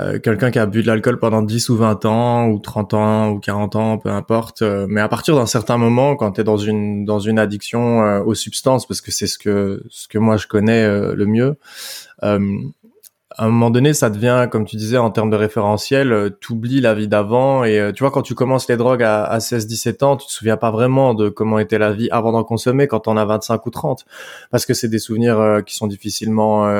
euh, 0.00 0.18
quelqu'un 0.18 0.50
qui 0.50 0.58
a 0.58 0.66
bu 0.66 0.82
de 0.82 0.86
l'alcool 0.86 1.18
pendant 1.18 1.42
10 1.42 1.68
ou 1.68 1.76
20 1.76 2.06
ans 2.06 2.48
ou 2.48 2.58
30 2.58 2.94
ans 2.94 3.30
ou 3.30 3.38
40 3.38 3.76
ans, 3.76 3.98
peu 3.98 4.08
importe. 4.08 4.62
Euh, 4.62 4.86
mais 4.88 5.02
à 5.02 5.08
partir 5.08 5.36
d'un 5.36 5.46
certain 5.46 5.76
moment, 5.76 6.16
quand 6.16 6.32
tu 6.32 6.40
es 6.40 6.44
dans 6.44 6.56
une 6.56 7.04
dans 7.04 7.20
une 7.20 7.38
addiction 7.38 8.02
euh, 8.02 8.22
aux 8.22 8.34
substances, 8.34 8.86
parce 8.86 9.02
que 9.02 9.12
c'est 9.12 9.26
ce 9.26 9.38
que 9.38 9.82
ce 9.90 10.08
que 10.08 10.18
moi 10.18 10.38
je 10.38 10.46
connais 10.46 10.86
le 11.14 11.26
mieux, 11.26 11.56
à 13.40 13.44
un 13.44 13.48
moment 13.48 13.70
donné, 13.70 13.94
ça 13.94 14.10
devient, 14.10 14.48
comme 14.50 14.66
tu 14.66 14.76
disais, 14.76 14.98
en 14.98 15.10
termes 15.10 15.30
de 15.30 15.36
référentiel, 15.36 16.12
euh, 16.12 16.28
t'oublies 16.28 16.82
la 16.82 16.92
vie 16.92 17.08
d'avant. 17.08 17.64
Et 17.64 17.80
euh, 17.80 17.90
tu 17.90 18.02
vois, 18.02 18.10
quand 18.10 18.20
tu 18.20 18.34
commences 18.34 18.68
les 18.68 18.76
drogues 18.76 19.02
à, 19.02 19.24
à 19.24 19.38
16-17 19.38 20.04
ans, 20.04 20.18
tu 20.18 20.26
te 20.26 20.32
souviens 20.32 20.58
pas 20.58 20.70
vraiment 20.70 21.14
de 21.14 21.30
comment 21.30 21.58
était 21.58 21.78
la 21.78 21.90
vie 21.90 22.10
avant 22.10 22.32
d'en 22.32 22.44
consommer 22.44 22.86
quand 22.86 23.08
on 23.08 23.16
a 23.16 23.24
25 23.24 23.64
ou 23.64 23.70
30. 23.70 24.04
Parce 24.50 24.66
que 24.66 24.74
c'est 24.74 24.88
des 24.88 24.98
souvenirs 24.98 25.40
euh, 25.40 25.62
qui 25.62 25.74
sont 25.74 25.86
difficilement... 25.86 26.70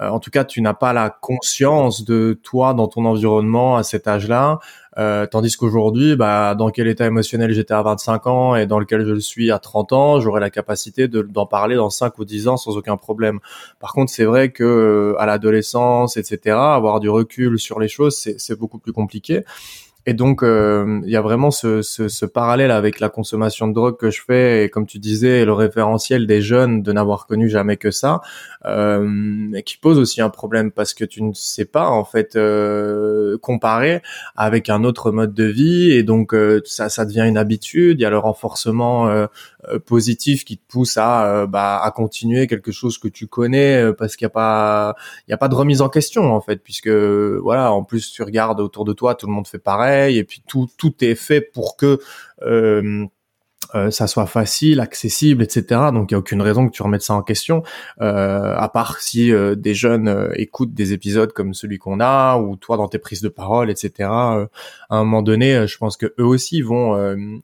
en 0.00 0.18
tout 0.18 0.30
cas, 0.30 0.44
tu 0.44 0.62
n'as 0.62 0.74
pas 0.74 0.92
la 0.92 1.10
conscience 1.10 2.04
de 2.04 2.38
toi 2.42 2.74
dans 2.74 2.88
ton 2.88 3.04
environnement 3.04 3.76
à 3.76 3.84
cet 3.84 4.08
âge-là. 4.08 4.58
Euh, 4.98 5.26
tandis 5.26 5.56
qu'aujourd'hui, 5.56 6.16
bah, 6.16 6.54
dans 6.56 6.70
quel 6.70 6.88
état 6.88 7.06
émotionnel 7.06 7.52
j'étais 7.52 7.74
à 7.74 7.82
25 7.82 8.26
ans 8.26 8.56
et 8.56 8.66
dans 8.66 8.80
lequel 8.80 9.06
je 9.06 9.12
le 9.12 9.20
suis 9.20 9.50
à 9.50 9.58
30 9.58 9.92
ans, 9.92 10.20
j'aurai 10.20 10.40
la 10.40 10.50
capacité 10.50 11.06
d'en 11.06 11.46
parler 11.46 11.76
dans 11.76 11.90
5 11.90 12.18
ou 12.18 12.24
10 12.24 12.48
ans 12.48 12.56
sans 12.56 12.76
aucun 12.76 12.96
problème. 12.96 13.38
Par 13.78 13.92
contre, 13.92 14.10
c'est 14.10 14.24
vrai 14.24 14.50
que 14.50 14.64
euh, 14.64 15.20
à 15.20 15.26
l'adolescence, 15.26 16.16
etc., 16.16 16.56
avoir 16.56 16.98
du 16.98 17.08
recul 17.08 17.58
sur 17.58 17.78
les 17.78 17.88
choses, 17.88 18.16
c'est 18.16 18.58
beaucoup 18.58 18.78
plus 18.78 18.92
compliqué. 18.92 19.44
Et 20.08 20.14
donc, 20.14 20.40
il 20.42 21.10
y 21.10 21.16
a 21.16 21.20
vraiment 21.20 21.50
ce, 21.50 21.82
ce, 21.82 22.08
ce, 22.08 22.24
parallèle 22.24 22.70
avec 22.70 22.98
la 22.98 23.10
consommation 23.10 23.68
de 23.68 23.74
drogue 23.74 23.98
que 23.98 24.10
je 24.10 24.22
fais, 24.26 24.64
et 24.64 24.70
comme 24.70 24.86
tu 24.86 24.98
disais, 24.98 25.44
le 25.44 25.52
référentiel 25.52 26.26
des 26.26 26.40
jeunes 26.40 26.82
de 26.82 26.92
n'avoir 26.94 27.26
connu 27.26 27.50
jamais 27.50 27.76
que 27.76 27.90
ça, 27.90 28.22
et 28.64 29.62
qui 29.66 29.76
pose 29.76 29.98
aussi 29.98 30.22
un 30.22 30.30
problème 30.30 30.70
parce 30.70 30.94
que 30.94 31.04
tu 31.04 31.22
ne 31.22 31.34
sais 31.34 31.66
pas 31.66 31.90
en 31.90 32.04
fait 32.04 32.38
comparer 33.42 34.00
avec 34.34 34.70
un 34.70 34.82
autre 34.82 35.10
mode 35.10 35.34
de 35.34 35.44
vie, 35.44 35.90
et 35.90 36.02
donc 36.04 36.34
ça, 36.64 36.88
ça 36.88 37.04
devient 37.04 37.26
une 37.28 37.36
habitude. 37.36 38.00
Il 38.00 38.02
y 38.02 38.06
a 38.06 38.10
le 38.10 38.16
renforcement 38.18 39.28
positif 39.86 40.44
qui 40.44 40.56
te 40.56 40.62
pousse 40.68 40.96
à, 40.96 41.46
bah, 41.46 41.80
à 41.82 41.90
continuer 41.90 42.46
quelque 42.46 42.70
chose 42.70 42.98
que 42.98 43.08
tu 43.08 43.26
connais 43.26 43.92
parce 43.98 44.16
qu'il 44.16 44.24
n'y 44.26 44.30
a 44.30 44.34
pas, 44.34 44.94
il 45.26 45.30
y 45.30 45.34
a 45.34 45.36
pas 45.36 45.48
de 45.48 45.54
remise 45.54 45.82
en 45.82 45.88
question 45.88 46.32
en 46.32 46.40
fait, 46.40 46.62
puisque 46.62 46.88
voilà, 46.88 47.72
en 47.72 47.82
plus 47.82 48.10
tu 48.12 48.22
regardes 48.22 48.60
autour 48.60 48.84
de 48.84 48.92
toi, 48.92 49.14
tout 49.14 49.26
le 49.26 49.32
monde 49.32 49.48
fait 49.48 49.58
pareil, 49.58 50.18
et 50.18 50.24
puis 50.24 50.42
tout 50.46 50.68
tout 50.76 50.94
est 51.04 51.14
fait 51.14 51.40
pour 51.40 51.76
que 51.76 51.98
euh, 52.42 53.06
euh, 53.74 53.90
ça 53.90 54.06
soit 54.06 54.26
facile, 54.26 54.80
accessible, 54.80 55.42
etc. 55.42 55.80
Donc 55.92 56.10
il 56.10 56.12
y 56.12 56.16
a 56.16 56.18
aucune 56.18 56.40
raison 56.40 56.66
que 56.66 56.72
tu 56.72 56.82
remettes 56.82 57.02
ça 57.02 57.14
en 57.14 57.22
question, 57.22 57.62
euh, 58.00 58.54
à 58.56 58.68
part 58.68 59.00
si 59.00 59.32
euh, 59.32 59.54
des 59.54 59.74
jeunes 59.74 60.08
euh, 60.08 60.30
écoutent 60.34 60.72
des 60.72 60.92
épisodes 60.92 61.32
comme 61.32 61.52
celui 61.52 61.78
qu'on 61.78 62.00
a, 62.00 62.38
ou 62.38 62.56
toi 62.56 62.76
dans 62.76 62.88
tes 62.88 62.98
prises 62.98 63.20
de 63.20 63.28
parole, 63.28 63.70
etc. 63.70 64.08
à 64.08 64.48
un 64.90 65.04
moment 65.04 65.22
donné, 65.22 65.66
je 65.66 65.78
pense 65.78 65.96
que 65.96 66.06
eux 66.18 66.24
aussi 66.24 66.62
vont 66.62 66.78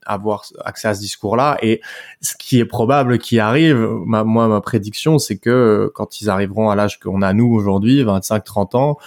avoir 0.05 0.43
accès 0.63 0.87
à 0.87 0.93
ce 0.93 0.99
discours-là. 0.99 1.57
Et 1.61 1.81
ce 2.21 2.35
qui 2.37 2.59
est 2.59 2.65
probable 2.65 3.17
qui 3.17 3.39
arrive, 3.39 3.77
ma, 4.05 4.23
moi 4.23 4.47
ma 4.47 4.61
prédiction, 4.61 5.19
c'est 5.19 5.37
que 5.37 5.91
quand 5.93 6.21
ils 6.21 6.29
arriveront 6.29 6.69
à 6.69 6.75
l'âge 6.75 6.99
qu'on 6.99 7.21
a 7.21 7.33
nous 7.33 7.53
aujourd'hui, 7.53 8.03
25-30 8.03 8.77
ans, 8.77 8.97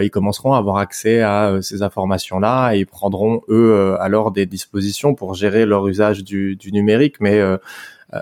ils 0.00 0.10
commenceront 0.10 0.52
à 0.52 0.58
avoir 0.58 0.76
accès 0.76 1.22
à 1.22 1.58
ces 1.60 1.82
informations-là 1.82 2.74
et 2.74 2.80
ils 2.80 2.86
prendront 2.86 3.42
eux 3.48 3.96
alors 4.00 4.30
des 4.30 4.46
dispositions 4.46 5.14
pour 5.14 5.34
gérer 5.34 5.66
leur 5.66 5.86
usage 5.88 6.24
du, 6.24 6.56
du 6.56 6.67
numérique, 6.72 7.20
mais 7.20 7.38
euh, 7.38 7.56
euh, 8.14 8.20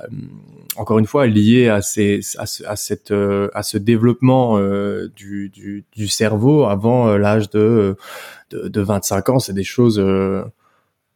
encore 0.77 0.99
une 0.99 1.07
fois 1.07 1.27
lié 1.27 1.69
à, 1.69 1.83
ces, 1.83 2.21
à, 2.39 2.47
ce, 2.47 2.65
cette, 2.77 3.11
euh, 3.11 3.49
à 3.55 3.63
ce 3.63 3.79
développement 3.79 4.59
du, 5.15 5.53
du, 5.95 6.09
cerveau 6.09 6.65
avant 6.65 7.17
l'âge 7.17 7.51
de, 7.51 7.97
de, 8.51 8.69
de, 8.69 8.81
25 8.81 9.29
ans, 9.29 9.39
c'est 9.39 9.53
des 9.53 9.65
choses 9.65 10.03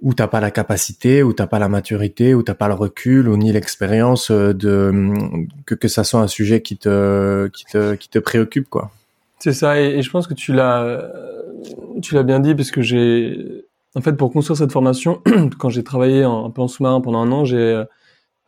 où 0.01 0.15
t'as 0.15 0.29
pas 0.29 0.41
la 0.41 0.51
capacité, 0.51 1.23
où 1.23 1.33
t'as 1.33 1.47
pas 1.47 1.59
la 1.59 1.69
maturité, 1.69 2.35
où 2.35 2.43
t'as 2.43 2.55
pas 2.55 2.69
le 2.69 2.75
recul, 2.75 3.29
ou 3.29 3.37
ni 3.37 3.53
l'expérience 3.53 4.31
de 4.31 4.93
que 5.67 5.75
que 5.75 5.89
ça 5.89 6.05
soit 6.05 6.21
un 6.21 6.29
sujet 6.29 6.63
qui 6.63 6.79
te 6.79 7.49
qui 7.49 7.65
te 7.67 7.95
qui 7.95 8.09
te 8.09 8.19
préoccupe 8.19 8.69
quoi. 8.69 8.91
C'est 9.41 9.55
ça, 9.55 9.81
et, 9.81 9.99
et, 9.99 10.03
je 10.03 10.11
pense 10.11 10.27
que 10.27 10.35
tu 10.35 10.53
l'as 10.53 11.03
tu 12.03 12.15
l'as 12.15 12.23
bien 12.23 12.41
dit 12.41 12.55
parce 12.55 12.71
que 12.71 12.83
j'ai 12.83 13.65
en 13.95 14.01
fait, 14.01 14.13
pour 14.13 14.33
construire 14.33 14.57
cette 14.57 14.73
formation, 14.73 15.23
quand 15.59 15.69
j'ai 15.69 15.83
travaillé 15.85 16.25
en, 16.25 16.47
un 16.47 16.51
peu 16.51 16.63
en 16.63 16.69
sous-marin 16.69 17.01
pendant 17.01 17.21
un 17.21 17.33
an, 17.33 17.45
j'ai, 17.45 17.57
euh, 17.57 17.85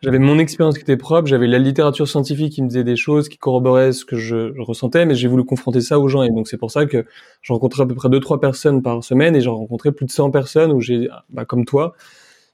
j'avais 0.02 0.18
mon 0.18 0.38
expérience 0.38 0.74
qui 0.74 0.82
était 0.82 0.96
propre, 0.96 1.28
j'avais 1.28 1.46
la 1.46 1.58
littérature 1.58 2.08
scientifique 2.08 2.52
qui 2.52 2.62
me 2.62 2.66
disait 2.66 2.82
des 2.82 2.96
choses, 2.96 3.28
qui 3.28 3.38
corroboraient 3.38 3.92
ce 3.92 4.04
que 4.04 4.16
je, 4.16 4.52
ressentais, 4.60 5.06
mais 5.06 5.14
j'ai 5.14 5.28
voulu 5.28 5.44
confronter 5.44 5.80
ça 5.80 6.00
aux 6.00 6.08
gens. 6.08 6.24
Et 6.24 6.30
donc, 6.30 6.48
c'est 6.48 6.56
pour 6.56 6.72
ça 6.72 6.86
que 6.86 7.06
je 7.40 7.52
rencontrais 7.52 7.84
à 7.84 7.86
peu 7.86 7.94
près 7.94 8.08
deux, 8.08 8.18
trois 8.18 8.40
personnes 8.40 8.82
par 8.82 9.04
semaine 9.04 9.36
et 9.36 9.40
j'en 9.40 9.56
rencontrais 9.56 9.92
plus 9.92 10.06
de 10.06 10.10
100 10.10 10.32
personnes 10.32 10.72
où 10.72 10.80
j'ai, 10.80 11.08
bah, 11.30 11.44
comme 11.44 11.64
toi, 11.64 11.94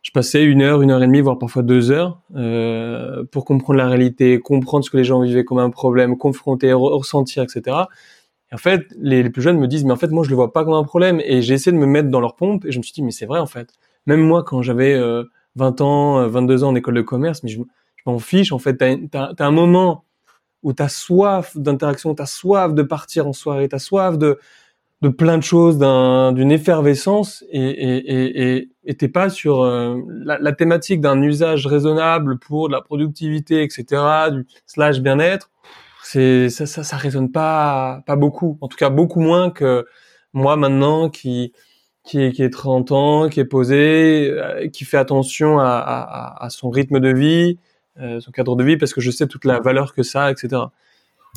je 0.02 0.10
passais 0.10 0.44
une 0.44 0.60
heure, 0.60 0.82
une 0.82 0.90
heure 0.90 1.02
et 1.02 1.06
demie, 1.06 1.22
voire 1.22 1.38
parfois 1.38 1.62
deux 1.62 1.90
heures, 1.90 2.20
euh, 2.36 3.24
pour 3.32 3.46
comprendre 3.46 3.78
la 3.78 3.88
réalité, 3.88 4.38
comprendre 4.40 4.84
ce 4.84 4.90
que 4.90 4.98
les 4.98 5.04
gens 5.04 5.22
vivaient 5.22 5.44
comme 5.44 5.58
un 5.58 5.70
problème, 5.70 6.18
confronter, 6.18 6.74
ressentir, 6.74 7.42
etc. 7.42 7.76
Et 8.50 8.54
en 8.54 8.58
fait, 8.58 8.86
les, 8.98 9.28
plus 9.30 9.42
jeunes 9.42 9.58
me 9.58 9.66
disent, 9.66 9.84
mais 9.84 9.92
en 9.92 9.96
fait, 9.96 10.10
moi, 10.10 10.24
je 10.24 10.30
le 10.30 10.36
vois 10.36 10.52
pas 10.52 10.64
comme 10.64 10.74
un 10.74 10.84
problème. 10.84 11.20
Et 11.24 11.42
j'ai 11.42 11.54
essayé 11.54 11.72
de 11.72 11.80
me 11.80 11.86
mettre 11.86 12.08
dans 12.08 12.20
leur 12.20 12.36
pompe, 12.36 12.64
et 12.64 12.72
je 12.72 12.78
me 12.78 12.82
suis 12.82 12.92
dit, 12.92 13.02
mais 13.02 13.10
c'est 13.10 13.26
vrai, 13.26 13.40
en 13.40 13.46
fait. 13.46 13.70
Même 14.06 14.20
moi, 14.20 14.42
quand 14.42 14.62
j'avais 14.62 14.94
euh, 14.94 15.24
20 15.56 15.80
ans, 15.80 16.28
22 16.28 16.62
euh, 16.62 16.66
ans 16.66 16.70
en 16.70 16.74
école 16.74 16.94
de 16.94 17.02
commerce, 17.02 17.42
mais 17.42 17.50
je, 17.50 17.60
m'en 18.06 18.18
fiche. 18.18 18.52
En 18.52 18.58
fait, 18.58 18.76
t'as 18.76 18.94
as, 19.12 19.34
as, 19.38 19.46
un 19.46 19.50
moment 19.50 20.04
où 20.62 20.72
t'as 20.72 20.88
soif 20.88 21.56
d'interaction, 21.56 22.14
t'as 22.14 22.26
soif 22.26 22.72
de 22.74 22.82
partir 22.82 23.26
en 23.26 23.32
soirée, 23.32 23.68
t'as 23.68 23.78
soif 23.78 24.18
de 24.18 24.38
de 25.00 25.08
plein 25.08 25.38
de 25.38 25.42
choses, 25.44 25.78
d'une 25.78 26.50
effervescence, 26.50 27.44
et 27.50 27.60
et 27.60 28.56
et 28.56 28.68
et 28.84 28.94
t'es 28.96 29.08
pas 29.08 29.30
sur 29.30 29.62
euh, 29.62 29.96
la, 30.08 30.38
la, 30.38 30.52
thématique 30.52 31.00
d'un 31.00 31.22
usage 31.22 31.66
raisonnable 31.66 32.38
pour 32.38 32.68
de 32.68 32.72
la 32.72 32.80
productivité, 32.80 33.62
etc., 33.62 34.02
du 34.32 34.46
slash 34.66 35.00
bien-être 35.00 35.50
c'est 36.10 36.48
ça, 36.48 36.64
ça, 36.66 36.84
ça 36.84 36.96
résonne 36.96 37.30
pas 37.30 38.02
pas 38.06 38.16
beaucoup. 38.16 38.56
En 38.62 38.68
tout 38.68 38.78
cas, 38.78 38.88
beaucoup 38.90 39.20
moins 39.20 39.50
que 39.50 39.86
moi 40.32 40.56
maintenant 40.56 41.10
qui 41.10 41.52
qui 42.04 42.22
est, 42.22 42.32
qui 42.32 42.42
est 42.42 42.50
30 42.50 42.92
ans, 42.92 43.28
qui 43.28 43.40
est 43.40 43.44
posé, 43.44 44.30
euh, 44.30 44.68
qui 44.70 44.84
fait 44.86 44.96
attention 44.96 45.58
à, 45.58 45.66
à, 45.66 46.44
à 46.46 46.50
son 46.50 46.70
rythme 46.70 47.00
de 47.00 47.12
vie, 47.12 47.58
euh, 48.00 48.20
son 48.20 48.30
cadre 48.30 48.56
de 48.56 48.64
vie, 48.64 48.78
parce 48.78 48.94
que 48.94 49.02
je 49.02 49.10
sais 49.10 49.26
toute 49.26 49.44
la 49.44 49.60
valeur 49.60 49.92
que 49.94 50.02
ça, 50.02 50.30
etc. 50.30 50.62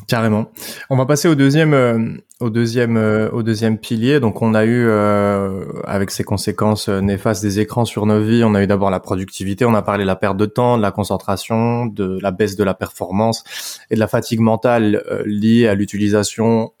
Carrément. 0.08 0.50
On 0.90 0.96
va 0.96 1.06
passer 1.06 1.28
au 1.28 1.34
deuxième, 1.34 1.74
euh, 1.74 2.16
au 2.40 2.50
deuxième, 2.50 2.96
euh, 2.96 3.30
au 3.30 3.42
deuxième 3.42 3.78
pilier. 3.78 4.20
Donc, 4.20 4.42
on 4.42 4.54
a 4.54 4.64
eu, 4.64 4.86
euh, 4.86 5.64
avec 5.84 6.10
ses 6.10 6.24
conséquences 6.24 6.88
néfastes 6.88 7.42
des 7.42 7.60
écrans 7.60 7.84
sur 7.84 8.06
nos 8.06 8.20
vies, 8.20 8.42
on 8.44 8.54
a 8.54 8.62
eu 8.62 8.66
d'abord 8.66 8.90
la 8.90 9.00
productivité. 9.00 9.64
On 9.64 9.74
a 9.74 9.82
parlé 9.82 10.04
de 10.04 10.06
la 10.06 10.16
perte 10.16 10.36
de 10.36 10.46
temps, 10.46 10.76
de 10.76 10.82
la 10.82 10.90
concentration, 10.90 11.86
de 11.86 12.18
la 12.20 12.30
baisse 12.30 12.56
de 12.56 12.64
la 12.64 12.74
performance 12.74 13.44
et 13.90 13.94
de 13.94 14.00
la 14.00 14.08
fatigue 14.08 14.40
mentale 14.40 15.02
liée 15.24 15.68
à 15.68 15.74
l'utilisation 15.74 16.72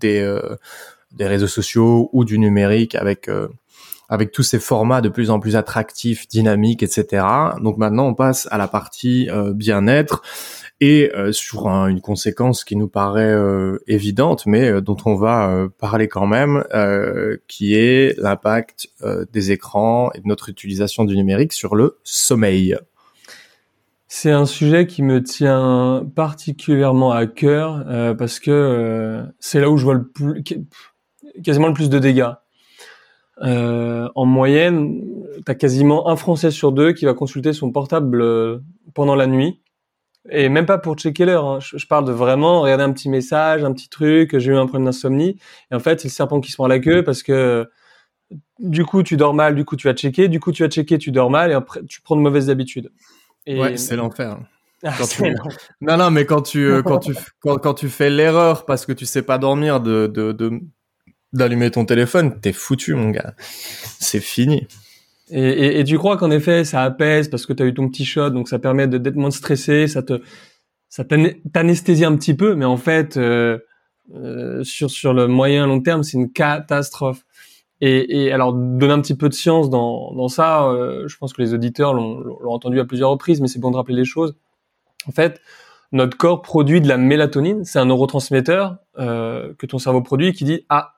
des 0.00 0.38
des 1.16 1.26
réseaux 1.26 1.48
sociaux 1.48 2.10
ou 2.12 2.24
du 2.24 2.38
numérique 2.38 2.94
avec 2.94 3.30
avec 4.08 4.32
tous 4.32 4.42
ces 4.42 4.58
formats 4.58 5.00
de 5.00 5.08
plus 5.08 5.30
en 5.30 5.40
plus 5.40 5.56
attractifs, 5.56 6.28
dynamiques, 6.28 6.82
etc. 6.82 7.24
Donc 7.60 7.76
maintenant, 7.76 8.06
on 8.06 8.14
passe 8.14 8.48
à 8.50 8.58
la 8.58 8.68
partie 8.68 9.28
bien-être 9.54 10.22
et 10.80 11.10
euh, 11.14 11.32
sur 11.32 11.66
une 11.66 12.00
conséquence 12.00 12.62
qui 12.64 12.76
nous 12.76 12.88
paraît 12.88 13.32
euh, 13.32 13.82
évidente, 13.88 14.46
mais 14.46 14.70
euh, 14.70 14.80
dont 14.80 14.96
on 15.06 15.16
va 15.16 15.68
parler 15.78 16.08
quand 16.08 16.26
même, 16.26 16.64
qui 17.48 17.74
est 17.74 18.18
l'impact 18.18 18.88
des 19.32 19.52
écrans 19.52 20.10
et 20.14 20.20
de 20.20 20.26
notre 20.26 20.48
utilisation 20.48 21.04
du 21.04 21.16
numérique 21.16 21.52
sur 21.52 21.74
le 21.74 21.98
sommeil. 22.04 22.76
C'est 24.06 24.30
un 24.30 24.46
sujet 24.46 24.86
qui 24.86 25.02
me 25.02 25.22
tient 25.22 26.06
particulièrement 26.14 27.12
à 27.12 27.26
cœur 27.26 27.84
parce 28.16 28.40
que 28.40 29.22
c'est 29.38 29.60
là 29.60 29.70
où 29.70 29.76
je 29.76 29.84
vois 29.84 29.94
le 29.94 30.06
plus, 30.06 30.42
quasiment 31.44 31.68
le 31.68 31.74
plus 31.74 31.90
de 31.90 31.98
dégâts. 31.98 32.32
en 33.40 34.24
moyenne, 34.24 35.02
tu 35.44 35.50
as 35.50 35.54
quasiment 35.54 36.08
un 36.08 36.16
Français 36.16 36.50
sur 36.50 36.72
deux 36.72 36.92
qui 36.92 37.04
va 37.04 37.14
consulter 37.14 37.52
son 37.52 37.70
portable 37.70 38.24
pendant 38.94 39.14
la 39.14 39.26
nuit 39.26 39.60
et 40.30 40.48
même 40.48 40.66
pas 40.66 40.78
pour 40.78 40.96
checker 40.96 41.24
l'heure. 41.24 41.46
Hein. 41.46 41.58
Je, 41.60 41.86
parle 41.86 42.04
de 42.04 42.12
vraiment 42.12 42.62
regarder 42.62 42.84
un 42.84 42.92
petit 42.92 43.08
message, 43.08 43.64
un 43.64 43.72
petit 43.72 43.88
truc. 43.88 44.38
J'ai 44.38 44.52
eu 44.52 44.56
un 44.56 44.66
problème 44.66 44.86
d'insomnie. 44.86 45.38
Et 45.70 45.74
en 45.74 45.80
fait, 45.80 46.00
c'est 46.00 46.08
le 46.08 46.12
serpent 46.12 46.40
qui 46.40 46.50
se 46.50 46.56
prend 46.56 46.66
la 46.66 46.78
queue 46.78 47.02
parce 47.02 47.22
que 47.22 47.68
du 48.58 48.84
coup, 48.84 49.02
tu 49.02 49.16
dors 49.16 49.34
mal. 49.34 49.54
Du 49.54 49.64
coup, 49.64 49.76
tu 49.76 49.88
vas 49.88 49.94
checker. 49.94 50.28
Du 50.28 50.40
coup, 50.40 50.52
tu 50.52 50.62
vas 50.62 50.68
checker, 50.68 50.98
tu 50.98 51.10
dors 51.10 51.30
mal 51.30 51.50
et 51.50 51.54
après, 51.54 51.80
tu 51.88 52.00
prends 52.02 52.16
de 52.16 52.20
mauvaises 52.20 52.50
habitudes. 52.50 52.90
Et... 53.46 53.60
Ouais, 53.60 53.76
c'est 53.76 53.96
l'enfer. 53.96 54.38
Ah, 54.84 54.94
non, 55.80 55.96
non, 55.96 56.10
mais 56.12 56.24
quand 56.24 56.40
tu 56.40 56.64
euh, 56.64 56.82
quand 56.82 57.00
tu 57.00 57.12
quand, 57.40 57.58
quand 57.58 57.74
tu 57.74 57.88
fais 57.88 58.10
l'erreur 58.10 58.64
parce 58.64 58.86
que 58.86 58.92
tu 58.92 59.06
sais 59.06 59.22
pas 59.22 59.36
dormir 59.36 59.80
de 59.80 60.06
de 60.06 60.60
d'allumer 61.32 61.72
ton 61.72 61.84
téléphone, 61.84 62.40
t'es 62.40 62.52
foutu, 62.52 62.94
mon 62.94 63.10
gars. 63.10 63.34
C'est 63.98 64.20
fini. 64.20 64.68
Et, 65.30 65.40
et, 65.40 65.80
et, 65.80 65.84
tu 65.84 65.98
crois 65.98 66.16
qu'en 66.16 66.30
effet, 66.30 66.64
ça 66.64 66.82
apaise 66.82 67.28
parce 67.28 67.46
que 67.46 67.52
tu 67.52 67.62
as 67.62 67.66
eu 67.66 67.74
ton 67.74 67.88
petit 67.88 68.04
shot, 68.04 68.30
donc 68.30 68.48
ça 68.48 68.58
permet 68.58 68.88
d'être 68.88 69.16
moins 69.16 69.30
stressé, 69.30 69.86
ça 69.86 70.02
te 70.02 70.20
ça 70.88 71.04
t'anesthésie 71.04 72.04
un 72.04 72.16
petit 72.16 72.34
peu, 72.34 72.54
mais 72.54 72.64
en 72.64 72.78
fait, 72.78 73.18
euh, 73.18 73.58
euh, 74.14 74.64
sur 74.64 74.90
sur 74.90 75.12
le 75.12 75.28
moyen 75.28 75.66
long 75.66 75.80
terme, 75.80 76.02
c'est 76.02 76.16
une 76.16 76.32
catastrophe. 76.32 77.24
Et, 77.80 78.24
et, 78.24 78.32
alors, 78.32 78.52
donner 78.54 78.92
un 78.92 79.00
petit 79.00 79.16
peu 79.16 79.28
de 79.28 79.34
science 79.34 79.70
dans, 79.70 80.12
dans 80.14 80.28
ça, 80.28 80.64
euh, 80.64 81.06
je 81.06 81.16
pense 81.16 81.32
que 81.32 81.40
les 81.42 81.54
auditeurs 81.54 81.94
l'ont 81.94 82.38
entendu 82.46 82.80
à 82.80 82.84
plusieurs 82.84 83.10
reprises, 83.10 83.40
mais 83.40 83.46
c'est 83.46 83.60
bon 83.60 83.70
de 83.70 83.76
rappeler 83.76 83.94
les 83.94 84.04
choses. 84.04 84.34
En 85.06 85.12
fait, 85.12 85.40
notre 85.92 86.16
corps 86.16 86.42
produit 86.42 86.80
de 86.80 86.88
la 86.88 86.98
mélatonine, 86.98 87.64
c'est 87.64 87.78
un 87.78 87.86
neurotransmetteur 87.86 88.78
euh, 88.98 89.54
que 89.58 89.66
ton 89.66 89.78
cerveau 89.78 90.02
produit 90.02 90.32
qui 90.32 90.44
dit 90.44 90.66
ah, 90.68 90.96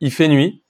il 0.00 0.10
fait 0.10 0.28
nuit, 0.28 0.63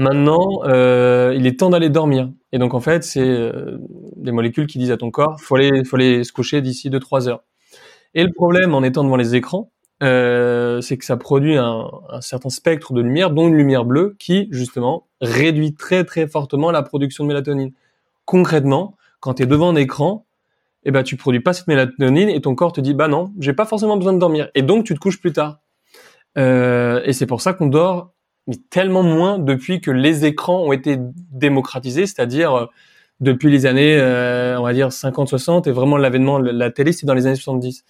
Maintenant, 0.00 0.62
euh, 0.64 1.34
il 1.36 1.46
est 1.46 1.60
temps 1.60 1.68
d'aller 1.68 1.90
dormir. 1.90 2.30
Et 2.52 2.58
donc 2.58 2.72
en 2.72 2.80
fait, 2.80 3.04
c'est 3.04 3.20
euh, 3.20 3.76
des 4.16 4.32
molécules 4.32 4.66
qui 4.66 4.78
disent 4.78 4.92
à 4.92 4.96
ton 4.96 5.10
corps, 5.10 5.38
faut 5.42 5.56
aller, 5.56 5.84
faut 5.84 5.96
aller 5.96 6.24
se 6.24 6.32
coucher 6.32 6.62
d'ici 6.62 6.88
2-3 6.88 7.28
heures. 7.28 7.44
Et 8.14 8.24
le 8.24 8.32
problème 8.32 8.74
en 8.74 8.82
étant 8.82 9.04
devant 9.04 9.16
les 9.16 9.34
écrans, 9.34 9.70
euh, 10.02 10.80
c'est 10.80 10.96
que 10.96 11.04
ça 11.04 11.18
produit 11.18 11.58
un, 11.58 11.90
certain 12.22 12.48
spectre 12.48 12.94
de 12.94 13.02
lumière, 13.02 13.30
dont 13.30 13.46
une 13.46 13.56
lumière 13.56 13.84
bleue, 13.84 14.16
qui 14.18 14.48
justement 14.50 15.06
réduit 15.20 15.74
très 15.74 16.02
très 16.04 16.26
fortement 16.26 16.70
la 16.70 16.82
production 16.82 17.24
de 17.24 17.28
mélatonine. 17.28 17.72
Concrètement, 18.24 18.96
quand 19.20 19.34
tu 19.34 19.42
es 19.42 19.46
devant 19.46 19.68
un 19.68 19.76
écran, 19.76 20.24
eh 20.84 20.92
ben 20.92 21.02
tu 21.02 21.18
produis 21.18 21.40
pas 21.40 21.52
cette 21.52 21.68
mélatonine 21.68 22.30
et 22.30 22.40
ton 22.40 22.54
corps 22.54 22.72
te 22.72 22.80
dit 22.80 22.94
bah 22.94 23.08
non, 23.08 23.34
j'ai 23.38 23.52
pas 23.52 23.66
forcément 23.66 23.98
besoin 23.98 24.14
de 24.14 24.18
dormir. 24.18 24.48
Et 24.54 24.62
donc 24.62 24.86
tu 24.86 24.94
te 24.94 24.98
couches 24.98 25.20
plus 25.20 25.34
tard. 25.34 25.60
Et 26.36 27.12
c'est 27.12 27.26
pour 27.26 27.42
ça 27.42 27.52
qu'on 27.52 27.66
dort 27.66 28.14
mais 28.50 28.56
tellement 28.68 29.04
moins 29.04 29.38
depuis 29.38 29.80
que 29.80 29.92
les 29.92 30.24
écrans 30.24 30.64
ont 30.64 30.72
été 30.72 30.96
démocratisés, 31.30 32.06
c'est-à-dire 32.06 32.52
euh, 32.52 32.66
depuis 33.20 33.48
les 33.48 33.64
années, 33.64 33.96
euh, 33.96 34.58
on 34.58 34.64
va 34.64 34.72
dire 34.72 34.88
50-60, 34.88 35.68
et 35.68 35.72
vraiment 35.72 35.96
l'avènement 35.96 36.40
de 36.40 36.50
la 36.50 36.72
télé, 36.72 36.90
c'est 36.90 37.06
dans 37.06 37.14
les 37.14 37.26
années 37.26 37.36
70. 37.36 37.84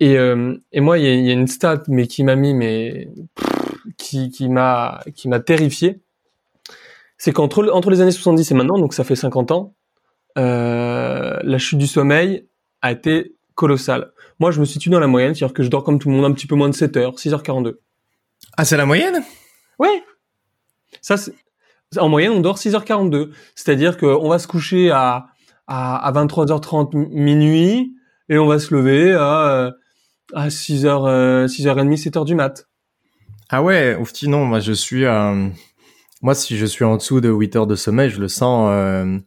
Et, 0.00 0.18
euh, 0.18 0.54
et 0.72 0.82
moi, 0.82 0.98
il 0.98 1.26
y, 1.26 1.30
a, 1.30 1.32
une 1.32 1.46
stat, 1.46 1.84
mais 1.88 2.06
qui 2.06 2.22
m'a 2.22 2.36
mis, 2.36 2.52
mais 2.52 3.08
qui, 3.96 4.30
m'a, 4.50 5.00
qui 5.14 5.28
m'a 5.28 5.40
terrifié. 5.40 6.00
C'est 7.16 7.32
qu'entre 7.32 7.66
entre 7.72 7.88
les 7.88 8.02
années 8.02 8.10
70 8.10 8.50
et 8.50 8.54
maintenant, 8.54 8.78
donc 8.78 8.92
ça 8.92 9.04
fait 9.04 9.16
50 9.16 9.52
ans, 9.52 9.74
la 10.36 11.58
chute 11.58 11.78
du 11.78 11.86
sommeil 11.86 12.46
a 12.82 12.92
été 12.92 13.36
colossale. 13.54 14.12
Moi, 14.38 14.50
je 14.50 14.60
me 14.60 14.66
situe 14.66 14.90
dans 14.90 15.00
la 15.00 15.06
moyenne, 15.06 15.34
c'est-à-dire 15.34 15.54
que 15.54 15.62
je 15.62 15.70
dors 15.70 15.82
comme 15.82 15.98
tout 15.98 16.10
le 16.10 16.16
monde 16.16 16.26
un 16.26 16.32
petit 16.32 16.46
peu 16.46 16.56
moins 16.56 16.68
de 16.68 16.74
7 16.74 16.94
heures, 16.98 17.14
6h42. 17.14 17.76
Ah, 18.58 18.66
c'est 18.66 18.76
la 18.76 18.84
moyenne? 18.84 19.22
Oui. 19.78 19.88
Ça, 21.00 21.16
en 21.98 22.08
moyenne, 22.08 22.32
on 22.32 22.40
dort 22.40 22.58
6h42. 22.58 23.30
C'est-à-dire 23.54 23.96
qu'on 23.96 24.28
va 24.28 24.38
se 24.38 24.46
coucher 24.46 24.90
à, 24.90 25.26
à, 25.66 25.96
à 25.96 26.12
23h30 26.12 27.08
minuit 27.10 27.94
et 28.28 28.38
on 28.38 28.46
va 28.46 28.58
se 28.58 28.74
lever 28.74 29.12
à, 29.12 29.72
à 30.34 30.48
6h, 30.48 31.46
6h30, 31.46 32.02
7h 32.02 32.24
du 32.24 32.34
mat. 32.34 32.68
Ah 33.50 33.62
ouais, 33.62 33.96
oufti, 33.96 34.28
non, 34.28 34.44
moi 34.44 34.60
je 34.60 34.72
suis... 34.72 35.04
Euh, 35.04 35.48
moi, 36.22 36.34
si 36.34 36.56
je 36.56 36.64
suis 36.64 36.84
en 36.84 36.96
dessous 36.96 37.20
de 37.20 37.28
8 37.28 37.56
heures 37.56 37.66
de 37.66 37.74
sommeil, 37.74 38.10
je 38.10 38.20
le 38.20 38.28
sens... 38.28 38.68
Euh, 38.72 39.18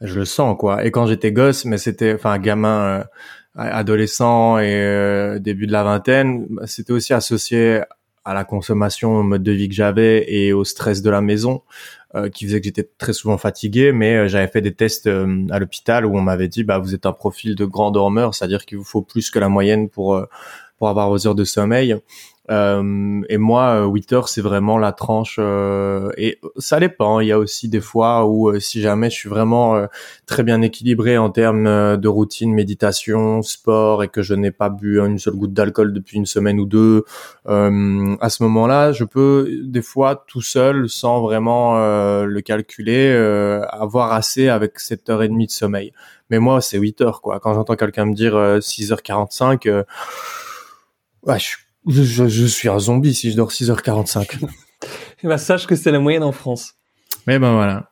je 0.00 0.18
le 0.18 0.24
sens, 0.24 0.56
quoi. 0.58 0.84
Et 0.84 0.90
quand 0.90 1.06
j'étais 1.06 1.32
gosse, 1.32 1.64
mais 1.64 1.78
c'était... 1.78 2.14
Enfin, 2.14 2.38
gamin... 2.38 2.80
Euh, 2.80 3.04
adolescent 3.54 4.58
et 4.58 5.36
début 5.38 5.66
de 5.66 5.72
la 5.72 5.82
vingtaine, 5.82 6.46
bah, 6.48 6.66
c'était 6.66 6.94
aussi 6.94 7.12
associé 7.12 7.82
à 8.24 8.34
la 8.34 8.44
consommation, 8.44 9.16
au 9.16 9.22
mode 9.22 9.42
de 9.42 9.52
vie 9.52 9.68
que 9.68 9.74
j'avais 9.74 10.24
et 10.32 10.52
au 10.52 10.64
stress 10.64 11.02
de 11.02 11.10
la 11.10 11.20
maison. 11.20 11.62
Euh, 12.14 12.28
qui 12.28 12.44
faisait 12.44 12.60
que 12.60 12.66
j'étais 12.66 12.86
très 12.98 13.14
souvent 13.14 13.38
fatigué, 13.38 13.90
mais 13.90 14.14
euh, 14.16 14.28
j'avais 14.28 14.46
fait 14.46 14.60
des 14.60 14.74
tests 14.74 15.06
euh, 15.06 15.46
à 15.50 15.58
l'hôpital 15.58 16.04
où 16.04 16.14
on 16.14 16.20
m'avait 16.20 16.46
dit 16.46 16.62
bah 16.62 16.78
vous 16.78 16.94
êtes 16.94 17.06
un 17.06 17.12
profil 17.12 17.54
de 17.54 17.64
grand 17.64 17.90
dormeur, 17.90 18.34
c'est-à-dire 18.34 18.66
qu'il 18.66 18.76
vous 18.76 18.84
faut 18.84 19.00
plus 19.00 19.30
que 19.30 19.38
la 19.38 19.48
moyenne 19.48 19.88
pour 19.88 20.22
pour 20.76 20.90
avoir 20.90 21.08
vos 21.08 21.26
heures 21.26 21.34
de 21.34 21.44
sommeil. 21.44 21.96
Euh, 22.50 23.22
et 23.28 23.38
moi, 23.38 23.86
8 23.86 24.12
euh, 24.12 24.16
heures, 24.16 24.28
c'est 24.28 24.40
vraiment 24.40 24.78
la 24.78 24.92
tranche. 24.92 25.36
Euh, 25.38 26.10
et 26.16 26.40
ça 26.56 26.80
dépend. 26.80 27.20
Il 27.20 27.28
y 27.28 27.32
a 27.32 27.38
aussi 27.38 27.68
des 27.68 27.80
fois 27.80 28.26
où, 28.26 28.58
si 28.58 28.80
jamais 28.80 29.10
je 29.10 29.16
suis 29.16 29.28
vraiment 29.28 29.86
très 30.26 30.42
bien 30.42 30.60
équilibré 30.62 31.18
en 31.18 31.30
termes 31.30 31.96
de 31.96 32.08
routine, 32.08 32.52
méditation, 32.52 33.42
sport, 33.42 34.02
et 34.02 34.08
que 34.08 34.22
je 34.22 34.34
n'ai 34.34 34.50
pas 34.50 34.70
bu 34.70 35.00
une 35.00 35.18
seule 35.18 35.34
goutte 35.34 35.52
d'alcool 35.52 35.92
depuis 35.92 36.16
une 36.18 36.26
semaine 36.26 36.58
ou 36.58 36.66
deux, 36.66 37.04
à 37.46 38.28
ce 38.28 38.42
moment-là, 38.42 38.92
je 38.92 39.04
peux 39.04 39.48
des 39.62 39.82
fois 39.82 40.24
tout 40.26 40.42
seul, 40.42 40.88
sans 40.88 41.20
vraiment 41.20 41.76
le 42.24 42.40
calculer, 42.40 43.12
avoir 43.70 44.12
assez 44.12 44.48
avec 44.48 44.78
7 44.80 45.10
heures 45.10 45.22
et 45.22 45.28
demie 45.28 45.46
de 45.46 45.52
sommeil. 45.52 45.92
Mais 46.30 46.38
moi, 46.38 46.60
c'est 46.60 46.78
8 46.78 47.00
heures, 47.02 47.20
quoi. 47.20 47.40
Quand 47.40 47.54
j'entends 47.54 47.76
quelqu'un 47.76 48.06
me 48.06 48.14
dire 48.14 48.34
6h45, 48.34 49.84
ouais, 51.24 51.38
je 51.38 51.44
suis 51.44 51.71
je, 51.86 52.28
je, 52.28 52.46
suis 52.46 52.68
un 52.68 52.78
zombie 52.78 53.14
si 53.14 53.30
je 53.30 53.36
dors 53.36 53.50
6h45. 53.50 54.38
bah, 55.24 55.38
sache 55.38 55.66
que 55.66 55.74
c'est 55.74 55.90
la 55.90 55.98
moyenne 55.98 56.22
en 56.22 56.32
France. 56.32 56.74
Mais 57.26 57.38
ben 57.38 57.54
voilà. 57.54 57.90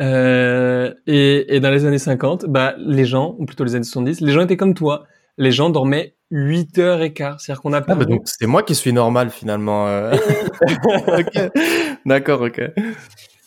Euh, 0.00 0.92
et, 1.06 1.54
et, 1.54 1.60
dans 1.60 1.70
les 1.70 1.84
années 1.84 1.98
50, 1.98 2.46
bah, 2.46 2.74
les 2.78 3.04
gens, 3.04 3.36
ou 3.38 3.46
plutôt 3.46 3.64
les 3.64 3.74
années 3.74 3.84
70, 3.84 4.20
les 4.20 4.32
gens 4.32 4.42
étaient 4.42 4.56
comme 4.56 4.74
toi. 4.74 5.04
Les 5.38 5.52
gens 5.52 5.70
dormaient 5.70 6.16
8 6.30 6.78
heures 6.78 7.02
et 7.02 7.12
quart. 7.12 7.40
C'est-à-dire 7.40 7.62
qu'on 7.62 7.72
a 7.72 7.80
pas. 7.80 7.92
Ah, 7.92 7.96
bah 7.96 8.04
donc 8.04 8.22
c'est 8.24 8.46
moi 8.46 8.62
qui 8.62 8.74
suis 8.74 8.92
normal 8.92 9.30
finalement. 9.30 9.86
Euh. 9.86 10.14
D'accord, 12.06 12.42
ok. 12.42 12.58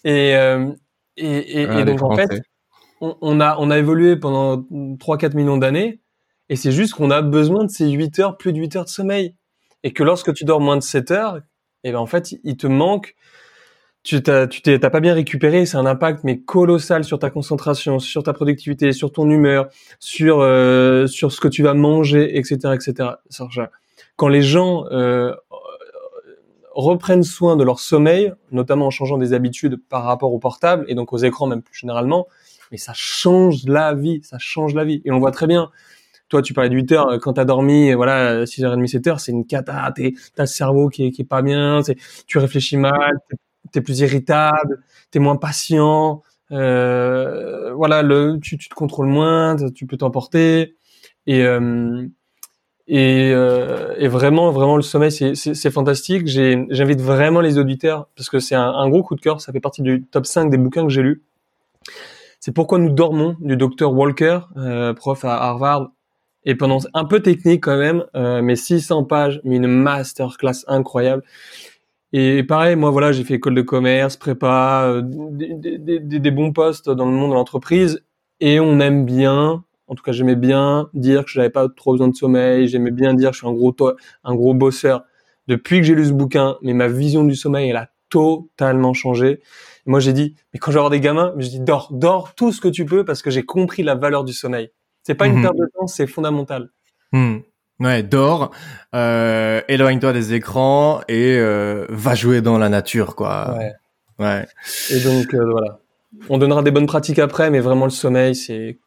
Et, 0.03 0.35
euh, 0.35 0.71
et, 1.17 1.61
et, 1.61 1.65
ah, 1.67 1.83
donc 1.83 2.01
en 2.01 2.15
fait, 2.15 2.41
on, 3.01 3.17
on, 3.21 3.39
a, 3.39 3.57
on 3.59 3.69
a 3.69 3.77
évolué 3.77 4.15
pendant 4.15 4.57
3-4 4.57 5.35
millions 5.35 5.57
d'années. 5.57 6.01
Et 6.49 6.55
c'est 6.55 6.71
juste 6.71 6.93
qu'on 6.93 7.11
a 7.11 7.21
besoin 7.21 7.65
de 7.65 7.69
ces 7.69 7.89
8 7.89 8.19
heures, 8.19 8.37
plus 8.37 8.53
de 8.53 8.59
8 8.59 8.75
heures 8.75 8.85
de 8.85 8.89
sommeil 8.89 9.35
et 9.85 9.93
que 9.93 10.03
lorsque 10.03 10.33
tu 10.33 10.45
dors 10.45 10.59
moins 10.59 10.77
de 10.77 10.81
7 10.81 11.11
heures, 11.11 11.37
et 11.37 11.89
eh 11.89 11.91
ben 11.91 11.99
en 11.99 12.07
fait, 12.07 12.33
il 12.43 12.57
te 12.57 12.65
manque, 12.65 13.15
tu 14.01 14.21
t'as, 14.23 14.47
tu 14.47 14.63
t'es, 14.63 14.79
pas 14.79 14.99
bien 14.99 15.13
récupéré, 15.13 15.67
c'est 15.67 15.77
un 15.77 15.85
impact 15.85 16.23
mais 16.23 16.39
colossal 16.39 17.03
sur 17.03 17.19
ta 17.19 17.29
concentration, 17.29 17.99
sur 17.99 18.23
ta 18.23 18.33
productivité, 18.33 18.91
sur 18.93 19.11
ton 19.11 19.29
humeur, 19.29 19.69
sur 19.99 20.39
euh, 20.39 21.05
sur 21.05 21.31
ce 21.31 21.39
que 21.39 21.47
tu 21.47 21.61
vas 21.61 21.75
manger, 21.75 22.35
etc., 22.35 22.73
etc. 22.73 23.09
Quand 24.15 24.27
les 24.27 24.41
gens 24.41 24.85
euh, 24.91 25.35
reprennent 26.71 27.23
soin 27.23 27.55
de 27.55 27.63
leur 27.63 27.79
sommeil, 27.79 28.33
notamment 28.51 28.87
en 28.87 28.91
changeant 28.91 29.19
des 29.19 29.33
habitudes 29.33 29.77
par 29.87 30.03
rapport 30.03 30.33
au 30.33 30.39
portable 30.39 30.85
et 30.87 30.95
donc 30.95 31.13
aux 31.13 31.19
écrans 31.19 31.45
même 31.45 31.61
plus 31.61 31.77
généralement, 31.77 32.27
mais 32.71 32.77
ça 32.77 32.93
change 32.95 33.65
la 33.65 33.93
vie, 33.93 34.21
ça 34.23 34.39
change 34.39 34.73
la 34.73 34.83
vie. 34.83 35.03
Et 35.05 35.11
on 35.11 35.19
voit 35.19 35.31
très 35.31 35.45
bien 35.45 35.69
toi, 36.29 36.41
tu 36.41 36.53
parlais 36.53 36.69
de 36.69 36.75
8 36.75 36.91
heures, 36.91 37.19
quand 37.21 37.33
t'as 37.33 37.45
dormi, 37.45 37.93
voilà, 37.93 38.45
6h30, 38.45 38.87
7 38.87 39.07
heures, 39.07 39.19
c'est 39.19 39.31
une 39.31 39.45
cata, 39.45 39.93
t'as 40.35 40.43
le 40.43 40.47
cerveau 40.47 40.89
qui 40.89 41.05
est, 41.05 41.23
pas 41.27 41.41
bien, 41.41 41.81
tu 42.27 42.37
réfléchis 42.37 42.77
mal, 42.77 43.19
t'es 43.71 43.81
plus 43.81 43.99
irritable, 43.99 44.83
t'es 45.11 45.19
moins 45.19 45.35
patient, 45.35 46.23
euh, 46.51 47.73
voilà, 47.73 48.03
tu, 48.41 48.57
te 48.57 48.73
contrôles 48.73 49.07
moins, 49.07 49.55
tu 49.73 49.85
peux 49.85 49.97
t'emporter, 49.97 50.75
et, 51.27 51.41
euh, 51.43 52.07
euh, 52.91 54.09
vraiment, 54.09 54.51
vraiment, 54.51 54.75
le 54.75 54.83
sommeil, 54.83 55.11
c'est 55.11 55.71
fantastique. 55.71 56.27
J'invite 56.27 57.01
vraiment 57.01 57.41
les 57.41 57.57
auditeurs, 57.57 58.07
parce 58.15 58.29
que 58.29 58.39
c'est 58.39 58.55
un, 58.55 58.89
gros 58.89 59.03
coup 59.03 59.15
de 59.15 59.21
cœur, 59.21 59.41
ça 59.41 59.51
fait 59.51 59.59
partie 59.59 59.81
du 59.81 60.03
top 60.03 60.25
5 60.25 60.49
des 60.49 60.57
bouquins 60.57 60.83
que 60.83 60.91
j'ai 60.91 61.01
lus. 61.01 61.23
C'est 62.39 62.51
Pourquoi 62.51 62.77
nous 62.77 62.91
dormons 62.91 63.35
du 63.39 63.57
docteur 63.57 63.93
Walker, 63.93 64.39
euh, 64.57 64.93
prof 64.93 65.25
à 65.25 65.35
Harvard, 65.35 65.91
et 66.45 66.55
pendant 66.55 66.79
un 66.93 67.05
peu 67.05 67.21
technique 67.21 67.63
quand 67.63 67.77
même, 67.77 68.05
euh, 68.15 68.41
mais 68.41 68.55
600 68.55 69.03
pages, 69.03 69.41
mais 69.43 69.57
une 69.57 69.67
masterclass 69.67 70.63
incroyable. 70.67 71.23
Et 72.13 72.43
pareil, 72.43 72.75
moi 72.75 72.91
voilà, 72.91 73.11
j'ai 73.11 73.23
fait 73.23 73.35
école 73.35 73.55
de 73.55 73.61
commerce, 73.61 74.15
prépa, 74.15 74.85
euh, 74.85 75.01
des, 75.03 76.31
bons 76.31 76.53
postes 76.53 76.89
dans 76.89 77.05
le 77.05 77.11
monde 77.11 77.31
de 77.31 77.35
l'entreprise, 77.35 78.05
et 78.39 78.59
on 78.59 78.79
aime 78.79 79.05
bien, 79.05 79.63
en 79.87 79.95
tout 79.95 80.03
cas 80.03 80.11
j'aimais 80.11 80.35
bien 80.35 80.89
dire 80.93 81.25
que 81.25 81.31
je 81.31 81.39
n'avais 81.39 81.49
pas 81.49 81.67
trop 81.67 81.91
besoin 81.91 82.07
de 82.07 82.15
sommeil, 82.15 82.67
j'aimais 82.67 82.91
bien 82.91 83.13
dire 83.15 83.31
que 83.31 83.35
je 83.35 83.39
suis 83.39 83.47
un 83.47 83.53
gros 83.53 83.75
un 84.23 84.35
gros 84.35 84.53
bosseur. 84.53 85.03
Depuis 85.47 85.79
que 85.79 85.83
j'ai 85.83 85.93
lu 85.93 86.05
ce 86.05 86.11
bouquin, 86.11 86.57
mais 86.61 86.73
ma 86.73 86.87
vision 86.87 87.23
du 87.23 87.35
sommeil 87.35 87.69
elle 87.69 87.75
a 87.75 87.89
totalement 88.09 88.93
changé. 88.93 89.41
moi 89.85 89.99
j'ai 89.99 90.13
dit, 90.13 90.35
mais 90.53 90.59
quand 90.59 90.71
je 90.71 90.75
vais 90.75 90.79
avoir 90.79 90.91
des 90.91 91.01
gamins, 91.01 91.33
je 91.37 91.49
dis 91.49 91.59
dors, 91.59 91.89
dors 91.91 92.33
tout 92.35 92.51
ce 92.51 92.61
que 92.61 92.67
tu 92.67 92.85
peux 92.85 93.03
parce 93.03 93.21
que 93.21 93.29
j'ai 93.29 93.43
compris 93.43 93.83
la 93.83 93.95
valeur 93.95 94.23
du 94.23 94.33
sommeil. 94.33 94.69
C'est 95.05 95.13
pas 95.13 95.27
une 95.27 95.35
mhm. 95.35 95.41
perte 95.43 95.57
de 95.57 95.69
temps, 95.77 95.87
c'est 95.87 96.07
fondamental. 96.07 96.69
Hmm. 97.11 97.37
Ouais, 97.79 98.01
dors, 98.03 98.51
euh, 98.95 99.61
éloigne-toi 99.67 100.13
des 100.13 100.33
écrans 100.33 101.01
et 101.07 101.37
euh, 101.37 101.85
va 101.89 102.15
jouer 102.15 102.41
dans 102.41 102.57
la 102.57 102.69
nature, 102.69 103.15
quoi. 103.15 103.55
Ouais. 103.57 103.73
ouais. 104.19 104.47
Et 104.91 105.01
donc 105.01 105.33
euh, 105.33 105.45
voilà, 105.51 105.79
on 106.29 106.37
donnera 106.37 106.63
des 106.63 106.71
bonnes 106.71 106.87
pratiques 106.87 107.19
après, 107.19 107.51
mais 107.51 107.59
vraiment 107.59 107.85
le 107.85 107.91
sommeil 107.91 108.33
c'est 108.33 108.79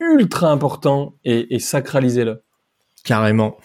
ultra 0.00 0.50
important 0.50 1.14
et, 1.24 1.54
et 1.54 1.58
sacralisez-le. 1.58 2.42
Carrément. 3.04 3.58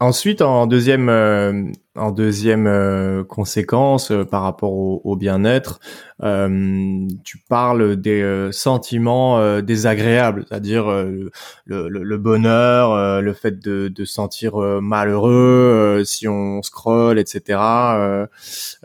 Ensuite, 0.00 0.42
en 0.42 0.66
deuxième 0.66 1.72
en 1.96 2.10
deuxième 2.10 3.24
conséquence 3.28 4.12
par 4.30 4.42
rapport 4.42 4.72
au, 4.72 5.16
bien-être, 5.16 5.80
tu 6.20 7.38
parles 7.48 7.96
des 7.96 8.48
sentiments 8.52 9.60
désagréables, 9.60 10.46
c'est-à-dire 10.48 10.86
le, 10.86 11.30
le, 11.66 12.18
bonheur, 12.18 13.20
le 13.20 13.32
fait 13.32 13.58
de, 13.58 13.88
de 13.88 14.04
sentir 14.04 14.56
malheureux 14.56 16.02
si 16.04 16.28
on 16.28 16.62
scrolle, 16.62 17.18
etc. 17.18 17.58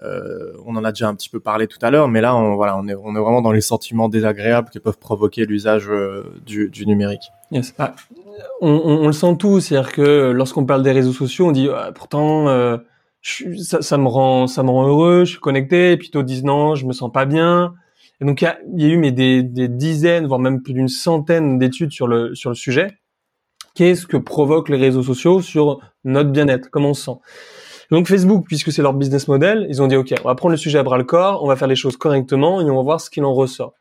on 0.01 0.75
en 0.75 0.83
a 0.83 0.91
déjà 0.91 1.07
un 1.07 1.15
petit 1.15 1.29
peu 1.29 1.39
parlé 1.39 1.67
tout 1.67 1.79
à 1.81 1.91
l'heure, 1.91 2.07
mais 2.07 2.21
là, 2.21 2.35
on, 2.35 2.55
voilà, 2.55 2.77
on 2.77 2.87
est, 2.87 2.95
on 2.95 3.15
est 3.15 3.19
vraiment 3.19 3.41
dans 3.41 3.51
les 3.51 3.61
sentiments 3.61 4.09
désagréables 4.09 4.69
que 4.69 4.79
peuvent 4.79 4.97
provoquer 4.97 5.45
l'usage 5.45 5.89
du, 6.45 6.69
du 6.69 6.85
numérique. 6.87 7.31
Yes. 7.51 7.73
Ah, 7.79 7.95
on, 8.61 8.69
on, 8.69 9.07
le 9.07 9.13
sent 9.13 9.35
tous, 9.37 9.59
c'est-à-dire 9.59 9.91
que 9.91 10.31
lorsqu'on 10.31 10.65
parle 10.65 10.83
des 10.83 10.91
réseaux 10.91 11.13
sociaux, 11.13 11.47
on 11.47 11.51
dit 11.51 11.67
ah, 11.73 11.91
pourtant 11.93 12.47
ça, 13.21 13.81
ça, 13.81 13.97
me 13.97 14.07
rend 14.07 14.47
ça 14.47 14.63
me 14.63 14.69
rend 14.69 14.87
heureux, 14.87 15.25
je 15.25 15.31
suis 15.31 15.39
connecté, 15.39 15.91
et 15.93 15.97
puis 15.97 16.09
d'autres 16.09 16.25
disent 16.25 16.43
non, 16.43 16.75
je 16.75 16.85
me 16.85 16.93
sens 16.93 17.11
pas 17.11 17.25
bien. 17.25 17.73
Et 18.21 18.25
donc 18.25 18.41
il 18.41 18.45
y 18.45 18.47
a, 18.47 18.59
y 18.75 18.85
a, 18.85 18.87
eu 18.87 18.97
mais 18.97 19.11
des, 19.11 19.43
des 19.43 19.67
dizaines, 19.67 20.27
voire 20.27 20.39
même 20.39 20.61
plus 20.61 20.73
d'une 20.73 20.89
centaine 20.89 21.57
d'études 21.57 21.91
sur 21.91 22.07
le 22.07 22.35
sur 22.35 22.49
le 22.49 22.55
sujet. 22.55 22.87
Qu'est-ce 23.75 24.07
que 24.07 24.17
provoquent 24.17 24.69
les 24.69 24.77
réseaux 24.77 25.03
sociaux 25.03 25.41
sur 25.41 25.79
notre 26.03 26.31
bien-être, 26.31 26.69
comment 26.69 26.89
on 26.89 26.93
se 26.93 27.05
sent? 27.05 27.17
Donc 27.91 28.07
Facebook, 28.07 28.45
puisque 28.47 28.71
c'est 28.71 28.81
leur 28.81 28.93
business 28.93 29.27
model, 29.27 29.65
ils 29.69 29.81
ont 29.81 29.87
dit 29.87 29.95
ok, 29.95 30.13
on 30.23 30.27
va 30.27 30.35
prendre 30.35 30.51
le 30.51 30.57
sujet 30.57 30.79
à 30.79 30.83
bras 30.83 30.97
le 30.97 31.03
corps, 31.03 31.43
on 31.43 31.47
va 31.47 31.55
faire 31.55 31.67
les 31.67 31.75
choses 31.75 31.97
correctement 31.97 32.61
et 32.61 32.69
on 32.69 32.75
va 32.75 32.83
voir 32.83 33.01
ce 33.01 33.09
qu'il 33.09 33.23
en 33.25 33.33
ressort. 33.33 33.73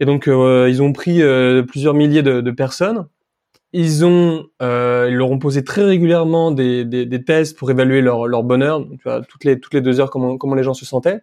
Et 0.00 0.04
donc 0.04 0.28
euh, 0.28 0.68
ils 0.68 0.82
ont 0.82 0.92
pris 0.92 1.22
euh, 1.22 1.62
plusieurs 1.62 1.94
milliers 1.94 2.22
de, 2.22 2.40
de 2.40 2.50
personnes 2.50 3.06
ils 3.72 4.04
ont, 4.04 4.46
euh, 4.62 5.06
ils 5.08 5.16
leur 5.16 5.30
ont 5.30 5.38
posé 5.38 5.62
très 5.62 5.84
régulièrement 5.84 6.50
des, 6.50 6.84
des, 6.84 7.06
des 7.06 7.24
tests 7.24 7.56
pour 7.56 7.70
évaluer 7.70 8.00
leur, 8.00 8.26
leur 8.26 8.42
bonheur, 8.42 8.84
tu 8.84 9.02
vois, 9.04 9.22
toutes 9.22 9.44
les 9.44 9.60
toutes 9.60 9.74
les 9.74 9.80
deux 9.80 10.00
heures 10.00 10.10
comment 10.10 10.38
comment 10.38 10.54
les 10.54 10.62
gens 10.62 10.74
se 10.74 10.84
sentaient. 10.84 11.20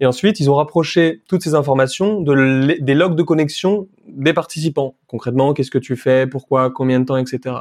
Et 0.00 0.06
ensuite, 0.06 0.40
ils 0.40 0.50
ont 0.50 0.54
rapproché 0.54 1.22
toutes 1.28 1.42
ces 1.42 1.54
informations 1.54 2.20
de 2.20 2.76
des 2.80 2.94
logs 2.94 3.16
de 3.16 3.22
connexion 3.22 3.88
des 4.06 4.32
participants. 4.32 4.96
Concrètement, 5.06 5.54
qu'est-ce 5.54 5.70
que 5.70 5.78
tu 5.78 5.96
fais, 5.96 6.26
pourquoi, 6.26 6.70
combien 6.70 7.00
de 7.00 7.04
temps, 7.04 7.16
etc. 7.16 7.56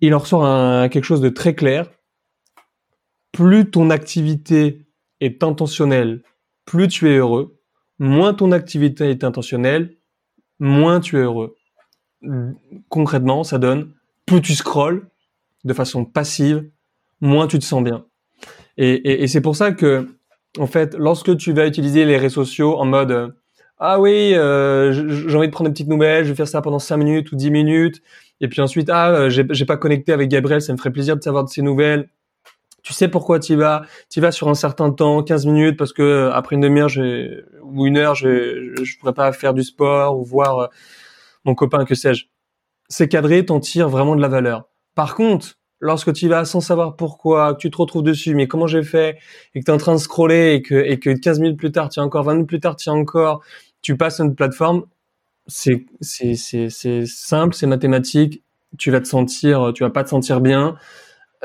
Il 0.00 0.10
leur 0.10 0.26
sort 0.26 0.44
un, 0.44 0.88
quelque 0.88 1.04
chose 1.04 1.20
de 1.20 1.28
très 1.28 1.54
clair. 1.54 1.90
Plus 3.32 3.70
ton 3.70 3.90
activité 3.90 4.86
est 5.20 5.42
intentionnelle, 5.42 6.22
plus 6.64 6.88
tu 6.88 7.10
es 7.10 7.16
heureux. 7.16 7.58
Moins 7.98 8.34
ton 8.34 8.52
activité 8.52 9.10
est 9.10 9.22
intentionnelle, 9.24 9.96
moins 10.58 11.00
tu 11.00 11.16
es 11.16 11.22
heureux 11.22 11.56
concrètement, 12.88 13.44
ça 13.44 13.58
donne 13.58 13.90
plus 14.26 14.40
tu 14.40 14.54
scrolles 14.54 15.06
de 15.64 15.72
façon 15.72 16.04
passive, 16.04 16.64
moins 17.20 17.46
tu 17.46 17.58
te 17.58 17.64
sens 17.64 17.82
bien. 17.82 18.04
Et, 18.76 19.26
c'est 19.28 19.40
pour 19.40 19.56
ça 19.56 19.72
que, 19.72 20.08
en 20.58 20.66
fait, 20.66 20.94
lorsque 20.98 21.36
tu 21.36 21.52
vas 21.52 21.66
utiliser 21.66 22.04
les 22.04 22.16
réseaux 22.16 22.44
sociaux 22.44 22.76
en 22.76 22.84
mode 22.84 23.10
euh, 23.12 23.28
ah 23.78 24.00
oui, 24.00 24.32
euh, 24.34 24.92
j'ai 24.92 25.36
envie 25.36 25.48
de 25.48 25.52
prendre 25.52 25.68
des 25.68 25.74
petites 25.74 25.88
nouvelles, 25.88 26.24
je 26.24 26.30
vais 26.30 26.34
faire 26.34 26.48
ça 26.48 26.62
pendant 26.62 26.78
5 26.78 26.96
minutes 26.96 27.32
ou 27.32 27.36
10 27.36 27.50
minutes, 27.50 28.02
et 28.40 28.48
puis 28.48 28.60
ensuite 28.60 28.88
ah 28.88 29.10
euh, 29.10 29.30
j'ai 29.30 29.64
pas 29.64 29.76
connecté 29.76 30.12
avec 30.12 30.28
Gabriel, 30.28 30.62
ça 30.62 30.72
me 30.72 30.78
ferait 30.78 30.92
plaisir 30.92 31.16
de 31.16 31.22
savoir 31.22 31.44
de 31.44 31.50
ses 31.50 31.62
nouvelles. 31.62 32.08
Tu 32.82 32.92
sais 32.92 33.08
pourquoi 33.08 33.40
tu 33.40 33.56
vas, 33.56 33.82
tu 34.10 34.20
vas 34.20 34.30
sur 34.30 34.48
un 34.48 34.54
certain 34.54 34.90
temps, 34.90 35.22
15 35.22 35.46
minutes, 35.46 35.76
parce 35.76 35.92
que 35.92 36.30
après 36.32 36.56
une 36.56 36.62
demi-heure 36.62 36.90
ou 37.62 37.86
une 37.86 37.96
heure, 37.96 38.14
je, 38.14 38.74
je 38.82 38.98
pourrais 38.98 39.14
pas 39.14 39.32
faire 39.32 39.54
du 39.54 39.62
sport 39.62 40.18
ou 40.18 40.24
voir 40.24 40.70
mon 41.44 41.54
copain, 41.54 41.84
que 41.84 41.94
sais-je. 41.94 42.26
C'est 42.88 43.08
cadré, 43.08 43.44
t'en 43.44 43.60
tires 43.60 43.88
vraiment 43.88 44.16
de 44.16 44.20
la 44.20 44.28
valeur. 44.28 44.68
Par 44.94 45.14
contre, 45.14 45.58
lorsque 45.80 46.12
tu 46.12 46.28
vas 46.28 46.44
sans 46.44 46.60
savoir 46.60 46.96
pourquoi, 46.96 47.54
que 47.54 47.58
tu 47.58 47.70
te 47.70 47.76
retrouves 47.76 48.02
dessus, 48.02 48.34
mais 48.34 48.46
comment 48.46 48.66
j'ai 48.66 48.82
fait, 48.82 49.18
et 49.54 49.60
que 49.60 49.64
tu 49.64 49.70
es 49.70 49.74
en 49.74 49.78
train 49.78 49.94
de 49.94 50.00
scroller, 50.00 50.54
et 50.54 50.62
que, 50.62 50.74
et 50.74 50.98
que 50.98 51.10
15 51.10 51.40
minutes 51.40 51.58
plus 51.58 51.72
tard, 51.72 51.88
tu 51.88 52.00
encore 52.00 52.24
20 52.24 52.34
minutes 52.34 52.48
plus 52.48 52.60
tard, 52.60 52.76
tu 52.76 52.88
encore, 52.90 53.42
tu 53.82 53.96
passes 53.96 54.20
à 54.20 54.24
une 54.24 54.34
plateforme, 54.34 54.84
c'est, 55.46 55.84
c'est 56.00 57.06
simple, 57.06 57.54
c'est 57.54 57.66
mathématique, 57.66 58.42
tu 58.78 58.90
vas 58.90 59.00
te 59.00 59.06
sentir, 59.06 59.72
tu 59.74 59.82
vas 59.82 59.90
pas 59.90 60.04
te 60.04 60.08
sentir 60.08 60.40
bien, 60.40 60.76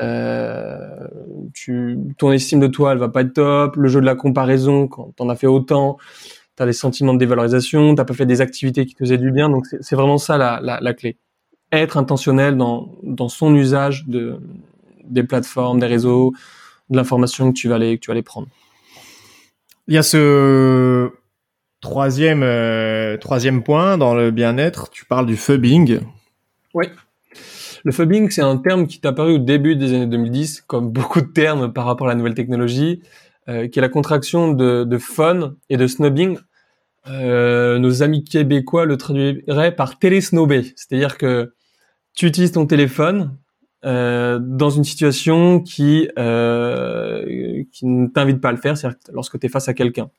euh, 0.00 1.06
tu, 1.52 1.98
ton 2.16 2.32
estime 2.32 2.60
de 2.60 2.66
toi, 2.66 2.92
elle 2.92 2.98
va 2.98 3.08
pas 3.08 3.22
être 3.22 3.34
top, 3.34 3.76
le 3.76 3.88
jeu 3.88 4.00
de 4.00 4.06
la 4.06 4.14
comparaison, 4.14 4.88
quand 4.88 5.12
t'en 5.16 5.28
as 5.28 5.36
fait 5.36 5.46
autant, 5.46 5.98
tu 6.60 6.66
des 6.66 6.72
sentiments 6.72 7.14
de 7.14 7.18
dévalorisation, 7.18 7.94
t'as 7.94 8.04
pas 8.04 8.14
fait 8.14 8.26
des 8.26 8.40
activités 8.40 8.86
qui 8.86 8.94
te 8.94 8.98
faisaient 8.98 9.18
du 9.18 9.32
bien. 9.32 9.48
Donc 9.48 9.66
c'est 9.80 9.96
vraiment 9.96 10.18
ça 10.18 10.36
la, 10.36 10.60
la, 10.62 10.78
la, 10.80 10.94
clé. 10.94 11.16
Être 11.72 11.96
intentionnel 11.96 12.56
dans, 12.56 12.90
dans 13.02 13.28
son 13.28 13.54
usage 13.54 14.06
de, 14.06 14.40
des 15.04 15.22
plateformes, 15.22 15.80
des 15.80 15.86
réseaux, 15.86 16.32
de 16.90 16.96
l'information 16.96 17.52
que 17.52 17.58
tu 17.58 17.68
vas 17.68 17.76
aller 17.76 17.96
que 17.96 18.00
tu 18.02 18.08
vas 18.08 18.12
aller 18.12 18.22
prendre. 18.22 18.48
Il 19.88 19.94
y 19.94 19.98
a 19.98 20.02
ce 20.02 21.10
troisième 21.80 22.42
euh, 22.42 23.16
troisième 23.16 23.62
point 23.62 23.96
dans 23.96 24.14
le 24.14 24.30
bien-être. 24.30 24.90
Tu 24.90 25.04
parles 25.04 25.26
du 25.26 25.36
phubbing. 25.36 26.00
Oui. 26.74 26.86
Le 27.84 27.92
phubbing, 27.92 28.28
c'est 28.28 28.42
un 28.42 28.58
terme 28.58 28.86
qui 28.86 29.00
est 29.02 29.06
apparu 29.06 29.34
au 29.34 29.38
début 29.38 29.74
des 29.74 29.94
années 29.94 30.06
2010, 30.06 30.62
comme 30.66 30.90
beaucoup 30.90 31.22
de 31.22 31.28
termes 31.28 31.72
par 31.72 31.86
rapport 31.86 32.08
à 32.08 32.10
la 32.10 32.16
nouvelle 32.16 32.34
technologie, 32.34 33.00
euh, 33.48 33.68
qui 33.68 33.78
est 33.78 33.82
la 33.82 33.88
contraction 33.88 34.52
de, 34.52 34.84
de 34.84 34.98
fun 34.98 35.54
et 35.70 35.78
de 35.78 35.86
snubbing 35.86 36.36
euh, 37.10 37.78
nos 37.78 38.02
amis 38.02 38.24
québécois 38.24 38.84
le 38.84 38.96
traduiraient 38.96 39.74
par 39.74 39.98
télésnobé, 39.98 40.72
c'est-à-dire 40.76 41.18
que 41.18 41.52
tu 42.14 42.26
utilises 42.26 42.52
ton 42.52 42.66
téléphone 42.66 43.36
euh, 43.84 44.38
dans 44.40 44.70
une 44.70 44.84
situation 44.84 45.60
qui 45.60 46.08
euh, 46.18 47.64
qui 47.72 47.86
ne 47.86 48.06
t'invite 48.06 48.40
pas 48.40 48.50
à 48.50 48.52
le 48.52 48.58
faire, 48.58 48.76
c'est-à-dire 48.76 48.98
lorsque 49.12 49.38
tu 49.38 49.46
es 49.46 49.48
face 49.48 49.68
à 49.68 49.74
quelqu'un. 49.74 50.10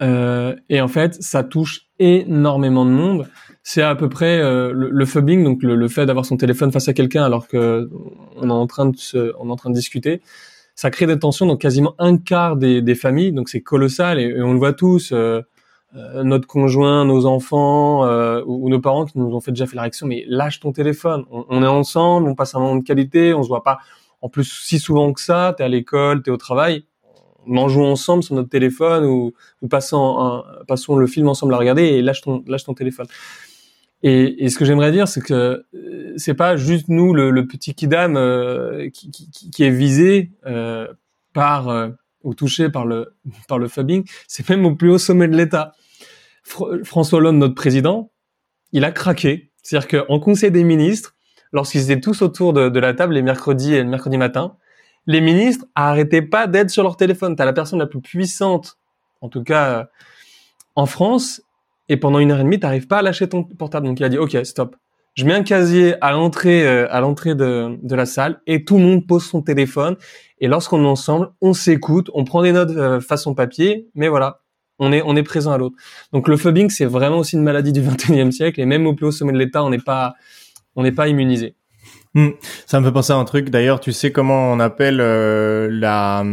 Et 0.00 0.80
en 0.80 0.88
fait, 0.88 1.14
ça 1.22 1.42
touche 1.42 1.86
énormément 1.98 2.84
de 2.84 2.90
monde. 2.90 3.26
C'est 3.62 3.80
à 3.80 3.94
peu 3.94 4.10
près 4.10 4.38
le, 4.38 4.90
le 4.90 5.04
phubbing, 5.06 5.42
donc 5.42 5.62
le, 5.62 5.88
fait 5.88 6.04
d'avoir 6.04 6.26
son 6.26 6.36
téléphone 6.36 6.70
face 6.70 6.88
à 6.88 6.92
quelqu'un 6.92 7.24
alors 7.24 7.48
que 7.48 7.88
on 8.36 8.50
est 8.50 8.52
en 8.52 8.66
train 8.66 8.86
de 8.86 8.96
se, 8.96 9.32
on 9.38 9.48
est 9.48 9.50
en 9.50 9.56
train 9.56 9.70
de 9.70 9.74
discuter. 9.74 10.20
Ça 10.74 10.90
crée 10.90 11.06
des 11.06 11.18
tensions 11.18 11.46
dans 11.46 11.56
quasiment 11.56 11.94
un 11.98 12.18
quart 12.18 12.56
des, 12.56 12.94
familles, 12.94 13.32
donc 13.32 13.48
c'est 13.48 13.62
colossal 13.62 14.20
et, 14.20 14.42
on 14.42 14.52
le 14.52 14.58
voit 14.58 14.74
tous. 14.74 15.14
Notre 16.24 16.46
conjoint, 16.46 17.04
nos 17.04 17.26
enfants 17.26 18.04
euh, 18.04 18.42
ou, 18.46 18.68
nos 18.68 18.80
parents 18.80 19.06
qui 19.06 19.18
nous 19.18 19.34
ont 19.34 19.40
fait 19.40 19.52
déjà 19.52 19.66
fait 19.66 19.76
la 19.76 19.82
réaction, 19.82 20.06
mais 20.06 20.24
lâche 20.28 20.60
ton 20.60 20.72
téléphone. 20.72 21.24
On, 21.30 21.62
est 21.62 21.66
ensemble, 21.66 22.28
on 22.28 22.34
passe 22.34 22.54
un 22.54 22.60
moment 22.60 22.76
de 22.76 22.84
qualité, 22.84 23.34
on 23.34 23.42
se 23.42 23.48
voit 23.48 23.62
pas 23.62 23.78
en 24.22 24.28
plus 24.28 24.44
si 24.44 24.78
souvent 24.78 25.12
que 25.12 25.20
ça. 25.20 25.54
T'es 25.56 25.64
à 25.64 25.68
l'école, 25.68 26.22
t'es 26.22 26.30
au 26.30 26.36
travail, 26.36 26.84
joue 27.46 27.84
ensemble 27.84 28.22
sur 28.22 28.34
notre 28.34 28.48
téléphone 28.48 29.04
ou, 29.04 29.32
ou 29.62 29.68
passons, 29.68 30.42
passons 30.66 30.96
le 30.96 31.06
film 31.06 31.28
ensemble 31.28 31.54
à 31.54 31.58
regarder 31.58 31.82
et 31.84 32.02
lâche 32.02 32.22
ton, 32.22 32.42
lâche 32.46 32.64
ton 32.64 32.74
téléphone. 32.74 33.06
Et, 34.02 34.44
et, 34.44 34.50
ce 34.50 34.58
que 34.58 34.64
j'aimerais 34.64 34.92
dire, 34.92 35.08
c'est 35.08 35.22
que 35.22 35.64
euh, 35.74 36.12
c'est 36.16 36.34
pas 36.34 36.56
juste 36.56 36.88
nous, 36.88 37.14
le, 37.14 37.30
le 37.30 37.46
petit 37.46 37.74
kidam 37.74 38.16
euh, 38.16 38.90
qui, 38.90 39.10
qui, 39.10 39.30
qui, 39.30 39.64
est 39.64 39.70
visé 39.70 40.30
euh, 40.46 40.86
par 41.32 41.90
ou 42.22 42.34
touché 42.34 42.68
par 42.68 42.84
le 42.84 43.14
par 43.48 43.58
le 43.58 43.68
phubbing, 43.68 44.04
c'est 44.28 44.48
même 44.48 44.66
au 44.66 44.74
plus 44.74 44.90
haut 44.90 44.98
sommet 44.98 45.28
de 45.28 45.36
l'État. 45.36 45.72
François 46.46 47.18
Hollande, 47.18 47.38
notre 47.38 47.54
président, 47.54 48.10
il 48.72 48.84
a 48.84 48.92
craqué. 48.92 49.50
C'est-à-dire 49.62 50.06
qu'en 50.06 50.20
Conseil 50.20 50.50
des 50.50 50.64
ministres, 50.64 51.16
lorsqu'ils 51.52 51.90
étaient 51.90 52.00
tous 52.00 52.22
autour 52.22 52.52
de, 52.52 52.78
la 52.78 52.94
table 52.94 53.14
les 53.14 53.22
mercredis 53.22 53.74
et 53.74 53.82
le 53.82 53.88
mercredi 53.88 54.16
matin, 54.16 54.56
les 55.06 55.20
ministres 55.20 55.66
arrêtaient 55.74 56.22
pas 56.22 56.46
d'être 56.46 56.70
sur 56.70 56.82
leur 56.82 56.96
téléphone. 56.96 57.36
T'as 57.36 57.44
la 57.44 57.52
personne 57.52 57.78
la 57.78 57.86
plus 57.86 58.00
puissante, 58.00 58.78
en 59.20 59.28
tout 59.28 59.42
cas 59.42 59.70
euh, 59.70 59.84
en 60.74 60.86
France, 60.86 61.42
et 61.88 61.96
pendant 61.96 62.18
une 62.18 62.32
heure 62.32 62.40
et 62.40 62.44
demie, 62.44 62.58
t'arrives 62.58 62.86
pas 62.86 62.98
à 62.98 63.02
lâcher 63.02 63.28
ton 63.28 63.44
portable. 63.44 63.86
Donc 63.86 63.98
il 64.00 64.04
a 64.04 64.08
dit, 64.08 64.18
ok, 64.18 64.36
stop. 64.44 64.76
Je 65.14 65.24
mets 65.24 65.32
un 65.32 65.42
casier 65.42 65.94
à 66.02 66.12
l'entrée 66.12 66.66
euh, 66.66 66.86
à 66.92 67.00
l'entrée 67.00 67.34
de, 67.34 67.78
de, 67.82 67.94
la 67.94 68.04
salle 68.04 68.40
et 68.46 68.64
tout 68.64 68.76
le 68.76 68.84
monde 68.84 69.06
pose 69.06 69.24
son 69.24 69.42
téléphone. 69.42 69.96
Et 70.40 70.48
lorsqu'on 70.48 70.82
est 70.84 70.86
ensemble, 70.86 71.30
on 71.40 71.54
s'écoute, 71.54 72.10
on 72.12 72.24
prend 72.24 72.42
des 72.42 72.52
notes 72.52 72.70
euh, 72.70 73.00
façon 73.00 73.34
papier, 73.34 73.88
mais 73.94 74.08
voilà, 74.08 74.42
on 74.78 74.92
est 74.92 75.02
on 75.04 75.16
est 75.16 75.22
présent 75.22 75.52
à 75.52 75.58
l'autre. 75.58 75.76
Donc 76.12 76.28
le 76.28 76.36
phubbing 76.36 76.70
c'est 76.70 76.84
vraiment 76.84 77.18
aussi 77.18 77.36
une 77.36 77.42
maladie 77.42 77.72
du 77.72 77.82
21e 77.82 78.30
siècle 78.30 78.60
et 78.60 78.66
même 78.66 78.86
au 78.86 78.94
plus 78.94 79.06
haut 79.06 79.12
sommet 79.12 79.32
de 79.32 79.38
l'État 79.38 79.64
on 79.64 79.70
n'est 79.70 79.78
pas 79.78 80.14
on 80.74 80.82
n'est 80.82 80.92
pas 80.92 81.08
immunisé. 81.08 81.54
Hmm. 82.14 82.30
Ça 82.64 82.80
me 82.80 82.86
fait 82.86 82.92
penser 82.92 83.12
à 83.12 83.16
un 83.16 83.24
truc. 83.26 83.50
D'ailleurs, 83.50 83.78
tu 83.78 83.92
sais 83.92 84.10
comment 84.10 84.50
on 84.50 84.58
appelle 84.58 85.00
euh, 85.02 85.68
la 85.70 86.24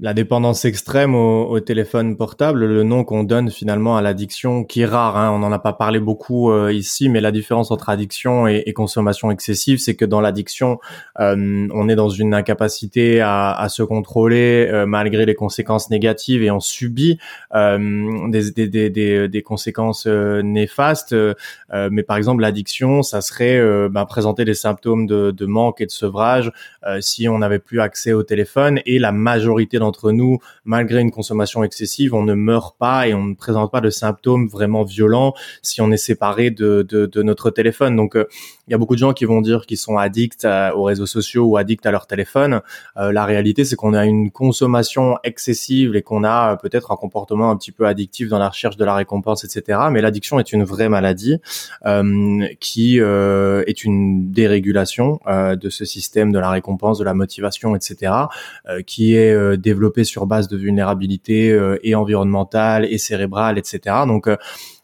la 0.00 0.14
dépendance 0.14 0.64
extrême 0.64 1.14
au, 1.14 1.60
téléphone 1.60 2.16
portable, 2.16 2.64
le 2.64 2.82
nom 2.84 3.04
qu'on 3.04 3.22
donne 3.22 3.50
finalement 3.50 3.98
à 3.98 4.02
l'addiction, 4.02 4.64
qui 4.64 4.80
est 4.80 4.86
rare, 4.86 5.18
hein, 5.18 5.30
on 5.30 5.40
n'en 5.40 5.52
a 5.52 5.58
pas 5.58 5.74
parlé 5.74 6.00
beaucoup 6.00 6.50
euh, 6.50 6.72
ici, 6.72 7.10
mais 7.10 7.20
la 7.20 7.30
différence 7.30 7.70
entre 7.70 7.90
addiction 7.90 8.46
et, 8.46 8.72
consommation 8.72 9.30
excessive, 9.30 9.78
c'est 9.78 9.96
que 9.96 10.06
dans 10.06 10.22
l'addiction, 10.22 10.78
euh, 11.18 11.68
on 11.74 11.88
est 11.88 11.96
dans 11.96 12.08
une 12.08 12.32
incapacité 12.32 13.20
à, 13.20 13.66
se 13.68 13.82
contrôler 13.82 14.68
euh, 14.72 14.86
malgré 14.86 15.26
les 15.26 15.34
conséquences 15.34 15.90
négatives 15.90 16.42
et 16.42 16.50
on 16.50 16.60
subit 16.60 17.18
des, 17.52 19.42
conséquences 19.44 20.06
néfastes. 20.06 21.14
mais 21.90 22.02
par 22.02 22.16
exemple, 22.16 22.40
l'addiction, 22.40 23.02
ça 23.02 23.20
serait 23.20 23.60
bah, 23.90 24.06
présenter 24.06 24.46
des 24.46 24.54
symptômes 24.54 25.06
de, 25.06 25.30
de, 25.30 25.46
manque 25.46 25.82
et 25.82 25.86
de 25.86 25.90
sevrage 25.90 26.52
si 27.00 27.28
on 27.28 27.38
n'avait 27.38 27.58
plus 27.58 27.80
accès 27.80 28.12
au 28.12 28.22
téléphone 28.22 28.80
et 28.86 28.98
la 28.98 29.12
majorité 29.12 29.78
entre 29.90 30.12
nous, 30.12 30.38
malgré 30.64 31.00
une 31.00 31.10
consommation 31.10 31.62
excessive, 31.64 32.14
on 32.14 32.22
ne 32.22 32.34
meurt 32.34 32.78
pas 32.78 33.08
et 33.08 33.14
on 33.14 33.24
ne 33.24 33.34
présente 33.34 33.70
pas 33.70 33.80
de 33.80 33.90
symptômes 33.90 34.48
vraiment 34.48 34.84
violents 34.84 35.34
si 35.62 35.80
on 35.80 35.90
est 35.90 35.96
séparé 35.96 36.50
de, 36.50 36.86
de, 36.88 37.22
notre 37.22 37.50
téléphone. 37.50 37.96
Donc, 37.96 38.16
euh, 38.16 38.26
il 38.70 38.72
y 38.72 38.74
a 38.74 38.78
beaucoup 38.78 38.94
de 38.94 39.00
gens 39.00 39.12
qui 39.12 39.24
vont 39.24 39.40
dire 39.40 39.66
qu'ils 39.66 39.78
sont 39.78 39.96
addicts 39.98 40.46
aux 40.74 40.84
réseaux 40.84 41.06
sociaux 41.06 41.44
ou 41.44 41.56
addicts 41.56 41.86
à 41.86 41.90
leur 41.90 42.06
téléphone. 42.06 42.60
Euh, 42.96 43.10
la 43.10 43.24
réalité, 43.24 43.64
c'est 43.64 43.74
qu'on 43.74 43.94
a 43.94 44.06
une 44.06 44.30
consommation 44.30 45.18
excessive 45.24 45.96
et 45.96 46.02
qu'on 46.02 46.22
a 46.22 46.52
euh, 46.52 46.56
peut-être 46.56 46.92
un 46.92 46.96
comportement 46.96 47.50
un 47.50 47.56
petit 47.56 47.72
peu 47.72 47.86
addictif 47.86 48.28
dans 48.28 48.38
la 48.38 48.48
recherche 48.48 48.76
de 48.76 48.84
la 48.84 48.94
récompense, 48.94 49.44
etc. 49.44 49.80
Mais 49.90 50.00
l'addiction 50.00 50.38
est 50.38 50.52
une 50.52 50.62
vraie 50.62 50.88
maladie 50.88 51.38
qui 52.60 52.98
est 52.98 53.84
une 53.84 54.30
dérégulation 54.30 55.18
de 55.26 55.68
ce 55.68 55.84
système 55.84 56.32
de 56.32 56.38
la 56.38 56.50
récompense, 56.50 56.98
de 56.98 57.04
la 57.04 57.14
motivation, 57.14 57.74
etc. 57.74 58.12
qui 58.86 59.16
est 59.16 59.56
développé 59.56 59.80
développé 59.80 60.04
sur 60.04 60.26
base 60.26 60.46
de 60.48 60.58
vulnérabilité 60.58 61.50
euh, 61.50 61.78
et 61.82 61.94
environnementale 61.94 62.84
et 62.84 62.98
cérébrale, 62.98 63.56
etc. 63.58 63.96
Donc 64.06 64.26
euh, 64.26 64.36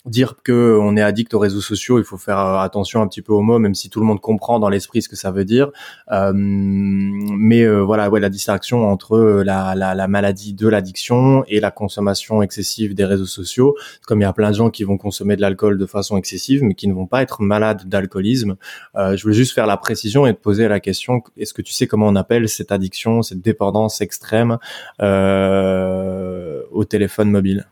dire 0.07 0.36
que 0.42 0.78
on 0.80 0.96
est 0.96 1.02
addict 1.02 1.34
aux 1.34 1.38
réseaux 1.38 1.61
sociaux, 1.61 1.98
il 1.98 2.04
faut 2.04 2.16
faire 2.16 2.38
euh, 2.38 2.59
attention 2.59 3.02
un 3.02 3.09
petit 3.09 3.22
peu 3.22 3.32
aux 3.32 3.42
mots, 3.42 3.59
même 3.59 3.74
si 3.74 3.90
tout 3.90 4.00
le 4.00 4.07
monde 4.07 4.20
comprend 4.20 4.59
dans 4.59 4.68
l'esprit 4.68 5.02
ce 5.02 5.09
que 5.09 5.16
ça 5.16 5.30
veut 5.30 5.44
dire. 5.44 5.70
Euh, 6.12 6.32
mais 6.34 7.62
euh, 7.62 7.80
voilà, 7.82 8.09
ouais, 8.11 8.20
la 8.20 8.28
distinction 8.28 8.88
entre 8.88 9.18
la, 9.44 9.74
la, 9.74 9.94
la 9.94 10.09
maladie 10.09 10.54
de 10.54 10.68
l'addiction 10.68 11.44
et 11.48 11.61
la 11.61 11.70
consommation 11.70 12.42
excessive 12.42 12.94
des 12.94 13.04
réseaux 13.04 13.26
sociaux. 13.26 13.76
Comme 14.07 14.20
il 14.20 14.24
y 14.24 14.26
a 14.26 14.32
plein 14.32 14.50
de 14.50 14.57
gens 14.57 14.70
qui 14.70 14.84
vont 14.84 14.96
consommer 14.96 15.36
de 15.36 15.40
l'alcool 15.40 15.78
de 15.78 15.86
façon 15.86 16.16
excessive, 16.16 16.62
mais 16.62 16.74
qui 16.74 16.88
ne 16.88 16.94
vont 16.94 17.07
pas 17.07 17.22
être 17.22 17.42
malades 17.42 17.88
d'alcoolisme. 17.88 18.57
je 18.94 19.22
voulais 19.22 19.34
juste 19.34 19.54
faire 19.54 19.66
la 19.66 19.76
précision 19.76 20.26
et 20.26 20.34
te 20.34 20.40
poser 20.40 20.68
la 20.68 20.80
question 20.80 21.22
est-ce 21.36 21.54
que 21.54 21.62
tu 21.62 21.72
sais 21.72 21.86
comment 21.86 22.09
on 22.09 22.16
appelle 22.16 22.48
cette 22.48 22.72
addiction, 22.72 23.22
cette 23.22 23.40
dépendance 23.40 24.00
extrême 24.00 24.59
au 25.00 26.84
téléphone 26.84 27.30
mobile? 27.30 27.66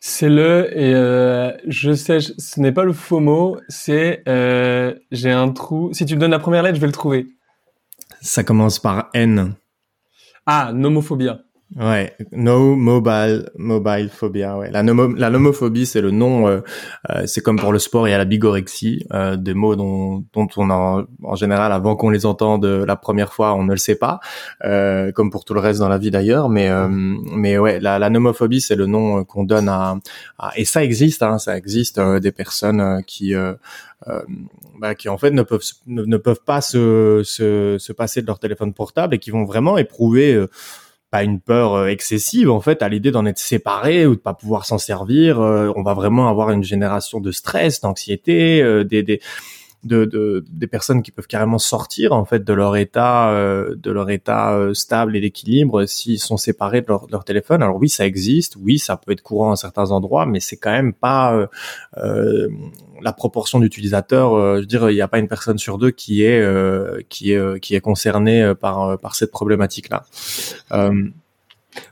C'est 0.00 0.28
le 0.28 0.70
et 0.76 0.94
euh, 0.94 1.52
je 1.66 1.92
sais, 1.92 2.20
ce 2.20 2.60
n'est 2.60 2.72
pas 2.72 2.84
le 2.84 2.92
faux 2.92 3.20
mot, 3.20 3.58
c'est 3.68 4.22
euh, 4.28 4.94
j'ai 5.10 5.30
un 5.30 5.50
trou. 5.50 5.92
Si 5.92 6.06
tu 6.06 6.14
me 6.14 6.20
donnes 6.20 6.30
la 6.30 6.38
première 6.38 6.62
lettre, 6.62 6.76
je 6.76 6.80
vais 6.80 6.86
le 6.86 6.92
trouver. 6.92 7.26
Ça 8.20 8.44
commence 8.44 8.78
par 8.78 9.10
N. 9.14 9.54
Ah, 10.46 10.72
nomophobia. 10.72 11.40
Ouais, 11.76 12.16
no 12.32 12.74
mobile 12.74 13.50
mobile 13.58 14.08
phobia. 14.08 14.56
Ouais, 14.56 14.70
la, 14.70 14.82
nomo, 14.82 15.08
la 15.14 15.28
nomophobie, 15.28 15.84
c'est 15.84 16.00
le 16.00 16.10
nom. 16.10 16.48
Euh, 16.48 16.60
euh, 17.10 17.26
c'est 17.26 17.42
comme 17.42 17.58
pour 17.58 17.72
le 17.74 17.78
sport, 17.78 18.08
il 18.08 18.10
y 18.10 18.14
a 18.14 18.18
la 18.18 18.24
bigorexie, 18.24 19.04
euh, 19.12 19.36
des 19.36 19.52
mots 19.52 19.76
dont, 19.76 20.24
dont 20.32 20.48
on 20.56 20.70
a 20.70 21.04
en 21.22 21.34
général 21.34 21.70
avant 21.72 21.94
qu'on 21.94 22.08
les 22.08 22.24
entende 22.24 22.64
la 22.64 22.96
première 22.96 23.34
fois, 23.34 23.54
on 23.54 23.64
ne 23.64 23.72
le 23.72 23.76
sait 23.76 23.96
pas, 23.96 24.18
euh, 24.64 25.12
comme 25.12 25.30
pour 25.30 25.44
tout 25.44 25.52
le 25.52 25.60
reste 25.60 25.78
dans 25.80 25.90
la 25.90 25.98
vie 25.98 26.10
d'ailleurs. 26.10 26.48
Mais 26.48 26.70
euh, 26.70 26.88
mais 26.88 27.58
ouais, 27.58 27.80
la, 27.80 27.98
la 27.98 28.08
nomophobie, 28.08 28.62
c'est 28.62 28.76
le 28.76 28.86
nom 28.86 29.24
qu'on 29.24 29.44
donne 29.44 29.68
à, 29.68 29.98
à, 30.38 30.52
et 30.56 30.64
ça 30.64 30.82
existe, 30.82 31.22
hein, 31.22 31.38
ça 31.38 31.54
existe 31.54 32.00
des 32.00 32.32
personnes 32.32 33.02
qui 33.06 33.34
bah, 34.78 34.94
qui 34.94 35.10
en 35.10 35.18
fait 35.18 35.32
ne 35.32 35.42
peuvent 35.42 35.60
ne, 35.86 36.02
ne 36.04 36.16
peuvent 36.16 36.42
pas 36.46 36.62
se, 36.62 37.20
se, 37.24 37.76
se 37.78 37.92
passer 37.92 38.22
de 38.22 38.26
leur 38.26 38.38
téléphone 38.38 38.72
portable 38.72 39.16
et 39.16 39.18
qui 39.18 39.30
vont 39.30 39.44
vraiment 39.44 39.76
éprouver 39.76 40.46
pas 41.10 41.22
une 41.22 41.40
peur 41.40 41.74
euh, 41.74 41.88
excessive 41.88 42.50
en 42.50 42.60
fait 42.60 42.82
à 42.82 42.88
l'idée 42.88 43.10
d'en 43.10 43.24
être 43.26 43.38
séparé 43.38 44.06
ou 44.06 44.14
de 44.14 44.20
pas 44.20 44.34
pouvoir 44.34 44.66
s'en 44.66 44.78
servir. 44.78 45.40
Euh, 45.40 45.72
on 45.76 45.82
va 45.82 45.94
vraiment 45.94 46.28
avoir 46.28 46.50
une 46.50 46.62
génération 46.62 47.20
de 47.20 47.32
stress, 47.32 47.80
d'anxiété, 47.80 48.62
euh, 48.62 48.84
des, 48.84 49.02
des 49.02 49.20
de, 49.84 50.04
de, 50.04 50.44
des 50.50 50.66
personnes 50.66 51.02
qui 51.02 51.10
peuvent 51.12 51.26
carrément 51.26 51.58
sortir 51.58 52.12
en 52.12 52.24
fait 52.24 52.44
de 52.44 52.52
leur 52.52 52.76
état 52.76 53.32
de 53.32 53.90
leur 53.90 54.10
état 54.10 54.70
stable 54.74 55.16
et 55.16 55.20
d'équilibre 55.20 55.86
s'ils 55.86 56.18
sont 56.18 56.36
séparés 56.36 56.80
de 56.80 56.86
leur, 56.88 57.06
de 57.06 57.12
leur, 57.12 57.24
téléphone. 57.24 57.62
Alors 57.62 57.76
oui, 57.76 57.88
ça 57.88 58.06
existe, 58.06 58.56
oui, 58.56 58.78
ça 58.78 58.96
peut 58.96 59.12
être 59.12 59.22
courant 59.22 59.52
à 59.52 59.56
certains 59.56 59.90
endroits, 59.90 60.26
mais 60.26 60.40
c'est 60.40 60.56
quand 60.56 60.72
même 60.72 60.92
pas 60.92 61.48
la 63.02 63.12
proportion 63.12 63.58
d'utilisateurs, 63.58 64.34
euh, 64.34 64.56
je 64.56 64.60
veux 64.60 64.66
dire, 64.66 64.90
il 64.90 64.94
n'y 64.94 65.00
a 65.00 65.08
pas 65.08 65.18
une 65.18 65.28
personne 65.28 65.58
sur 65.58 65.78
deux 65.78 65.90
qui 65.90 66.22
est 66.22 66.40
euh, 66.40 67.00
qui 67.08 67.32
est 67.32 67.36
euh, 67.36 67.58
qui 67.58 67.74
est 67.74 67.80
concernée 67.80 68.52
par 68.60 68.98
par 68.98 69.14
cette 69.14 69.30
problématique-là. 69.30 70.04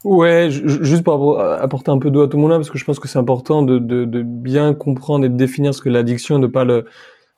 Ouais, 0.03 0.49
juste 0.51 1.05
pour 1.05 1.39
apporter 1.41 1.93
un 1.93 1.99
peu 1.99 2.11
d'eau 2.11 2.23
à 2.23 2.29
tout 2.29 2.39
le 2.39 2.43
monde 2.43 2.51
là, 2.51 2.57
parce 2.57 2.71
que 2.71 2.79
je 2.79 2.85
pense 2.85 2.99
que 2.99 3.07
c'est 3.07 3.21
important 3.21 3.63
de, 3.63 3.79
de, 3.79 4.05
de, 4.05 4.23
bien 4.23 4.75
comprendre 4.75 5.25
et 5.25 5.29
de 5.29 5.37
définir 5.37 5.75
ce 5.75 5.81
que 5.81 5.89
l'addiction, 5.89 6.41
de 6.41 6.49
pas 6.49 6.65
le 6.65 6.87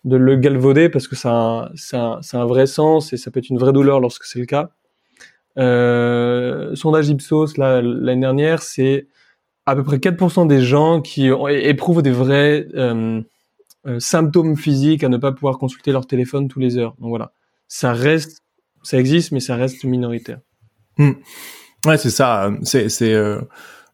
de 0.04 0.16
le 0.16 0.36
galvauder, 0.36 0.88
parce 0.88 1.08
que 1.08 1.16
ça 1.16 1.70
c'est 1.74 1.96
un, 1.96 2.20
un, 2.32 2.46
vrai 2.46 2.66
sens 2.66 3.12
et 3.12 3.16
ça 3.16 3.30
peut 3.30 3.38
être 3.40 3.50
une 3.50 3.58
vraie 3.58 3.72
douleur 3.72 4.00
lorsque 4.00 4.24
c'est 4.24 4.38
le 4.38 4.46
cas. 4.46 4.70
Euh, 5.58 6.74
sondage 6.74 7.08
Ipsos 7.08 7.56
l'année 7.56 8.20
dernière, 8.20 8.62
c'est 8.62 9.08
à 9.66 9.74
peu 9.74 9.82
près 9.82 9.96
4% 9.96 10.46
des 10.46 10.62
gens 10.62 11.00
qui 11.00 11.28
éprouvent 11.28 12.02
des 12.02 12.12
vrais 12.12 12.66
euh, 12.74 13.20
euh, 13.86 14.00
symptômes 14.00 14.56
physiques 14.56 15.04
à 15.04 15.08
ne 15.08 15.16
pas 15.16 15.32
pouvoir 15.32 15.58
consulter 15.58 15.92
leur 15.92 16.06
téléphone 16.06 16.48
tous 16.48 16.60
les 16.60 16.78
heures. 16.78 16.94
Donc 17.00 17.08
voilà, 17.10 17.32
ça 17.66 17.92
reste, 17.92 18.42
ça 18.82 18.98
existe, 18.98 19.32
mais 19.32 19.40
ça 19.40 19.56
reste 19.56 19.84
minoritaire. 19.84 20.38
Hmm. 20.96 21.12
Ouais, 21.86 21.98
c'est 21.98 22.10
ça. 22.10 22.50
C'est 22.62 22.88
c'est 22.88 23.14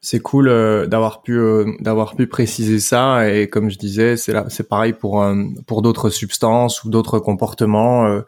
c'est 0.05 0.21
cool 0.21 0.49
euh, 0.49 0.87
d'avoir 0.87 1.23
pu 1.23 1.41
d'avoir 1.81 2.15
pu 2.15 2.27
préciser 2.27 2.79
ça. 2.79 3.29
Et 3.31 3.49
comme 3.49 3.71
je 3.71 3.79
disais, 3.79 4.17
c'est 4.17 4.33
là, 4.33 4.47
c'est 4.49 4.69
pareil 4.69 4.93
pour 4.93 5.25
pour 5.67 5.83
d'autres 5.83 6.11
substances 6.11 6.85
ou 6.85 6.91
d'autres 6.91 7.19
comportements. 7.19 8.23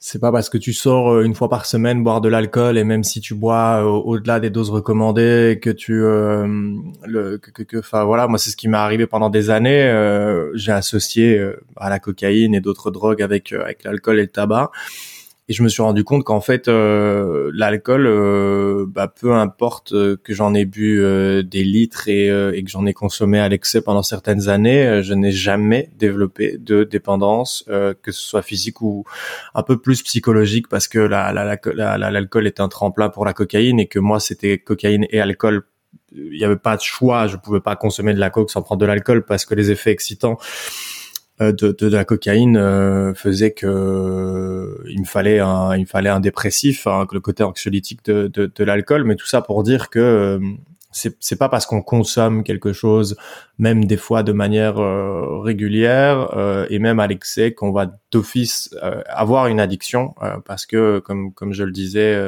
C'est 0.00 0.20
pas 0.20 0.30
parce 0.30 0.48
que 0.48 0.58
tu 0.58 0.72
sors 0.72 1.10
euh, 1.10 1.24
une 1.24 1.34
fois 1.34 1.48
par 1.48 1.66
semaine 1.66 2.04
boire 2.04 2.20
de 2.20 2.28
l'alcool 2.28 2.78
et 2.78 2.84
même 2.84 3.02
si 3.02 3.20
tu 3.20 3.34
bois 3.34 3.82
euh, 3.82 3.84
au-delà 3.84 4.38
des 4.38 4.48
doses 4.48 4.70
recommandées 4.70 5.58
que 5.60 5.70
tu 5.70 6.04
euh, 6.04 6.46
le 7.04 7.38
que 7.38 7.78
enfin 7.78 8.04
voilà 8.04 8.28
moi 8.28 8.38
c'est 8.38 8.50
ce 8.50 8.56
qui 8.56 8.68
m'est 8.68 8.76
arrivé 8.76 9.08
pendant 9.08 9.28
des 9.28 9.50
années 9.50 9.88
j'ai 10.54 10.70
associé 10.70 11.42
à 11.76 11.90
la 11.90 11.98
cocaïne 11.98 12.54
et 12.54 12.60
d'autres 12.60 12.92
drogues 12.92 13.22
avec 13.22 13.52
avec 13.52 13.82
l'alcool 13.82 14.20
et 14.20 14.22
le 14.22 14.28
tabac 14.28 14.70
et 15.50 15.54
je 15.54 15.62
me 15.62 15.68
suis 15.68 15.80
rendu 15.80 16.04
compte 16.04 16.24
qu'en 16.24 16.42
fait, 16.42 16.68
euh, 16.68 17.50
l'alcool, 17.54 18.06
euh, 18.06 18.84
bah, 18.86 19.08
peu 19.08 19.32
importe 19.32 19.92
euh, 19.94 20.18
que 20.22 20.34
j'en 20.34 20.52
ai 20.52 20.66
bu 20.66 21.02
des 21.42 21.64
litres 21.64 22.08
et, 22.08 22.26
et 22.26 22.62
que 22.62 22.70
j'en 22.70 22.84
ai 22.84 22.92
consommé 22.92 23.38
à 23.38 23.48
l'excès 23.48 23.80
pendant 23.80 24.02
certaines 24.02 24.48
années, 24.48 25.02
je 25.02 25.14
n'ai 25.14 25.32
jamais 25.32 25.90
développé 25.96 26.58
de 26.58 26.84
dépendance, 26.84 27.64
que 27.66 28.12
ce 28.12 28.20
soit 28.20 28.42
physique 28.42 28.82
ou 28.82 29.04
un 29.54 29.62
peu 29.62 29.78
plus 29.80 30.02
psychologique, 30.02 30.68
parce 30.68 30.88
que 30.88 30.98
l'alcool 30.98 31.76
la, 31.76 31.96
la, 31.96 32.10
la, 32.10 32.20
est 32.44 32.60
un 32.60 32.68
tremplin 32.68 33.08
pour 33.08 33.24
la 33.24 33.32
cocaïne 33.32 33.80
et 33.80 33.86
que 33.86 33.98
moi, 33.98 34.20
c'était 34.20 34.58
cocaïne 34.58 35.06
et 35.10 35.20
alcool. 35.20 35.62
Il 36.12 36.30
n'y 36.30 36.44
avait 36.44 36.56
pas 36.56 36.76
de 36.76 36.82
choix, 36.82 37.26
je 37.26 37.36
pouvais 37.36 37.60
pas 37.60 37.76
consommer 37.76 38.12
de 38.12 38.20
la 38.20 38.30
coke 38.30 38.50
sans 38.50 38.62
prendre 38.62 38.80
de 38.80 38.86
l'alcool 38.86 39.24
parce 39.24 39.46
que 39.46 39.54
les 39.54 39.70
effets 39.70 39.92
excitants 39.92 40.38
euh, 41.40 41.52
de, 41.52 41.70
de, 41.70 41.86
la 41.86 42.04
cocaïne 42.04 42.56
euh, 42.56 43.14
faisait 43.14 43.52
que 43.52 43.66
euh, 43.66 44.82
il 44.88 45.00
me 45.00 45.04
fallait 45.04 45.38
un 45.38 45.76
il 45.76 45.82
me 45.82 45.86
fallait 45.86 46.08
un 46.08 46.20
dépressif, 46.20 46.86
hein, 46.86 47.06
le 47.12 47.20
côté 47.20 47.44
anxiolytique 47.44 48.04
de, 48.04 48.26
de, 48.26 48.50
de 48.52 48.64
l'alcool, 48.64 49.04
mais 49.04 49.14
tout 49.14 49.26
ça 49.26 49.40
pour 49.40 49.62
dire 49.62 49.88
que 49.88 50.40
c'est 51.20 51.38
pas 51.38 51.48
parce 51.48 51.66
qu'on 51.66 51.82
consomme 51.82 52.42
quelque 52.42 52.72
chose, 52.72 53.16
même 53.58 53.84
des 53.84 53.96
fois 53.96 54.22
de 54.22 54.32
manière 54.32 54.78
euh, 54.78 55.38
régulière 55.40 56.36
euh, 56.36 56.66
et 56.70 56.78
même 56.78 57.00
à 57.00 57.06
l'excès, 57.06 57.52
qu'on 57.52 57.72
va 57.72 57.92
d'office 58.10 58.74
euh, 58.82 59.02
avoir 59.08 59.46
une 59.48 59.60
addiction, 59.60 60.14
parce 60.44 60.66
que 60.66 60.98
comme 60.98 61.32
comme 61.32 61.52
je 61.52 61.64
le 61.64 61.72
disais, 61.72 62.18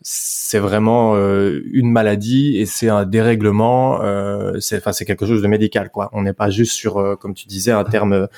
c'est 0.00 0.58
vraiment 0.58 1.16
une 1.16 1.90
maladie 1.90 2.58
et 2.58 2.66
c'est 2.66 2.88
un 2.88 3.04
dérèglement. 3.04 4.00
c'est 4.60 4.78
enfin 4.78 4.92
c'est 4.92 5.04
quelque 5.04 5.26
chose 5.26 5.42
de 5.42 5.48
médical 5.48 5.90
quoi. 5.90 6.10
On 6.12 6.22
n'est 6.22 6.32
pas 6.32 6.50
juste 6.50 6.72
sur 6.72 7.18
comme 7.20 7.34
tu 7.34 7.46
disais 7.48 7.72
un 7.72 7.84
terme 7.84 8.28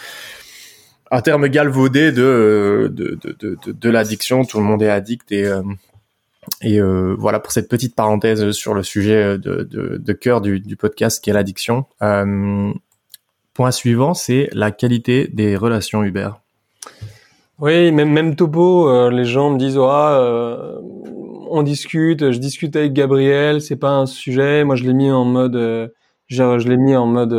un 1.10 1.20
terme 1.20 1.48
galvaudé 1.48 2.12
de 2.12 2.92
de, 2.92 3.18
de, 3.22 3.56
de, 3.64 3.72
de 3.72 3.90
l'addiction. 3.90 4.44
Tout 4.44 4.58
le 4.58 4.64
monde 4.64 4.82
est 4.82 4.90
addict 4.90 5.32
et 5.32 5.50
et 6.62 6.80
euh, 6.80 7.14
voilà 7.18 7.40
pour 7.40 7.52
cette 7.52 7.68
petite 7.68 7.94
parenthèse 7.94 8.50
sur 8.52 8.74
le 8.74 8.82
sujet 8.82 9.38
de, 9.38 10.12
cœur 10.12 10.40
du, 10.40 10.76
podcast 10.76 11.22
qui 11.22 11.30
est 11.30 11.32
l'addiction. 11.32 11.84
Euh, 12.02 12.72
point 13.54 13.70
suivant, 13.70 14.14
c'est 14.14 14.48
la 14.52 14.70
qualité 14.70 15.28
des 15.28 15.56
relations 15.56 16.02
Uber. 16.02 16.30
Oui, 17.58 17.90
même 17.90 18.10
même 18.10 18.36
topo, 18.36 18.88
euh, 18.88 19.10
les 19.10 19.24
gens 19.24 19.50
me 19.50 19.58
disent 19.58 19.78
ah, 19.80 20.78
on 21.48 21.62
discute, 21.62 22.32
je 22.32 22.38
discute 22.38 22.76
avec 22.76 22.92
Gabriel, 22.92 23.60
c'est 23.60 23.76
pas 23.76 23.92
un 23.92 24.06
sujet. 24.06 24.64
Moi, 24.64 24.76
je 24.76 24.84
l'ai 24.84 24.92
mis 24.92 25.10
en 25.10 25.24
mode, 25.24 25.90
je, 26.26 26.68
l'ai 26.68 26.76
mis 26.76 26.96
en 26.96 27.06
mode 27.06 27.32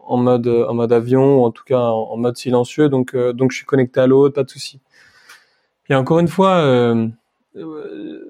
en 0.00 0.16
mode 0.18 0.46
en 0.46 0.74
mode 0.74 0.92
avion 0.92 1.40
ou 1.40 1.44
en 1.44 1.50
tout 1.50 1.64
cas 1.64 1.80
en, 1.80 2.10
en 2.10 2.16
mode 2.18 2.36
silencieux, 2.36 2.88
donc 2.88 3.16
donc 3.16 3.50
je 3.50 3.56
suis 3.56 3.66
connecté 3.66 4.00
à 4.00 4.06
l'autre, 4.06 4.34
pas 4.34 4.44
de 4.44 4.50
souci. 4.50 4.80
Et 5.88 5.94
encore 5.94 6.18
une 6.18 6.28
fois 6.28 6.62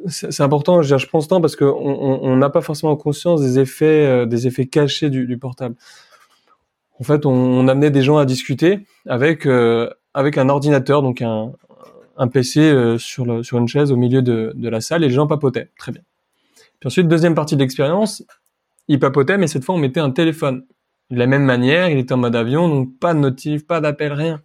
c'est 0.08 0.42
important, 0.42 0.82
je, 0.82 0.96
je 0.98 1.06
ce 1.06 1.28
temps 1.28 1.40
parce 1.40 1.56
qu'on 1.56 2.36
n'a 2.36 2.50
pas 2.50 2.60
forcément 2.60 2.94
conscience 2.96 3.40
des 3.40 3.58
effets, 3.58 4.06
euh, 4.06 4.26
des 4.26 4.46
effets 4.46 4.66
cachés 4.66 5.08
du, 5.08 5.38
portable. 5.38 5.76
En 7.00 7.04
fait, 7.04 7.24
on, 7.26 7.66
amenait 7.68 7.90
des 7.90 8.02
gens 8.02 8.18
à 8.18 8.26
discuter 8.26 8.80
avec 9.06 9.46
euh, 9.46 9.88
un 10.14 10.48
ordinateur, 10.48 11.02
donc 11.02 11.22
un, 11.22 11.52
PC 12.28 12.60
euh, 12.60 12.98
sur 12.98 13.58
une 13.58 13.68
chaise 13.68 13.90
au 13.90 13.96
milieu 13.96 14.22
de, 14.22 14.52
de 14.54 14.68
la 14.68 14.80
salle, 14.80 15.02
et 15.04 15.08
les 15.08 15.14
gens 15.14 15.26
papotaient. 15.26 15.70
Très 15.78 15.92
bien. 15.92 16.02
Puis 16.80 16.88
ensuite, 16.88 17.08
deuxième 17.08 17.34
partie 17.34 17.56
de 17.56 17.60
l'expérience, 17.60 18.22
ils 18.88 19.00
papotaient, 19.00 19.38
mais 19.38 19.46
cette 19.46 19.64
fois, 19.64 19.74
on 19.74 19.78
mettait 19.78 20.00
un 20.00 20.10
téléphone. 20.10 20.64
De 21.10 21.18
la 21.18 21.26
même 21.26 21.44
manière, 21.44 21.88
il 21.88 21.98
était 21.98 22.12
en 22.12 22.18
mode 22.18 22.36
avion, 22.36 22.68
donc 22.68 22.98
pas 22.98 23.14
de 23.14 23.18
notif, 23.18 23.66
pas 23.66 23.80
d'appel, 23.80 24.12
rien. 24.12 24.42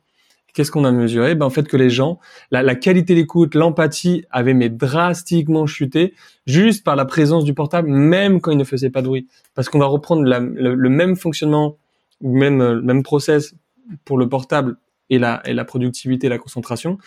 Qu'est-ce 0.60 0.72
qu'on 0.72 0.84
a 0.84 0.91
mesuré? 0.91 1.36
Ben 1.36 1.45
en 1.45 1.49
fait 1.49 1.70
que 1.70 1.78
les 1.78 1.89
gens, 1.89 2.20
la, 2.51 2.76
qualité 2.76 3.16
d'écoute, 3.16 3.55
l'empathie 3.55 4.26
avait 4.30 4.53
mais 4.53 4.68
drastiquement 4.68 5.66
chuté 5.68 6.16
juste 6.45 6.84
par 6.84 6.97
la 6.97 7.05
présence 7.05 7.45
du 7.45 7.53
portable, 7.53 7.88
même 7.88 8.41
quand 8.41 8.51
il 8.51 8.57
ne 8.57 8.66
faisait 8.66 8.89
pas 8.89 9.01
de 9.01 9.07
bruit. 9.07 9.30
Parce 9.55 9.70
qu'on 9.70 9.80
va 9.80 9.86
reprendre 9.86 10.22
le, 10.22 10.89
même 10.89 11.16
fonctionnement 11.16 11.78
ou 12.20 12.38
même 12.38 12.60
le 12.60 12.82
même 12.82 13.03
process 13.03 13.55
pour 14.03 14.18
le 14.18 14.28
portable 14.28 14.76
et 15.10 15.18
la, 15.18 15.41
et 15.45 15.53
la 15.53 15.64
productivité, 15.64 16.28
la 16.28 16.39
concentration. 16.39 16.97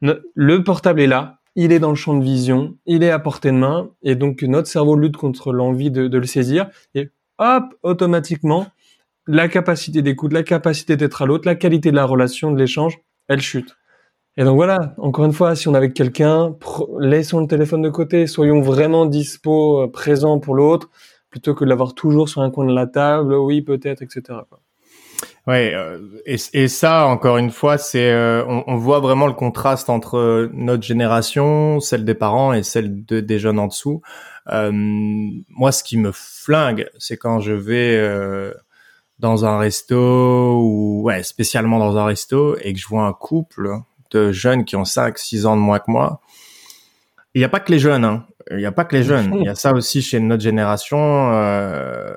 Le 0.00 0.64
portable 0.64 1.02
est 1.02 1.06
là, 1.06 1.38
il 1.54 1.70
est 1.70 1.78
dans 1.78 1.90
le 1.90 1.94
champ 1.94 2.14
de 2.18 2.24
vision, 2.24 2.74
il 2.84 3.04
est 3.04 3.12
à 3.12 3.20
portée 3.20 3.52
de 3.52 3.58
main, 3.58 3.90
et 4.02 4.16
donc 4.16 4.42
notre 4.42 4.66
cerveau 4.66 4.96
lutte 4.96 5.16
contre 5.16 5.52
l'envie 5.52 5.92
de, 5.92 6.08
de 6.08 6.18
le 6.18 6.26
saisir, 6.26 6.66
et 6.96 7.10
hop, 7.38 7.62
automatiquement, 7.84 8.66
la 9.26 9.48
capacité 9.48 10.02
d'écoute, 10.02 10.32
la 10.32 10.42
capacité 10.42 10.96
d'être 10.96 11.22
à 11.22 11.26
l'autre, 11.26 11.46
la 11.46 11.54
qualité 11.54 11.90
de 11.90 11.96
la 11.96 12.04
relation, 12.04 12.50
de 12.50 12.58
l'échange, 12.58 12.98
elle 13.28 13.40
chute. 13.40 13.76
Et 14.36 14.44
donc 14.44 14.56
voilà, 14.56 14.94
encore 14.96 15.26
une 15.26 15.32
fois, 15.32 15.54
si 15.54 15.68
on 15.68 15.74
est 15.74 15.76
avec 15.76 15.92
quelqu'un, 15.92 16.56
laissons 16.98 17.40
le 17.40 17.46
téléphone 17.46 17.82
de 17.82 17.90
côté, 17.90 18.26
soyons 18.26 18.62
vraiment 18.62 19.04
dispo, 19.04 19.82
euh, 19.82 19.88
présents 19.90 20.38
pour 20.38 20.54
l'autre, 20.54 20.88
plutôt 21.28 21.54
que 21.54 21.64
de 21.64 21.68
l'avoir 21.68 21.94
toujours 21.94 22.28
sur 22.28 22.40
un 22.40 22.50
coin 22.50 22.64
de 22.64 22.74
la 22.74 22.86
table, 22.86 23.34
oui 23.34 23.60
peut-être, 23.60 24.00
etc. 24.00 24.40
Ouais, 25.46 25.72
euh, 25.74 25.98
et, 26.24 26.68
ça, 26.68 27.06
encore 27.06 27.36
une 27.36 27.50
fois, 27.50 27.76
c'est 27.76 28.10
euh, 28.10 28.44
on, 28.46 28.76
voit 28.76 29.00
vraiment 29.00 29.26
le 29.26 29.32
contraste 29.32 29.90
entre 29.90 30.48
notre 30.54 30.84
génération, 30.84 31.80
celle 31.80 32.04
des 32.04 32.14
parents 32.14 32.52
et 32.52 32.62
celle 32.62 33.04
de, 33.04 33.20
des 33.20 33.38
jeunes 33.38 33.58
en 33.58 33.66
dessous. 33.66 34.02
Moi, 34.46 35.72
ce 35.72 35.82
qui 35.84 35.98
me 35.98 36.10
flingue, 36.12 36.88
c'est 36.98 37.16
quand 37.16 37.40
je 37.40 37.52
vais 37.52 38.52
dans 39.22 39.44
un 39.44 39.56
resto 39.56 40.58
ou 40.60 41.02
ouais, 41.04 41.22
spécialement 41.22 41.78
dans 41.78 41.96
un 41.96 42.04
resto 42.04 42.56
et 42.60 42.72
que 42.72 42.78
je 42.78 42.88
vois 42.88 43.04
un 43.04 43.12
couple 43.12 43.70
de 44.10 44.32
jeunes 44.32 44.64
qui 44.64 44.74
ont 44.76 44.84
5 44.84 45.16
6 45.16 45.46
ans 45.46 45.56
de 45.56 45.62
moins 45.62 45.78
que 45.78 45.90
moi. 45.90 46.20
Il 47.34 47.38
n'y 47.38 47.44
a 47.44 47.48
pas 47.48 47.60
que 47.60 47.72
les 47.72 47.78
jeunes 47.78 48.04
hein. 48.04 48.26
Il 48.50 48.56
n'y 48.56 48.66
a 48.66 48.72
pas 48.72 48.84
que 48.84 48.96
les 48.96 49.04
jeunes, 49.04 49.36
il 49.38 49.44
y 49.44 49.48
a 49.48 49.54
ça 49.54 49.72
aussi 49.72 50.02
chez 50.02 50.18
notre 50.18 50.42
génération 50.42 51.32
euh, 51.32 52.12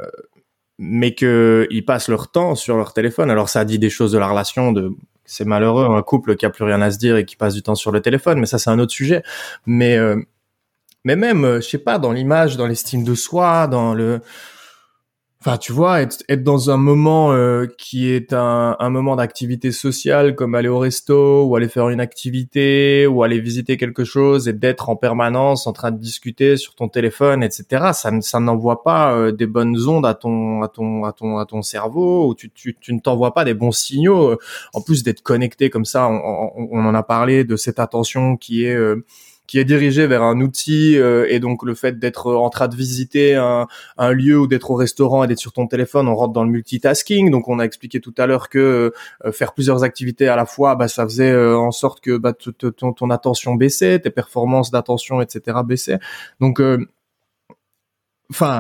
mais 0.80 1.14
que 1.14 1.68
ils 1.70 1.86
passent 1.86 2.10
leur 2.10 2.32
temps 2.32 2.56
sur 2.56 2.76
leur 2.76 2.94
téléphone. 2.94 3.30
Alors 3.30 3.48
ça 3.48 3.64
dit 3.64 3.78
des 3.78 3.92
choses 3.92 4.12
de 4.12 4.18
la 4.18 4.28
relation 4.28 4.72
de 4.72 4.92
c'est 5.26 5.46
malheureux 5.46 5.86
un 5.86 6.02
couple 6.02 6.36
qui 6.36 6.48
a 6.48 6.50
plus 6.50 6.66
rien 6.66 6.82
à 6.82 6.90
se 6.90 6.98
dire 6.98 7.18
et 7.18 7.26
qui 7.26 7.36
passe 7.36 7.54
du 7.54 7.62
temps 7.62 7.76
sur 7.76 7.92
le 7.92 8.02
téléphone, 8.02 8.40
mais 8.40 8.48
ça 8.48 8.58
c'est 8.58 8.72
un 8.72 8.80
autre 8.80 8.92
sujet. 8.92 9.22
Mais 9.68 9.96
euh, 9.96 10.20
mais 11.04 11.16
même 11.16 11.46
euh, 11.46 11.62
je 11.62 11.70
sais 11.70 11.78
pas 11.78 12.00
dans 12.00 12.12
l'image, 12.12 12.58
dans 12.58 12.66
l'estime 12.66 13.04
de 13.04 13.14
soi, 13.14 13.68
dans 13.68 13.94
le 13.94 14.22
Enfin, 15.48 15.60
tu 15.60 15.74
vois, 15.74 16.02
être, 16.02 16.24
être 16.28 16.42
dans 16.42 16.72
un 16.72 16.78
moment 16.78 17.32
euh, 17.32 17.68
qui 17.78 18.10
est 18.10 18.34
un, 18.34 18.76
un 18.80 18.90
moment 18.90 19.16
d'activité 19.16 19.72
sociale, 19.72 20.34
comme 20.34 20.56
aller 20.56 20.70
au 20.70 20.80
resto 20.80 21.44
ou 21.44 21.56
aller 21.56 21.70
faire 21.70 21.90
une 21.90 22.00
activité 22.00 23.06
ou 23.06 23.22
aller 23.22 23.40
visiter 23.40 23.78
quelque 23.78 24.06
chose 24.06 24.48
et 24.48 24.54
d'être 24.54 24.90
en 24.90 24.96
permanence 24.96 25.68
en 25.68 25.72
train 25.72 25.92
de 25.92 26.00
discuter 26.00 26.58
sur 26.58 26.74
ton 26.74 26.90
téléphone, 26.90 27.44
etc. 27.44 27.92
Ça, 27.94 28.10
ça 28.22 28.40
n'envoie 28.40 28.82
pas 28.82 29.14
euh, 29.14 29.32
des 29.32 29.46
bonnes 29.46 29.78
ondes 29.88 30.08
à 30.08 30.16
ton, 30.16 30.64
à 30.64 30.68
ton, 30.68 31.04
à 31.04 31.12
ton, 31.12 31.38
à 31.38 31.46
ton 31.46 31.62
cerveau. 31.62 32.28
Ou 32.28 32.34
tu, 32.34 32.50
tu, 32.50 32.76
tu 32.82 32.96
ne 32.96 33.00
t'envoies 33.00 33.36
pas 33.36 33.46
des 33.46 33.54
bons 33.54 33.72
signaux. 33.72 34.40
En 34.74 34.82
plus 34.82 35.04
d'être 35.04 35.22
connecté 35.22 35.70
comme 35.70 35.86
ça, 35.86 36.08
on, 36.08 36.16
on, 36.56 36.70
on, 36.72 36.86
en 36.88 36.96
a 36.96 37.04
parlé 37.04 37.44
de 37.44 37.56
cette 37.56 37.78
attention 37.78 38.36
qui 38.36 38.66
est 38.66 38.74
euh, 38.74 39.06
qui 39.48 39.60
est 39.60 39.66
dirigé 39.66 40.08
vers 40.08 40.24
un 40.24 40.42
outil 40.42 40.98
euh, 40.98 41.26
et 41.30 41.40
donc 41.40 41.64
le 41.64 41.76
fait 41.76 42.00
d'être 42.00 42.34
en 42.34 42.50
train 42.50 42.68
de 42.68 42.76
visiter 42.76 43.36
un, 43.36 43.68
un 43.98 44.12
lieu 44.12 44.40
ou 44.40 44.48
d'être 44.48 44.72
au 44.72 44.76
restaurant 44.76 45.24
et 45.24 45.28
d'être 45.28 45.40
sur 45.40 45.54
ton 45.54 45.68
téléphone, 45.68 46.08
on 46.08 46.16
rentre 46.16 46.34
dans 46.34 46.44
le 46.44 46.50
multitasking. 46.50 47.32
Donc 47.32 47.48
on 47.48 47.60
a 47.60 47.64
expliqué 47.64 48.00
tout 48.00 48.14
à 48.18 48.28
l'heure 48.28 48.50
que 48.50 48.94
euh, 49.26 49.32
faire 49.32 49.54
plusieurs 49.54 49.84
activités 49.84 50.28
à 50.28 50.36
la 50.36 50.46
fois, 50.46 50.76
bah, 50.76 50.88
ça 50.88 51.04
faisait 51.04 51.32
euh, 51.32 51.58
en 51.58 51.72
sorte 51.72 52.02
que 52.02 52.18
bah, 52.18 52.34
ton, 52.34 52.94
ton, 52.94 53.10
attention 53.10 53.56
baissait, 53.56 54.00
tes 54.00 54.10
performances 54.10 54.72
d'attention, 54.72 55.22
etc. 55.22 55.60
baissaient. 55.66 56.00
Donc 56.40 56.62
Enfin, 58.32 58.60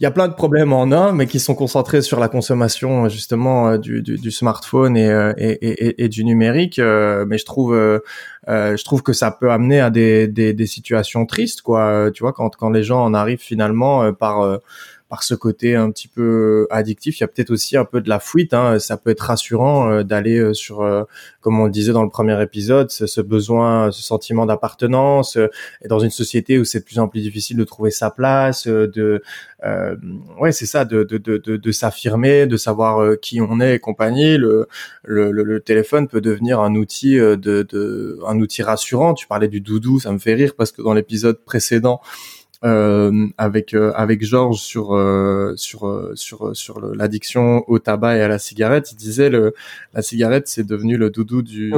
il 0.00 0.02
y 0.02 0.06
a 0.06 0.10
plein 0.10 0.28
de 0.28 0.34
problèmes 0.34 0.72
en 0.72 0.92
un, 0.92 1.12
mais 1.12 1.26
qui 1.26 1.40
sont 1.40 1.54
concentrés 1.54 2.00
sur 2.00 2.20
la 2.20 2.28
consommation 2.28 3.08
justement 3.08 3.76
du, 3.76 4.02
du, 4.02 4.16
du 4.16 4.30
smartphone 4.30 4.96
et, 4.96 5.08
et, 5.36 5.50
et, 5.50 6.04
et, 6.04 6.08
du 6.08 6.24
numérique. 6.24 6.78
mais 6.78 7.38
je 7.38 7.44
trouve, 7.44 7.74
je 8.46 8.84
trouve 8.84 9.02
que 9.02 9.12
ça 9.12 9.32
peut 9.32 9.50
amener 9.50 9.80
à 9.80 9.90
des, 9.90 10.28
des, 10.28 10.52
des, 10.52 10.66
situations 10.66 11.26
tristes, 11.26 11.62
quoi. 11.62 12.10
Tu 12.14 12.22
vois, 12.22 12.32
quand 12.32 12.54
quand 12.54 12.70
les 12.70 12.84
gens 12.84 13.02
en 13.02 13.12
arrivent 13.12 13.42
finalement 13.42 14.12
par 14.12 14.60
par 15.10 15.24
ce 15.24 15.34
côté 15.34 15.74
un 15.74 15.90
petit 15.90 16.06
peu 16.06 16.68
addictif. 16.70 17.18
Il 17.18 17.22
y 17.22 17.24
a 17.24 17.28
peut-être 17.28 17.50
aussi 17.50 17.76
un 17.76 17.84
peu 17.84 18.00
de 18.00 18.08
la 18.08 18.20
fuite. 18.20 18.54
Hein. 18.54 18.78
Ça 18.78 18.96
peut 18.96 19.10
être 19.10 19.22
rassurant 19.22 19.90
euh, 19.90 20.02
d'aller 20.04 20.38
euh, 20.38 20.54
sur, 20.54 20.82
euh, 20.82 21.02
comme 21.40 21.58
on 21.58 21.64
le 21.64 21.70
disait 21.72 21.92
dans 21.92 22.04
le 22.04 22.08
premier 22.08 22.40
épisode, 22.40 22.90
ce, 22.92 23.20
besoin, 23.20 23.90
ce 23.90 24.02
sentiment 24.02 24.46
d'appartenance. 24.46 25.36
et 25.84 25.88
dans 25.88 25.98
une 25.98 26.10
société 26.10 26.60
où 26.60 26.64
c'est 26.64 26.78
de 26.78 26.84
plus 26.84 27.00
en 27.00 27.08
plus 27.08 27.22
difficile 27.22 27.56
de 27.56 27.64
trouver 27.64 27.90
sa 27.90 28.10
place, 28.10 28.68
de, 28.68 29.20
ouais, 30.38 30.52
c'est 30.52 30.66
ça, 30.66 30.84
de, 30.84 31.02
de, 31.02 31.18
de, 31.18 31.56
de, 31.56 31.72
s'affirmer, 31.72 32.46
de 32.46 32.56
savoir 32.56 33.18
qui 33.20 33.40
on 33.40 33.60
est 33.60 33.74
et 33.74 33.78
compagnie. 33.80 34.38
Le, 34.38 34.68
le, 35.02 35.32
le, 35.32 35.60
téléphone 35.60 36.06
peut 36.06 36.20
devenir 36.20 36.60
un 36.60 36.76
outil 36.76 37.16
de, 37.16 37.34
de, 37.36 38.20
un 38.26 38.38
outil 38.38 38.62
rassurant. 38.62 39.14
Tu 39.14 39.26
parlais 39.26 39.48
du 39.48 39.60
doudou, 39.60 39.98
ça 39.98 40.12
me 40.12 40.18
fait 40.18 40.34
rire 40.34 40.52
parce 40.56 40.70
que 40.70 40.82
dans 40.82 40.94
l'épisode 40.94 41.38
précédent, 41.44 42.00
euh, 42.00 42.39
avec 42.62 43.74
euh, 43.74 43.92
avec 43.94 44.24
Georges 44.24 44.60
sur 44.60 44.94
euh, 44.94 45.54
sur 45.56 46.10
sur 46.14 46.54
sur 46.54 46.80
l'addiction 46.80 47.64
au 47.68 47.78
tabac 47.78 48.16
et 48.16 48.22
à 48.22 48.28
la 48.28 48.38
cigarette. 48.38 48.92
Il 48.92 48.96
disait 48.96 49.30
le 49.30 49.54
la 49.94 50.02
cigarette 50.02 50.48
c'est 50.48 50.66
devenu 50.66 50.96
le 50.96 51.10
doudou 51.10 51.42
du, 51.42 51.72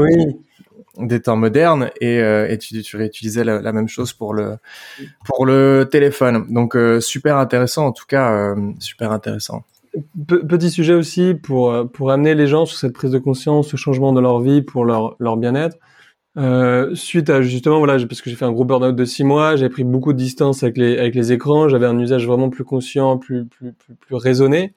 des 0.99 1.21
temps 1.21 1.37
modernes 1.37 1.91
et, 2.01 2.17
et 2.17 2.59
tu, 2.59 2.83
tu 2.83 2.97
réutilisais 2.97 3.45
la, 3.45 3.61
la, 3.61 3.73
même 3.73 3.89
chose 3.89 4.13
pour 4.13 4.35
le 4.35 4.57
pour 5.25 5.47
le 5.47 5.89
téléphone. 5.91 6.47
Donc 6.53 6.77
super 7.01 7.37
intéressant 7.37 7.87
en 7.87 7.93
tout 7.93 8.07
cas 8.07 8.55
super 8.81 9.13
intéressant. 9.13 9.65
Petit 10.27 10.71
sujet 10.71 10.95
aussi 10.95 11.35
pour 11.35 11.91
pour 11.93 12.11
amener 12.11 12.35
les 12.35 12.47
gens 12.47 12.67
sur 12.67 12.79
cette 12.79 12.93
prise 12.95 13.11
de 13.11 13.19
conscience, 13.19 13.69
ce 13.69 13.77
changement 13.77 14.13
de 14.13 14.21
leur 14.21 14.41
vie 14.41 14.63
pour 14.63 14.85
leur 14.85 15.17
leur 15.21 15.37
bien-être. 15.37 15.77
Euh, 16.39 16.95
suite 16.95 17.29
à 17.29 17.43
justement 17.43 17.79
voilà 17.79 17.99
parce 18.07 18.23
que 18.23 18.31
j'ai 18.31 18.37
fait 18.37 18.47
un 18.47 18.53
gros 18.53 18.65
burn-out 18.65 18.97
de 18.97 19.05
six 19.05 19.23
mois, 19.23 19.57
j'avais 19.57 19.69
pris 19.69 19.85
beaucoup 19.85 20.15
de 20.15 20.19
distance 20.19 20.63
avec 20.63 20.79
les 20.79 20.97
avec 20.99 21.15
les 21.15 21.31
écrans, 21.31 21.69
j'avais 21.69 21.85
un 21.85 21.99
usage 21.99 22.27
vraiment 22.27 22.49
plus 22.49 22.65
conscient, 22.65 23.19
plus 23.19 23.45
plus 23.45 23.73
plus, 23.75 23.95
plus 23.95 24.15
raisonné. 24.15 24.75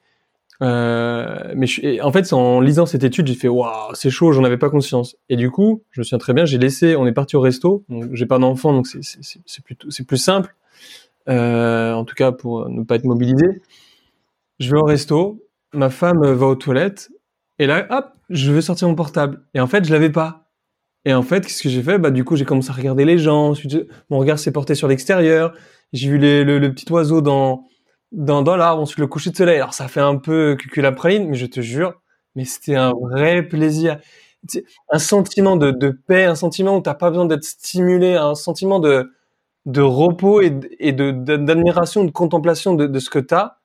Euh, 0.62 1.52
mais 1.54 1.66
je, 1.66 2.02
en 2.02 2.12
fait, 2.12 2.32
en 2.32 2.60
lisant 2.60 2.86
cette 2.86 3.04
étude, 3.04 3.26
j'ai 3.26 3.34
fait 3.34 3.48
waouh, 3.48 3.94
c'est 3.94 4.10
chaud, 4.10 4.32
j'en 4.32 4.44
avais 4.44 4.56
pas 4.58 4.70
conscience. 4.70 5.16
Et 5.28 5.36
du 5.36 5.50
coup, 5.50 5.82
je 5.90 6.00
me 6.00 6.04
souviens 6.04 6.18
très 6.18 6.34
bien, 6.34 6.44
j'ai 6.44 6.58
laissé, 6.58 6.96
on 6.96 7.06
est 7.06 7.12
parti 7.12 7.36
au 7.36 7.40
resto. 7.40 7.84
Donc, 7.88 8.14
j'ai 8.14 8.26
pas 8.26 8.38
d'enfant, 8.38 8.72
donc 8.72 8.86
c'est 8.86 9.00
c'est 9.02 9.64
plutôt 9.64 9.90
c'est 9.90 10.06
plus 10.06 10.18
simple. 10.18 10.54
Euh, 11.28 11.92
en 11.94 12.04
tout 12.04 12.14
cas, 12.14 12.32
pour 12.32 12.68
ne 12.68 12.84
pas 12.84 12.96
être 12.96 13.04
mobilisé. 13.04 13.62
Je 14.60 14.70
vais 14.70 14.78
au 14.78 14.84
resto, 14.84 15.42
ma 15.74 15.90
femme 15.90 16.20
va 16.22 16.46
aux 16.46 16.54
toilettes, 16.54 17.10
et 17.58 17.66
là, 17.66 17.86
hop, 17.90 18.06
je 18.30 18.52
veux 18.52 18.60
sortir 18.60 18.88
mon 18.88 18.94
portable. 18.94 19.42
Et 19.54 19.60
en 19.60 19.66
fait, 19.66 19.84
je 19.84 19.92
l'avais 19.92 20.10
pas. 20.10 20.45
Et 21.06 21.14
en 21.14 21.22
fait, 21.22 21.46
qu'est-ce 21.46 21.62
que 21.62 21.68
j'ai 21.68 21.84
fait? 21.84 21.98
Bah 21.98 22.10
du 22.10 22.24
coup, 22.24 22.34
j'ai 22.34 22.44
commencé 22.44 22.68
à 22.70 22.72
regarder 22.72 23.04
les 23.04 23.16
gens. 23.16 23.54
Mon 24.10 24.18
regard 24.18 24.40
s'est 24.40 24.50
porté 24.50 24.74
sur 24.74 24.88
l'extérieur. 24.88 25.54
J'ai 25.92 26.08
vu 26.10 26.18
le, 26.18 26.68
petit 26.74 26.92
oiseau 26.92 27.22
dans 27.22 27.64
dans, 28.10 28.42
l'arbre. 28.56 28.82
Ensuite, 28.82 28.98
le 28.98 29.06
coucher 29.06 29.30
de 29.30 29.36
soleil. 29.36 29.56
Alors 29.56 29.72
ça 29.72 29.86
fait 29.86 30.00
un 30.00 30.16
peu 30.16 30.56
cuculapraline, 30.58 31.28
mais 31.28 31.36
je 31.36 31.46
te 31.46 31.60
jure, 31.60 31.94
mais 32.34 32.44
c'était 32.44 32.74
un 32.74 32.92
vrai 32.92 33.44
plaisir. 33.44 34.00
Un 34.90 34.98
sentiment 34.98 35.56
de, 35.56 35.70
de 35.70 35.90
paix, 35.90 36.24
un 36.24 36.34
sentiment 36.34 36.76
où 36.76 36.80
t'as 36.80 36.94
pas 36.94 37.10
besoin 37.10 37.26
d'être 37.26 37.44
stimulé, 37.44 38.14
un 38.14 38.34
sentiment 38.34 38.80
de 38.80 39.12
de 39.64 39.82
repos 39.82 40.40
et, 40.42 40.58
et 40.80 40.92
de 40.92 41.12
d'admiration, 41.12 42.04
de, 42.04 42.10
contemplation 42.10 42.74
de, 42.74 42.88
de 42.88 42.98
ce 42.98 43.10
que 43.10 43.20
t'as. 43.20 43.58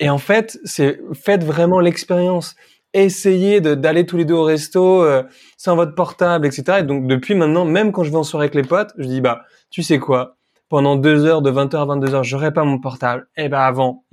Et 0.00 0.08
en 0.08 0.18
fait, 0.18 0.58
c'est 0.64 1.00
faites 1.12 1.44
vraiment 1.44 1.80
l'expérience 1.80 2.56
essayez 2.94 3.60
d'aller 3.60 4.06
tous 4.06 4.16
les 4.16 4.24
deux 4.24 4.34
au 4.34 4.44
resto 4.44 5.02
euh, 5.02 5.22
sans 5.56 5.76
votre 5.76 5.94
portable, 5.94 6.46
etc. 6.46 6.78
Et 6.80 6.82
donc 6.82 7.06
depuis 7.06 7.34
maintenant, 7.34 7.64
même 7.64 7.92
quand 7.92 8.02
je 8.02 8.10
vais 8.10 8.16
en 8.16 8.22
soirée 8.22 8.44
avec 8.44 8.54
les 8.54 8.62
potes, 8.62 8.92
je 8.98 9.06
dis 9.06 9.20
bah 9.20 9.42
tu 9.70 9.82
sais 9.82 9.98
quoi, 9.98 10.36
pendant 10.68 10.96
deux 10.96 11.24
heures 11.24 11.42
de 11.42 11.50
20h 11.50 11.76
à 11.76 11.96
22h, 11.96 12.24
j'aurai 12.24 12.52
pas 12.52 12.64
mon 12.64 12.78
portable. 12.78 13.28
Eh 13.36 13.48
ben 13.48 13.60
avant, 13.60 14.04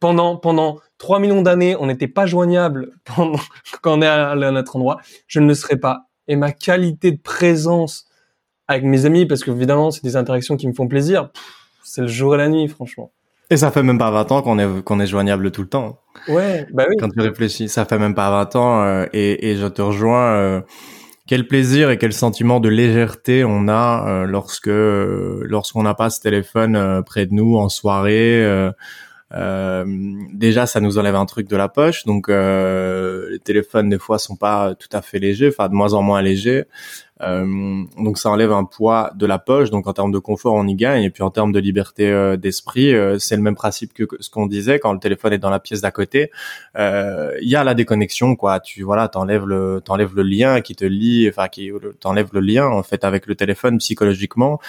pendant 0.00 0.36
pendant 0.36 0.78
3 0.98 1.18
millions 1.18 1.42
d'années, 1.42 1.76
on 1.78 1.86
n'était 1.86 2.08
pas 2.08 2.26
joignable 2.26 2.92
pendant, 3.04 3.40
quand 3.82 3.98
on 3.98 4.02
est 4.02 4.06
à, 4.06 4.34
notre 4.34 4.76
endroit. 4.76 4.98
Je 5.26 5.40
ne 5.40 5.46
le 5.46 5.54
serai 5.54 5.76
pas. 5.76 6.06
Et 6.28 6.36
ma 6.36 6.52
qualité 6.52 7.12
de 7.12 7.20
présence 7.20 8.06
avec 8.68 8.84
mes 8.84 9.04
amis, 9.04 9.26
parce 9.26 9.44
que 9.44 9.50
évidemment 9.50 9.90
c'est 9.90 10.02
des 10.02 10.16
interactions 10.16 10.56
qui 10.56 10.66
me 10.66 10.72
font 10.72 10.88
plaisir, 10.88 11.30
c'est 11.84 12.00
le 12.02 12.08
jour 12.08 12.34
et 12.34 12.38
la 12.38 12.48
nuit, 12.48 12.66
franchement. 12.68 13.12
Et 13.50 13.56
ça 13.56 13.70
fait 13.70 13.82
même 13.82 13.98
pas 13.98 14.10
20 14.10 14.32
ans 14.32 14.42
qu'on 14.42 14.58
est 14.58 14.82
qu'on 14.82 14.98
est 14.98 15.06
joignable 15.06 15.50
tout 15.50 15.62
le 15.62 15.68
temps. 15.68 16.00
Ouais, 16.28 16.66
bah 16.72 16.84
oui. 16.88 16.96
Quand 16.98 17.08
tu 17.08 17.20
réfléchis, 17.20 17.68
ça 17.68 17.84
fait 17.84 17.98
même 17.98 18.14
pas 18.14 18.30
20 18.30 18.56
ans 18.56 18.82
euh, 18.82 19.06
et, 19.12 19.50
et 19.50 19.56
je 19.56 19.66
te 19.66 19.82
rejoins. 19.82 20.32
Euh, 20.32 20.60
quel 21.28 21.46
plaisir 21.46 21.90
et 21.90 21.98
quel 21.98 22.12
sentiment 22.12 22.60
de 22.60 22.68
légèreté 22.68 23.44
on 23.44 23.66
a 23.68 24.06
euh, 24.08 24.26
lorsque 24.26 24.68
lorsqu'on 24.68 25.82
n'a 25.82 25.94
pas 25.94 26.10
ce 26.10 26.20
téléphone 26.20 27.02
près 27.04 27.26
de 27.26 27.34
nous 27.34 27.56
en 27.56 27.68
soirée. 27.68 28.44
déjà, 30.32 30.66
ça 30.66 30.80
nous 30.80 30.98
enlève 30.98 31.16
un 31.16 31.26
truc 31.26 31.48
de 31.48 31.56
la 31.56 31.68
poche, 31.68 32.04
donc 32.04 32.28
les 32.28 33.38
téléphones 33.44 33.90
des 33.90 33.98
fois 33.98 34.18
sont 34.18 34.36
pas 34.36 34.74
tout 34.76 34.88
à 34.92 35.02
fait 35.02 35.18
légers, 35.18 35.48
enfin 35.48 35.68
de 35.68 35.74
moins 35.74 35.94
en 35.94 36.02
moins 36.02 36.22
légers. 36.22 36.66
Euh, 37.22 37.84
donc 37.96 38.18
ça 38.18 38.28
enlève 38.30 38.52
un 38.52 38.64
poids 38.64 39.10
de 39.14 39.26
la 39.26 39.38
poche. 39.38 39.70
Donc 39.70 39.86
en 39.86 39.92
termes 39.92 40.12
de 40.12 40.18
confort, 40.18 40.54
on 40.54 40.66
y 40.66 40.74
gagne. 40.74 41.04
Et 41.04 41.10
puis 41.10 41.22
en 41.22 41.30
termes 41.30 41.52
de 41.52 41.58
liberté 41.58 42.10
euh, 42.10 42.36
d'esprit, 42.36 42.94
euh, 42.94 43.18
c'est 43.18 43.36
le 43.36 43.42
même 43.42 43.54
principe 43.54 43.92
que, 43.92 44.04
ce 44.20 44.30
qu'on 44.30 44.46
disait 44.46 44.78
quand 44.78 44.92
le 44.92 44.98
téléphone 44.98 45.32
est 45.32 45.38
dans 45.38 45.50
la 45.50 45.60
pièce 45.60 45.80
d'à 45.80 45.90
côté. 45.90 46.30
Il 46.76 47.48
y 47.48 47.56
a 47.56 47.64
la 47.64 47.74
déconnexion, 47.74 48.36
quoi. 48.36 48.60
Tu 48.60 48.82
voilà, 48.82 49.08
t'enlèves 49.08 49.46
le 49.46 49.80
t'enlèves 49.84 50.14
le 50.14 50.22
lien 50.22 50.60
qui 50.60 50.74
te 50.74 50.84
lie, 50.84 51.28
enfin 51.28 51.48
qui 51.48 51.70
t'enlève 52.00 52.28
le 52.32 52.40
lien 52.40 52.66
en 52.66 52.82
fait 52.82 53.04
avec 53.04 53.26
le 53.26 53.34
téléphone 53.34 53.78
psychologiquement. 53.78 54.60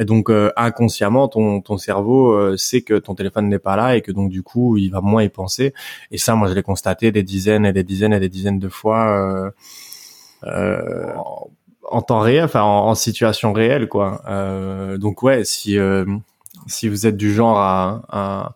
Et 0.00 0.04
donc 0.04 0.30
inconsciemment, 0.56 1.26
ton 1.28 1.60
ton 1.60 1.76
cerveau 1.76 2.56
sait 2.56 2.82
que 2.82 2.94
ton 2.94 3.14
téléphone 3.14 3.48
n'est 3.48 3.58
pas 3.58 3.76
là 3.76 3.96
et 3.96 4.02
que 4.02 4.12
donc 4.12 4.30
du 4.30 4.42
coup, 4.42 4.76
il 4.76 4.90
va 4.90 5.00
moins 5.00 5.22
y 5.24 5.28
penser. 5.28 5.74
Et 6.12 6.18
ça, 6.18 6.34
moi, 6.36 6.48
je 6.48 6.54
l'ai 6.54 6.62
constaté 6.62 7.10
des 7.10 7.24
dizaines 7.24 7.66
et 7.66 7.72
des 7.72 7.84
dizaines 7.84 8.12
et 8.12 8.20
des 8.20 8.28
dizaines 8.28 8.60
de 8.60 8.68
fois. 8.68 9.52
Euh, 10.44 11.12
en 11.90 12.02
temps 12.02 12.20
réel, 12.20 12.44
enfin 12.44 12.62
en, 12.62 12.94
situation 12.94 13.52
réelle, 13.52 13.88
quoi. 13.88 14.22
Euh, 14.28 14.98
donc 14.98 15.22
ouais, 15.22 15.44
si 15.44 15.78
euh, 15.78 16.04
si 16.66 16.88
vous 16.88 17.06
êtes 17.06 17.16
du 17.16 17.32
genre 17.34 17.58
à, 17.58 18.02
à, 18.08 18.54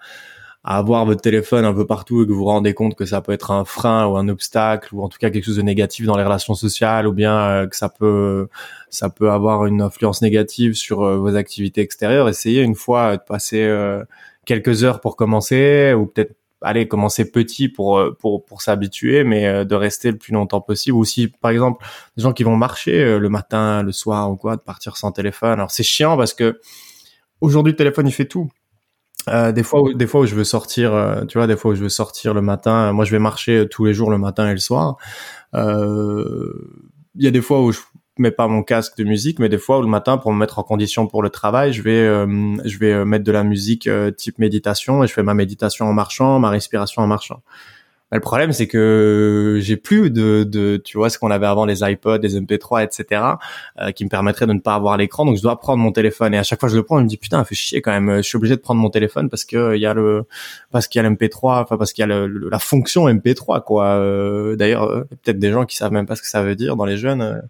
avoir 0.65 1.05
votre 1.07 1.21
téléphone 1.23 1.65
un 1.65 1.75
peu 1.75 1.87
partout 1.87 2.23
et 2.23 2.27
que 2.27 2.33
vous 2.33 2.39
vous 2.39 2.45
rendez 2.45 2.75
compte 2.75 2.95
que 2.95 3.05
ça 3.05 3.21
peut 3.21 3.33
être 3.33 3.51
un 3.51 3.65
frein 3.65 4.07
ou 4.07 4.17
un 4.17 4.29
obstacle 4.29 4.95
ou 4.95 5.03
en 5.03 5.09
tout 5.09 5.19
cas 5.19 5.31
quelque 5.31 5.45
chose 5.45 5.57
de 5.57 5.63
négatif 5.63 6.07
dans 6.07 6.17
les 6.17 6.25
relations 6.25 6.55
sociales 6.55 7.07
ou 7.09 7.13
bien 7.13 7.37
euh, 7.37 7.67
que 7.67 7.77
ça 7.77 7.89
peut 7.89 8.49
ça 8.91 9.11
peut 9.11 9.31
avoir 9.31 9.67
une 9.67 9.83
influence 9.83 10.23
négative 10.23 10.75
sur 10.75 11.01
vos 11.19 11.35
activités 11.37 11.81
extérieures, 11.81 12.29
essayez 12.29 12.63
une 12.63 12.77
fois 12.77 13.17
de 13.17 13.23
passer 13.23 13.67
quelques 14.45 14.85
heures 14.85 15.01
pour 15.01 15.17
commencer 15.17 15.95
ou 15.95 16.07
peut-être 16.07 16.35
allez 16.63 16.89
commencer 16.89 17.31
petit 17.31 17.69
pour 17.69 17.99
euh, 17.99 18.17
pour 18.19 18.45
pour 18.45 18.63
s'habituer 18.63 19.25
mais 19.25 19.47
euh, 19.47 19.65
de 19.65 19.75
rester 19.75 20.11
le 20.11 20.19
plus 20.19 20.33
longtemps 20.33 20.61
possible. 20.61 20.97
Ou 20.97 21.05
si 21.05 21.29
par 21.29 21.51
exemple 21.51 21.85
des 22.17 22.23
gens 22.23 22.33
qui 22.33 22.45
vont 22.45 22.57
marcher 22.57 23.03
euh, 23.03 23.19
le 23.19 23.29
matin 23.29 23.83
le 23.83 23.93
soir 23.93 24.31
ou 24.31 24.37
quoi 24.37 24.57
de 24.57 24.63
partir 24.63 24.97
sans 24.97 25.13
téléphone. 25.13 25.53
Alors 25.53 25.71
c'est 25.71 25.83
chiant 25.83 26.17
parce 26.17 26.35
que 26.35 26.61
aujourd'hui 27.41 27.73
le 27.73 27.77
téléphone 27.77 28.07
il 28.07 28.13
fait 28.13 28.27
tout. 28.27 28.49
Euh, 29.29 29.53
des 29.53 29.63
fois 29.63 29.83
où, 29.83 29.95
des 29.95 30.09
fois 30.09 30.23
où 30.23 30.27
je 30.27 30.35
veux 30.35 30.45
sortir 30.45 31.25
tu 31.29 31.39
vois 31.39 31.47
des 31.47 31.57
fois 31.57 31.73
où 31.73 31.75
je 31.75 31.83
veux 31.83 31.89
sortir 31.89 32.35
le 32.35 32.43
matin 32.43 32.93
moi 32.93 33.05
je 33.05 33.13
vais 33.13 33.21
marcher 33.21 33.69
tous 33.71 33.85
les 33.85 33.95
jours 33.95 34.11
le 34.11 34.19
matin 34.19 34.49
et 34.49 34.53
le 34.53 34.59
soir. 34.59 34.97
Il 35.55 37.23
y 37.23 37.27
a 37.27 37.31
des 37.31 37.43
fois 37.43 37.61
où 37.61 37.73
je 37.73 37.81
mets 38.23 38.31
pas 38.31 38.49
mon 38.49 38.63
casque 38.63 38.97
de 38.97 39.05
musique, 39.05 39.39
mais 39.39 39.49
des 39.49 39.59
fois 39.59 39.81
le 39.81 39.87
matin 39.87 40.17
pour 40.19 40.33
me 40.33 40.39
mettre 40.39 40.59
en 40.59 40.63
condition 40.63 41.07
pour 41.07 41.23
le 41.23 41.31
travail, 41.31 41.73
je 41.73 41.83
vais 41.83 41.99
euh, 41.99 42.57
je 42.65 42.79
vais 42.79 42.93
euh, 42.93 43.05
mettre 43.05 43.25
de 43.25 43.33
la 43.33 43.45
musique 43.45 43.87
euh, 43.87 44.11
type 44.11 44.39
méditation 44.39 45.05
et 45.05 45.07
je 45.07 45.13
fais 45.13 45.23
ma 45.23 45.35
méditation 45.35 45.87
en 45.87 45.93
marchant, 45.93 46.39
ma 46.39 46.51
respiration 46.51 47.03
en 47.03 47.07
marchant. 47.07 47.43
Bah, 48.13 48.17
le 48.17 48.21
problème, 48.21 48.53
c'est 48.53 48.67
que 48.67 49.57
j'ai 49.63 49.79
plus 49.79 50.11
de, 50.11 50.45
de, 50.45 50.77
tu 50.77 50.99
vois, 50.99 51.09
ce 51.09 51.19
qu'on 51.19 51.31
avait 51.31 51.47
avant, 51.47 51.65
les 51.65 51.81
iPods, 51.81 52.19
les 52.19 52.39
MP3, 52.39 52.85
etc., 52.85 53.23
euh, 53.81 53.91
qui 53.93 54.05
me 54.05 54.11
permettraient 54.11 54.47
de 54.47 54.53
ne 54.53 54.61
pas 54.61 54.75
avoir 54.75 54.99
l'écran. 54.99 55.25
Donc, 55.25 55.39
je 55.39 55.43
dois 55.43 55.59
prendre 55.59 55.83
mon 55.83 55.93
téléphone. 55.93 56.35
Et 56.35 56.39
à 56.39 56.43
chaque 56.43 56.61
fois 56.61 56.69
que 56.69 56.75
je 56.75 56.77
le 56.77 56.83
prends, 56.83 56.99
je 56.99 57.05
me 57.05 57.09
dis 57.09 57.17
putain, 57.17 57.43
fait 57.45 57.55
chier 57.55 57.81
quand 57.81 57.91
même. 57.91 58.19
Je 58.19 58.23
suis 58.23 58.37
obligé 58.37 58.55
de 58.55 58.61
prendre 58.61 58.83
mon 58.83 58.91
téléphone 58.91 59.31
parce 59.31 59.47
que 59.47 59.77
il 59.77 59.81
y 59.81 59.87
a 59.87 59.95
le, 59.95 60.27
parce 60.71 60.89
qu'il 60.89 61.03
y 61.03 61.07
a 61.07 61.09
l'MP3, 61.09 61.63
enfin 61.63 61.79
parce 61.79 61.95
qu'il 61.95 62.07
y 62.07 62.13
a 62.13 62.27
la 62.29 62.59
fonction 62.59 63.09
MP3, 63.09 63.65
quoi. 63.65 63.87
Euh, 63.87 64.57
D'ailleurs, 64.57 64.85
euh, 64.91 65.05
peut-être 65.23 65.39
des 65.39 65.51
gens 65.51 65.65
qui 65.65 65.77
savent 65.77 65.93
même 65.93 66.05
pas 66.05 66.15
ce 66.15 66.21
que 66.21 66.29
ça 66.29 66.43
veut 66.43 66.55
dire 66.55 66.77
dans 66.77 66.85
les 66.85 66.99
jeunes. 66.99 67.23
Euh, 67.23 67.41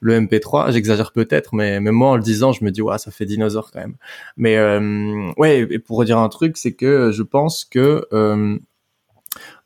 le 0.00 0.18
MP3, 0.18 0.72
j'exagère 0.72 1.12
peut-être, 1.12 1.54
mais 1.54 1.78
même 1.78 1.94
moi 1.94 2.10
en 2.12 2.16
le 2.16 2.22
disant, 2.22 2.52
je 2.52 2.64
me 2.64 2.70
dis 2.70 2.80
ouais, 2.80 2.96
ça 2.96 3.10
fait 3.10 3.26
dinosaure 3.26 3.70
quand 3.70 3.80
même. 3.80 3.96
Mais 4.38 4.56
ouais, 5.36 5.66
et 5.70 5.78
pour 5.78 5.98
redire 5.98 6.18
un 6.18 6.28
truc, 6.30 6.56
c'est 6.56 6.72
que 6.72 7.10
je 7.12 7.22
pense 7.22 7.66
que 7.66 8.06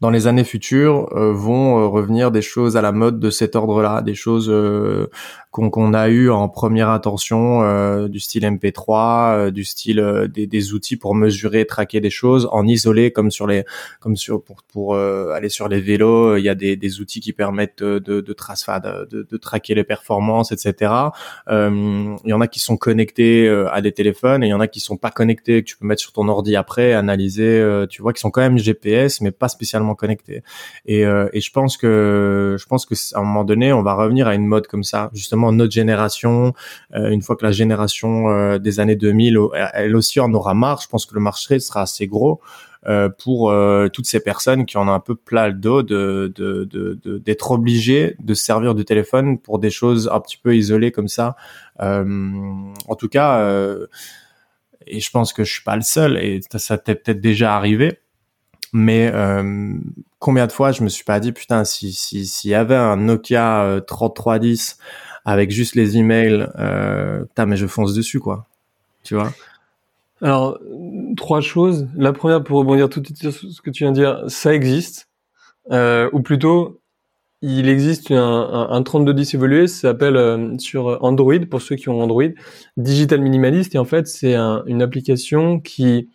dans 0.00 0.10
les 0.10 0.26
années 0.26 0.44
futures 0.44 1.08
euh, 1.12 1.32
vont 1.32 1.78
euh, 1.78 1.86
revenir 1.86 2.30
des 2.30 2.42
choses 2.42 2.76
à 2.76 2.82
la 2.82 2.92
mode 2.92 3.20
de 3.20 3.30
cet 3.30 3.54
ordre-là, 3.54 4.00
des 4.02 4.14
choses 4.14 4.48
euh, 4.48 5.10
qu'on 5.50 5.94
a 5.94 6.08
eu 6.08 6.30
en 6.30 6.48
première 6.48 6.90
intention 6.90 7.62
euh, 7.62 8.08
du 8.08 8.20
style 8.20 8.44
MP3, 8.44 9.34
euh, 9.34 9.50
du 9.50 9.64
style 9.64 9.98
euh, 9.98 10.28
des, 10.28 10.46
des, 10.46 10.72
outils 10.72 10.96
pour 10.96 11.16
mesurer, 11.16 11.66
traquer 11.66 12.00
des 12.00 12.10
choses 12.10 12.48
en 12.52 12.66
isolé 12.66 13.10
comme 13.10 13.32
sur 13.32 13.48
les 13.48 13.64
comme 13.98 14.16
sur 14.16 14.42
pour 14.42 14.62
pour 14.62 14.96
aller 14.96 15.48
sur 15.48 15.68
les 15.68 15.80
vélos, 15.80 16.36
il 16.36 16.44
y 16.44 16.48
a 16.48 16.54
des, 16.54 16.76
des 16.76 17.00
outils 17.00 17.20
qui 17.20 17.32
permettent 17.32 17.82
de 17.82 17.98
de, 17.98 18.20
de, 18.20 18.34
de, 19.10 19.26
de 19.28 19.36
traquer 19.36 19.74
les 19.74 19.84
performances, 19.84 20.52
etc. 20.52 20.92
il 21.48 22.20
y 22.24 22.32
en 22.32 22.40
a 22.40 22.46
qui 22.46 22.60
sont 22.60 22.76
connectés 22.76 23.48
à 23.70 23.80
des 23.80 23.92
téléphones 23.92 24.44
et 24.44 24.46
il 24.46 24.50
y 24.50 24.54
en 24.54 24.60
a 24.60 24.68
qui 24.68 24.80
sont 24.80 24.96
pas 24.96 25.10
connectés 25.10 25.62
que 25.62 25.68
tu 25.68 25.76
peux 25.76 25.86
mettre 25.86 26.00
sur 26.02 26.12
ton 26.12 26.28
ordi 26.28 26.56
après, 26.56 26.92
analyser, 26.92 27.84
tu 27.88 28.02
vois, 28.02 28.12
qui 28.12 28.20
sont 28.20 28.30
quand 28.30 28.40
même 28.40 28.58
GPS 28.58 29.20
mais 29.20 29.32
pas 29.32 29.48
spécialement 29.48 29.89
connectés. 29.94 30.42
Et, 30.86 31.00
et 31.00 31.40
je 31.40 31.50
pense 31.52 31.76
que 31.76 32.56
je 32.58 32.66
pense 32.66 32.86
que 32.86 32.94
à 33.14 33.20
un 33.20 33.22
moment 33.22 33.44
donné, 33.44 33.72
on 33.72 33.82
va 33.82 33.94
revenir 33.94 34.28
à 34.28 34.34
une 34.34 34.46
mode 34.46 34.66
comme 34.66 34.84
ça, 34.84 35.10
justement 35.12 35.52
notre 35.52 35.72
génération, 35.72 36.54
euh, 36.94 37.10
une 37.10 37.22
fois 37.22 37.36
que 37.36 37.44
la 37.44 37.52
génération 37.52 38.30
euh, 38.30 38.58
des 38.58 38.80
années 38.80 38.96
2000, 38.96 39.38
elle 39.74 39.96
aussi 39.96 40.20
en 40.20 40.32
aura 40.32 40.54
marre, 40.54 40.80
je 40.82 40.88
pense 40.88 41.06
que 41.06 41.14
le 41.14 41.20
marché 41.20 41.58
sera 41.58 41.82
assez 41.82 42.06
gros. 42.06 42.40
Euh, 42.86 43.10
pour 43.10 43.52
toutes 43.92 44.06
ces 44.06 44.20
personnes 44.20 44.64
qui 44.64 44.78
en 44.78 44.88
ont 44.88 44.94
un 44.94 45.00
peu 45.00 45.14
plat 45.14 45.48
le 45.48 45.54
dos 45.54 45.82
de 45.82 46.32
d'être 47.22 47.50
obligées 47.50 48.16
de 48.20 48.32
se 48.32 48.42
servir 48.42 48.74
du 48.74 48.86
téléphone 48.86 49.38
pour 49.38 49.58
des 49.58 49.68
choses 49.68 50.08
un 50.10 50.18
petit 50.18 50.38
peu 50.38 50.56
isolées 50.56 50.90
comme 50.90 51.08
ça. 51.08 51.36
en 51.78 52.94
tout 52.98 53.08
cas, 53.08 53.76
et 54.86 54.98
je 54.98 55.10
pense 55.10 55.34
que 55.34 55.44
je 55.44 55.52
suis 55.52 55.62
pas 55.62 55.76
le 55.76 55.82
seul, 55.82 56.16
et 56.16 56.40
ça, 56.56 56.78
t'est 56.78 56.94
peut-être 56.94 57.20
déjà 57.20 57.54
arrivé. 57.54 57.98
Mais 58.72 59.12
combien 60.18 60.46
de 60.46 60.52
fois 60.52 60.72
je 60.72 60.84
me 60.84 60.88
suis 60.88 61.04
pas 61.04 61.18
dit 61.18 61.32
putain 61.32 61.64
si 61.64 61.92
s'il 61.92 62.50
y 62.50 62.54
avait 62.54 62.76
un 62.76 62.96
Nokia 62.96 63.80
3310 63.86 64.78
avec 65.24 65.50
juste 65.50 65.74
les 65.74 65.96
emails, 65.96 66.48
euh, 66.58 67.24
mais 67.46 67.56
je 67.56 67.66
fonce 67.66 67.94
dessus, 67.94 68.20
quoi. 68.20 68.46
Tu 69.02 69.14
vois? 69.14 69.32
Alors, 70.22 70.58
trois 71.16 71.40
choses. 71.40 71.88
La 71.96 72.12
première, 72.12 72.42
pour 72.42 72.58
rebondir 72.58 72.88
tout 72.88 73.00
de 73.00 73.06
suite 73.06 73.18
sur 73.18 73.32
ce 73.32 73.60
que 73.62 73.70
tu 73.70 73.84
viens 73.84 73.92
de 73.92 73.96
dire, 73.96 74.24
ça 74.28 74.54
existe. 74.54 75.08
Euh, 75.70 76.10
ou 76.12 76.20
plutôt, 76.20 76.80
il 77.42 77.68
existe 77.68 78.10
un, 78.10 78.18
un, 78.18 78.70
un 78.70 78.82
3210 78.82 79.34
évolué, 79.34 79.66
ça 79.66 79.88
s'appelle 79.88 80.16
euh, 80.16 80.58
sur 80.58 81.02
Android, 81.02 81.38
pour 81.50 81.62
ceux 81.62 81.76
qui 81.76 81.88
ont 81.88 82.02
Android, 82.02 82.24
Digital 82.76 83.20
Minimalist, 83.20 83.74
et 83.74 83.78
en 83.78 83.84
fait, 83.84 84.06
c'est 84.06 84.34
une 84.34 84.82
application 84.82 85.60
qui 85.60 86.10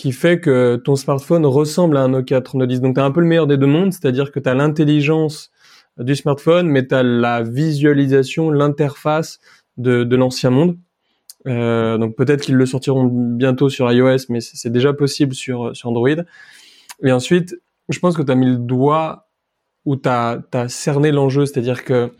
qui 0.00 0.12
fait 0.12 0.40
que 0.40 0.76
ton 0.76 0.96
smartphone 0.96 1.44
ressemble 1.44 1.98
à 1.98 2.00
un 2.04 2.08
Nokia 2.08 2.40
3210. 2.40 2.80
Donc, 2.80 2.94
tu 2.94 3.00
as 3.02 3.04
un 3.04 3.10
peu 3.10 3.20
le 3.20 3.26
meilleur 3.26 3.46
des 3.46 3.58
deux 3.58 3.66
mondes, 3.66 3.92
c'est-à-dire 3.92 4.32
que 4.32 4.40
tu 4.40 4.48
as 4.48 4.54
l'intelligence 4.54 5.50
du 5.98 6.16
smartphone, 6.16 6.68
mais 6.68 6.86
tu 6.86 6.94
as 6.94 7.02
la 7.02 7.42
visualisation, 7.42 8.50
l'interface 8.50 9.40
de, 9.76 10.16
l'ancien 10.16 10.48
monde. 10.48 10.78
Euh, 11.46 11.98
donc 11.98 12.16
peut-être 12.16 12.40
qu'ils 12.40 12.54
le 12.54 12.64
sortiront 12.64 13.04
bientôt 13.04 13.68
sur 13.68 13.92
iOS, 13.92 14.24
mais 14.30 14.40
c'est 14.40 14.70
déjà 14.70 14.94
possible 14.94 15.34
sur, 15.34 15.76
sur 15.76 15.90
Android. 15.90 16.08
Et 17.02 17.12
ensuite, 17.12 17.54
je 17.90 17.98
pense 17.98 18.16
que 18.16 18.22
tu 18.22 18.32
as 18.32 18.36
mis 18.36 18.46
le 18.46 18.56
doigt 18.56 19.28
où 19.84 19.96
tu 19.96 20.08
as, 20.08 20.40
cerné 20.68 21.12
l'enjeu, 21.12 21.44
c'est-à-dire 21.44 21.84
que 21.84 22.10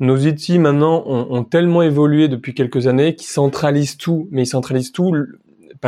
nos 0.00 0.16
outils 0.16 0.58
maintenant 0.58 1.04
ont, 1.06 1.30
ont, 1.30 1.44
tellement 1.44 1.82
évolué 1.82 2.28
depuis 2.28 2.54
quelques 2.54 2.86
années 2.86 3.16
qu'ils 3.16 3.28
centralisent 3.28 3.98
tout, 3.98 4.28
mais 4.30 4.44
ils 4.44 4.46
centralisent 4.46 4.92
tout, 4.92 5.14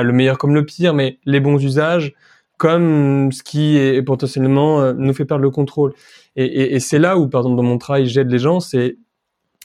le 0.03 0.13
meilleur 0.13 0.39
comme 0.39 0.55
le 0.55 0.65
pire, 0.65 0.95
mais 0.95 1.19
les 1.25 1.41
bons 1.41 1.63
usages, 1.63 2.15
comme 2.59 3.31
ce 3.33 3.43
qui 3.43 3.79
est 3.79 4.03
potentiellement 4.03 4.83
euh, 4.83 4.93
nous 4.93 5.15
fait 5.15 5.25
perdre 5.25 5.43
le 5.43 5.51
contrôle. 5.51 5.95
Et, 6.37 6.79
c'est 6.79 6.99
là 6.99 7.19
où, 7.19 7.29
par 7.29 7.41
exemple, 7.41 7.57
dans 7.57 7.65
mon 7.65 7.79
travail, 7.79 8.07
j'aide 8.07 8.31
les 8.31 8.39
gens, 8.39 8.61
c'est 8.61 8.97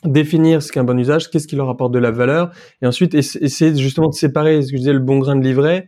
définir 0.06 0.64
ce 0.64 0.72
qu'est 0.72 0.80
un 0.80 0.84
bon 0.84 0.98
usage, 0.98 1.30
qu'est-ce 1.30 1.48
qui 1.48 1.56
leur 1.56 1.70
apporte 1.70 1.92
de 1.92 2.00
la 2.00 2.10
valeur, 2.10 2.52
et 2.82 2.88
ensuite 2.88 3.14
essayer 3.14 3.76
justement 3.76 4.10
de 4.10 4.16
séparer, 4.16 4.62
ce 4.64 4.72
que 4.72 4.78
je 4.78 4.80
disais, 4.80 4.94
le 4.94 5.00
bon 5.00 5.20
grain 5.20 5.36
de 5.36 5.44
livret, 5.44 5.88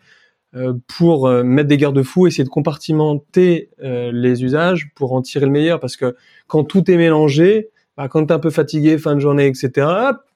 euh, 0.55 0.73
pour 0.87 1.27
euh, 1.27 1.43
mettre 1.43 1.69
des 1.69 1.77
garde-fous, 1.77 2.27
essayer 2.27 2.43
de 2.43 2.49
compartimenter 2.49 3.71
les 3.79 4.43
usages 4.43 4.91
pour 4.95 5.13
en 5.13 5.23
tirer 5.23 5.47
le 5.47 5.51
meilleur, 5.51 5.79
parce 5.79 5.97
que 5.97 6.15
quand 6.45 6.63
tout 6.63 6.89
est 6.91 6.97
mélangé, 6.97 7.69
bah, 7.97 8.07
quand 8.07 8.27
tu 8.27 8.31
es 8.31 8.35
un 8.35 8.39
peu 8.39 8.51
fatigué, 8.51 8.99
fin 8.99 9.15
de 9.15 9.19
journée, 9.19 9.47
etc., 9.47 9.87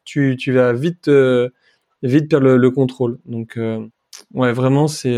tu, 0.04 0.36
vas 0.52 0.74
vite, 0.74 1.06
perdre 1.06 2.56
le 2.56 2.72
contrôle. 2.72 3.20
Donc, 3.28 3.60
ouais, 4.34 4.52
vraiment, 4.52 4.88
c'est 4.88 5.16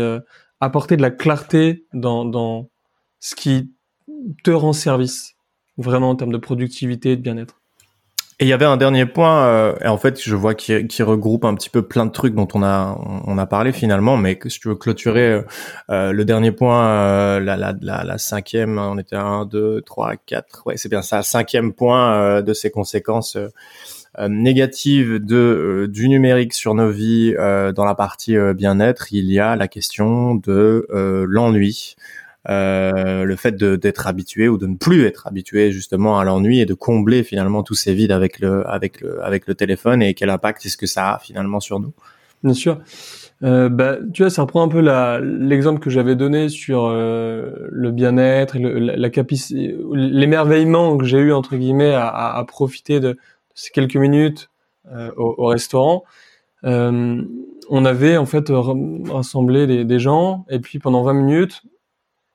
apporter 0.60 0.96
de 0.96 1.02
la 1.02 1.10
clarté 1.10 1.86
dans, 1.92 2.24
dans 2.24 2.70
ce 3.20 3.34
qui 3.34 3.72
te 4.44 4.50
rend 4.50 4.72
service, 4.72 5.34
vraiment 5.76 6.10
en 6.10 6.16
termes 6.16 6.32
de 6.32 6.38
productivité 6.38 7.12
et 7.12 7.16
de 7.16 7.22
bien-être. 7.22 7.62
Et 8.38 8.44
il 8.44 8.48
y 8.48 8.52
avait 8.52 8.64
un 8.64 8.76
dernier 8.76 9.06
point, 9.06 9.46
euh, 9.46 9.74
et 9.84 9.86
en 9.86 9.98
fait, 9.98 10.20
je 10.20 10.34
vois 10.34 10.54
qui, 10.54 11.02
regroupe 11.02 11.44
un 11.44 11.54
petit 11.54 11.70
peu 11.70 11.82
plein 11.82 12.06
de 12.06 12.10
trucs 12.10 12.34
dont 12.34 12.48
on 12.54 12.62
a 12.62 12.98
on 13.24 13.38
a 13.38 13.46
parlé 13.46 13.72
finalement, 13.72 14.16
mais 14.16 14.38
si 14.46 14.58
tu 14.58 14.68
veux 14.68 14.74
clôturer 14.74 15.30
euh, 15.32 15.42
euh 15.90 16.12
le 16.12 16.24
dernier 16.24 16.50
point, 16.50 16.88
euh, 16.88 17.40
la, 17.40 17.56
la, 17.56 17.74
la, 17.80 18.18
cinquième, 18.18 18.78
on 18.78 18.98
était 18.98 19.16
à 19.16 19.22
1, 19.22 19.44
2, 19.44 19.82
3, 19.82 20.16
4, 20.26 20.62
ouais, 20.66 20.76
c'est 20.76 20.88
bien 20.88 21.02
ça, 21.02 21.22
cinquième 21.22 21.72
point 21.72 22.14
euh, 22.14 22.42
de 22.42 22.52
ces 22.52 22.70
conséquences 22.70 23.36
euh, 24.18 24.28
négative 24.28 25.24
de 25.24 25.36
euh, 25.36 25.88
du 25.88 26.08
numérique 26.08 26.52
sur 26.52 26.74
nos 26.74 26.90
vies 26.90 27.34
euh, 27.38 27.72
dans 27.72 27.84
la 27.84 27.94
partie 27.94 28.36
bien-être, 28.54 29.12
il 29.12 29.30
y 29.32 29.40
a 29.40 29.56
la 29.56 29.68
question 29.68 30.34
de 30.34 30.86
l'ennui. 31.28 31.96
Euh, 32.48 33.22
le 33.22 33.36
fait 33.36 33.54
d'être 33.54 34.08
habitué 34.08 34.48
ou 34.48 34.58
de 34.58 34.66
ne 34.66 34.74
plus 34.74 35.04
être 35.04 35.28
habitué 35.28 35.70
justement 35.70 36.18
à 36.18 36.24
l'ennui 36.24 36.58
et 36.58 36.66
de 36.66 36.74
combler 36.74 37.22
finalement 37.22 37.62
tous 37.62 37.74
ces 37.76 37.94
vides 37.94 38.10
avec 38.10 38.40
le 38.40 38.68
avec 38.68 39.00
le 39.00 39.24
avec 39.24 39.46
le 39.46 39.54
téléphone 39.54 40.02
et 40.02 40.12
quel 40.14 40.28
impact 40.28 40.66
est-ce 40.66 40.76
que 40.76 40.86
ça 40.88 41.14
a 41.14 41.18
finalement 41.20 41.60
sur 41.60 41.78
nous? 41.78 41.92
Bien 42.42 42.54
sûr. 42.54 42.80
Euh, 43.44 43.68
bah, 43.68 43.98
tu 44.12 44.22
vois, 44.22 44.30
ça 44.30 44.42
reprend 44.42 44.64
un 44.64 44.68
peu 44.68 44.80
l'exemple 45.20 45.78
que 45.78 45.88
j'avais 45.88 46.16
donné 46.16 46.48
sur 46.48 46.90
le 46.90 47.90
bien-être 47.92 48.58
la, 48.58 48.96
la 48.96 49.10
l'émerveillement 49.94 50.96
que 50.96 51.04
j'ai 51.04 51.18
eu 51.18 51.32
entre 51.32 51.54
guillemets 51.54 51.94
à, 51.94 52.08
à, 52.08 52.38
à 52.38 52.44
profiter 52.44 52.98
de, 52.98 53.18
ces 53.54 53.70
quelques 53.70 53.96
minutes 53.96 54.48
euh, 54.90 55.10
au, 55.16 55.34
au, 55.38 55.46
restaurant. 55.46 56.04
on 56.62 57.84
avait 57.84 58.16
en 58.16 58.26
fait 58.26 58.50
rassemblé 58.50 59.84
des, 59.84 59.98
gens 59.98 60.44
et 60.48 60.58
puis 60.58 60.78
pendant 60.78 61.02
20 61.02 61.12
minutes, 61.12 61.62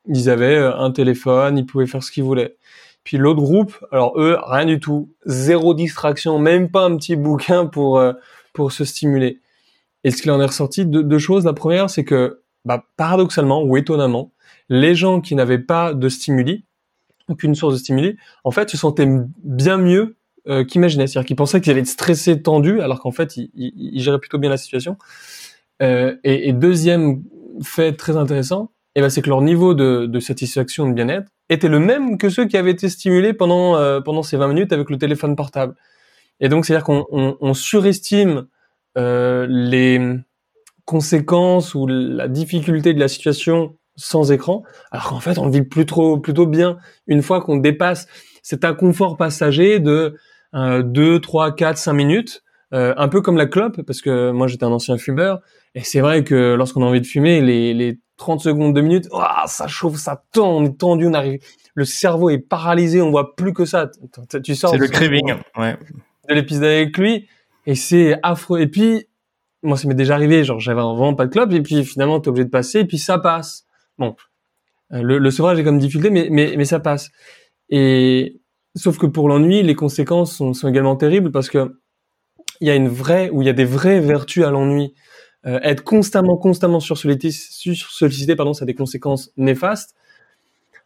ils 0.05 0.30
avaient 0.30 0.57
un 0.57 0.91
téléphone, 0.91 1.57
ils 1.57 1.65
pouvaient 1.65 1.88
faire 1.88 2.03
ce 2.03 2.11
qu'ils 2.11 2.24
voulaient. 2.24 2.55
Puis 3.03 3.18
l'autre 3.18 3.41
groupe, 3.41 3.78
alors 3.91 4.20
eux, 4.20 4.38
rien 4.43 4.65
du 4.65 4.80
tout, 4.80 5.09
zéro 5.26 5.74
distraction, 5.74 6.39
même 6.39 6.70
pas 6.70 6.84
un 6.84 6.97
petit 6.97 7.15
bouquin 7.15 7.65
pour 7.65 8.01
pour 8.57 8.72
se 8.72 8.84
stimuler. 8.84 9.39
Et 10.03 10.11
ce 10.11 10.22
qu'il 10.22 10.32
en 10.32 10.41
est 10.41 10.45
ressorti, 10.45 10.86
deux, 10.86 11.03
deux 11.03 11.20
choses. 11.20 11.45
La 11.45 11.53
première, 11.53 11.89
c'est 11.89 12.03
que 12.03 12.41
bah, 12.65 12.84
paradoxalement 12.97 13.63
ou 13.63 13.78
étonnamment, 13.78 14.34
les 14.68 14.95
gens 14.95 15.22
qui 15.22 15.36
n'avaient 15.36 15.59
pas 15.59 15.93
de 15.93 16.09
stimuli, 16.09 16.65
aucune 17.30 17.55
source 17.55 17.76
de 17.76 17.80
stimuli, 17.80 18.18
en 18.43 18.51
fait, 18.51 18.70
se 18.70 18.78
sentaient 18.78 19.07
bien 19.43 19.78
mieux 19.78 20.16
euh, 20.47 20.63
qu'imaginaient. 20.63 21.07
C'est-à-dire 21.07 21.27
qu'ils 21.27 21.35
pensaient 21.35 21.61
qu'ils 21.61 21.71
allaient 21.71 21.81
être 21.81 21.87
stressés, 21.87 22.41
tendus, 22.41 22.81
alors 22.81 22.99
qu'en 22.99 23.11
fait, 23.11 23.37
ils, 23.37 24.01
géraient 24.01 24.19
plutôt 24.19 24.37
bien 24.37 24.49
la 24.49 24.57
situation. 24.57 24.97
Euh, 25.81 26.15
et, 26.23 26.53
deuxième 26.53 27.23
fait 27.63 27.93
très 27.93 28.17
intéressant, 28.17 28.71
eh 28.95 29.01
ben, 29.01 29.09
c'est 29.09 29.21
que 29.21 29.29
leur 29.29 29.41
niveau 29.41 29.73
de, 29.73 30.05
de 30.05 30.19
satisfaction, 30.19 30.87
de 30.87 30.93
bien-être, 30.93 31.31
était 31.49 31.69
le 31.69 31.79
même 31.79 32.17
que 32.17 32.29
ceux 32.29 32.45
qui 32.45 32.57
avaient 32.57 32.71
été 32.71 32.89
stimulés 32.89 33.33
pendant 33.33 33.75
euh, 33.75 34.01
ces 34.23 34.37
20 34.37 34.47
minutes 34.47 34.73
avec 34.73 34.89
le 34.89 34.97
téléphone 34.97 35.35
portable. 35.35 35.75
Et 36.39 36.49
donc, 36.49 36.65
c'est-à-dire 36.65 36.83
qu'on 36.83 37.05
on, 37.11 37.37
on 37.39 37.53
surestime 37.53 38.47
euh, 38.97 39.45
les 39.49 39.99
conséquences 40.85 41.75
ou 41.75 41.85
la 41.85 42.27
difficulté 42.27 42.93
de 42.93 42.99
la 42.99 43.07
situation 43.07 43.75
sans 43.95 44.31
écran, 44.31 44.63
alors 44.91 45.09
qu'en 45.09 45.19
fait 45.19 45.37
on 45.37 45.49
vit 45.49 45.63
plutôt 45.63 46.45
bien 46.45 46.77
une 47.07 47.21
fois 47.21 47.41
qu'on 47.41 47.57
dépasse 47.57 48.07
cet 48.41 48.63
inconfort 48.63 49.17
passager 49.17 49.79
de 49.79 50.15
2, 50.57 51.19
3, 51.19 51.55
4, 51.55 51.77
5 51.77 51.93
minutes, 51.93 52.43
euh, 52.73 52.93
un 52.97 53.07
peu 53.07 53.21
comme 53.21 53.37
la 53.37 53.45
clope, 53.45 53.81
parce 53.83 54.01
que 54.01 54.31
moi 54.31 54.47
j'étais 54.47 54.65
un 54.65 54.71
ancien 54.71 54.97
fumeur, 54.97 55.41
et 55.75 55.81
c'est 55.81 56.01
vrai 56.01 56.23
que 56.23 56.55
lorsqu'on 56.55 56.81
a 56.83 56.85
envie 56.85 57.01
de 57.01 57.05
fumer, 57.05 57.41
les, 57.41 57.73
les 57.73 57.99
30 58.17 58.41
secondes, 58.41 58.73
2 58.73 58.81
minutes, 58.81 59.07
oh, 59.11 59.21
ça 59.45 59.67
chauffe, 59.67 59.97
ça 59.97 60.23
tend, 60.33 60.57
on 60.57 60.65
est 60.65 60.77
tendu, 60.77 61.07
on 61.07 61.13
arrive, 61.13 61.39
le 61.75 61.85
cerveau 61.85 62.29
est 62.29 62.39
paralysé, 62.39 63.01
on 63.01 63.11
voit 63.11 63.35
plus 63.35 63.53
que 63.53 63.63
ça. 63.63 63.89
Tu 64.43 64.55
sors. 64.55 64.71
C'est 64.71 64.77
le 64.77 64.87
craving, 64.87 65.35
ouais. 65.57 65.77
De 66.27 66.33
l'épisode 66.33 66.63
avec 66.65 66.97
lui, 66.97 67.27
et 67.65 67.75
c'est 67.75 68.17
affreux. 68.23 68.59
Et 68.59 68.67
puis, 68.67 69.05
moi, 69.63 69.77
ça 69.77 69.87
m'est 69.87 69.93
déjà 69.93 70.15
arrivé, 70.15 70.43
genre 70.43 70.59
j'avais 70.59 70.81
vraiment 70.81 71.13
pas 71.13 71.27
de 71.27 71.31
clope, 71.31 71.53
et 71.53 71.61
puis 71.61 71.85
finalement 71.85 72.19
t'es 72.19 72.29
obligé 72.29 72.45
de 72.45 72.49
passer, 72.49 72.79
et 72.79 72.85
puis 72.85 72.97
ça 72.97 73.19
passe. 73.19 73.65
Bon, 73.97 74.15
euh, 74.91 75.01
le, 75.01 75.19
le 75.19 75.31
sevrage 75.31 75.59
est 75.59 75.63
comme 75.63 75.79
difficulté, 75.79 76.09
mais, 76.09 76.27
mais, 76.31 76.55
mais 76.57 76.65
ça 76.65 76.79
passe. 76.79 77.11
Et 77.69 78.39
sauf 78.78 78.97
que 78.97 79.05
pour 79.05 79.28
l'ennui, 79.28 79.63
les 79.63 79.75
conséquences 79.75 80.36
sont, 80.38 80.53
également 80.67 80.95
terribles 80.95 81.32
parce 81.32 81.49
que 81.49 81.80
il 82.61 82.67
y 82.67 82.71
a 82.71 82.75
une 82.75 82.88
vraie 82.88 83.30
ou 83.30 83.41
il 83.41 83.45
y 83.45 83.49
a 83.49 83.53
des 83.53 83.65
vraies 83.65 83.99
vertus 83.99 84.43
à 84.43 84.51
l'ennui. 84.51 84.93
Euh, 85.45 85.59
être 85.61 85.84
constamment, 85.84 86.38
constamment 86.38 86.80
sur 86.80 86.97
sollicité, 86.97 88.36
pardon, 88.36 88.53
ça 88.53 88.63
a 88.63 88.65
des 88.65 88.73
conséquences 88.73 89.32
néfastes. 89.38 89.95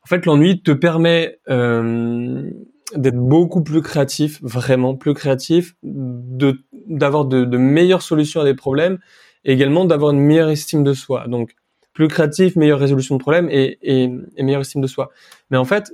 En 0.04 0.08
fait, 0.08 0.26
l'ennui 0.26 0.62
te 0.62 0.72
permet 0.72 1.39
euh, 1.50 2.50
d'être 2.96 3.18
beaucoup 3.18 3.64
plus 3.64 3.82
créatif, 3.82 4.39
vraiment 4.42 4.96
plus 4.96 5.14
créatif, 5.14 5.76
de 5.84 6.60
d'avoir 6.88 7.26
de, 7.26 7.46
de 7.46 7.58
meilleures 7.58 8.02
solutions 8.02 8.42
à 8.42 8.44
des 8.44 8.56
problèmes, 8.56 9.00
et 9.46 9.54
également 9.54 9.86
d'avoir 9.86 10.12
une 10.12 10.20
meilleure 10.20 10.50
estime 10.50 10.84
de 10.84 10.94
soi. 10.94 11.28
Donc 11.28 11.56
plus 11.94 12.08
créatif, 12.08 12.56
meilleure 12.56 12.80
résolution 12.80 13.16
de 13.16 13.22
problèmes 13.22 13.50
et, 13.50 13.78
et, 13.82 14.10
et 14.36 14.44
meilleure 14.44 14.62
estime 14.62 14.82
de 14.82 14.88
soi. 14.88 15.12
Mais 15.50 15.58
en 15.58 15.66
fait, 15.66 15.94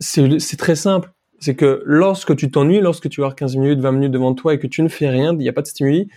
c'est 0.00 0.56
très 0.56 0.76
simple. 0.76 1.10
C'est 1.40 1.54
que 1.54 1.82
lorsque 1.84 2.34
tu 2.36 2.50
t'ennuies, 2.50 2.80
lorsque 2.80 3.08
tu 3.08 3.24
as 3.24 3.32
15 3.32 3.56
minutes, 3.56 3.80
20 3.80 3.92
minutes 3.92 4.12
devant 4.12 4.34
toi 4.34 4.54
et 4.54 4.58
que 4.58 4.66
tu 4.66 4.82
ne 4.82 4.88
fais 4.88 5.08
rien, 5.08 5.32
il 5.32 5.38
n'y 5.38 5.48
a 5.48 5.52
pas 5.52 5.62
de 5.62 5.66
stimuli, 5.66 6.08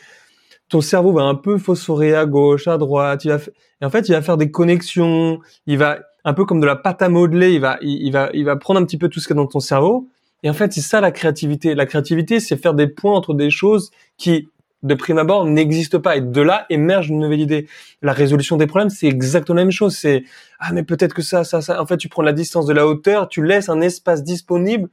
ton 0.69 0.81
cerveau 0.81 1.11
va 1.13 1.23
un 1.23 1.35
peu 1.35 1.57
phosphorer 1.57 2.15
à 2.15 2.25
gauche, 2.25 2.67
à 2.67 2.77
droite, 2.77 3.25
il 3.25 3.31
va 3.31 3.37
et 3.81 3.85
en 3.85 3.89
fait, 3.89 4.07
il 4.07 4.11
va 4.13 4.21
faire 4.21 4.37
des 4.37 4.51
connexions, 4.51 5.39
il 5.65 5.77
va 5.77 5.99
un 6.23 6.33
peu 6.33 6.45
comme 6.45 6.59
de 6.59 6.65
la 6.65 6.75
pâte 6.75 7.01
à 7.01 7.09
modeler, 7.09 7.53
il 7.53 7.61
va 7.61 7.77
il, 7.81 8.11
va 8.11 8.29
il 8.33 8.45
va 8.45 8.55
prendre 8.55 8.79
un 8.79 8.85
petit 8.85 8.97
peu 8.97 9.09
tout 9.09 9.19
ce 9.19 9.27
qu'il 9.27 9.35
y 9.35 9.39
a 9.39 9.41
dans 9.41 9.47
ton 9.47 9.59
cerveau 9.59 10.07
et 10.43 10.49
en 10.49 10.53
fait, 10.53 10.73
c'est 10.73 10.81
ça 10.81 11.01
la 11.01 11.11
créativité. 11.11 11.75
La 11.75 11.85
créativité, 11.85 12.39
c'est 12.39 12.57
faire 12.57 12.73
des 12.73 12.87
points 12.87 13.15
entre 13.15 13.33
des 13.33 13.49
choses 13.49 13.91
qui 14.17 14.49
de 14.83 14.95
prime 14.95 15.19
abord 15.19 15.45
n'existe 15.45 15.99
pas 15.99 16.17
et 16.17 16.21
de 16.21 16.41
là 16.41 16.65
émerge 16.71 17.09
une 17.09 17.19
nouvelle 17.19 17.41
idée. 17.41 17.67
La 18.01 18.13
résolution 18.13 18.57
des 18.57 18.65
problèmes, 18.65 18.89
c'est 18.89 19.05
exactement 19.05 19.57
la 19.57 19.65
même 19.65 19.71
chose. 19.71 19.95
C'est 19.95 20.23
ah 20.59 20.71
mais 20.73 20.81
peut-être 20.83 21.13
que 21.13 21.21
ça, 21.21 21.43
ça, 21.43 21.61
ça. 21.61 21.79
En 21.79 21.85
fait, 21.85 21.97
tu 21.97 22.09
prends 22.09 22.23
la 22.23 22.33
distance 22.33 22.65
de 22.65 22.73
la 22.73 22.87
hauteur, 22.87 23.29
tu 23.29 23.45
laisses 23.45 23.69
un 23.69 23.81
espace 23.81 24.23
disponible 24.23 24.89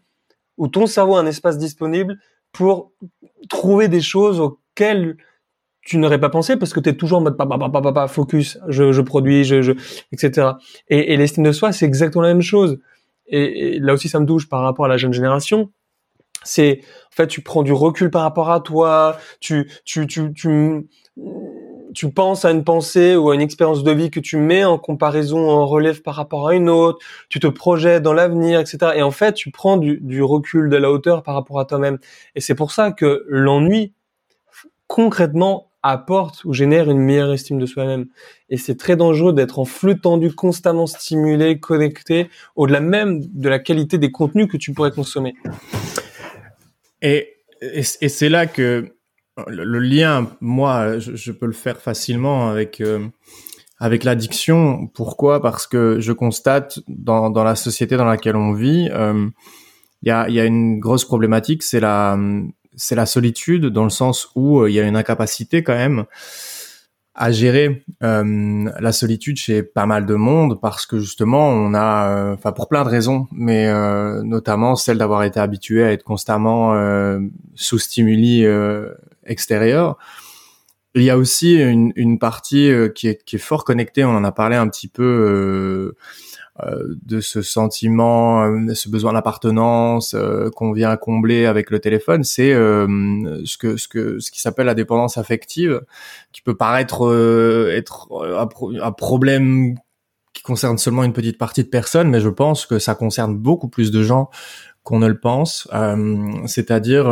ou 0.58 0.68
ton 0.68 0.86
cerveau 0.86 1.16
a 1.16 1.20
un 1.20 1.26
espace 1.26 1.56
disponible 1.58 2.18
pour 2.52 2.92
trouver 3.48 3.88
des 3.88 4.00
choses 4.00 4.40
auxquelles 4.40 5.16
tu 5.80 5.96
n'aurais 5.96 6.20
pas 6.20 6.28
pensé 6.28 6.56
parce 6.56 6.74
que 6.74 6.80
tu 6.80 6.90
es 6.90 6.96
toujours 6.96 7.18
en 7.18 7.22
mode 7.22 7.36
papa, 7.36 7.56
papa, 7.56 7.80
papa, 7.80 8.08
focus, 8.08 8.58
je, 8.68 8.92
je 8.92 9.00
produis, 9.00 9.44
je, 9.44 9.62
je, 9.62 9.72
etc. 10.12 10.50
Et, 10.88 11.16
l'estime 11.16 11.44
de 11.44 11.52
soi, 11.52 11.72
c'est 11.72 11.86
exactement 11.86 12.22
la 12.22 12.28
même 12.28 12.42
chose. 12.42 12.78
Et, 13.26 13.76
et 13.76 13.78
là 13.78 13.94
aussi, 13.94 14.08
ça 14.08 14.20
me 14.20 14.26
touche 14.26 14.48
par 14.48 14.60
rapport 14.60 14.84
à 14.84 14.88
la 14.88 14.98
jeune 14.98 15.14
génération 15.14 15.70
c'est 16.44 16.80
en 16.82 17.14
fait 17.14 17.26
tu 17.26 17.42
prends 17.42 17.62
du 17.62 17.72
recul 17.72 18.10
par 18.10 18.22
rapport 18.22 18.50
à 18.50 18.60
toi, 18.60 19.18
tu 19.40 19.70
tu 19.84 20.06
tu 20.06 20.32
tu 20.32 20.88
tu 21.94 22.10
penses 22.10 22.44
à 22.44 22.50
une 22.50 22.64
pensée 22.64 23.16
ou 23.16 23.30
à 23.30 23.34
une 23.34 23.40
expérience 23.40 23.82
de 23.82 23.92
vie 23.92 24.10
que 24.10 24.20
tu 24.20 24.36
mets 24.36 24.64
en 24.64 24.78
comparaison, 24.78 25.48
en 25.50 25.66
relève 25.66 26.02
par 26.02 26.14
rapport 26.14 26.48
à 26.48 26.54
une 26.54 26.68
autre, 26.68 26.98
tu 27.28 27.40
te 27.40 27.46
projettes 27.46 28.02
dans 28.02 28.12
l'avenir, 28.12 28.60
etc. 28.60 28.92
Et 28.96 29.02
en 29.02 29.10
fait, 29.10 29.34
tu 29.34 29.50
prends 29.50 29.76
du, 29.76 29.98
du 30.00 30.22
recul, 30.22 30.70
de 30.70 30.76
la 30.76 30.90
hauteur 30.90 31.22
par 31.22 31.34
rapport 31.34 31.60
à 31.60 31.64
toi-même. 31.64 31.98
Et 32.34 32.40
c'est 32.40 32.54
pour 32.54 32.72
ça 32.72 32.92
que 32.92 33.24
l'ennui, 33.28 33.92
concrètement, 34.86 35.68
apporte 35.82 36.44
ou 36.44 36.52
génère 36.52 36.90
une 36.90 36.98
meilleure 36.98 37.32
estime 37.32 37.58
de 37.58 37.66
soi-même. 37.66 38.06
Et 38.50 38.56
c'est 38.56 38.76
très 38.76 38.96
dangereux 38.96 39.32
d'être 39.32 39.58
en 39.58 39.64
flux 39.64 40.00
tendu, 40.00 40.32
constamment 40.32 40.86
stimulé, 40.86 41.60
connecté, 41.60 42.28
au-delà 42.56 42.80
même 42.80 43.20
de 43.32 43.48
la 43.48 43.58
qualité 43.58 43.98
des 43.98 44.10
contenus 44.10 44.48
que 44.48 44.56
tu 44.56 44.72
pourrais 44.72 44.90
consommer. 44.90 45.34
Et, 47.00 47.36
et, 47.60 47.82
c'est 47.82 48.28
là 48.28 48.46
que 48.46 48.92
le, 49.46 49.78
lien, 49.78 50.30
moi, 50.40 50.98
je, 50.98 51.32
peux 51.32 51.46
le 51.46 51.52
faire 51.52 51.78
facilement 51.78 52.48
avec 52.48 52.80
euh, 52.80 53.06
avec 53.78 54.04
l'addiction. 54.04 54.88
Pourquoi? 54.88 55.40
Parce 55.40 55.66
que 55.66 56.00
je 56.00 56.12
constate 56.12 56.80
dans, 56.88 57.30
dans 57.30 57.44
la 57.44 57.54
société 57.54 57.96
dans 57.96 58.04
laquelle 58.04 58.36
on 58.36 58.52
vit, 58.52 58.88
euh, 58.92 59.28
il 60.02 60.08
y, 60.08 60.10
a, 60.10 60.28
y 60.28 60.40
a 60.40 60.44
une 60.44 60.80
grosse 60.80 61.04
problématique, 61.04 61.62
c'est 61.62 61.80
la 61.80 62.18
c'est 62.76 62.94
la 62.94 63.06
solitude 63.06 63.66
dans 63.66 63.84
le 63.84 63.90
sens 63.90 64.30
où 64.36 64.60
euh, 64.60 64.70
il 64.70 64.74
y 64.74 64.80
a 64.80 64.86
une 64.86 64.96
incapacité 64.96 65.62
quand 65.62 65.74
même 65.74 66.04
à 67.18 67.32
gérer 67.32 67.84
euh, 68.04 68.70
la 68.78 68.92
solitude 68.92 69.36
chez 69.36 69.64
pas 69.64 69.86
mal 69.86 70.06
de 70.06 70.14
monde 70.14 70.60
parce 70.60 70.86
que 70.86 71.00
justement 71.00 71.48
on 71.48 71.74
a, 71.74 72.10
euh, 72.10 72.34
enfin 72.34 72.52
pour 72.52 72.68
plein 72.68 72.84
de 72.84 72.88
raisons, 72.88 73.26
mais 73.32 73.66
euh, 73.66 74.22
notamment 74.22 74.76
celle 74.76 74.98
d'avoir 74.98 75.24
été 75.24 75.40
habitué 75.40 75.82
à 75.82 75.90
être 75.92 76.04
constamment 76.04 76.78
sous 77.56 77.78
stimuli 77.78 78.46
extérieurs. 79.28 79.96
Il 80.94 81.02
y 81.02 81.10
a 81.10 81.18
aussi 81.18 81.54
une, 81.54 82.18
partie 82.18 82.72
qui 82.94 83.08
est, 83.08 83.22
qui 83.24 83.36
est 83.36 83.38
fort 83.38 83.64
connectée, 83.64 84.04
on 84.04 84.16
en 84.16 84.24
a 84.24 84.32
parlé 84.32 84.56
un 84.56 84.68
petit 84.68 84.88
peu 84.88 85.94
euh, 86.66 86.96
de 87.06 87.20
ce 87.20 87.40
sentiment, 87.40 88.42
euh, 88.42 88.74
ce 88.74 88.88
besoin 88.88 89.12
d'appartenance 89.12 90.14
euh, 90.14 90.50
qu'on 90.50 90.72
vient 90.72 90.96
combler 90.96 91.46
avec 91.46 91.70
le 91.70 91.78
téléphone, 91.78 92.24
c'est 92.24 92.50
ce 92.50 93.56
que 93.58 93.76
ce 93.76 93.86
que 93.86 94.18
ce 94.18 94.32
qui 94.32 94.40
s'appelle 94.40 94.66
la 94.66 94.74
dépendance 94.74 95.18
affective, 95.18 95.82
qui 96.32 96.42
peut 96.42 96.56
paraître 96.56 97.02
être 97.72 98.08
un, 98.82 98.92
problème 98.92 99.76
qui 100.32 100.42
concerne 100.42 100.78
seulement 100.78 101.04
une 101.04 101.12
petite 101.12 101.38
partie 101.38 101.62
de 101.62 101.68
personnes, 101.68 102.10
mais 102.10 102.20
je 102.20 102.28
pense 102.28 102.66
que 102.66 102.80
ça 102.80 102.96
concerne 102.96 103.36
beaucoup 103.36 103.68
plus 103.68 103.92
de 103.92 104.02
gens 104.02 104.28
qu'on 104.82 104.98
ne 104.98 105.06
le 105.06 105.20
pense. 105.20 105.68
C'est-à-dire 106.46 107.06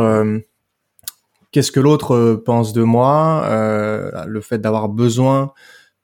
qu'est-ce 1.57 1.71
que 1.71 1.79
l'autre 1.79 2.35
pense 2.45 2.71
de 2.71 2.83
moi, 2.83 3.43
le 4.27 4.41
fait 4.41 4.59
d'avoir 4.59 4.89
besoin 4.89 5.53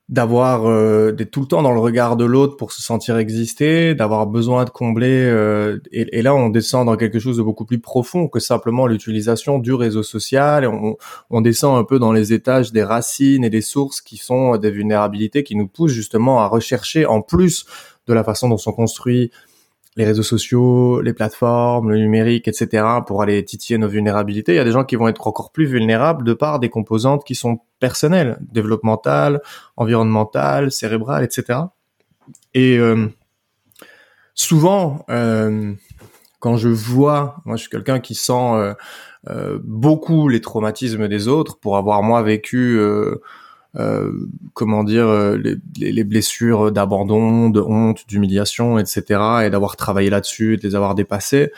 d'avoir 0.09 0.65
euh, 0.67 1.11
d'être 1.13 1.31
tout 1.31 1.41
le 1.41 1.47
temps 1.47 1.61
dans 1.61 1.71
le 1.71 1.79
regard 1.79 2.17
de 2.17 2.25
l'autre 2.25 2.57
pour 2.57 2.73
se 2.73 2.81
sentir 2.81 3.17
exister, 3.17 3.95
d'avoir 3.95 4.27
besoin 4.27 4.65
de 4.65 4.69
combler 4.69 5.23
euh, 5.25 5.79
et, 5.91 6.21
là 6.21 6.35
on 6.35 6.49
descend 6.49 6.85
dans 6.85 6.97
quelque 6.97 7.19
chose 7.19 7.37
de 7.37 7.41
beaucoup 7.41 7.65
plus 7.65 7.79
profond 7.79 8.27
que 8.27 8.39
simplement 8.39 8.85
l'utilisation 8.85 9.59
du 9.59 9.73
réseau 9.73 10.03
social, 10.03 10.67
on, 11.29 11.41
descend 11.41 11.77
un 11.77 11.83
peu 11.85 11.99
dans 11.99 12.11
les 12.11 12.33
étages 12.33 12.73
des 12.73 12.83
racines 12.83 13.45
et 13.45 13.49
des 13.49 13.61
sources 13.61 14.01
qui 14.01 14.17
sont 14.17 14.57
des 14.57 14.71
vulnérabilités 14.71 15.43
qui 15.43 15.55
nous 15.55 15.67
poussent 15.67 15.93
justement 15.93 16.41
à 16.41 16.47
rechercher 16.47 17.05
en 17.05 17.21
plus 17.21 17.65
de 18.07 18.13
la 18.13 18.23
façon 18.23 18.49
dont 18.49 18.57
sont 18.57 18.73
construits 18.73 19.31
les 19.95 20.05
réseaux 20.05 20.23
sociaux, 20.23 21.01
les 21.01 21.13
plateformes, 21.13 21.91
le 21.91 21.97
numérique, 21.97 22.47
etc., 22.47 22.83
pour 23.05 23.21
aller 23.21 23.43
titiller 23.45 23.77
nos 23.77 23.87
vulnérabilités. 23.87 24.53
Il 24.53 24.55
y 24.55 24.59
a 24.59 24.63
des 24.63 24.71
gens 24.71 24.83
qui 24.83 24.95
vont 24.95 25.07
être 25.07 25.27
encore 25.27 25.51
plus 25.51 25.65
vulnérables 25.65 26.23
de 26.23 26.33
par 26.33 26.59
des 26.59 26.69
composantes 26.69 27.23
qui 27.23 27.35
sont 27.35 27.59
personnelles, 27.79 28.39
développementales, 28.41 29.41
environnementales, 29.77 30.71
cérébrales, 30.71 31.23
etc. 31.23 31.59
Et 32.53 32.77
euh, 32.77 33.07
souvent, 34.33 35.05
euh, 35.09 35.73
quand 36.39 36.57
je 36.57 36.69
vois, 36.69 37.37
moi 37.45 37.55
je 37.55 37.61
suis 37.61 37.69
quelqu'un 37.69 37.99
qui 37.99 38.15
sent 38.15 38.75
beaucoup 39.63 40.27
les 40.27 40.41
traumatismes 40.41 41.07
des 41.07 41.27
autres 41.27 41.57
pour 41.59 41.77
avoir 41.77 42.03
moi 42.03 42.21
vécu 42.23 42.77
euh, 42.77 43.21
comment 44.53 44.83
dire, 44.83 45.07
euh, 45.07 45.37
les, 45.37 45.91
les 45.91 46.03
blessures 46.03 46.71
d'abandon, 46.71 47.49
de 47.49 47.59
honte, 47.59 48.07
d'humiliation, 48.07 48.77
etc. 48.77 49.03
Et 49.45 49.49
d'avoir 49.49 49.75
travaillé 49.75 50.09
là-dessus, 50.09 50.57
de 50.57 50.67
les 50.67 50.75
avoir 50.75 50.95
dépassées. 50.95 51.51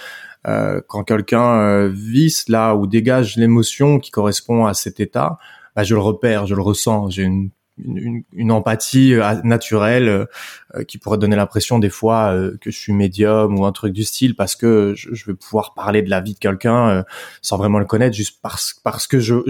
Euh, 0.47 0.81
quand 0.87 1.03
quelqu'un 1.03 1.59
euh, 1.59 1.89
vit 1.91 2.43
là 2.47 2.75
ou 2.75 2.85
dégage 2.87 3.35
l'émotion 3.35 3.99
qui 3.99 4.11
correspond 4.11 4.65
à 4.65 4.73
cet 4.73 4.99
état, 4.99 5.37
bah, 5.75 5.83
je 5.83 5.95
le 5.95 6.01
repère, 6.01 6.45
je 6.45 6.55
le 6.55 6.61
ressens. 6.61 7.09
J'ai 7.09 7.23
une 7.23 7.49
une, 7.77 8.51
empathie 8.51 9.13
euh, 9.13 9.35
naturelle 9.43 10.07
euh, 10.07 10.83
qui 10.83 10.97
pourrait 10.97 11.17
donner 11.17 11.35
l'impression 11.35 11.79
des 11.79 11.89
fois 11.89 12.33
euh, 12.33 12.57
que 12.61 12.71
je 12.71 12.77
suis 12.77 12.93
médium 12.93 13.59
ou 13.59 13.65
un 13.65 13.71
truc 13.71 13.93
du 13.93 14.03
style 14.03 14.35
parce 14.35 14.55
que 14.55 14.93
je, 14.95 15.13
je 15.13 15.25
vais 15.25 15.33
pouvoir 15.33 15.73
parler 15.73 16.01
de 16.01 16.09
la 16.09 16.21
vie 16.21 16.33
de 16.33 16.39
quelqu'un 16.39 17.03
sans 17.41 17.57
vraiment 17.57 17.79
le 17.79 17.85
connaître 17.85 18.15
juste 18.15 18.39
parce 18.41 18.79
parce 18.83 19.07
que 19.07 19.19
je 19.19 19.41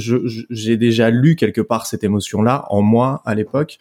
j'ai 0.49 0.77
déjà 0.77 1.09
lu 1.09 1.35
quelque 1.35 1.61
part 1.61 1.85
cette 1.85 2.03
émotion 2.03 2.41
là 2.41 2.65
en 2.69 2.81
moi 2.81 3.21
à 3.25 3.35
l'époque 3.35 3.77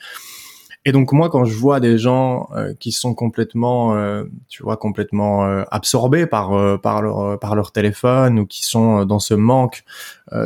et 0.87 0.93
donc 0.93 1.13
moi, 1.13 1.31
quand 1.31 1.47
je 1.47 1.57
vois 1.57 1.81
des 1.81 1.97
gens 1.97 2.51
euh, 2.55 2.75
qui 2.79 2.93
sont 2.93 3.15
complètement, 3.15 3.97
euh, 3.97 4.25
tu 4.49 4.63
vois, 4.63 4.77
complètement 4.77 5.47
euh, 5.47 5.63
absorbés 5.71 6.27
par 6.27 6.81
par 6.81 7.01
leur 7.01 7.39
par 7.39 7.55
leur 7.55 7.73
téléphone 7.73 8.39
ou 8.39 8.47
qui 8.47 8.65
sont 8.65 9.07
dans 9.07 9.19
ce 9.19 9.33
manque, 9.33 9.85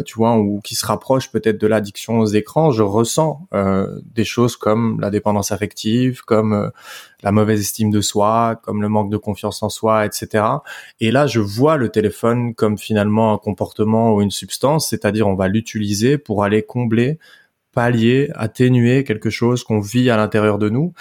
tu 0.05 0.17
vois, 0.17 0.37
ou 0.37 0.61
qui 0.61 0.75
se 0.75 0.85
rapprochent 0.85 1.31
peut-être 1.33 1.59
de 1.59 1.67
l'addiction 1.67 2.21
aux 2.21 2.27
écrans, 2.27 2.71
je 2.71 2.83
ressens 2.83 3.49
des 4.15 4.25
choses 4.25 4.57
comme 4.57 5.01
la 5.01 5.11
dépendance 5.11 5.51
affective, 5.51 6.23
comme 6.25 6.71
la 7.23 7.33
mauvaise 7.33 7.61
estime 7.61 7.91
de 7.91 8.01
soi, 8.01 8.61
comme 8.63 8.83
le 8.83 8.89
manque 8.89 9.11
de 9.11 9.17
confiance 9.17 9.63
en 9.63 9.71
soi, 9.71 10.05
etc. 10.05 10.45
Et 11.01 11.11
là, 11.11 11.27
je 11.27 11.41
vois 11.41 11.77
le 11.77 11.89
téléphone 11.89 12.55
comme 12.55 12.77
finalement 12.77 13.33
un 13.33 13.39
comportement 13.39 14.15
ou 14.15 14.21
une 14.21 14.31
substance, 14.31 14.89
c'est-à-dire 14.89 15.27
on 15.27 15.35
va 15.35 15.49
l'utiliser 15.49 16.19
pour 16.19 16.45
aller 16.45 16.63
combler 16.63 17.19
pallier, 17.75 18.31
atténuer 18.35 19.05
quelque 19.05 19.31
chose 19.31 19.65
qu'on 19.65 19.81
vit 19.81 20.11
à 20.11 20.17
l'intérieur 20.17 20.59
de 20.59 20.69
nous. 20.69 20.93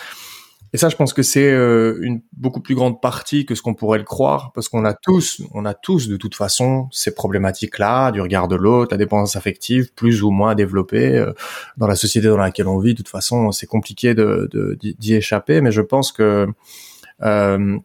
Et 0.73 0.77
ça, 0.77 0.89
je 0.89 0.95
pense 0.95 1.13
que 1.13 1.23
c'est 1.23 1.49
euh, 1.49 1.97
une 2.01 2.21
beaucoup 2.33 2.59
plus 2.59 2.75
grande 2.75 3.01
partie 3.01 3.45
que 3.45 3.55
ce 3.55 3.61
qu'on 3.61 3.73
pourrait 3.73 3.99
le 3.99 4.03
croire, 4.03 4.51
parce 4.53 4.67
qu'on 4.67 4.83
a 4.83 4.93
tous, 4.93 5.41
on 5.53 5.65
a 5.65 5.73
tous 5.73 6.09
de 6.09 6.17
toute 6.17 6.35
façon 6.35 6.89
ces 6.91 7.15
problématiques-là, 7.15 8.11
du 8.11 8.19
regard 8.19 8.47
de 8.47 8.55
l'autre, 8.55 8.93
la 8.93 8.97
dépendance 8.97 9.35
affective, 9.37 9.93
plus 9.93 10.23
ou 10.23 10.29
moins 10.29 10.55
développée 10.55 11.15
euh, 11.15 11.31
dans 11.77 11.87
la 11.87 11.95
société 11.95 12.27
dans 12.27 12.37
laquelle 12.37 12.67
on 12.67 12.79
vit. 12.79 12.93
De 12.93 12.97
toute 12.97 13.07
façon, 13.07 13.51
c'est 13.51 13.65
compliqué 13.65 14.13
de 14.13 14.77
d'y 14.99 15.15
échapper, 15.15 15.61
mais 15.61 15.71
je 15.71 15.81
pense 15.81 16.11
que 16.11 16.47
euh, 17.23 17.77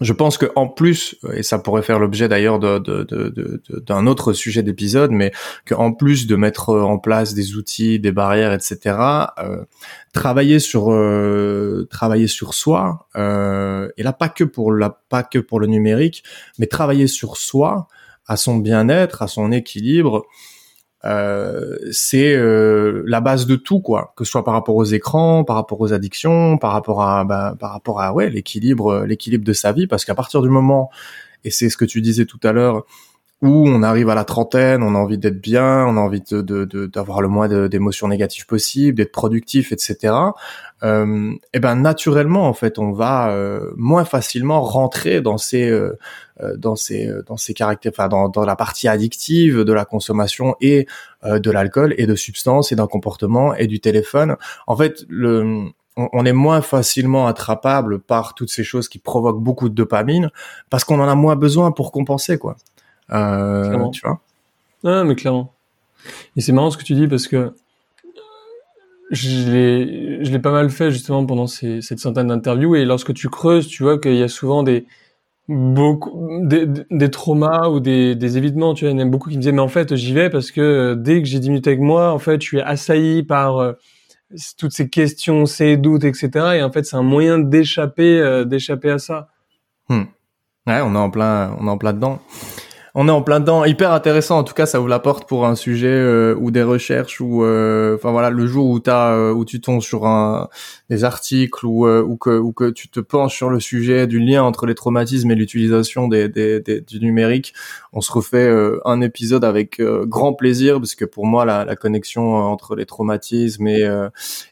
je 0.00 0.12
pense 0.14 0.38
que 0.38 0.46
en 0.56 0.66
plus, 0.66 1.16
et 1.34 1.42
ça 1.42 1.58
pourrait 1.58 1.82
faire 1.82 1.98
l'objet 1.98 2.26
d'ailleurs 2.28 2.58
d'un 2.58 4.06
autre 4.06 4.32
sujet 4.32 4.62
d'épisode, 4.62 5.10
mais 5.10 5.30
qu'en 5.66 5.92
plus 5.92 6.26
de 6.26 6.36
mettre 6.36 6.74
en 6.74 6.98
place 6.98 7.34
des 7.34 7.56
outils, 7.56 8.00
des 8.00 8.12
barrières, 8.12 8.52
etc., 8.54 8.96
euh, 9.38 9.64
travailler 10.12 10.58
sur 10.58 10.90
euh, 10.90 11.86
travailler 11.90 12.28
sur 12.28 12.54
soi, 12.54 13.08
euh, 13.16 13.90
et 13.98 14.02
là 14.02 14.14
pas 14.14 14.30
que 14.30 14.44
pour 14.44 14.72
la 14.72 14.90
pas 15.08 15.22
que 15.22 15.38
pour 15.38 15.60
le 15.60 15.66
numérique, 15.66 16.24
mais 16.58 16.66
travailler 16.66 17.06
sur 17.06 17.36
soi, 17.36 17.86
à 18.26 18.36
son 18.36 18.56
bien-être, 18.56 19.22
à 19.22 19.28
son 19.28 19.52
équilibre, 19.52 20.24
euh, 21.04 21.76
c'est 21.92 22.34
euh, 22.34 23.02
la 23.06 23.20
base 23.20 23.46
de 23.46 23.56
tout 23.56 23.80
quoi. 23.80 24.12
Que 24.16 24.24
ce 24.24 24.30
soit 24.30 24.44
par 24.44 24.54
rapport 24.54 24.76
aux 24.76 24.84
écrans 24.84 25.44
par 25.44 25.56
rapport 25.56 25.80
aux 25.80 25.92
addictions 25.92 26.58
par 26.58 26.72
rapport 26.72 27.02
à 27.02 27.24
bah, 27.24 27.54
par 27.58 27.72
rapport 27.72 28.00
à 28.00 28.12
ouais 28.12 28.28
l'équilibre 28.28 29.04
l'équilibre 29.06 29.44
de 29.44 29.52
sa 29.52 29.72
vie. 29.72 29.86
Parce 29.86 30.04
qu'à 30.04 30.14
partir 30.14 30.42
du 30.42 30.50
moment 30.50 30.90
et 31.44 31.50
c'est 31.50 31.70
ce 31.70 31.76
que 31.76 31.84
tu 31.84 32.02
disais 32.02 32.26
tout 32.26 32.40
à 32.42 32.52
l'heure 32.52 32.84
où 33.42 33.66
on 33.66 33.82
arrive 33.82 34.10
à 34.10 34.14
la 34.14 34.24
trentaine, 34.24 34.82
on 34.82 34.94
a 34.94 34.98
envie 34.98 35.16
d'être 35.16 35.40
bien, 35.40 35.86
on 35.86 35.96
a 35.96 36.00
envie 36.00 36.20
de 36.20 36.42
d'avoir 36.86 37.18
de, 37.18 37.22
le 37.22 37.28
moins 37.28 37.68
d'émotions 37.68 38.08
négatives 38.08 38.44
possibles, 38.46 38.98
d'être 38.98 39.12
productif, 39.12 39.72
etc. 39.72 40.14
Euh, 40.82 41.32
et 41.54 41.60
ben 41.60 41.74
naturellement 41.76 42.46
en 42.46 42.52
fait, 42.52 42.78
on 42.78 42.92
va 42.92 43.30
euh, 43.30 43.70
moins 43.76 44.04
facilement 44.04 44.60
rentrer 44.60 45.22
dans 45.22 45.38
ces 45.38 45.70
euh, 45.70 45.98
euh 46.42 46.56
dans 46.56 46.76
ces 46.76 47.06
euh, 47.06 47.22
dans 47.26 47.38
ces 47.38 47.54
caractères, 47.54 47.92
enfin 47.94 48.08
dans, 48.08 48.28
dans 48.28 48.44
la 48.44 48.56
partie 48.56 48.88
addictive 48.88 49.64
de 49.64 49.72
la 49.72 49.84
consommation 49.86 50.54
et 50.60 50.86
de 51.22 51.50
l'alcool 51.50 51.94
et 51.98 52.06
de 52.06 52.14
substances 52.14 52.72
et 52.72 52.76
d'un 52.76 52.86
comportement 52.86 53.54
et 53.54 53.66
du 53.66 53.80
téléphone. 53.80 54.36
En 54.66 54.76
fait, 54.76 55.04
le 55.08 55.70
on, 55.96 56.24
est 56.24 56.32
moins 56.32 56.62
facilement 56.62 57.26
attrapable 57.26 57.98
par 58.00 58.34
toutes 58.34 58.50
ces 58.50 58.64
choses 58.64 58.88
qui 58.88 58.98
provoquent 58.98 59.42
beaucoup 59.42 59.68
de 59.68 59.74
dopamine 59.74 60.30
parce 60.70 60.84
qu'on 60.84 61.00
en 61.00 61.08
a 61.08 61.14
moins 61.14 61.36
besoin 61.36 61.72
pour 61.72 61.92
compenser 61.92 62.38
quoi. 62.38 62.56
Euh, 63.12 63.88
tu 63.90 64.00
vois 64.04 64.20
Ah, 64.84 65.04
mais 65.04 65.14
clairement. 65.14 65.52
Et 66.36 66.40
c'est 66.40 66.52
marrant 66.52 66.70
ce 66.70 66.78
que 66.78 66.84
tu 66.84 66.94
dis 66.94 67.08
parce 67.08 67.28
que 67.28 67.52
je 69.10 69.50
l'ai, 69.50 70.24
je 70.24 70.30
l'ai 70.30 70.38
pas 70.38 70.52
mal 70.52 70.70
fait 70.70 70.90
justement 70.90 71.26
pendant 71.26 71.46
ces, 71.46 71.82
cette 71.82 71.98
centaine 71.98 72.28
d'interviews 72.28 72.76
et 72.76 72.84
lorsque 72.84 73.12
tu 73.12 73.28
creuses, 73.28 73.66
tu 73.66 73.82
vois 73.82 73.98
qu'il 73.98 74.14
y 74.14 74.22
a 74.22 74.28
souvent 74.28 74.62
des 74.62 74.86
beaucoup 75.48 76.38
des, 76.42 76.64
des 76.90 77.10
traumas 77.10 77.68
ou 77.68 77.80
des, 77.80 78.14
des 78.14 78.38
évitements. 78.38 78.72
Tu 78.72 78.84
vois, 78.84 78.92
il 78.92 79.00
y 79.00 79.02
en 79.02 79.06
a 79.06 79.10
beaucoup 79.10 79.28
qui 79.28 79.36
me 79.36 79.40
disaient 79.40 79.52
mais 79.52 79.60
en 79.60 79.68
fait 79.68 79.96
j'y 79.96 80.12
vais 80.12 80.30
parce 80.30 80.52
que 80.52 80.94
dès 80.94 81.20
que 81.22 81.28
j'ai 81.28 81.40
10 81.40 81.48
minutes 81.50 81.66
avec 81.66 81.80
moi, 81.80 82.12
en 82.12 82.20
fait 82.20 82.40
je 82.40 82.46
suis 82.46 82.60
assailli 82.60 83.24
par 83.24 83.58
euh, 83.58 83.72
toutes 84.56 84.72
ces 84.72 84.88
questions, 84.88 85.44
ces 85.46 85.76
doutes, 85.76 86.04
etc. 86.04 86.30
Et 86.54 86.62
en 86.62 86.70
fait 86.70 86.84
c'est 86.84 86.96
un 86.96 87.02
moyen 87.02 87.40
d'échapper, 87.40 88.20
euh, 88.20 88.44
d'échapper 88.44 88.90
à 88.90 88.98
ça. 88.98 89.28
Hmm. 89.88 90.04
Ouais, 90.68 90.80
on 90.82 90.94
est 90.94 90.98
en 90.98 91.10
plein, 91.10 91.56
on 91.58 91.66
est 91.66 91.70
en 91.70 91.78
plein 91.78 91.92
dedans 91.92 92.20
on 92.94 93.06
est 93.06 93.12
en 93.12 93.22
plein 93.22 93.40
dedans, 93.40 93.64
hyper 93.64 93.92
intéressant. 93.92 94.38
En 94.38 94.44
tout 94.44 94.54
cas, 94.54 94.66
ça 94.66 94.78
vous 94.78 94.88
l'apporte 94.88 95.28
pour 95.28 95.46
un 95.46 95.54
sujet 95.54 95.88
euh, 95.88 96.34
ou 96.38 96.50
des 96.50 96.62
recherches 96.62 97.20
ou, 97.20 97.44
euh, 97.44 97.94
enfin 97.94 98.10
voilà, 98.10 98.30
le 98.30 98.46
jour 98.46 98.68
où 98.68 98.80
t'as, 98.80 99.12
euh, 99.12 99.32
où 99.32 99.44
tu 99.44 99.60
tombes 99.60 99.82
sur 99.82 100.06
un 100.06 100.48
des 100.88 101.04
articles 101.04 101.64
ou 101.66 101.86
ou 101.86 102.16
que 102.16 102.30
ou 102.30 102.52
que 102.52 102.70
tu 102.70 102.88
te 102.88 102.98
penches 102.98 103.36
sur 103.36 103.48
le 103.48 103.60
sujet 103.60 104.08
du 104.08 104.18
lien 104.18 104.42
entre 104.42 104.66
les 104.66 104.74
traumatismes 104.74 105.30
et 105.30 105.34
l'utilisation 105.36 106.08
des, 106.08 106.28
des, 106.28 106.60
du 106.80 106.98
numérique, 107.00 107.54
on 107.92 108.00
se 108.00 108.10
refait 108.10 108.50
un 108.84 109.00
épisode 109.00 109.44
avec 109.44 109.80
grand 109.80 110.34
plaisir 110.34 110.78
parce 110.78 110.96
que 110.96 111.04
pour 111.04 111.26
moi 111.26 111.44
la, 111.44 111.64
la 111.64 111.76
connexion 111.76 112.34
entre 112.34 112.74
les 112.74 112.86
traumatismes 112.86 113.68
et 113.68 113.88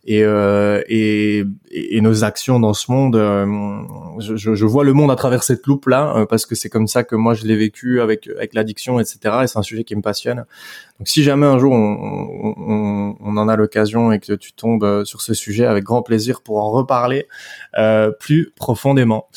et, 0.06 0.20
et, 0.20 1.44
et 1.72 2.00
nos 2.00 2.22
actions 2.22 2.60
dans 2.60 2.74
ce 2.74 2.92
monde, 2.92 3.16
je, 4.20 4.36
je, 4.36 4.64
vois 4.64 4.84
le 4.84 4.92
monde 4.92 5.10
à 5.10 5.16
travers 5.16 5.42
cette 5.42 5.66
loupe 5.66 5.86
là 5.86 6.24
parce 6.30 6.46
que 6.46 6.54
c'est 6.54 6.68
comme 6.68 6.86
ça 6.86 7.02
que 7.02 7.16
moi 7.16 7.34
je 7.34 7.46
l'ai 7.46 7.56
vécu 7.56 8.00
avec 8.00 8.27
avec 8.36 8.54
l'addiction, 8.54 9.00
etc. 9.00 9.18
Et 9.42 9.46
c'est 9.46 9.58
un 9.58 9.62
sujet 9.62 9.84
qui 9.84 9.96
me 9.96 10.02
passionne. 10.02 10.44
Donc 10.98 11.06
si 11.06 11.22
jamais 11.22 11.46
un 11.46 11.58
jour 11.58 11.72
on, 11.72 12.54
on, 12.58 13.16
on 13.20 13.36
en 13.36 13.48
a 13.48 13.56
l'occasion 13.56 14.10
et 14.10 14.18
que 14.18 14.32
tu 14.32 14.52
tombes 14.52 14.84
euh, 14.84 15.04
sur 15.04 15.20
ce 15.20 15.32
sujet, 15.34 15.64
avec 15.64 15.84
grand 15.84 16.02
plaisir 16.02 16.40
pour 16.42 16.58
en 16.58 16.70
reparler 16.70 17.28
euh, 17.78 18.10
plus 18.10 18.52
profondément. 18.56 19.28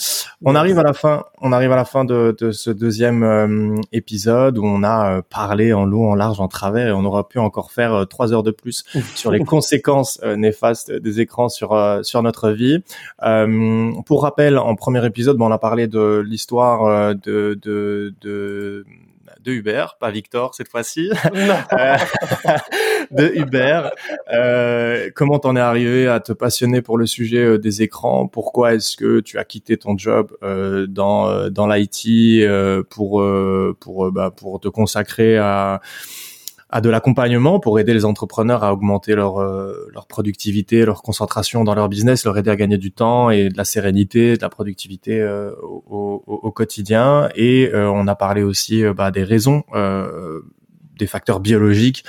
On 0.43 0.55
arrive 0.55 0.79
à 0.79 0.83
la 0.83 0.93
fin. 0.93 1.25
On 1.39 1.51
arrive 1.51 1.71
à 1.71 1.75
la 1.75 1.85
fin 1.85 2.03
de, 2.03 2.35
de 2.39 2.51
ce 2.51 2.71
deuxième 2.71 3.23
euh, 3.23 3.75
épisode 3.91 4.57
où 4.57 4.65
on 4.65 4.81
a 4.83 5.17
euh, 5.17 5.21
parlé 5.21 5.71
en 5.73 5.85
long, 5.85 6.11
en 6.11 6.15
large, 6.15 6.39
en 6.39 6.47
travers 6.47 6.87
et 6.87 6.91
on 6.91 7.05
aurait 7.05 7.23
pu 7.29 7.37
encore 7.39 7.71
faire 7.71 8.07
trois 8.09 8.33
heures 8.33 8.43
de 8.43 8.51
plus 8.51 8.83
sur 9.15 9.31
les 9.31 9.43
conséquences 9.43 10.19
néfastes 10.23 10.91
des 10.91 11.19
écrans 11.21 11.49
sur 11.49 11.99
sur 12.03 12.23
notre 12.23 12.49
vie. 12.51 12.83
pour 14.05 14.23
rappel, 14.23 14.57
en 14.57 14.75
premier 14.75 15.05
épisode, 15.05 15.37
bon, 15.37 15.47
on 15.47 15.51
a 15.51 15.59
parlé 15.59 15.87
de 15.87 16.23
l'histoire 16.25 17.15
de, 17.15 17.59
de, 17.61 18.13
de 18.21 18.85
de 19.43 19.51
Uber, 19.51 19.85
pas 19.99 20.11
Victor 20.11 20.55
cette 20.55 20.69
fois-ci, 20.69 21.09
euh, 21.33 21.95
de 23.11 23.31
Uber. 23.35 23.89
Euh, 24.33 25.09
comment 25.15 25.39
t'en 25.39 25.55
es 25.55 25.59
arrivé 25.59 26.07
à 26.07 26.19
te 26.19 26.33
passionner 26.33 26.81
pour 26.81 26.97
le 26.97 27.05
sujet 27.05 27.43
euh, 27.43 27.57
des 27.57 27.81
écrans? 27.81 28.27
Pourquoi 28.27 28.73
est-ce 28.73 28.97
que 28.97 29.19
tu 29.19 29.37
as 29.37 29.45
quitté 29.45 29.77
ton 29.77 29.97
job 29.97 30.35
euh, 30.43 30.87
dans 30.87 31.49
dans 31.49 31.67
l'IT 31.67 32.47
pour 32.89 33.23
pour 33.79 34.11
bah, 34.11 34.31
pour 34.31 34.59
te 34.59 34.67
consacrer 34.67 35.37
à 35.37 35.81
à 36.71 36.79
de 36.79 36.89
l'accompagnement 36.89 37.59
pour 37.59 37.79
aider 37.79 37.93
les 37.93 38.05
entrepreneurs 38.05 38.63
à 38.63 38.73
augmenter 38.73 39.13
leur 39.13 39.41
euh, 39.41 39.89
leur 39.93 40.07
productivité, 40.07 40.85
leur 40.85 41.03
concentration 41.03 41.63
dans 41.63 41.75
leur 41.75 41.89
business, 41.89 42.23
leur 42.23 42.37
aider 42.37 42.49
à 42.49 42.55
gagner 42.55 42.77
du 42.77 42.91
temps 42.91 43.29
et 43.29 43.49
de 43.49 43.57
la 43.57 43.65
sérénité, 43.65 44.37
de 44.37 44.41
la 44.41 44.49
productivité 44.49 45.19
euh, 45.19 45.51
au, 45.61 46.23
au, 46.25 46.51
quotidien. 46.51 47.29
Et 47.35 47.69
euh, 47.73 47.91
on 47.91 48.07
a 48.07 48.15
parlé 48.15 48.41
aussi 48.41 48.83
bah, 48.95 49.11
des 49.11 49.23
raisons, 49.23 49.63
des 50.97 51.07
facteurs 51.07 51.39
biologiques. 51.39 52.03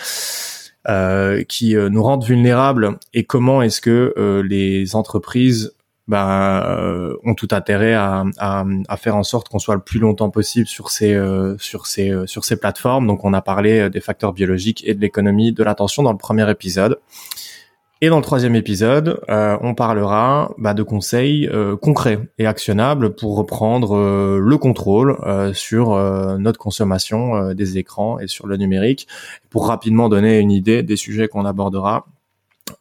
qui 1.49 1.75
nous 1.75 2.03
rendent 2.03 2.25
vulnérables 2.25 2.99
et 3.15 3.25
comment 3.25 3.63
est-ce 3.63 3.81
que 3.81 4.43
les 4.49 4.97
entreprises 4.97 5.73
ben, 6.09 6.63
euh, 6.67 7.17
ont 7.25 7.35
tout 7.35 7.49
intérêt 7.53 7.95
à, 7.95 8.25
à, 8.39 8.65
à, 8.89 8.97
faire 8.97 9.17
en 9.17 9.23
sorte 9.23 9.49
qu'on 9.49 9.59
soit 9.59 9.75
le 9.75 9.81
plus 9.81 10.01
longtemps 10.01 10.31
possible 10.31 10.67
sur 10.67 10.91
ces 10.91 11.15
euh, 11.15 11.57
sur 11.59 11.87
ces 11.87 12.11
euh, 12.11 12.27
sur 12.27 12.45
ces 12.45 12.57
plateformes. 12.57 13.07
Donc 13.07 13.25
on 13.25 13.33
a 13.33 13.43
parlé 13.43 13.89
des 13.89 14.01
facteurs 14.01 14.33
biologiques 14.33 14.83
et 14.87 14.95
de 14.95 15.01
l'économie 15.01 15.53
de 15.53 15.63
l'attention 15.63 16.03
dans 16.03 16.13
le 16.13 16.19
premier 16.19 16.49
épisode. 16.51 16.99
Et 18.05 18.09
dans 18.09 18.17
le 18.17 18.25
troisième 18.25 18.57
épisode, 18.57 19.21
euh, 19.31 19.57
on 19.61 19.77
parlera 19.77 20.53
bah, 20.59 20.75
de 20.75 20.83
conseils 20.83 21.47
euh, 21.47 21.77
concrets 21.77 22.19
et 22.37 22.47
actionnables 22.47 23.15
pour 23.15 23.37
reprendre 23.37 23.97
euh, 23.97 24.41
le 24.43 24.59
contrôle 24.59 25.17
sur 25.55 25.97
notre 26.39 26.59
consommation 26.59 27.55
des 27.55 27.79
écrans 27.79 28.19
et 28.19 28.27
sur 28.27 28.49
le 28.49 28.57
numérique, 28.57 29.07
pour 29.51 29.69
rapidement 29.69 30.09
donner 30.09 30.41
une 30.41 30.51
idée 30.51 30.83
des 30.83 30.97
sujets 30.97 31.29
qu'on 31.29 31.45
abordera. 31.45 32.07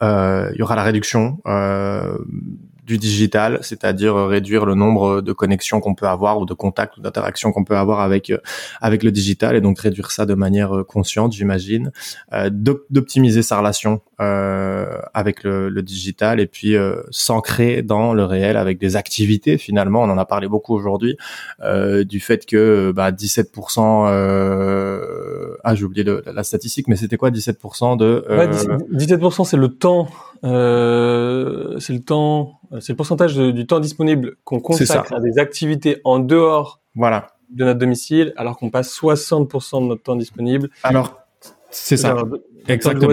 il 0.02 0.56
y 0.58 0.64
aura 0.64 0.76
la 0.76 0.84
réduction 0.84 1.38
du 2.92 2.98
digital, 2.98 3.60
c'est-à-dire 3.62 4.16
réduire 4.16 4.66
le 4.66 4.76
nombre 4.76 5.22
de 5.22 5.34
connexions 5.34 5.80
qu'on 5.80 5.96
peut 5.96 6.08
avoir 6.08 6.40
ou 6.40 6.46
de 6.46 6.54
contacts 6.54 6.98
ou 6.98 7.02
d'interactions 7.02 7.52
qu'on 7.52 7.64
peut 7.64 7.78
avoir 7.78 8.00
avec 8.00 8.32
avec 8.82 9.04
le 9.04 9.12
digital 9.12 9.56
et 9.56 9.62
donc 9.62 9.80
réduire 9.80 10.12
ça 10.12 10.26
de 10.26 10.34
manière 10.34 10.84
consciente, 10.88 11.34
j'imagine, 11.34 11.92
euh, 12.34 12.50
d'optimiser 12.52 13.42
sa 13.42 13.58
relation 13.58 14.02
euh, 14.20 15.00
avec 15.14 15.44
le, 15.44 15.70
le, 15.70 15.82
digital 15.82 16.40
et 16.40 16.48
puis 16.48 16.76
euh, 16.76 17.02
s'ancrer 17.10 17.82
dans 17.82 18.14
le 18.14 18.24
réel 18.24 18.58
avec 18.58 18.78
des 18.78 18.96
activités 18.96 19.58
finalement. 19.58 20.02
On 20.02 20.10
en 20.10 20.18
a 20.18 20.26
parlé 20.26 20.48
beaucoup 20.48 20.76
aujourd'hui 20.76 21.18
euh, 21.64 22.04
du 22.04 22.20
fait 22.20 22.46
que 22.46 22.92
bah, 22.96 23.12
17%, 23.12 24.08
euh, 24.10 25.56
ah 25.64 25.76
j'ai 25.76 25.86
oublié 25.86 26.06
la 26.26 26.44
statistique, 26.44 26.88
mais 26.88 26.96
c'était 26.96 27.18
quoi 27.18 27.32
17% 27.32 27.98
de 27.98 28.24
ouais, 28.30 28.48
17% 28.48 29.46
c'est 29.46 29.58
le 29.58 29.70
temps, 29.70 30.08
c'est 30.44 31.94
le 31.94 32.00
temps 32.00 32.62
euh, 32.74 32.80
c'est 32.80 32.94
le 32.94 32.98
pourcentage 32.98 33.36
du 33.36 33.68
temps 33.68 33.80
disponible 33.80 34.38
qu'on 34.44 34.60
consacre 34.60 35.14
à 35.14 35.20
des 35.20 35.40
activités 35.40 36.00
en 36.04 36.20
dehors 36.20 36.80
voilà. 36.96 37.28
de 37.50 37.66
notre 37.66 37.80
domicile, 37.80 38.34
alors 38.38 38.58
qu'on 38.58 38.70
passe 38.70 38.96
60% 38.98 39.82
de 39.82 39.88
notre 39.88 40.04
temps 40.04 40.16
disponible. 40.16 40.70
Alors, 40.84 41.20
c'est 41.70 41.98
ça. 41.98 42.16
Exactement. 42.68 43.10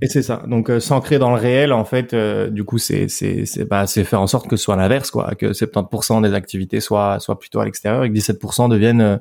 Et 0.00 0.06
c'est 0.06 0.22
ça. 0.22 0.42
Donc 0.46 0.70
euh, 0.70 0.80
s'ancrer 0.80 1.18
dans 1.18 1.30
le 1.30 1.40
réel, 1.40 1.72
en 1.72 1.84
fait, 1.84 2.14
euh, 2.14 2.48
du 2.48 2.64
coup, 2.64 2.78
c'est 2.78 3.08
c'est 3.08 3.44
c'est 3.46 3.64
bah 3.64 3.86
c'est 3.86 4.04
faire 4.04 4.20
en 4.20 4.26
sorte 4.26 4.48
que 4.48 4.56
ce 4.56 4.64
soit 4.64 4.76
l'inverse, 4.76 5.10
quoi, 5.10 5.34
que 5.34 5.52
70% 5.52 6.22
des 6.22 6.34
activités 6.34 6.80
soient 6.80 7.18
soient 7.20 7.38
plutôt 7.38 7.60
à 7.60 7.64
l'extérieur 7.64 8.04
et 8.04 8.10
que 8.10 8.14
17% 8.14 8.68
deviennent 8.68 9.00
euh, 9.00 9.16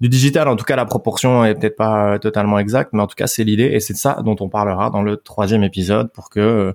du 0.00 0.08
digital. 0.08 0.48
En 0.48 0.56
tout 0.56 0.64
cas, 0.64 0.76
la 0.76 0.84
proportion 0.84 1.44
est 1.44 1.54
peut-être 1.54 1.76
pas 1.76 2.18
totalement 2.18 2.58
exacte, 2.58 2.90
mais 2.92 3.02
en 3.02 3.06
tout 3.06 3.14
cas, 3.14 3.26
c'est 3.26 3.44
l'idée 3.44 3.70
et 3.72 3.80
c'est 3.80 3.94
de 3.94 3.98
ça 3.98 4.20
dont 4.24 4.36
on 4.40 4.48
parlera 4.48 4.90
dans 4.90 5.02
le 5.02 5.16
troisième 5.16 5.64
épisode 5.64 6.10
pour 6.12 6.30
que 6.30 6.74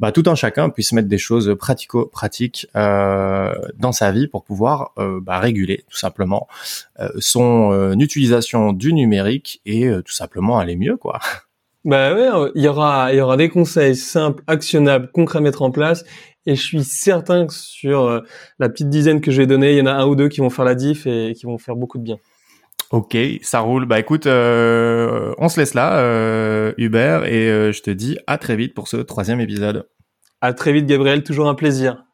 bah 0.00 0.12
tout 0.12 0.24
un 0.26 0.34
chacun 0.34 0.68
puisse 0.70 0.92
mettre 0.92 1.08
des 1.08 1.18
choses 1.18 1.54
pratico-pratiques 1.58 2.66
dans 2.74 3.92
sa 3.92 4.12
vie 4.12 4.28
pour 4.28 4.44
pouvoir 4.44 4.92
bah, 4.96 5.38
réguler 5.38 5.84
tout 5.88 5.96
simplement 5.96 6.48
son 7.18 7.94
utilisation 7.98 8.72
du 8.72 8.92
numérique 8.92 9.60
et 9.66 9.88
tout 10.04 10.12
simplement 10.12 10.58
aller 10.58 10.76
mieux, 10.76 10.96
quoi. 10.96 11.20
Bah 11.84 12.14
ouais, 12.14 12.28
euh, 12.28 12.50
il 12.54 12.62
y 12.62 12.68
aura, 12.68 13.12
il 13.12 13.18
y 13.18 13.20
aura 13.20 13.36
des 13.36 13.48
conseils 13.48 13.96
simples, 13.96 14.42
actionnables, 14.46 15.10
concrets 15.12 15.38
à 15.38 15.42
mettre 15.42 15.62
en 15.62 15.70
place. 15.70 16.04
Et 16.46 16.54
je 16.54 16.62
suis 16.62 16.84
certain 16.84 17.46
que 17.46 17.52
sur 17.52 18.04
euh, 18.04 18.20
la 18.58 18.68
petite 18.68 18.88
dizaine 18.88 19.20
que 19.20 19.30
j'ai 19.30 19.46
donnée, 19.46 19.72
il 19.72 19.78
y 19.78 19.82
en 19.82 19.86
a 19.86 19.92
un 19.92 20.06
ou 20.06 20.16
deux 20.16 20.28
qui 20.28 20.40
vont 20.40 20.50
faire 20.50 20.64
la 20.64 20.74
diff 20.74 21.06
et 21.06 21.34
qui 21.36 21.46
vont 21.46 21.58
faire 21.58 21.76
beaucoup 21.76 21.98
de 21.98 22.02
bien. 22.02 22.16
Ok, 22.90 23.16
ça 23.42 23.60
roule. 23.60 23.84
Bah 23.84 23.98
écoute, 24.00 24.26
euh, 24.26 25.34
on 25.36 25.48
se 25.50 25.60
laisse 25.60 25.74
là, 25.74 25.98
euh, 25.98 26.72
Hubert, 26.78 27.26
et 27.26 27.72
je 27.72 27.82
te 27.82 27.90
dis 27.90 28.18
à 28.26 28.38
très 28.38 28.56
vite 28.56 28.72
pour 28.74 28.88
ce 28.88 28.96
troisième 28.96 29.40
épisode. 29.40 29.86
À 30.40 30.54
très 30.54 30.72
vite, 30.72 30.86
Gabriel. 30.86 31.22
Toujours 31.22 31.48
un 31.48 31.54
plaisir. 31.54 32.04